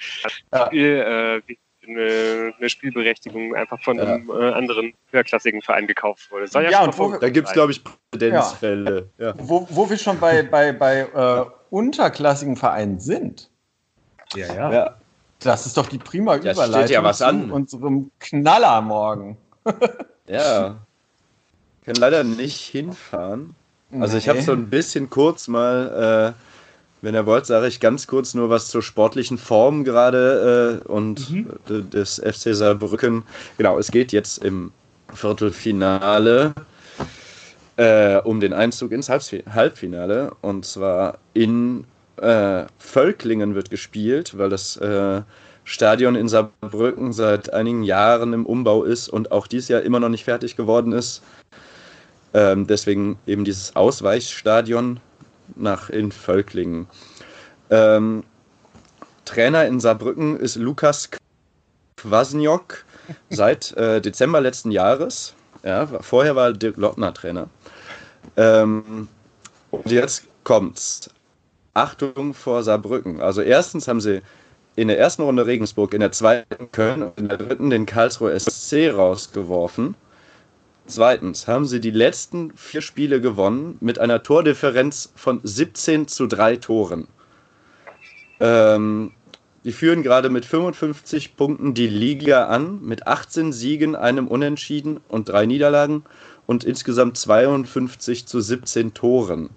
Spiel, 0.67 1.43
äh, 1.49 1.55
eine, 1.87 2.55
eine, 2.59 2.69
Spielberechtigung 2.69 3.55
einfach 3.55 3.83
von 3.83 3.97
ja. 3.97 4.05
einem 4.05 4.31
äh, 4.31 4.53
anderen 4.53 4.93
höherklassigen 5.11 5.63
Verein 5.63 5.87
gekauft 5.87 6.31
wurde. 6.31 6.47
Ja, 6.53 6.61
ja 6.71 6.85
und 6.85 6.99
wo, 6.99 7.17
da 7.17 7.31
gibt 7.31 7.49
es, 7.49 7.55
glaube 7.55 7.73
ich, 7.73 7.83
Präzedenzfälle. 8.11 9.09
Ja. 9.19 9.35
Wo, 9.39 9.67
wo 9.71 9.89
wir 9.89 9.97
schon 9.97 10.19
bei, 10.21 10.43
bei, 10.43 10.73
bei 10.73 11.01
äh, 11.01 11.45
unterklassigen 11.71 12.57
Vereinen 12.57 13.01
sind. 13.01 13.51
Ja, 14.35 14.71
ja. 14.71 14.97
Das 15.45 15.67
ist 15.67 15.77
doch 15.77 15.89
die 15.89 15.99
prima 15.99 16.39
das 16.39 16.57
Überleitung 16.57 16.93
ja 16.93 17.05
was 17.05 17.23
an. 17.23 17.49
zu 17.49 17.55
unserem 17.55 18.11
Knaller 18.19 18.81
morgen. 18.81 19.37
ja. 20.27 20.77
Ich 21.81 21.87
kann 21.87 21.97
leider 21.97 22.23
nicht 22.25 22.61
hinfahren. 22.61 23.55
Also 24.01 24.17
ich 24.17 24.29
habe 24.29 24.41
so 24.41 24.53
ein 24.53 24.71
bisschen 24.71 25.11
kurz 25.11 25.49
mal, 25.49 26.35
äh, 26.35 27.05
wenn 27.05 27.15
ihr 27.15 27.27
wollt, 27.27 27.45
sage 27.45 27.67
ich 27.67 27.81
ganz 27.81 28.07
kurz 28.07 28.33
nur 28.35 28.49
was 28.49 28.69
zur 28.69 28.83
sportlichen 28.83 29.37
Form 29.37 29.85
gerade 29.85 30.81
äh, 30.85 30.89
und 30.89 31.29
mhm. 31.31 31.51
des 31.91 32.23
FC 32.25 32.55
Saarbrücken. 32.55 33.25
Genau, 33.59 33.79
es 33.79 33.91
geht 33.91 34.13
jetzt 34.13 34.43
im 34.43 34.73
Viertelfinale 35.13 36.55
äh, 37.77 38.17
um 38.19 38.41
den 38.41 38.53
Einzug 38.53 38.93
ins 38.93 39.09
Halbfinale 39.09 40.33
und 40.41 40.65
zwar 40.65 41.19
in 41.35 41.85
äh, 42.17 42.65
Völklingen 42.79 43.55
wird 43.55 43.71
gespielt, 43.71 44.37
weil 44.39 44.51
das 44.51 44.77
äh, 44.77 45.23
Stadion 45.65 46.17
in 46.17 46.29
Saarbrücken 46.29 47.13
seit 47.13 47.53
einigen 47.53 47.83
Jahren 47.83 48.33
im 48.33 48.47
Umbau 48.47 48.85
ist 48.85 49.09
und 49.09 49.33
auch 49.33 49.47
dieses 49.47 49.69
Jahr 49.69 49.83
immer 49.83 50.01
noch 50.01 50.09
nicht 50.09 50.25
fertig 50.25 50.57
geworden 50.57 50.93
ist. 50.93 51.23
Ähm, 52.35 52.67
deswegen 52.67 53.19
eben 53.27 53.45
dieses 53.45 53.77
Ausweichstadion 53.77 55.01
nach 55.55 55.91
in 55.91 56.11
Völklingen. 56.11 56.87
Ähm, 57.71 58.25
Trainer 59.25 59.67
in 59.67 59.81
Saarbrücken 59.81 60.39
ist 60.39 60.57
Lukas 60.57 61.11
Kwasniok 61.97 62.85
seit 63.31 63.73
äh, 63.77 64.01
Dezember 64.01 64.41
letzten 64.41 64.71
Jahres. 64.71 65.35
Ja, 65.63 65.87
vorher 65.87 66.35
war 66.35 66.53
Dirk 66.53 66.77
Lottner 66.77 67.15
Trainer. 67.15 67.49
Ähm, 68.37 69.09
und 69.71 69.91
jetzt 69.91 70.27
kommt's. 70.45 71.09
Achtung 71.75 72.35
vor 72.35 72.63
Saarbrücken. 72.63 73.21
Also 73.21 73.41
erstens 73.41 73.89
haben 73.89 74.01
sie 74.01 74.21
in 74.77 74.89
der 74.89 74.99
ersten 74.99 75.23
Runde 75.23 75.47
Regensburg, 75.47 75.95
in 75.95 76.01
der 76.01 76.13
zweiten 76.13 76.71
Köln 76.71 77.03
und 77.03 77.19
in 77.19 77.29
der 77.29 77.39
dritten 77.39 77.71
den 77.71 77.87
Karlsruhe 77.87 78.39
SC 78.39 78.91
rausgeworfen. 78.93 79.95
Zweitens 80.87 81.47
haben 81.47 81.67
sie 81.67 81.81
die 81.81 81.91
letzten 81.91 82.53
vier 82.57 82.83
Spiele 82.83 83.21
gewonnen 83.21 83.77
mit 83.81 83.99
einer 83.99 84.23
Tordifferenz 84.23 85.13
von 85.15 85.41
17 85.43 86.09
zu 86.09 86.27
3 86.27 86.57
Toren. 86.57 87.07
Ähm, 88.41 89.13
die 89.65 89.73
führen 89.73 90.03
gerade 90.03 90.29
mit 90.29 90.45
55 90.45 91.37
Punkten 91.37 91.73
die 91.73 91.87
Liga 91.87 92.47
an, 92.49 92.83
mit 92.83 93.07
18 93.07 93.53
Siegen, 93.53 93.95
einem 93.95 94.27
Unentschieden 94.27 95.01
und 95.09 95.29
drei 95.29 95.47
Niederlagen 95.47 96.05
und 96.47 96.65
insgesamt 96.65 97.17
52 97.17 98.27
zu 98.27 98.41
17 98.41 98.93
Toren 98.93 99.51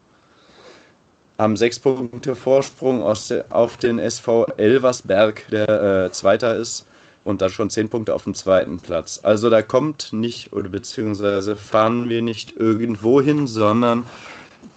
haben 1.37 1.57
sechs 1.57 1.79
Punkte 1.79 2.35
Vorsprung 2.35 3.03
auf 3.03 3.77
den 3.77 3.99
SV 3.99 4.45
Elversberg, 4.57 5.43
der 5.49 6.05
äh, 6.05 6.11
Zweiter 6.11 6.55
ist, 6.55 6.85
und 7.25 7.41
dann 7.41 7.49
schon 7.49 7.69
zehn 7.69 7.89
Punkte 7.89 8.13
auf 8.13 8.23
dem 8.23 8.35
zweiten 8.35 8.79
Platz. 8.79 9.19
Also 9.23 9.49
da 9.49 9.61
kommt 9.61 10.13
nicht, 10.13 10.53
oder 10.53 10.69
beziehungsweise 10.69 11.55
fahren 11.55 12.07
wir 12.07 12.21
nicht 12.21 12.55
irgendwo 12.55 13.19
hin, 13.19 13.47
sondern 13.47 14.05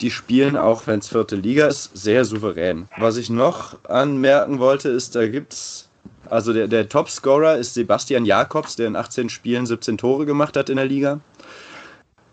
die 0.01 0.11
spielen, 0.11 0.57
auch 0.57 0.87
wenn 0.87 1.01
es 1.01 1.09
vierte 1.09 1.37
Liga 1.37 1.67
ist, 1.67 1.91
sehr 1.95 2.25
souverän. 2.25 2.89
Was 2.97 3.17
ich 3.17 3.31
noch 3.31 3.77
anmerken 3.85 4.59
wollte, 4.59 4.89
ist, 4.89 5.15
da 5.15 5.27
gibt 5.27 5.53
es, 5.53 5.89
also 6.31 6.53
der, 6.53 6.69
der 6.69 6.89
Topscorer 6.89 7.57
ist 7.57 7.75
Sebastian 7.75 8.25
Jakobs, 8.25 8.77
der 8.77 8.87
in 8.87 8.97
18 8.97 9.29
Spielen 9.29 9.67
17 9.67 9.99
Tore 9.99 10.25
gemacht 10.25 10.57
hat 10.57 10.71
in 10.71 10.77
der 10.77 10.87
Liga. 10.87 11.21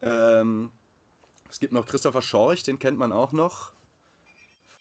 Ähm, 0.01 0.71
es 1.49 1.59
gibt 1.59 1.73
noch 1.73 1.86
Christopher 1.86 2.21
Schorch, 2.21 2.63
den 2.63 2.80
kennt 2.80 2.97
man 2.97 3.11
auch 3.11 3.32
noch 3.32 3.74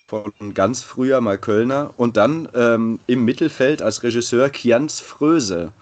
von 0.06 0.54
ganz 0.54 0.82
früher 0.82 1.20
mal 1.20 1.38
Kölner. 1.38 1.92
Und 1.96 2.16
dann 2.16 2.48
ähm, 2.54 3.00
im 3.06 3.24
Mittelfeld 3.24 3.82
als 3.82 4.02
Regisseur 4.02 4.50
Kianz 4.50 5.00
Fröse. 5.00 5.72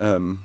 Ähm, 0.00 0.40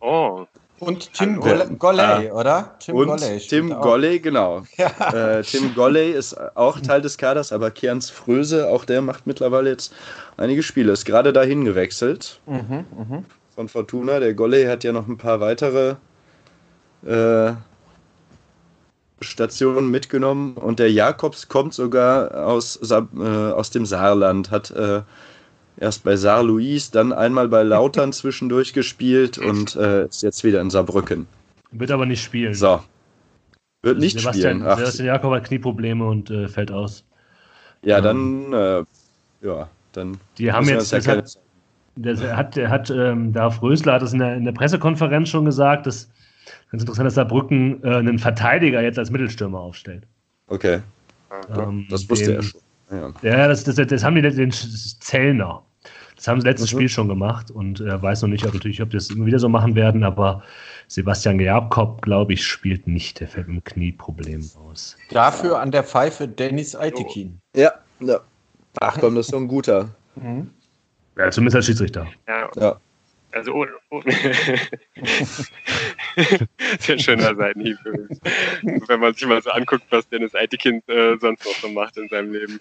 oh. 0.00 0.46
Und 0.78 1.12
Tim 1.12 1.38
Golley, 1.40 2.26
äh, 2.26 2.30
oder? 2.30 2.74
Tim 2.78 2.94
und 2.94 3.08
Golley 3.08 3.38
Tim 3.38 3.68
Golley, 3.68 4.18
genau. 4.18 4.62
Ja. 4.78 5.38
Äh, 5.38 5.42
Tim 5.42 5.74
Golley 5.74 6.12
ist 6.12 6.34
auch 6.56 6.80
Teil 6.80 7.02
des 7.02 7.18
Kaders, 7.18 7.52
aber 7.52 7.70
Kianz 7.70 8.08
Fröse, 8.08 8.66
auch 8.66 8.86
der 8.86 9.02
macht 9.02 9.26
mittlerweile 9.26 9.68
jetzt 9.68 9.92
einige 10.38 10.62
Spiele. 10.62 10.92
Ist 10.92 11.04
gerade 11.04 11.34
dahin 11.34 11.66
gewechselt 11.66 12.40
mhm, 12.46 12.86
mh. 12.96 13.22
von 13.54 13.68
Fortuna. 13.68 14.20
Der 14.20 14.32
Golley 14.32 14.64
hat 14.64 14.82
ja 14.82 14.92
noch 14.92 15.06
ein 15.06 15.18
paar 15.18 15.40
weitere 15.40 15.96
äh, 17.04 17.52
Stationen 19.20 19.90
mitgenommen 19.90 20.54
und 20.54 20.78
der 20.78 20.90
Jakobs 20.90 21.48
kommt 21.48 21.74
sogar 21.74 22.46
aus, 22.46 22.78
äh, 22.90 22.94
aus 22.94 23.70
dem 23.70 23.86
Saarland, 23.86 24.50
hat 24.50 24.70
äh, 24.70 25.02
erst 25.78 26.04
bei 26.04 26.16
Saar-Louis, 26.16 26.90
dann 26.90 27.12
einmal 27.12 27.48
bei 27.48 27.62
Lautern 27.62 28.12
zwischendurch 28.14 28.72
gespielt 28.72 29.38
und 29.38 29.76
äh, 29.76 30.06
ist 30.06 30.22
jetzt 30.22 30.44
wieder 30.44 30.60
in 30.60 30.70
Saarbrücken. 30.70 31.26
Wird 31.72 31.90
aber 31.90 32.06
nicht 32.06 32.22
spielen. 32.22 32.54
So. 32.54 32.80
Wird 33.82 33.98
nicht 33.98 34.18
Sebastian, 34.18 34.58
spielen. 34.58 34.68
Ach. 34.68 34.78
Sebastian 34.78 35.06
Jakob 35.06 35.32
hat 35.32 35.44
Knieprobleme 35.44 36.04
und 36.04 36.30
äh, 36.30 36.48
fällt 36.48 36.70
aus. 36.70 37.04
Ja, 37.82 37.98
ähm, 37.98 38.50
dann, 38.50 38.52
äh, 38.52 38.84
ja, 39.46 39.68
dann. 39.92 40.18
Die 40.38 40.52
haben 40.52 40.68
jetzt. 40.68 40.92
Ja 40.92 40.98
hat, 41.06 41.36
der 41.96 42.36
hat, 42.36 42.56
hat 42.56 42.90
ähm, 42.90 43.32
Darf 43.32 43.62
Rösler 43.62 43.94
hat 43.94 44.02
es 44.02 44.12
in 44.12 44.20
der, 44.20 44.36
in 44.36 44.44
der 44.44 44.52
Pressekonferenz 44.52 45.28
schon 45.28 45.44
gesagt, 45.44 45.86
dass 45.86 46.08
Ganz 46.70 46.82
interessant, 46.82 47.06
dass 47.06 47.14
Saarbrücken 47.14 47.82
äh, 47.82 47.96
einen 47.96 48.18
Verteidiger 48.18 48.80
jetzt 48.82 48.98
als 48.98 49.10
Mittelstürmer 49.10 49.58
aufstellt. 49.58 50.06
Okay. 50.46 50.80
Ähm, 51.56 51.86
das 51.90 52.08
wusste 52.08 52.34
er 52.34 52.42
schon. 52.42 52.60
Ja, 52.90 53.12
ja 53.22 53.48
das, 53.48 53.64
das, 53.64 53.76
das, 53.76 54.04
haben 54.04 54.16
die 54.16 54.22
den 54.22 54.52
Zellner. 54.52 55.62
Das 56.16 56.28
haben 56.28 56.40
sie 56.40 56.46
letztes 56.46 56.72
mhm. 56.72 56.76
Spiel 56.76 56.88
schon 56.88 57.08
gemacht 57.08 57.50
und 57.50 57.80
äh, 57.80 58.00
weiß 58.00 58.22
noch 58.22 58.28
nicht, 58.28 58.44
ob, 58.46 58.52
natürlich, 58.52 58.82
ob 58.82 58.90
die 58.90 58.96
das 58.98 59.10
immer 59.10 59.26
wieder 59.26 59.38
so 59.38 59.48
machen 59.48 59.74
werden, 59.74 60.04
aber 60.04 60.42
Sebastian 60.86 61.40
Jakob, 61.40 62.02
glaube 62.02 62.34
ich, 62.34 62.44
spielt 62.44 62.86
nicht. 62.86 63.20
Der 63.20 63.28
fällt 63.28 63.48
mit 63.48 63.56
dem 63.56 63.64
Knieproblem 63.64 64.44
aus. 64.68 64.96
Dafür 65.10 65.60
an 65.60 65.70
der 65.70 65.84
Pfeife 65.84 66.28
Dennis 66.28 66.74
Aitekin. 66.74 67.40
Ja, 67.56 67.72
ja. 68.00 68.20
Ach 68.80 68.98
komm, 69.00 69.14
das 69.14 69.26
ist 69.26 69.32
so 69.32 69.38
ein 69.38 69.48
guter. 69.48 69.88
Mhm. 70.16 70.50
Ja, 71.16 71.30
zumindest 71.30 71.56
als 71.56 71.66
Schiedsrichter. 71.66 72.06
Ja. 72.28 72.50
ja. 72.56 72.80
Also 73.32 73.52
ohne. 73.52 73.70
ohne 73.90 74.12
Sehr 76.80 76.98
schöner 76.98 77.34
Seitenhieb 77.36 77.78
Wenn 78.88 79.00
man 79.00 79.14
sich 79.14 79.26
mal 79.26 79.42
so 79.42 79.50
anguckt, 79.50 79.84
was 79.90 80.08
Dennis 80.08 80.34
Eitekind 80.34 80.88
äh, 80.88 81.16
sonst 81.18 81.44
noch 81.44 81.54
so 81.54 81.68
macht 81.68 81.96
in 81.96 82.08
seinem 82.08 82.32
Leben. 82.32 82.58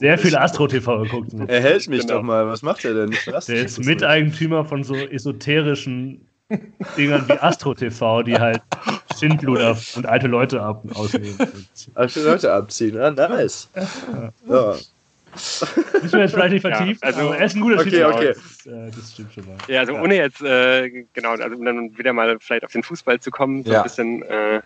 Sehr 0.00 0.18
viel 0.18 0.36
Astro-TV 0.36 1.02
geguckt. 1.04 1.32
Er 1.48 1.60
hält 1.60 1.88
mich 1.88 2.02
genau. 2.02 2.14
doch 2.14 2.22
mal. 2.22 2.46
Was 2.46 2.62
macht 2.62 2.84
er 2.84 2.94
denn? 2.94 3.16
Der 3.48 3.64
ist 3.64 3.84
Miteigentümer 3.84 4.64
von 4.64 4.84
so 4.84 4.94
esoterischen 4.94 6.28
Dingern 6.96 7.26
wie 7.28 7.38
Astro 7.38 7.74
TV, 7.74 8.22
die 8.22 8.38
halt 8.38 8.60
Schindluder 9.18 9.76
und 9.96 10.06
alte 10.06 10.26
Leute 10.26 10.62
ab 10.62 10.84
ausnehmen. 10.94 11.38
Alte 11.94 12.22
Leute 12.22 12.52
abziehen, 12.52 12.98
ah, 12.98 13.10
nice. 13.10 13.68
Ja. 14.48 14.76
Müssen 15.34 16.12
wir 16.12 16.20
jetzt 16.20 16.34
vielleicht 16.34 16.52
nicht 16.52 16.62
vertiefen, 16.62 16.98
Ja, 17.02 17.08
also- 17.08 17.32
er 17.32 17.44
ist 17.44 17.56
ein 17.56 17.60
guter 17.62 17.74
Okay, 17.80 17.90
Schiedsrichter. 17.90 18.14
okay. 18.14 18.34
Das, 18.34 18.66
äh, 18.66 18.90
das 18.96 19.12
stimmt 19.12 19.32
schon 19.34 19.46
mal. 19.46 19.56
Ja, 19.68 19.80
also 19.80 19.94
ohne 19.96 20.16
jetzt, 20.16 20.40
äh, 20.42 21.04
genau, 21.12 21.30
also 21.30 21.56
um 21.56 21.64
dann 21.64 21.96
wieder 21.98 22.12
mal 22.12 22.38
vielleicht 22.40 22.64
auf 22.64 22.72
den 22.72 22.82
Fußball 22.82 23.20
zu 23.20 23.30
kommen, 23.30 23.64
so 23.64 23.72
Ja. 23.72 23.78
ein 23.80 23.82
bisschen, 23.82 24.22
äh, 24.22 24.60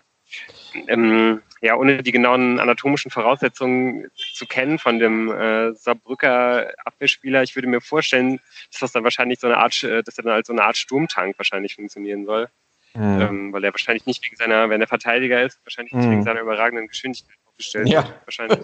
ähm, 0.87 1.41
ja, 1.61 1.75
ohne 1.75 2.03
die 2.03 2.11
genauen 2.11 2.59
anatomischen 2.59 3.09
Voraussetzungen 3.11 4.07
zu 4.15 4.45
kennen 4.45 4.77
von 4.79 4.99
dem 4.99 5.31
äh, 5.31 5.73
Saarbrücker 5.73 6.71
Abwehrspieler, 6.85 7.41
ich 7.43 7.55
würde 7.55 7.67
mir 7.67 7.81
vorstellen, 7.81 8.39
dass 8.71 8.81
das 8.81 8.91
dann 8.91 9.03
wahrscheinlich 9.03 9.39
so 9.39 9.47
eine 9.47 9.57
Art, 9.57 9.83
äh, 9.83 10.03
dass 10.03 10.17
er 10.17 10.23
dann 10.23 10.33
als 10.33 10.47
so 10.47 10.53
eine 10.53 10.63
Art 10.63 10.77
Sturmtank 10.77 11.37
wahrscheinlich 11.39 11.75
funktionieren 11.75 12.25
soll, 12.25 12.47
Mhm. 12.93 13.21
ähm, 13.21 13.53
weil 13.53 13.63
er 13.63 13.73
wahrscheinlich 13.73 14.05
nicht 14.05 14.23
wegen 14.23 14.35
seiner, 14.35 14.69
wenn 14.69 14.81
er 14.81 14.87
Verteidiger 14.87 15.41
ist, 15.43 15.59
wahrscheinlich 15.65 15.93
nicht 15.93 16.05
Mhm. 16.07 16.11
wegen 16.11 16.23
seiner 16.23 16.41
überragenden 16.41 16.87
Geschwindigkeit 16.87 17.35
aufgestellt 17.59 17.89
Ja. 17.89 18.03
wird. 18.03 18.15
Wahrscheinlich 18.25 18.59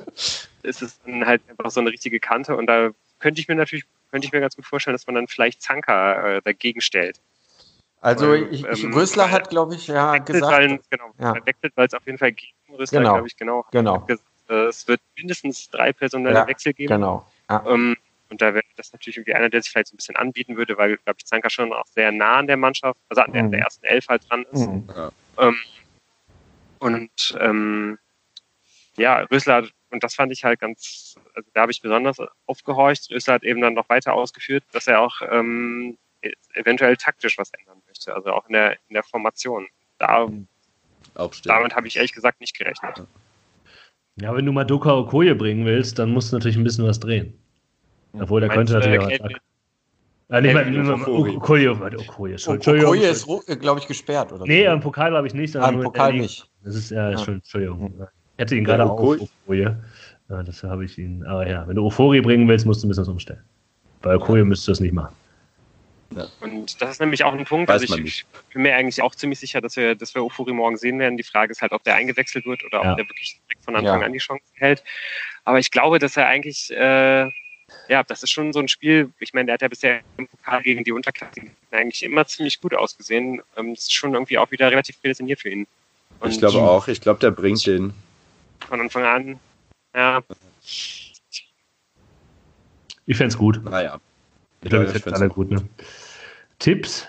ist 0.64 0.82
es 0.82 1.00
dann 1.04 1.26
halt 1.26 1.42
einfach 1.50 1.70
so 1.70 1.80
eine 1.82 1.92
richtige 1.92 2.20
Kante 2.20 2.56
und 2.56 2.68
da 2.68 2.90
könnte 3.20 3.42
ich 3.42 3.48
mir 3.48 3.56
natürlich, 3.56 3.86
könnte 4.12 4.26
ich 4.28 4.32
mir 4.34 4.40
ganz 4.40 4.56
gut 4.56 4.66
vorstellen, 4.66 4.94
dass 4.94 5.06
man 5.08 5.16
dann 5.16 5.28
vielleicht 5.28 5.62
Zanka 5.62 6.38
äh, 6.38 6.42
dagegen 6.42 6.82
stellt. 6.82 7.20
Also 8.02 8.30
Weil, 8.30 8.54
ich, 8.54 8.64
ich, 8.64 8.84
ähm, 8.84 8.94
Rösler 8.94 9.32
hat, 9.32 9.50
glaube 9.50 9.76
ich, 9.76 9.88
ja 9.88 10.14
wechselt, 10.14 10.28
gesagt, 10.28 10.52
weil, 10.54 10.80
genau, 10.90 11.12
Ja. 11.20 11.46
wechselt, 11.46 11.74
weil 11.76 11.88
es 11.88 11.94
auf 11.94 12.06
jeden 12.06 12.18
Fall 12.18 12.32
gegen 12.34 12.54
Rüssler, 12.78 13.00
Genau. 13.00 13.14
glaube 13.14 13.28
ich, 13.28 13.36
genau. 13.38 13.66
genau, 13.72 14.00
gesagt, 14.02 14.28
äh, 14.50 14.66
es 14.66 14.88
wird 14.88 15.02
mindestens 15.18 15.70
drei 15.70 15.92
personelle 15.92 16.36
Ja, 16.36 16.48
Wechsel 16.48 16.74
geben. 16.74 16.94
genau. 16.94 17.26
Ja. 17.50 17.64
Ähm, 17.68 17.98
und 18.30 18.42
da 18.42 18.54
wäre 18.54 18.64
das 18.76 18.92
natürlich 18.92 19.18
irgendwie 19.18 19.34
einer, 19.34 19.50
der 19.50 19.62
sich 19.62 19.72
vielleicht 19.72 19.88
so 19.88 19.94
ein 19.96 19.98
bisschen 19.98 20.16
anbieten 20.16 20.58
würde, 20.58 20.78
weil, 20.78 20.98
glaube 20.98 21.18
ich, 21.20 21.26
Zanka 21.26 21.50
schon 21.50 21.72
auch 21.74 21.86
sehr 21.88 22.12
nah 22.12 22.38
an 22.38 22.48
der 22.48 22.58
Mannschaft, 22.58 23.00
also 23.10 23.22
an 23.22 23.32
der, 23.34 23.44
Mhm. 23.44 23.52
der 23.52 23.60
ersten 23.62 23.86
Elf 23.86 24.08
halt 24.08 24.30
dran 24.30 24.46
ist. 24.52 24.68
Mhm. 24.68 24.88
Ähm, 25.40 25.56
und 26.80 27.38
ähm, 27.40 27.98
ja, 28.98 29.20
Rösler, 29.32 29.56
hat- 29.56 29.72
und 29.92 30.04
das 30.04 30.16
fand 30.16 30.32
ich 30.32 30.44
halt 30.44 30.60
ganz, 30.60 31.16
also 31.36 31.50
da 31.54 31.62
habe 31.62 31.72
ich 31.72 31.82
besonders 31.82 32.18
aufgehorcht. 32.48 33.10
Rösler 33.12 33.36
hat 33.36 33.44
eben 33.44 33.62
dann 33.62 33.74
noch 33.74 33.88
weiter 33.90 34.14
ausgeführt, 34.14 34.64
dass 34.72 34.88
er 34.88 35.00
auch 35.02 35.22
ähm, 35.30 35.98
eventuell 36.54 36.98
taktisch 36.98 37.38
was 37.38 37.52
ändern 37.54 37.82
möchte, 37.88 38.14
also 38.14 38.32
auch 38.32 38.46
in 38.48 38.54
der, 38.54 38.74
in 38.88 38.94
der 38.94 39.04
Formation. 39.04 39.68
Da, 40.00 40.28
damit 41.46 41.76
habe 41.76 41.88
ich 41.88 41.96
ehrlich 41.96 42.14
gesagt 42.14 42.42
nicht 42.42 42.58
gerechnet. 42.58 43.04
Ja, 44.18 44.36
wenn 44.36 44.46
du 44.46 44.52
Madoka 44.52 44.94
Okoye 44.98 45.34
bringen 45.36 45.66
willst, 45.66 46.00
dann 46.00 46.12
musst 46.12 46.32
du 46.32 46.38
natürlich 46.38 46.58
ein 46.58 46.64
bisschen 46.64 46.86
was 46.86 47.00
drehen. 47.00 47.38
Obwohl, 48.14 48.40
der 48.42 48.48
Meinst 48.50 48.74
könnte 48.74 48.90
natürlich 48.90 49.20
auch 49.20 49.30
mal, 49.30 49.32
mal- 50.84 51.02
Ofori. 51.02 51.36
Okoye, 51.36 51.68
Okoye, 51.70 52.32
Entschuldigung. 52.32 52.86
Okoye 52.86 53.08
ist, 53.10 53.28
glaube 53.60 53.80
ich, 53.80 53.88
gesperrt, 53.88 54.32
oder? 54.32 54.46
Nee, 54.46 54.66
im 54.66 54.80
Pokal 54.80 55.12
glaube 55.12 55.28
ich 55.28 55.34
nicht, 55.34 55.56
ah, 55.56 55.62
sondern 55.62 55.76
im 55.76 55.84
Pokal 55.84 56.14
nicht. 56.14 56.50
Das 56.64 56.76
ist, 56.76 56.92
ja, 56.92 57.10
Ah. 57.10 57.18
schon, 57.18 57.36
Entschuldigung. 57.36 58.08
Ich 58.38 58.42
hätte 58.42 58.56
ihn 58.56 58.66
Ja, 58.66 58.76
gerade 58.78 58.84
auch 58.92 59.00
Okoye- 59.00 59.30
Okoye. 59.46 59.76
Ja, 60.30 60.44
deshalb 60.44 60.72
habe 60.72 60.86
ich 60.86 60.98
ihn. 60.98 61.24
Aber 61.26 61.48
ja, 61.48 61.68
wenn 61.68 61.76
du 61.76 61.86
Ofori 61.86 62.20
bringen 62.22 62.48
willst, 62.48 62.66
musst 62.66 62.82
du 62.84 62.88
ein 62.88 62.90
bisschen 62.90 63.04
was 63.04 63.10
umstellen. 63.10 63.42
Bei 64.02 64.16
Okoye 64.16 64.44
müsstest 64.44 64.68
du 64.68 64.72
das 64.74 64.80
nicht 64.80 64.94
machen. 64.94 65.16
Und 66.40 66.82
das 66.82 66.92
ist 66.92 67.00
nämlich 67.02 67.24
auch 67.24 67.34
ein 67.34 67.44
Punkt, 67.46 67.68
Weiß 67.68 67.82
also 67.82 67.96
man 67.96 68.06
ich, 68.06 68.26
bin 68.54 68.62
mir 68.62 68.76
eigentlich 68.76 69.02
auch 69.02 69.16
ziemlich 69.16 69.40
sicher, 69.40 69.60
dass 69.60 69.76
wir, 69.76 69.96
dass 69.96 70.16
wir 70.16 70.24
Ofuri 70.24 70.54
morgen 70.54 70.78
sehen 70.78 70.98
werden. 71.00 71.18
Die 71.18 71.24
Frage 71.24 71.52
ist 71.52 71.62
halt, 71.62 71.72
ob 71.74 71.84
der 71.84 71.96
eingewechselt 71.96 72.46
wird 72.46 72.64
oder 72.64 72.84
Ja. 72.84 72.92
ob 72.92 72.98
der 72.98 73.08
wirklich 73.10 73.40
direkt 73.48 73.66
von 73.66 73.76
Anfang 73.76 74.00
Ja. 74.02 74.06
an 74.06 74.14
die 74.14 74.20
Chance 74.20 74.44
hält. 74.54 74.84
Aber 75.44 75.60
ich 75.60 75.72
glaube, 75.72 76.00
dass 76.00 76.16
er 76.16 76.28
eigentlich, 76.28 76.72
äh, 76.72 77.26
ja, 77.90 78.04
das 78.08 78.24
ist 78.24 78.32
schon 78.32 78.54
so 78.54 78.60
ein 78.60 78.68
Spiel, 78.68 79.12
ich 79.20 79.34
meine, 79.34 79.48
der 79.48 79.54
hat 79.56 79.62
ja 79.64 79.68
bisher 79.68 80.02
im 80.18 80.28
Pokal 80.28 80.62
gegen 80.64 80.84
die 80.84 80.92
Unterklasse 80.92 81.42
eigentlich 81.72 82.04
immer 82.04 82.26
ziemlich 82.26 82.62
gut 82.62 82.74
ausgesehen. 82.76 83.42
Ähm, 83.58 83.74
das 83.74 83.84
ist 83.84 83.94
schon 83.94 84.14
irgendwie 84.14 84.38
auch 84.38 84.52
wieder 84.52 84.72
relativ 84.72 85.02
prädestiniert 85.02 85.42
für 85.42 85.50
ihn. 85.50 85.68
Und 86.22 86.30
Ich 86.32 86.40
glaube 86.40 86.62
auch, 86.62 86.88
ich 86.88 87.02
glaube, 87.02 87.20
der 87.20 87.32
bringt 87.32 87.66
den. 87.66 87.94
Von 88.68 88.82
Anfang 88.82 89.04
an, 89.04 89.40
ja, 89.96 90.22
Ich 93.08 93.18
fände 93.18 93.28
es 93.34 93.38
gut. 93.38 93.64
Naja. 93.64 94.00
Ich 94.62 94.70
glaube, 94.70 94.86
ich 94.86 94.92
fände 94.92 95.04
find's 95.04 95.20
alle 95.22 95.30
gut. 95.30 95.52
Ne? 95.52 95.68
Tipps? 96.60 97.08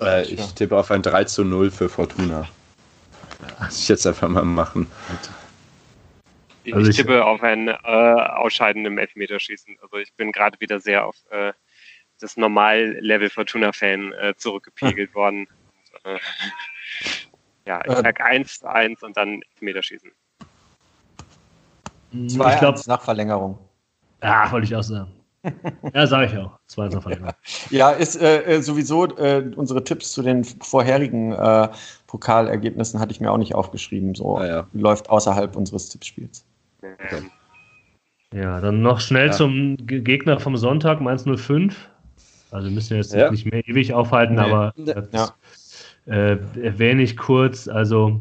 Äh, 0.00 0.24
ich 0.24 0.54
tippe 0.54 0.76
auf 0.76 0.90
ein 0.90 1.02
3 1.02 1.24
zu 1.24 1.44
0 1.44 1.70
für 1.70 1.88
Fortuna. 1.88 2.48
Muss 3.60 3.78
ich 3.82 3.88
jetzt 3.88 4.06
einfach 4.06 4.28
mal 4.28 4.44
machen. 4.44 4.86
ich, 6.64 6.74
Also 6.74 6.90
ich 6.90 6.98
ich- 6.98 7.04
tippe 7.04 7.24
auf 7.24 7.42
ein 7.42 7.68
äh, 7.68 7.74
Ausscheiden 7.76 8.84
im 8.86 8.98
Elfmeterschießen. 8.98 9.78
Also 9.82 9.96
ich 9.98 10.12
bin 10.14 10.32
gerade 10.32 10.58
wieder 10.60 10.80
sehr 10.80 11.06
auf 11.06 11.16
äh, 11.30 11.52
das 12.20 12.36
Normal-Level 12.36 13.30
Fortuna-Fan 13.30 14.12
äh, 14.12 14.34
zurückgepegelt 14.36 15.14
worden. 15.14 15.46
Und, 16.04 16.12
äh, 16.16 16.18
ja, 17.70 17.80
ich 17.84 17.92
Äh, 17.92 18.02
sag 18.02 18.20
1 18.20 18.58
zu 18.58 18.68
1 18.68 19.02
und 19.02 19.16
dann 19.16 19.40
Elfmeterschießen. 19.54 20.10
Ich 22.12 22.34
2 22.34 22.56
glaube, 22.56 22.80
nach 22.86 23.00
Verlängerung. 23.02 23.58
ja, 24.22 24.50
wollte 24.50 24.64
ich 24.66 24.74
auch 24.76 24.82
sagen. 24.82 25.12
Ja, 25.94 26.06
sage 26.06 26.26
ich 26.26 26.36
auch. 26.36 26.58
Zwei 26.66 26.86
ist 26.88 26.94
noch 26.94 27.02
verlängert. 27.02 27.34
Ja, 27.70 27.90
ist 27.92 28.16
äh, 28.20 28.42
äh, 28.42 28.60
sowieso 28.60 29.06
äh, 29.16 29.50
unsere 29.56 29.82
Tipps 29.84 30.12
zu 30.12 30.22
den 30.22 30.44
vorherigen 30.44 31.32
äh, 31.32 31.68
Pokalergebnissen 32.08 33.00
hatte 33.00 33.12
ich 33.12 33.20
mir 33.20 33.30
auch 33.32 33.38
nicht 33.38 33.54
aufgeschrieben. 33.54 34.14
So 34.14 34.36
Ah, 34.36 34.46
ja. 34.46 34.66
läuft 34.74 35.08
außerhalb 35.08 35.56
unseres 35.56 35.88
Tippspiels. 35.88 36.44
Ähm, 36.82 37.30
Ja, 38.34 38.60
dann 38.60 38.82
noch 38.82 39.00
schnell 39.00 39.28
Ja. 39.28 39.32
zum 39.32 39.76
Ge- 39.86 40.02
Gegner 40.02 40.38
vom 40.40 40.56
Sonntag, 40.58 41.00
Mainz 41.00 41.24
05. 41.24 41.88
Also 42.50 42.66
wir 42.68 42.74
müssen 42.74 42.96
jetzt 42.96 43.14
Ja. 43.14 43.30
nicht 43.30 43.46
mehr 43.50 43.66
ewig 43.66 43.94
aufhalten, 43.94 44.34
Nee. 44.34 44.40
aber 44.42 44.72
Nee. 44.76 44.92
Äh, 46.06 46.36
erwähne 46.60 47.02
ich 47.02 47.16
kurz. 47.16 47.68
Also 47.68 48.20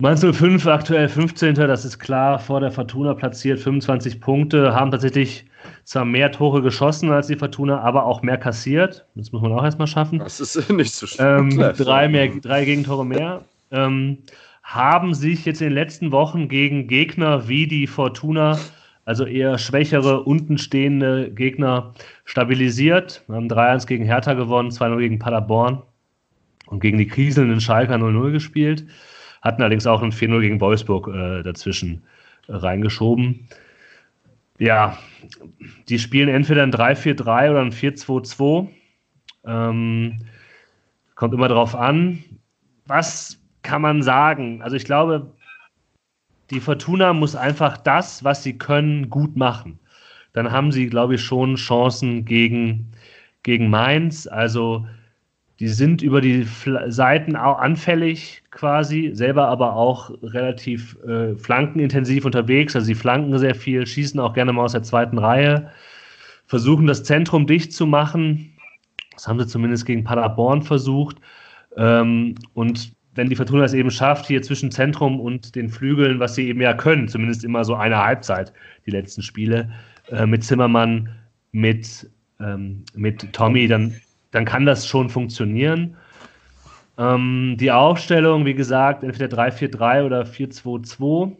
Mainz 0.00 0.24
05 0.24 0.64
aktuell 0.68 1.08
15. 1.08 1.56
Das 1.56 1.84
ist 1.84 1.98
klar 1.98 2.38
vor 2.38 2.60
der 2.60 2.70
Fortuna 2.70 3.14
platziert, 3.14 3.58
25 3.58 4.20
Punkte, 4.20 4.72
haben 4.72 4.92
tatsächlich 4.92 5.44
zwar 5.82 6.04
mehr 6.04 6.30
Tore 6.30 6.62
geschossen 6.62 7.10
als 7.10 7.26
die 7.26 7.34
Fortuna, 7.34 7.80
aber 7.80 8.04
auch 8.04 8.22
mehr 8.22 8.38
kassiert. 8.38 9.04
Das 9.16 9.32
muss 9.32 9.42
man 9.42 9.52
auch 9.52 9.64
erstmal 9.64 9.88
schaffen. 9.88 10.20
Das 10.20 10.38
ist 10.38 10.70
nicht 10.70 10.94
so 10.94 11.08
schlimm. 11.08 11.50
Ähm, 11.50 11.74
drei, 11.76 12.06
mehr, 12.06 12.28
drei 12.28 12.64
Gegentore 12.64 13.04
mehr. 13.04 13.44
Ähm, 13.72 14.18
haben 14.62 15.14
sich 15.14 15.44
jetzt 15.44 15.60
in 15.62 15.70
den 15.70 15.74
letzten 15.74 16.12
Wochen 16.12 16.48
gegen 16.48 16.86
Gegner 16.86 17.48
wie 17.48 17.66
die 17.66 17.88
Fortuna, 17.88 18.56
also 19.04 19.24
eher 19.24 19.58
schwächere, 19.58 20.22
untenstehende 20.22 21.28
Gegner, 21.32 21.92
stabilisiert. 22.24 23.24
Wir 23.26 23.34
haben 23.34 23.48
3-1 23.48 23.88
gegen 23.88 24.04
Hertha 24.04 24.34
gewonnen, 24.34 24.70
2-0 24.70 24.98
gegen 24.98 25.18
Paderborn 25.18 25.82
und 26.70 26.80
gegen 26.80 26.98
die 26.98 27.06
kriselnden 27.06 27.60
Schalker 27.60 27.94
0-0 27.94 28.32
gespielt. 28.32 28.86
Hatten 29.42 29.62
allerdings 29.62 29.86
auch 29.86 30.02
ein 30.02 30.12
4-0 30.12 30.40
gegen 30.40 30.60
Wolfsburg 30.60 31.08
äh, 31.08 31.42
dazwischen 31.42 32.02
äh, 32.48 32.54
reingeschoben. 32.54 33.48
Ja, 34.58 34.98
die 35.88 35.98
spielen 35.98 36.28
entweder 36.28 36.62
ein 36.62 36.72
3-4-3 36.72 37.50
oder 37.50 37.60
ein 37.60 37.72
4-2-2. 37.72 38.68
Ähm, 39.46 40.18
kommt 41.14 41.34
immer 41.34 41.48
drauf 41.48 41.74
an. 41.74 42.22
Was 42.86 43.40
kann 43.62 43.82
man 43.82 44.02
sagen? 44.02 44.62
Also 44.62 44.76
ich 44.76 44.84
glaube, 44.84 45.32
die 46.50 46.60
Fortuna 46.60 47.12
muss 47.12 47.36
einfach 47.36 47.76
das, 47.76 48.24
was 48.24 48.42
sie 48.42 48.58
können, 48.58 49.10
gut 49.10 49.36
machen. 49.36 49.78
Dann 50.32 50.50
haben 50.50 50.72
sie, 50.72 50.86
glaube 50.86 51.14
ich, 51.14 51.22
schon 51.22 51.56
Chancen 51.56 52.24
gegen, 52.24 52.92
gegen 53.42 53.70
Mainz. 53.70 54.26
Also 54.26 54.86
die 55.60 55.68
sind 55.68 56.02
über 56.02 56.20
die 56.20 56.46
Seiten 56.86 57.34
anfällig 57.34 58.42
quasi, 58.50 59.10
selber 59.12 59.48
aber 59.48 59.74
auch 59.74 60.10
relativ 60.22 60.96
äh, 61.02 61.34
flankenintensiv 61.36 62.24
unterwegs. 62.24 62.76
Also 62.76 62.86
sie 62.86 62.94
flanken 62.94 63.36
sehr 63.38 63.56
viel, 63.56 63.84
schießen 63.86 64.20
auch 64.20 64.34
gerne 64.34 64.52
mal 64.52 64.64
aus 64.64 64.72
der 64.72 64.84
zweiten 64.84 65.18
Reihe, 65.18 65.70
versuchen 66.46 66.86
das 66.86 67.02
Zentrum 67.02 67.46
dicht 67.46 67.72
zu 67.72 67.86
machen. 67.86 68.52
Das 69.14 69.26
haben 69.26 69.40
sie 69.40 69.48
zumindest 69.48 69.84
gegen 69.84 70.04
Paderborn 70.04 70.62
versucht. 70.62 71.16
Ähm, 71.76 72.36
und 72.54 72.92
wenn 73.14 73.28
die 73.28 73.34
Fortuna 73.36 73.64
es 73.64 73.74
eben 73.74 73.90
schafft, 73.90 74.26
hier 74.26 74.42
zwischen 74.42 74.70
Zentrum 74.70 75.18
und 75.18 75.56
den 75.56 75.68
Flügeln, 75.68 76.20
was 76.20 76.36
sie 76.36 76.46
eben 76.46 76.60
ja 76.60 76.72
können, 76.72 77.08
zumindest 77.08 77.42
immer 77.42 77.64
so 77.64 77.74
eine 77.74 77.98
Halbzeit, 77.98 78.52
die 78.86 78.92
letzten 78.92 79.22
Spiele, 79.22 79.72
äh, 80.12 80.24
mit 80.24 80.44
Zimmermann, 80.44 81.08
mit, 81.50 82.08
ähm, 82.38 82.84
mit 82.94 83.32
Tommy, 83.32 83.66
dann, 83.66 83.92
dann 84.30 84.44
kann 84.44 84.66
das 84.66 84.86
schon 84.86 85.08
funktionieren. 85.08 85.96
Ähm, 86.98 87.56
die 87.58 87.70
Aufstellung, 87.70 88.44
wie 88.44 88.54
gesagt, 88.54 89.04
entweder 89.04 89.34
3-4-3 89.36 90.04
oder 90.04 90.22
4-2-2. 90.22 91.36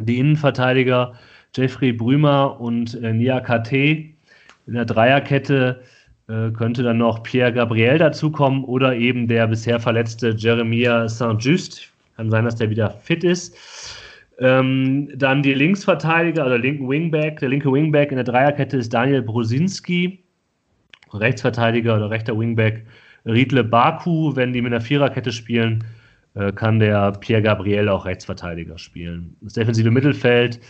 Die 0.00 0.18
Innenverteidiger 0.18 1.14
Jeffrey 1.54 1.92
Brümer 1.92 2.60
und 2.60 2.94
äh, 3.02 3.12
Nia 3.12 3.40
KT. 3.40 3.72
In 3.72 4.74
der 4.74 4.84
Dreierkette 4.84 5.82
äh, 6.28 6.50
könnte 6.50 6.82
dann 6.82 6.98
noch 6.98 7.22
Pierre 7.22 7.52
Gabriel 7.52 7.98
dazukommen 7.98 8.64
oder 8.64 8.94
eben 8.94 9.26
der 9.26 9.46
bisher 9.46 9.80
verletzte 9.80 10.34
Jeremia 10.36 11.08
Saint-Just. 11.08 11.88
Kann 12.16 12.30
sein, 12.30 12.44
dass 12.44 12.56
der 12.56 12.68
wieder 12.70 12.90
fit 12.90 13.24
ist. 13.24 13.56
Ähm, 14.38 15.08
dann 15.16 15.42
die 15.42 15.54
Linksverteidiger 15.54 16.44
oder 16.44 16.58
linken 16.58 16.88
Wingback. 16.88 17.40
Der 17.40 17.48
linke 17.48 17.72
Wingback 17.72 18.10
in 18.10 18.16
der 18.16 18.24
Dreierkette 18.24 18.76
ist 18.76 18.92
Daniel 18.92 19.22
Brusinski. 19.22 20.22
Rechtsverteidiger 21.12 21.96
oder 21.96 22.10
rechter 22.10 22.38
Wingback 22.38 22.84
Riedle 23.24 23.64
Baku, 23.64 24.34
wenn 24.36 24.52
die 24.52 24.62
mit 24.62 24.72
einer 24.72 24.80
Viererkette 24.80 25.32
spielen, 25.32 25.84
äh, 26.34 26.52
kann 26.52 26.78
der 26.78 27.12
Pierre 27.12 27.42
Gabriel 27.42 27.88
auch 27.88 28.04
Rechtsverteidiger 28.04 28.78
spielen. 28.78 29.36
Das 29.40 29.54
defensive 29.54 29.90
Mittelfeld 29.90 30.60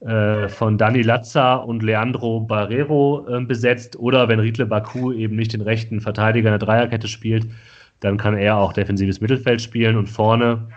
äh, 0.00 0.48
von 0.48 0.78
Dani 0.78 1.02
Lazza 1.02 1.56
und 1.56 1.82
Leandro 1.82 2.40
Barrero 2.40 3.26
äh, 3.28 3.40
besetzt 3.44 3.98
oder 3.98 4.28
wenn 4.28 4.40
Riedle 4.40 4.66
Baku 4.66 5.12
eben 5.12 5.36
nicht 5.36 5.52
den 5.52 5.60
rechten 5.60 6.00
Verteidiger 6.00 6.48
in 6.48 6.58
der 6.58 6.66
Dreierkette 6.66 7.06
spielt, 7.06 7.46
dann 8.00 8.16
kann 8.16 8.36
er 8.36 8.56
auch 8.56 8.72
defensives 8.72 9.20
Mittelfeld 9.20 9.60
spielen 9.60 9.96
und 9.96 10.06
vorne 10.06 10.68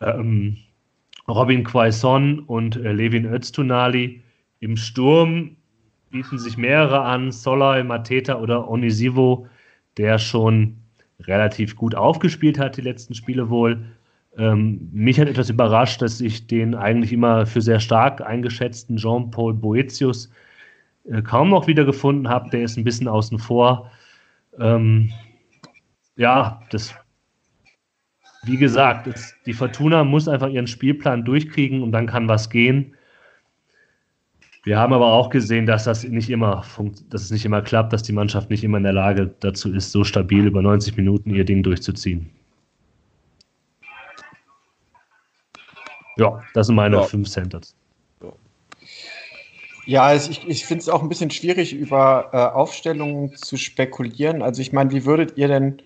ähm, 0.00 0.56
Robin 1.28 1.62
Quaison 1.62 2.40
und 2.40 2.76
äh, 2.76 2.92
Levin 2.92 3.26
Öztunali. 3.26 4.22
Im 4.60 4.76
Sturm 4.76 5.57
bieten 6.10 6.38
sich 6.38 6.56
mehrere 6.56 7.02
an, 7.02 7.32
Solai, 7.32 7.82
Mateta 7.82 8.38
oder 8.38 8.68
Onisivo, 8.68 9.46
der 9.96 10.18
schon 10.18 10.76
relativ 11.20 11.76
gut 11.76 11.94
aufgespielt 11.94 12.58
hat, 12.58 12.76
die 12.76 12.82
letzten 12.82 13.14
Spiele 13.14 13.50
wohl. 13.50 13.84
Ähm, 14.36 14.88
mich 14.92 15.18
hat 15.18 15.28
etwas 15.28 15.50
überrascht, 15.50 16.00
dass 16.00 16.20
ich 16.20 16.46
den 16.46 16.74
eigentlich 16.74 17.12
immer 17.12 17.44
für 17.46 17.60
sehr 17.60 17.80
stark 17.80 18.20
eingeschätzten 18.20 18.96
Jean-Paul 18.96 19.54
Boetius 19.54 20.30
äh, 21.10 21.22
kaum 21.22 21.50
noch 21.50 21.66
wiedergefunden 21.66 22.28
habe. 22.28 22.50
Der 22.50 22.62
ist 22.62 22.76
ein 22.76 22.84
bisschen 22.84 23.08
außen 23.08 23.38
vor. 23.38 23.90
Ähm, 24.60 25.10
ja, 26.16 26.62
das, 26.70 26.94
wie 28.44 28.56
gesagt, 28.56 29.08
das, 29.08 29.34
die 29.44 29.52
Fortuna 29.52 30.04
muss 30.04 30.28
einfach 30.28 30.48
ihren 30.48 30.66
Spielplan 30.66 31.24
durchkriegen 31.24 31.82
und 31.82 31.92
dann 31.92 32.06
kann 32.06 32.28
was 32.28 32.48
gehen. 32.50 32.94
Wir 34.64 34.78
haben 34.78 34.92
aber 34.92 35.12
auch 35.12 35.30
gesehen, 35.30 35.66
dass 35.66 35.84
das 35.84 36.04
nicht 36.04 36.30
immer 36.30 36.64
dass 37.10 37.22
es 37.22 37.30
nicht 37.30 37.44
immer 37.44 37.62
klappt, 37.62 37.92
dass 37.92 38.02
die 38.02 38.12
Mannschaft 38.12 38.50
nicht 38.50 38.64
immer 38.64 38.78
in 38.78 38.84
der 38.84 38.92
Lage 38.92 39.34
dazu 39.40 39.72
ist, 39.72 39.92
so 39.92 40.04
stabil 40.04 40.46
über 40.46 40.62
90 40.62 40.96
Minuten 40.96 41.34
ihr 41.34 41.44
Ding 41.44 41.62
durchzuziehen. 41.62 42.28
Ja, 46.16 46.42
das 46.52 46.66
sind 46.66 46.76
meine 46.76 46.96
ja. 46.96 47.02
fünf 47.02 47.28
Centers. 47.28 47.76
Ja, 49.86 50.02
also 50.02 50.30
ich, 50.30 50.46
ich 50.46 50.66
finde 50.66 50.82
es 50.82 50.88
auch 50.90 51.02
ein 51.02 51.08
bisschen 51.08 51.30
schwierig, 51.30 51.72
über 51.72 52.28
äh, 52.34 52.36
Aufstellungen 52.36 53.34
zu 53.36 53.56
spekulieren. 53.56 54.42
Also 54.42 54.60
ich 54.60 54.72
meine, 54.72 54.90
wie 54.90 55.06
würdet 55.06 55.38
ihr 55.38 55.48
denn 55.48 55.80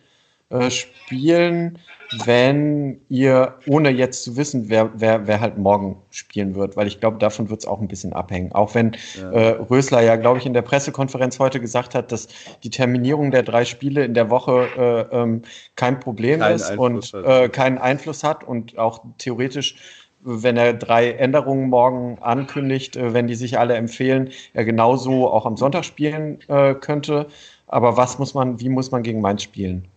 äh, 0.53 0.71
spielen, 0.71 1.79
wenn 2.25 3.01
ihr, 3.09 3.55
ohne 3.67 3.91
jetzt 3.91 4.25
zu 4.25 4.37
wissen, 4.37 4.69
wer, 4.69 4.91
wer, 4.95 5.27
wer 5.27 5.41
halt 5.41 5.57
morgen 5.57 5.97
spielen 6.11 6.55
wird, 6.55 6.77
weil 6.77 6.87
ich 6.87 7.01
glaube, 7.01 7.19
davon 7.19 7.49
wird 7.49 7.61
es 7.61 7.67
auch 7.67 7.81
ein 7.81 7.89
bisschen 7.89 8.13
abhängen. 8.13 8.53
Auch 8.53 8.75
wenn 8.75 8.97
ja. 9.19 9.31
äh, 9.31 9.49
Rösler 9.71 10.03
ja, 10.03 10.17
glaube 10.17 10.39
ich, 10.39 10.47
in 10.47 10.53
der 10.53 10.63
Pressekonferenz 10.63 11.39
heute 11.39 11.61
gesagt 11.61 11.95
hat, 11.95 12.13
dass 12.13 12.29
die 12.63 12.71
Terminierung 12.71 13.31
der 13.31 13.43
drei 13.43 13.65
Spiele 13.65 14.05
in 14.05 14.15
der 14.15 14.31
Woche 14.31 14.69
äh, 15.11 15.17
ähm, 15.17 15.43
kein 15.77 16.01
Problem 16.01 16.41
kein 16.41 16.55
ist 16.55 16.71
Einfluss 16.71 17.15
und 17.15 17.25
äh, 17.25 17.49
keinen 17.49 17.79
Einfluss 17.79 18.23
hat 18.23 18.45
und 18.45 18.79
auch 18.79 19.03
theoretisch 19.19 19.77
wenn 20.25 20.57
er 20.57 20.73
drei 20.73 21.11
Änderungen 21.11 21.69
morgen 21.69 22.19
ankündigt, 22.21 22.97
äh, 22.97 23.13
wenn 23.13 23.27
die 23.27 23.35
sich 23.35 23.59
alle 23.59 23.75
empfehlen, 23.75 24.31
er 24.55 24.65
genauso 24.65 25.29
auch 25.29 25.47
am 25.47 25.57
Sonntag 25.57 25.85
spielen 25.85 26.39
äh, 26.49 26.75
könnte. 26.75 27.27
Aber 27.67 27.97
was 27.97 28.19
muss 28.21 28.35
man, 28.35 28.61
wie 28.61 28.69
muss 28.69 28.91
man 28.91 29.03
gegen 29.03 29.21
Mainz 29.21 29.43
spielen? 29.43 29.89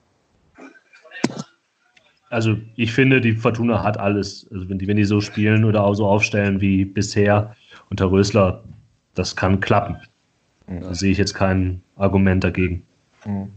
Also 2.30 2.56
ich 2.76 2.94
finde, 2.94 3.22
die 3.22 3.34
Fortuna 3.34 3.84
hat 3.84 4.00
alles. 4.00 4.48
Also 4.52 4.68
wenn 4.70 4.80
die, 4.80 4.88
wenn 4.88 4.98
die 4.98 5.06
so 5.06 5.22
spielen 5.22 5.64
oder 5.64 5.84
auch 5.84 5.94
so 5.94 6.06
aufstellen 6.06 6.62
wie 6.62 6.86
bisher 6.86 7.56
unter 7.90 8.12
Rösler, 8.12 8.64
das 9.14 9.36
kann 9.36 9.60
klappen. 9.60 9.98
Mhm. 10.68 10.82
Da 10.82 10.94
sehe 10.94 11.12
ich 11.12 11.18
jetzt 11.18 11.34
kein 11.34 11.82
Argument 11.96 12.44
dagegen. 12.44 12.84
Mhm. 13.26 13.52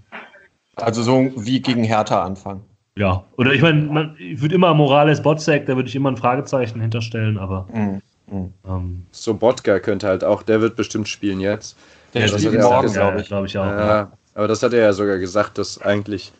Also 0.77 1.03
so 1.03 1.33
wie 1.37 1.61
gegen 1.61 1.85
Hertha 1.85 2.23
anfangen. 2.23 2.63
Ja, 2.97 3.25
oder 3.37 3.53
ich 3.53 3.63
meine, 3.63 4.15
ich 4.19 4.41
würde 4.41 4.57
immer 4.57 4.75
Morales 4.75 5.23
Botzek, 5.23 5.67
da 5.67 5.77
würde 5.77 5.89
ich 5.89 5.95
immer 5.95 6.11
ein 6.11 6.17
Fragezeichen 6.17 6.81
hinterstellen, 6.81 7.39
aber. 7.39 7.69
Mhm. 7.73 8.03
Mhm. 8.31 8.53
Ähm, 8.67 9.07
so 9.11 9.35
Botka 9.35 9.79
könnte 9.79 10.07
halt 10.07 10.25
auch, 10.25 10.43
der 10.43 10.61
wird 10.61 10.77
bestimmt 10.77 11.09
spielen 11.09 11.41
jetzt. 11.41 11.77
Der 12.13 12.27
ja, 12.27 12.29
spielt 12.29 12.61
morgen, 12.61 12.93
glaube 12.93 13.21
ich. 13.21 13.29
Glaub 13.29 13.45
ich 13.47 13.57
auch. 13.57 13.65
Ja. 13.65 14.13
Aber 14.35 14.49
das 14.49 14.63
hat 14.63 14.73
er 14.73 14.81
ja 14.81 14.93
sogar 14.93 15.19
gesagt, 15.19 15.59
dass 15.59 15.81
eigentlich 15.81 16.33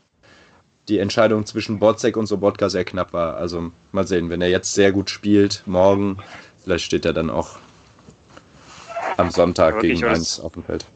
die 0.89 0.99
Entscheidung 0.99 1.45
zwischen 1.47 1.79
Botzek 1.79 2.17
und 2.17 2.27
Sobotka 2.27 2.69
sehr 2.69 2.85
knapp 2.85 3.13
war. 3.13 3.37
Also 3.37 3.73
mal 3.93 4.07
sehen, 4.07 4.31
wenn 4.31 4.41
er 4.41 4.49
jetzt 4.49 4.75
sehr 4.75 4.93
gut 4.93 5.11
spielt, 5.11 5.63
morgen, 5.67 6.19
vielleicht 6.63 6.85
steht 6.85 7.05
er 7.05 7.13
dann 7.13 7.31
auch 7.31 7.59
am 9.17 9.31
Sonntag 9.31 9.77
ja, 9.77 9.81
gegen 9.81 10.01
Mainz 10.01 10.41
auf 10.41 10.53
dem 10.53 10.65
Feld. 10.65 10.87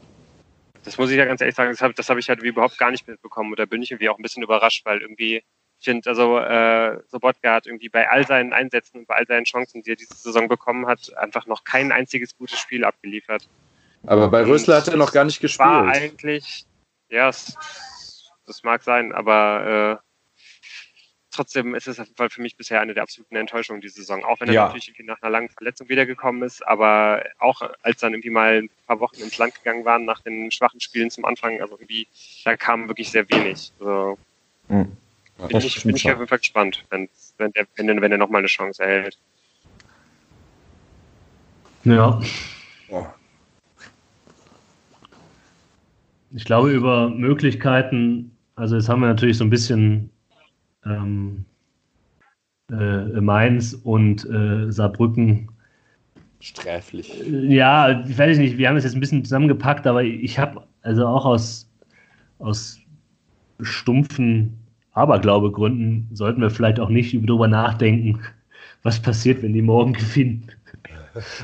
Das 0.83 0.97
muss 0.97 1.11
ich 1.11 1.17
ja 1.17 1.25
ganz 1.25 1.41
ehrlich 1.41 1.55
sagen, 1.55 1.71
das 1.71 1.81
habe 1.81 1.93
hab 1.93 2.17
ich 2.17 2.29
halt 2.29 2.41
überhaupt 2.41 2.77
gar 2.77 2.91
nicht 2.91 3.07
mitbekommen. 3.07 3.51
Und 3.51 3.59
da 3.59 3.65
bin 3.65 3.81
ich 3.81 3.91
irgendwie 3.91 4.09
auch 4.09 4.17
ein 4.17 4.23
bisschen 4.23 4.43
überrascht, 4.43 4.85
weil 4.85 4.99
irgendwie, 5.01 5.43
ich 5.79 5.85
finde, 5.85 6.09
also 6.09 6.39
äh, 6.39 6.99
Sobotka 7.07 7.53
hat 7.53 7.67
irgendwie 7.67 7.89
bei 7.89 8.09
all 8.09 8.25
seinen 8.25 8.51
Einsätzen 8.51 8.99
und 8.99 9.07
bei 9.07 9.15
all 9.15 9.27
seinen 9.27 9.45
Chancen, 9.45 9.83
die 9.83 9.91
er 9.91 9.95
diese 9.95 10.15
Saison 10.15 10.47
bekommen 10.47 10.87
hat, 10.87 11.15
einfach 11.17 11.45
noch 11.45 11.63
kein 11.63 11.91
einziges 11.91 12.35
gutes 12.35 12.59
Spiel 12.59 12.83
abgeliefert. 12.83 13.47
Aber 14.05 14.27
bei 14.27 14.43
Rösler 14.43 14.77
hat 14.77 14.87
er 14.89 14.97
noch 14.97 15.13
gar 15.13 15.23
nicht 15.23 15.39
gespielt. 15.39 15.69
War 15.69 15.87
eigentlich, 15.87 16.65
ja, 17.09 17.29
es 17.29 17.57
das 18.45 18.63
mag 18.63 18.83
sein, 18.83 19.13
aber 19.13 19.99
äh, 20.01 20.13
trotzdem 21.33 21.75
ist 21.75 21.87
es 21.87 21.99
auf 21.99 22.07
jeden 22.07 22.17
Fall 22.17 22.29
für 22.29 22.41
mich 22.41 22.55
bisher 22.55 22.81
eine 22.81 22.93
der 22.93 23.03
absoluten 23.03 23.35
Enttäuschungen 23.35 23.81
diese 23.81 23.95
Saison. 23.95 24.23
Auch 24.23 24.39
wenn 24.39 24.47
er 24.47 24.53
ja. 24.53 24.65
natürlich 24.65 24.89
irgendwie 24.89 25.05
nach 25.05 25.21
einer 25.21 25.31
langen 25.31 25.49
Verletzung 25.49 25.89
wiedergekommen 25.89 26.43
ist, 26.43 26.65
aber 26.65 27.23
auch 27.39 27.61
als 27.81 27.99
dann 27.99 28.13
irgendwie 28.13 28.29
mal 28.29 28.63
ein 28.63 28.69
paar 28.87 28.99
Wochen 28.99 29.21
ins 29.21 29.37
Land 29.37 29.55
gegangen 29.55 29.85
waren 29.85 30.05
nach 30.05 30.21
den 30.21 30.51
schwachen 30.51 30.79
Spielen 30.79 31.09
zum 31.09 31.25
Anfang, 31.25 31.61
also 31.61 31.75
irgendwie, 31.75 32.07
da 32.45 32.55
kam 32.55 32.87
wirklich 32.87 33.11
sehr 33.11 33.29
wenig. 33.29 33.71
Also, 33.79 34.17
mhm. 34.67 34.95
bin, 35.47 35.57
ich, 35.57 35.83
bin 35.83 35.95
ich 35.95 36.09
auf 36.09 36.17
jeden 36.17 36.27
Fall 36.27 36.39
gespannt, 36.39 36.85
wenn, 36.89 37.09
wenn, 37.37 37.51
der, 37.51 37.65
wenn, 37.75 38.01
wenn 38.01 38.11
er 38.11 38.17
nochmal 38.17 38.39
eine 38.39 38.47
Chance 38.47 38.83
erhält. 38.83 39.17
Ja. 41.83 42.21
Ich 46.35 46.45
glaube, 46.45 46.71
über 46.71 47.09
Möglichkeiten 47.09 48.32
also 48.55 48.75
jetzt 48.75 48.89
haben 48.89 49.01
wir 49.01 49.07
natürlich 49.07 49.37
so 49.37 49.43
ein 49.43 49.49
bisschen 49.49 50.09
ähm, 50.85 51.45
äh, 52.71 53.21
Mainz 53.21 53.73
und 53.73 54.25
äh, 54.29 54.71
Saarbrücken. 54.71 55.49
Sträflich. 56.39 57.23
Ja, 57.27 58.03
ich 58.05 58.17
weiß 58.17 58.37
nicht, 58.37 58.57
wir 58.57 58.67
haben 58.67 58.75
es 58.75 58.83
jetzt 58.83 58.95
ein 58.95 58.99
bisschen 58.99 59.23
zusammengepackt, 59.23 59.87
aber 59.87 60.03
ich 60.03 60.37
habe 60.37 60.63
also 60.81 61.05
auch 61.07 61.25
aus, 61.25 61.69
aus 62.39 62.79
stumpfen 63.61 64.57
Aberglaubegründen 64.91 66.09
sollten 66.13 66.41
wir 66.41 66.49
vielleicht 66.49 66.79
auch 66.79 66.89
nicht 66.89 67.15
darüber 67.27 67.47
nachdenken, 67.47 68.19
was 68.83 69.01
passiert, 69.01 69.41
wenn 69.41 69.53
die 69.53 69.61
morgen 69.61 69.93
gewinnen. 69.93 70.51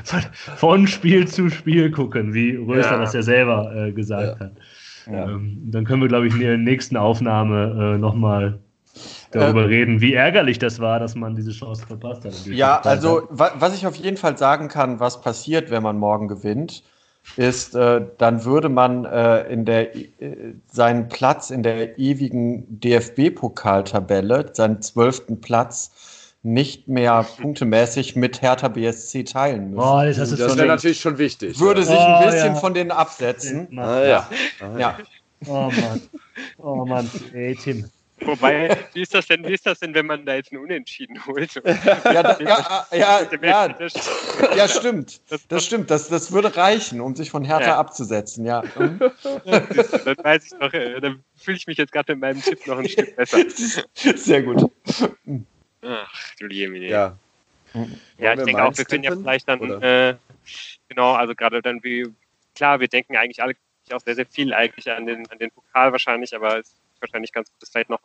Von, 0.04 0.20
von 0.56 0.86
Spiel 0.86 1.26
zu 1.26 1.48
Spiel 1.48 1.90
gucken, 1.90 2.34
wie 2.34 2.56
Röster 2.56 2.92
ja. 2.92 2.98
das 2.98 3.14
ja 3.14 3.22
selber 3.22 3.74
äh, 3.74 3.92
gesagt 3.92 4.40
ja. 4.40 4.46
hat. 4.46 4.52
Ja. 5.06 5.28
Ähm, 5.28 5.58
dann 5.70 5.84
können 5.84 6.02
wir, 6.02 6.08
glaube 6.08 6.26
ich, 6.26 6.34
in 6.34 6.40
der 6.40 6.58
nächsten 6.58 6.96
Aufnahme 6.96 7.94
äh, 7.94 7.98
nochmal 7.98 8.58
darüber 9.30 9.62
äh, 9.62 9.66
reden, 9.66 10.00
wie 10.00 10.14
ärgerlich 10.14 10.58
das 10.58 10.80
war, 10.80 10.98
dass 10.98 11.14
man 11.14 11.36
diese 11.36 11.52
Chance 11.52 11.86
verpasst 11.86 12.24
hat. 12.24 12.46
Ja, 12.46 12.80
also 12.80 13.22
wa 13.30 13.52
was 13.58 13.74
ich 13.74 13.86
auf 13.86 13.96
jeden 13.96 14.16
Fall 14.16 14.36
sagen 14.36 14.68
kann, 14.68 15.00
was 15.00 15.20
passiert, 15.20 15.70
wenn 15.70 15.82
man 15.82 15.98
morgen 15.98 16.28
gewinnt, 16.28 16.82
ist, 17.36 17.74
äh, 17.74 18.04
dann 18.18 18.44
würde 18.44 18.68
man 18.68 19.04
äh, 19.04 19.42
in 19.52 19.64
der, 19.64 19.94
äh, 19.94 20.54
seinen 20.66 21.08
Platz 21.08 21.50
in 21.50 21.62
der 21.62 21.98
ewigen 21.98 22.80
DFB-Pokaltabelle, 22.80 24.50
seinen 24.52 24.82
zwölften 24.82 25.40
Platz, 25.40 25.92
nicht 26.42 26.88
mehr 26.88 27.26
punktemäßig 27.40 28.16
mit 28.16 28.40
Hertha 28.40 28.68
BSC 28.68 29.24
teilen 29.24 29.70
müssen. 29.70 29.82
Oh, 29.82 30.02
das, 30.02 30.16
das 30.16 30.56
wäre 30.56 30.66
natürlich 30.66 31.00
schon 31.00 31.18
wichtig. 31.18 31.60
Würde 31.60 31.82
sich 31.82 31.98
ein 31.98 32.22
oh, 32.22 32.24
bisschen 32.24 32.54
ja. 32.54 32.60
von 32.60 32.74
denen 32.74 32.90
absetzen. 32.90 33.78
Ah, 33.78 34.02
ja. 34.02 34.30
ja. 34.78 34.98
Oh 35.46 35.70
Mann. 35.70 36.02
Oh 36.58 36.84
Mann. 36.84 37.10
Ey, 37.34 37.54
Tim. 37.54 37.90
Wobei, 38.22 38.76
wie 38.92 39.00
ist 39.00 39.14
das 39.14 39.26
denn, 39.26 39.46
wie 39.46 39.54
ist 39.54 39.64
das 39.64 39.80
denn, 39.80 39.94
wenn 39.94 40.04
man 40.06 40.26
da 40.26 40.34
jetzt 40.34 40.52
einen 40.52 40.62
Unentschieden 40.62 41.24
holt? 41.26 41.54
Ja, 41.54 42.22
da, 42.22 42.38
ja, 42.38 42.86
ja, 42.92 43.20
ja, 43.42 43.76
ja, 44.56 44.68
stimmt. 44.68 45.20
Das 45.48 45.64
stimmt. 45.64 45.90
Das, 45.90 46.08
das 46.08 46.30
würde 46.30 46.54
reichen, 46.54 47.00
um 47.00 47.16
sich 47.16 47.30
von 47.30 47.44
Hertha 47.44 47.68
ja. 47.68 47.78
abzusetzen, 47.78 48.44
ja. 48.44 48.62
Dann 48.76 49.00
weiß 50.22 50.46
ich 50.46 50.58
noch, 50.58 50.72
äh, 50.72 51.00
dann 51.00 51.24
fühle 51.34 51.56
ich 51.56 51.66
mich 51.66 51.78
jetzt 51.78 51.92
gerade 51.92 52.14
mit 52.14 52.20
meinem 52.20 52.42
Tipp 52.42 52.66
noch 52.66 52.78
ein 52.78 52.88
Stück 52.88 53.16
besser. 53.16 53.38
Sehr 53.94 54.42
gut. 54.42 54.70
Ach, 55.82 56.34
du 56.38 56.46
Jemine. 56.46 56.86
Ja. 56.86 57.18
Ja, 58.18 58.34
ich 58.34 58.42
denke 58.42 58.62
auch, 58.62 58.76
wir 58.76 58.84
können 58.84 59.04
ja 59.04 59.12
vielleicht 59.12 59.48
dann, 59.48 59.82
äh, 59.82 60.16
genau, 60.88 61.12
also 61.12 61.34
gerade 61.34 61.62
dann 61.62 61.82
wie, 61.84 62.12
klar, 62.54 62.80
wir 62.80 62.88
denken 62.88 63.16
eigentlich 63.16 63.42
alle 63.42 63.54
auch 63.92 64.00
sehr, 64.00 64.14
sehr 64.14 64.26
viel 64.26 64.52
eigentlich 64.52 64.90
an 64.90 65.06
den, 65.06 65.28
an 65.30 65.38
den 65.38 65.50
Pokal 65.50 65.92
wahrscheinlich, 65.92 66.34
aber 66.34 66.58
es 66.58 66.68
ist 66.68 67.00
wahrscheinlich 67.00 67.32
ganz 67.32 67.50
gut, 67.50 67.62
das 67.62 67.70
vielleicht 67.70 67.90
noch, 67.90 68.00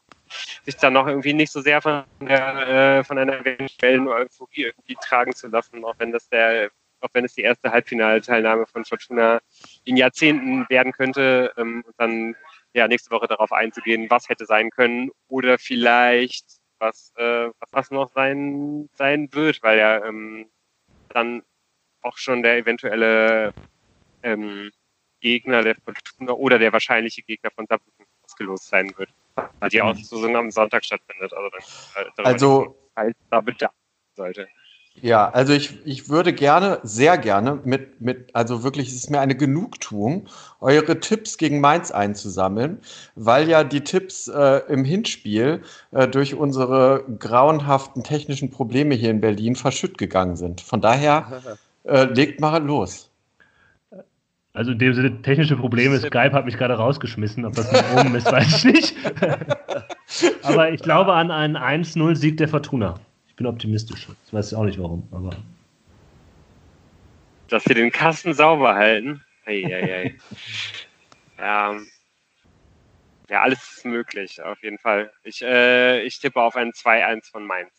sich 0.64 0.76
dann 0.78 0.94
noch 0.94 1.08
irgendwie 1.08 1.34
nicht 1.34 1.52
so 1.52 1.62
sehr 1.62 1.82
von, 1.82 2.04
der, 2.22 2.98
äh, 3.00 3.04
von 3.04 3.18
einer 3.18 3.40
eventuellen 3.40 4.08
Euphorie 4.08 4.64
irgendwie 4.66 4.96
tragen 4.96 5.34
zu 5.34 5.48
lassen, 5.48 5.84
auch 5.84 5.96
wenn 5.98 6.12
das 6.12 6.30
der 6.30 6.70
auch 7.02 7.10
wenn 7.14 7.26
es 7.26 7.36
die 7.36 7.42
erste 7.42 7.72
Halbfinalteilnahme 7.72 8.66
von 8.66 8.84
Fortuna 8.84 9.40
in 9.84 9.96
Jahrzehnten 9.96 10.66
werden 10.70 10.92
könnte. 10.92 11.54
Ähm, 11.56 11.84
und 11.86 11.94
dann 11.98 12.36
ja 12.74 12.88
nächste 12.88 13.12
Woche 13.12 13.28
darauf 13.28 13.52
einzugehen, 13.52 14.10
was 14.10 14.28
hätte 14.28 14.46
sein 14.46 14.72
können 14.72 15.12
oder 15.28 15.58
vielleicht 15.60 16.46
was, 16.88 17.14
äh, 17.18 17.50
was, 17.60 17.70
was 17.72 17.92
noch 17.92 18.12
sein, 18.14 18.90
sein 18.96 19.30
wird, 19.34 19.62
weil 19.64 19.78
ja 19.80 20.06
ähm, 20.06 20.50
dann 21.10 21.44
auch 22.02 22.18
schon 22.18 22.44
der 22.44 22.58
eventuelle 22.58 23.54
ähm, 24.24 24.72
Gegner 25.20 25.64
der 25.64 25.76
Fortuna 25.76 26.34
oder 26.34 26.60
der 26.60 26.72
wahrscheinliche 26.72 27.24
Gegner 27.24 27.52
von 27.52 27.66
Saarbrücken 27.66 28.06
ausgelost 28.24 28.68
sein 28.68 28.94
wird. 28.98 29.10
Weil 29.60 29.70
die 29.70 29.82
Auslosung 29.82 30.36
am 30.36 30.52
Sonntag 30.52 30.86
stattfindet. 30.86 31.34
Also, 31.34 31.50
dann, 31.50 32.26
äh, 32.26 32.28
also 32.28 32.78
da 33.30 33.42
bedacht 33.42 33.76
sollte. 34.16 34.48
Ja, 35.02 35.30
also 35.30 35.54
ich, 35.54 35.86
ich 35.86 36.10
würde 36.10 36.32
gerne, 36.32 36.80
sehr 36.84 37.18
gerne 37.18 37.60
mit, 37.66 38.00
mit, 38.00 38.34
also 38.34 38.64
wirklich, 38.64 38.88
es 38.88 38.96
ist 38.96 39.10
mir 39.10 39.20
eine 39.20 39.36
Genugtuung, 39.36 40.28
eure 40.62 41.00
Tipps 41.00 41.38
gegen 41.38 41.60
Mainz 41.60 41.92
einzusammeln, 41.92 42.80
weil 43.16 43.50
ja 43.50 43.64
die 43.64 43.82
Tipps 43.82 44.30
äh, 44.30 44.62
im 44.70 44.86
Hinspiel 44.86 45.62
äh, 45.92 46.08
durch 46.08 46.34
unsere 46.36 47.04
grauenhaften 47.20 48.04
technischen 48.04 48.52
Probleme 48.52 48.96
hier 48.96 49.12
in 49.12 49.20
Berlin 49.20 49.56
verschütt 49.56 49.98
gegangen 49.98 50.38
sind. 50.38 50.62
Von 50.62 50.80
daher 50.80 51.42
äh, 51.84 52.06
legt 52.06 52.40
mal 52.40 52.64
los. 52.64 53.12
Also 54.54 54.72
in 54.72 54.80
dem 54.80 54.94
Sinne, 54.94 55.22
technische 55.22 55.58
Probleme, 55.58 56.00
Skype 56.00 56.32
hat 56.32 56.46
mich 56.46 56.58
gerade 56.58 56.76
rausgeschmissen. 56.76 57.44
Ob 57.44 57.56
das 57.56 57.70
ein 57.70 58.00
oben 58.00 58.16
ist, 58.16 58.32
weiß 58.32 58.64
ich 58.64 58.64
nicht. 58.64 58.96
Aber 60.44 60.72
ich 60.72 60.82
glaube 60.82 61.12
an 61.12 61.30
einen 61.30 61.58
1-0-Sieg 61.58 62.38
der 62.38 62.48
Fortuna. 62.48 62.96
Ich 63.36 63.38
bin 63.38 63.48
optimistisch. 63.48 64.08
Ich 64.26 64.32
weiß 64.32 64.54
auch 64.54 64.64
nicht 64.64 64.80
warum, 64.80 65.06
aber. 65.12 65.36
Dass 67.50 67.66
sie 67.66 67.74
den 67.74 67.92
Kasten 67.92 68.34
sauber 68.34 68.76
halten. 68.76 69.26
Eieiei. 69.46 70.16
ja, 71.38 71.76
ja, 73.30 73.42
alles 73.42 73.60
ist 73.76 73.86
möglich, 73.86 74.42
auf 74.42 74.64
jeden 74.64 74.78
Fall. 74.78 75.12
Ich, 75.26 75.42
äh, 75.42 76.02
ich 76.04 76.18
tippe 76.18 76.42
auf 76.42 76.56
ein 76.56 76.72
2-1 76.72 77.30
von 77.30 77.46
Mainz. 77.46 77.74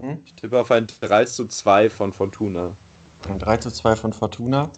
Mhm. 0.00 0.22
Ich 0.24 0.32
tippe 0.32 0.58
auf 0.58 0.70
ein 0.70 0.86
3 0.86 1.26
zu 1.26 1.46
2 1.46 1.90
von 1.90 2.14
Fortuna. 2.14 2.74
Ein 3.28 3.38
3 3.38 3.58
zu 3.58 3.70
2 3.70 3.96
von 3.96 4.14
Fortuna. 4.14 4.70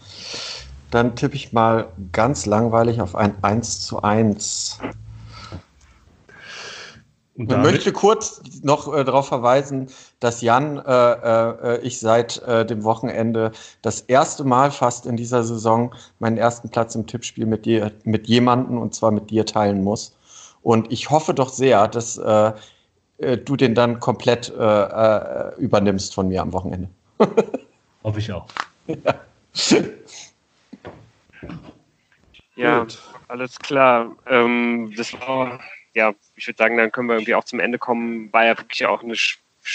Dann 0.90 1.14
tippe 1.14 1.36
ich 1.36 1.52
mal 1.52 1.88
ganz 2.10 2.46
langweilig 2.46 3.00
auf 3.00 3.14
ein 3.14 3.44
1 3.44 3.82
zu 3.82 4.02
1 4.02 4.80
und 7.36 7.50
ich 7.50 7.56
möchte 7.58 7.92
kurz 7.92 8.40
noch 8.62 8.92
äh, 8.94 9.04
darauf 9.04 9.28
verweisen, 9.28 9.88
dass 10.20 10.40
Jan, 10.40 10.78
äh, 10.78 10.90
äh, 10.90 11.80
ich 11.82 12.00
seit 12.00 12.42
äh, 12.42 12.64
dem 12.64 12.82
Wochenende 12.82 13.52
das 13.82 14.00
erste 14.00 14.44
Mal 14.44 14.70
fast 14.70 15.04
in 15.04 15.16
dieser 15.16 15.44
Saison 15.44 15.94
meinen 16.18 16.38
ersten 16.38 16.70
Platz 16.70 16.94
im 16.94 17.06
Tippspiel 17.06 17.44
mit 17.44 17.66
dir, 17.66 17.92
mit 18.04 18.26
jemandem 18.26 18.78
und 18.78 18.94
zwar 18.94 19.10
mit 19.10 19.28
dir 19.28 19.44
teilen 19.44 19.84
muss. 19.84 20.16
Und 20.62 20.90
ich 20.90 21.10
hoffe 21.10 21.34
doch 21.34 21.50
sehr, 21.50 21.88
dass 21.88 22.16
äh, 22.16 22.52
äh, 23.18 23.36
du 23.36 23.56
den 23.56 23.74
dann 23.74 24.00
komplett 24.00 24.48
übernimmst 24.48 26.14
von 26.14 26.28
mir 26.28 26.40
am 26.40 26.52
Wochenende. 26.52 26.88
hoffe 28.02 28.18
ich 28.18 28.32
auch. 28.32 28.46
Ja, 28.86 29.14
ja 32.56 32.86
alles 33.28 33.58
klar. 33.58 34.16
Ähm, 34.26 34.92
das 34.96 35.12
war 35.14 35.60
ja, 35.96 36.14
ich 36.36 36.46
würde 36.46 36.58
sagen, 36.58 36.76
dann 36.76 36.92
können 36.92 37.08
wir 37.08 37.14
irgendwie 37.14 37.34
auch 37.34 37.44
zum 37.44 37.58
Ende 37.58 37.78
kommen. 37.78 38.30
War 38.32 38.44
ja 38.44 38.58
wirklich 38.58 38.84
auch 38.84 39.02
eine, 39.02 39.14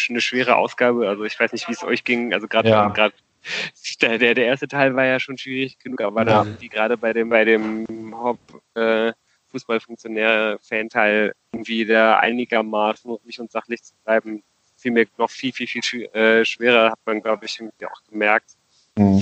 eine 0.10 0.22
schwere 0.22 0.56
Ausgabe. 0.56 1.10
Also 1.10 1.24
ich 1.24 1.38
weiß 1.38 1.52
nicht, 1.52 1.68
wie 1.68 1.74
es 1.74 1.84
euch 1.84 2.04
ging. 2.04 2.32
Also 2.32 2.48
gerade 2.48 2.70
ja. 2.70 2.90
gerade 2.90 3.16
der, 4.02 4.20
der, 4.20 4.36
der 4.36 4.46
erste 4.46 4.68
Teil 4.68 4.96
war 4.96 5.06
ja 5.06 5.20
schon 5.20 5.40
schwierig 5.40 5.80
genug, 5.80 6.00
aber 6.02 6.26
ja. 6.28 6.46
die 6.46 6.70
gerade 6.70 6.96
bei 6.96 7.12
dem 7.12 7.30
bei 7.30 7.44
dem 7.44 8.14
Hop 8.16 8.38
äh, 8.76 9.14
Fußballfunktionär-Fan-Teil 9.48 11.34
irgendwie 11.52 11.86
da 11.86 12.20
einigermaßen 12.20 13.10
ruhig 13.10 13.40
und 13.40 13.52
sachlich 13.52 13.84
zu 13.84 13.94
bleiben, 14.06 14.44
fiel 14.78 14.92
mir 14.92 15.08
noch 15.18 15.30
viel, 15.30 15.52
viel, 15.52 15.68
viel 15.68 16.06
äh, 16.14 16.46
schwerer, 16.46 16.92
hat 16.92 17.00
man, 17.06 17.22
glaube 17.22 17.46
ich, 17.46 17.60
auch 17.62 18.04
gemerkt. 18.10 18.52
Mhm. 18.96 19.22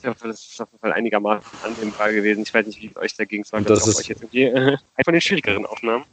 Ich 0.00 0.06
hoffe, 0.06 0.28
das 0.28 0.46
ist 0.46 0.60
auf 0.60 0.68
jeden 0.70 0.80
Fall 0.80 0.92
einigermaßen 0.92 1.50
annehmbar 1.64 2.12
gewesen. 2.12 2.42
Ich 2.42 2.52
weiß 2.52 2.66
nicht, 2.66 2.80
wie 2.82 2.88
es 2.88 2.96
euch 2.96 3.16
da 3.16 3.24
ging. 3.24 3.40
Es 3.40 3.52
war, 3.52 3.62
das 3.62 3.88
ist 3.88 3.98
euch 3.98 4.08
jetzt 4.08 4.22
irgendwie 4.22 4.42
äh, 4.44 4.76
von 5.04 5.12
den 5.14 5.20
schwierigeren 5.22 5.66
Aufnahmen. 5.66 6.04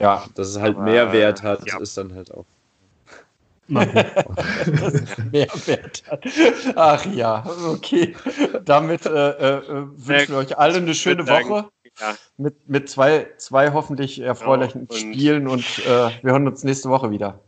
Ja, 0.00 0.24
dass 0.34 0.48
es 0.48 0.58
halt 0.58 0.76
Aber, 0.76 0.84
Mehrwert 0.84 1.42
hat, 1.42 1.66
ja. 1.66 1.78
ist 1.78 1.96
dann 1.96 2.14
halt 2.14 2.32
auch. 2.32 2.44
Mehrwert 3.68 6.02
hat. 6.10 6.26
Ach 6.74 7.04
ja, 7.06 7.44
okay. 7.68 8.14
Damit 8.64 9.04
äh, 9.04 9.30
äh, 9.30 9.62
wünschen 9.66 10.32
wir 10.32 10.38
euch 10.38 10.58
alle 10.58 10.78
eine 10.78 10.94
schöne 10.94 11.26
Woche. 11.26 11.68
Ja. 12.00 12.14
Mit, 12.36 12.68
mit 12.68 12.88
zwei, 12.88 13.26
zwei 13.38 13.72
hoffentlich 13.72 14.20
erfreulichen 14.20 14.88
genau. 14.88 14.94
und 14.94 15.14
Spielen 15.14 15.48
und 15.48 15.64
äh, 15.86 16.10
wir 16.22 16.32
hören 16.32 16.46
uns 16.46 16.64
nächste 16.64 16.90
Woche 16.90 17.10
wieder. 17.10 17.40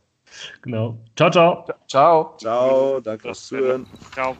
Genau. 0.62 0.98
Ciao, 1.16 1.30
ciao. 1.30 1.66
Ciao. 1.88 2.36
Ciao, 2.38 3.00
danke 3.00 3.22
fürs 3.22 3.46
Zuhören. 3.46 3.86
Ciao. 4.12 4.36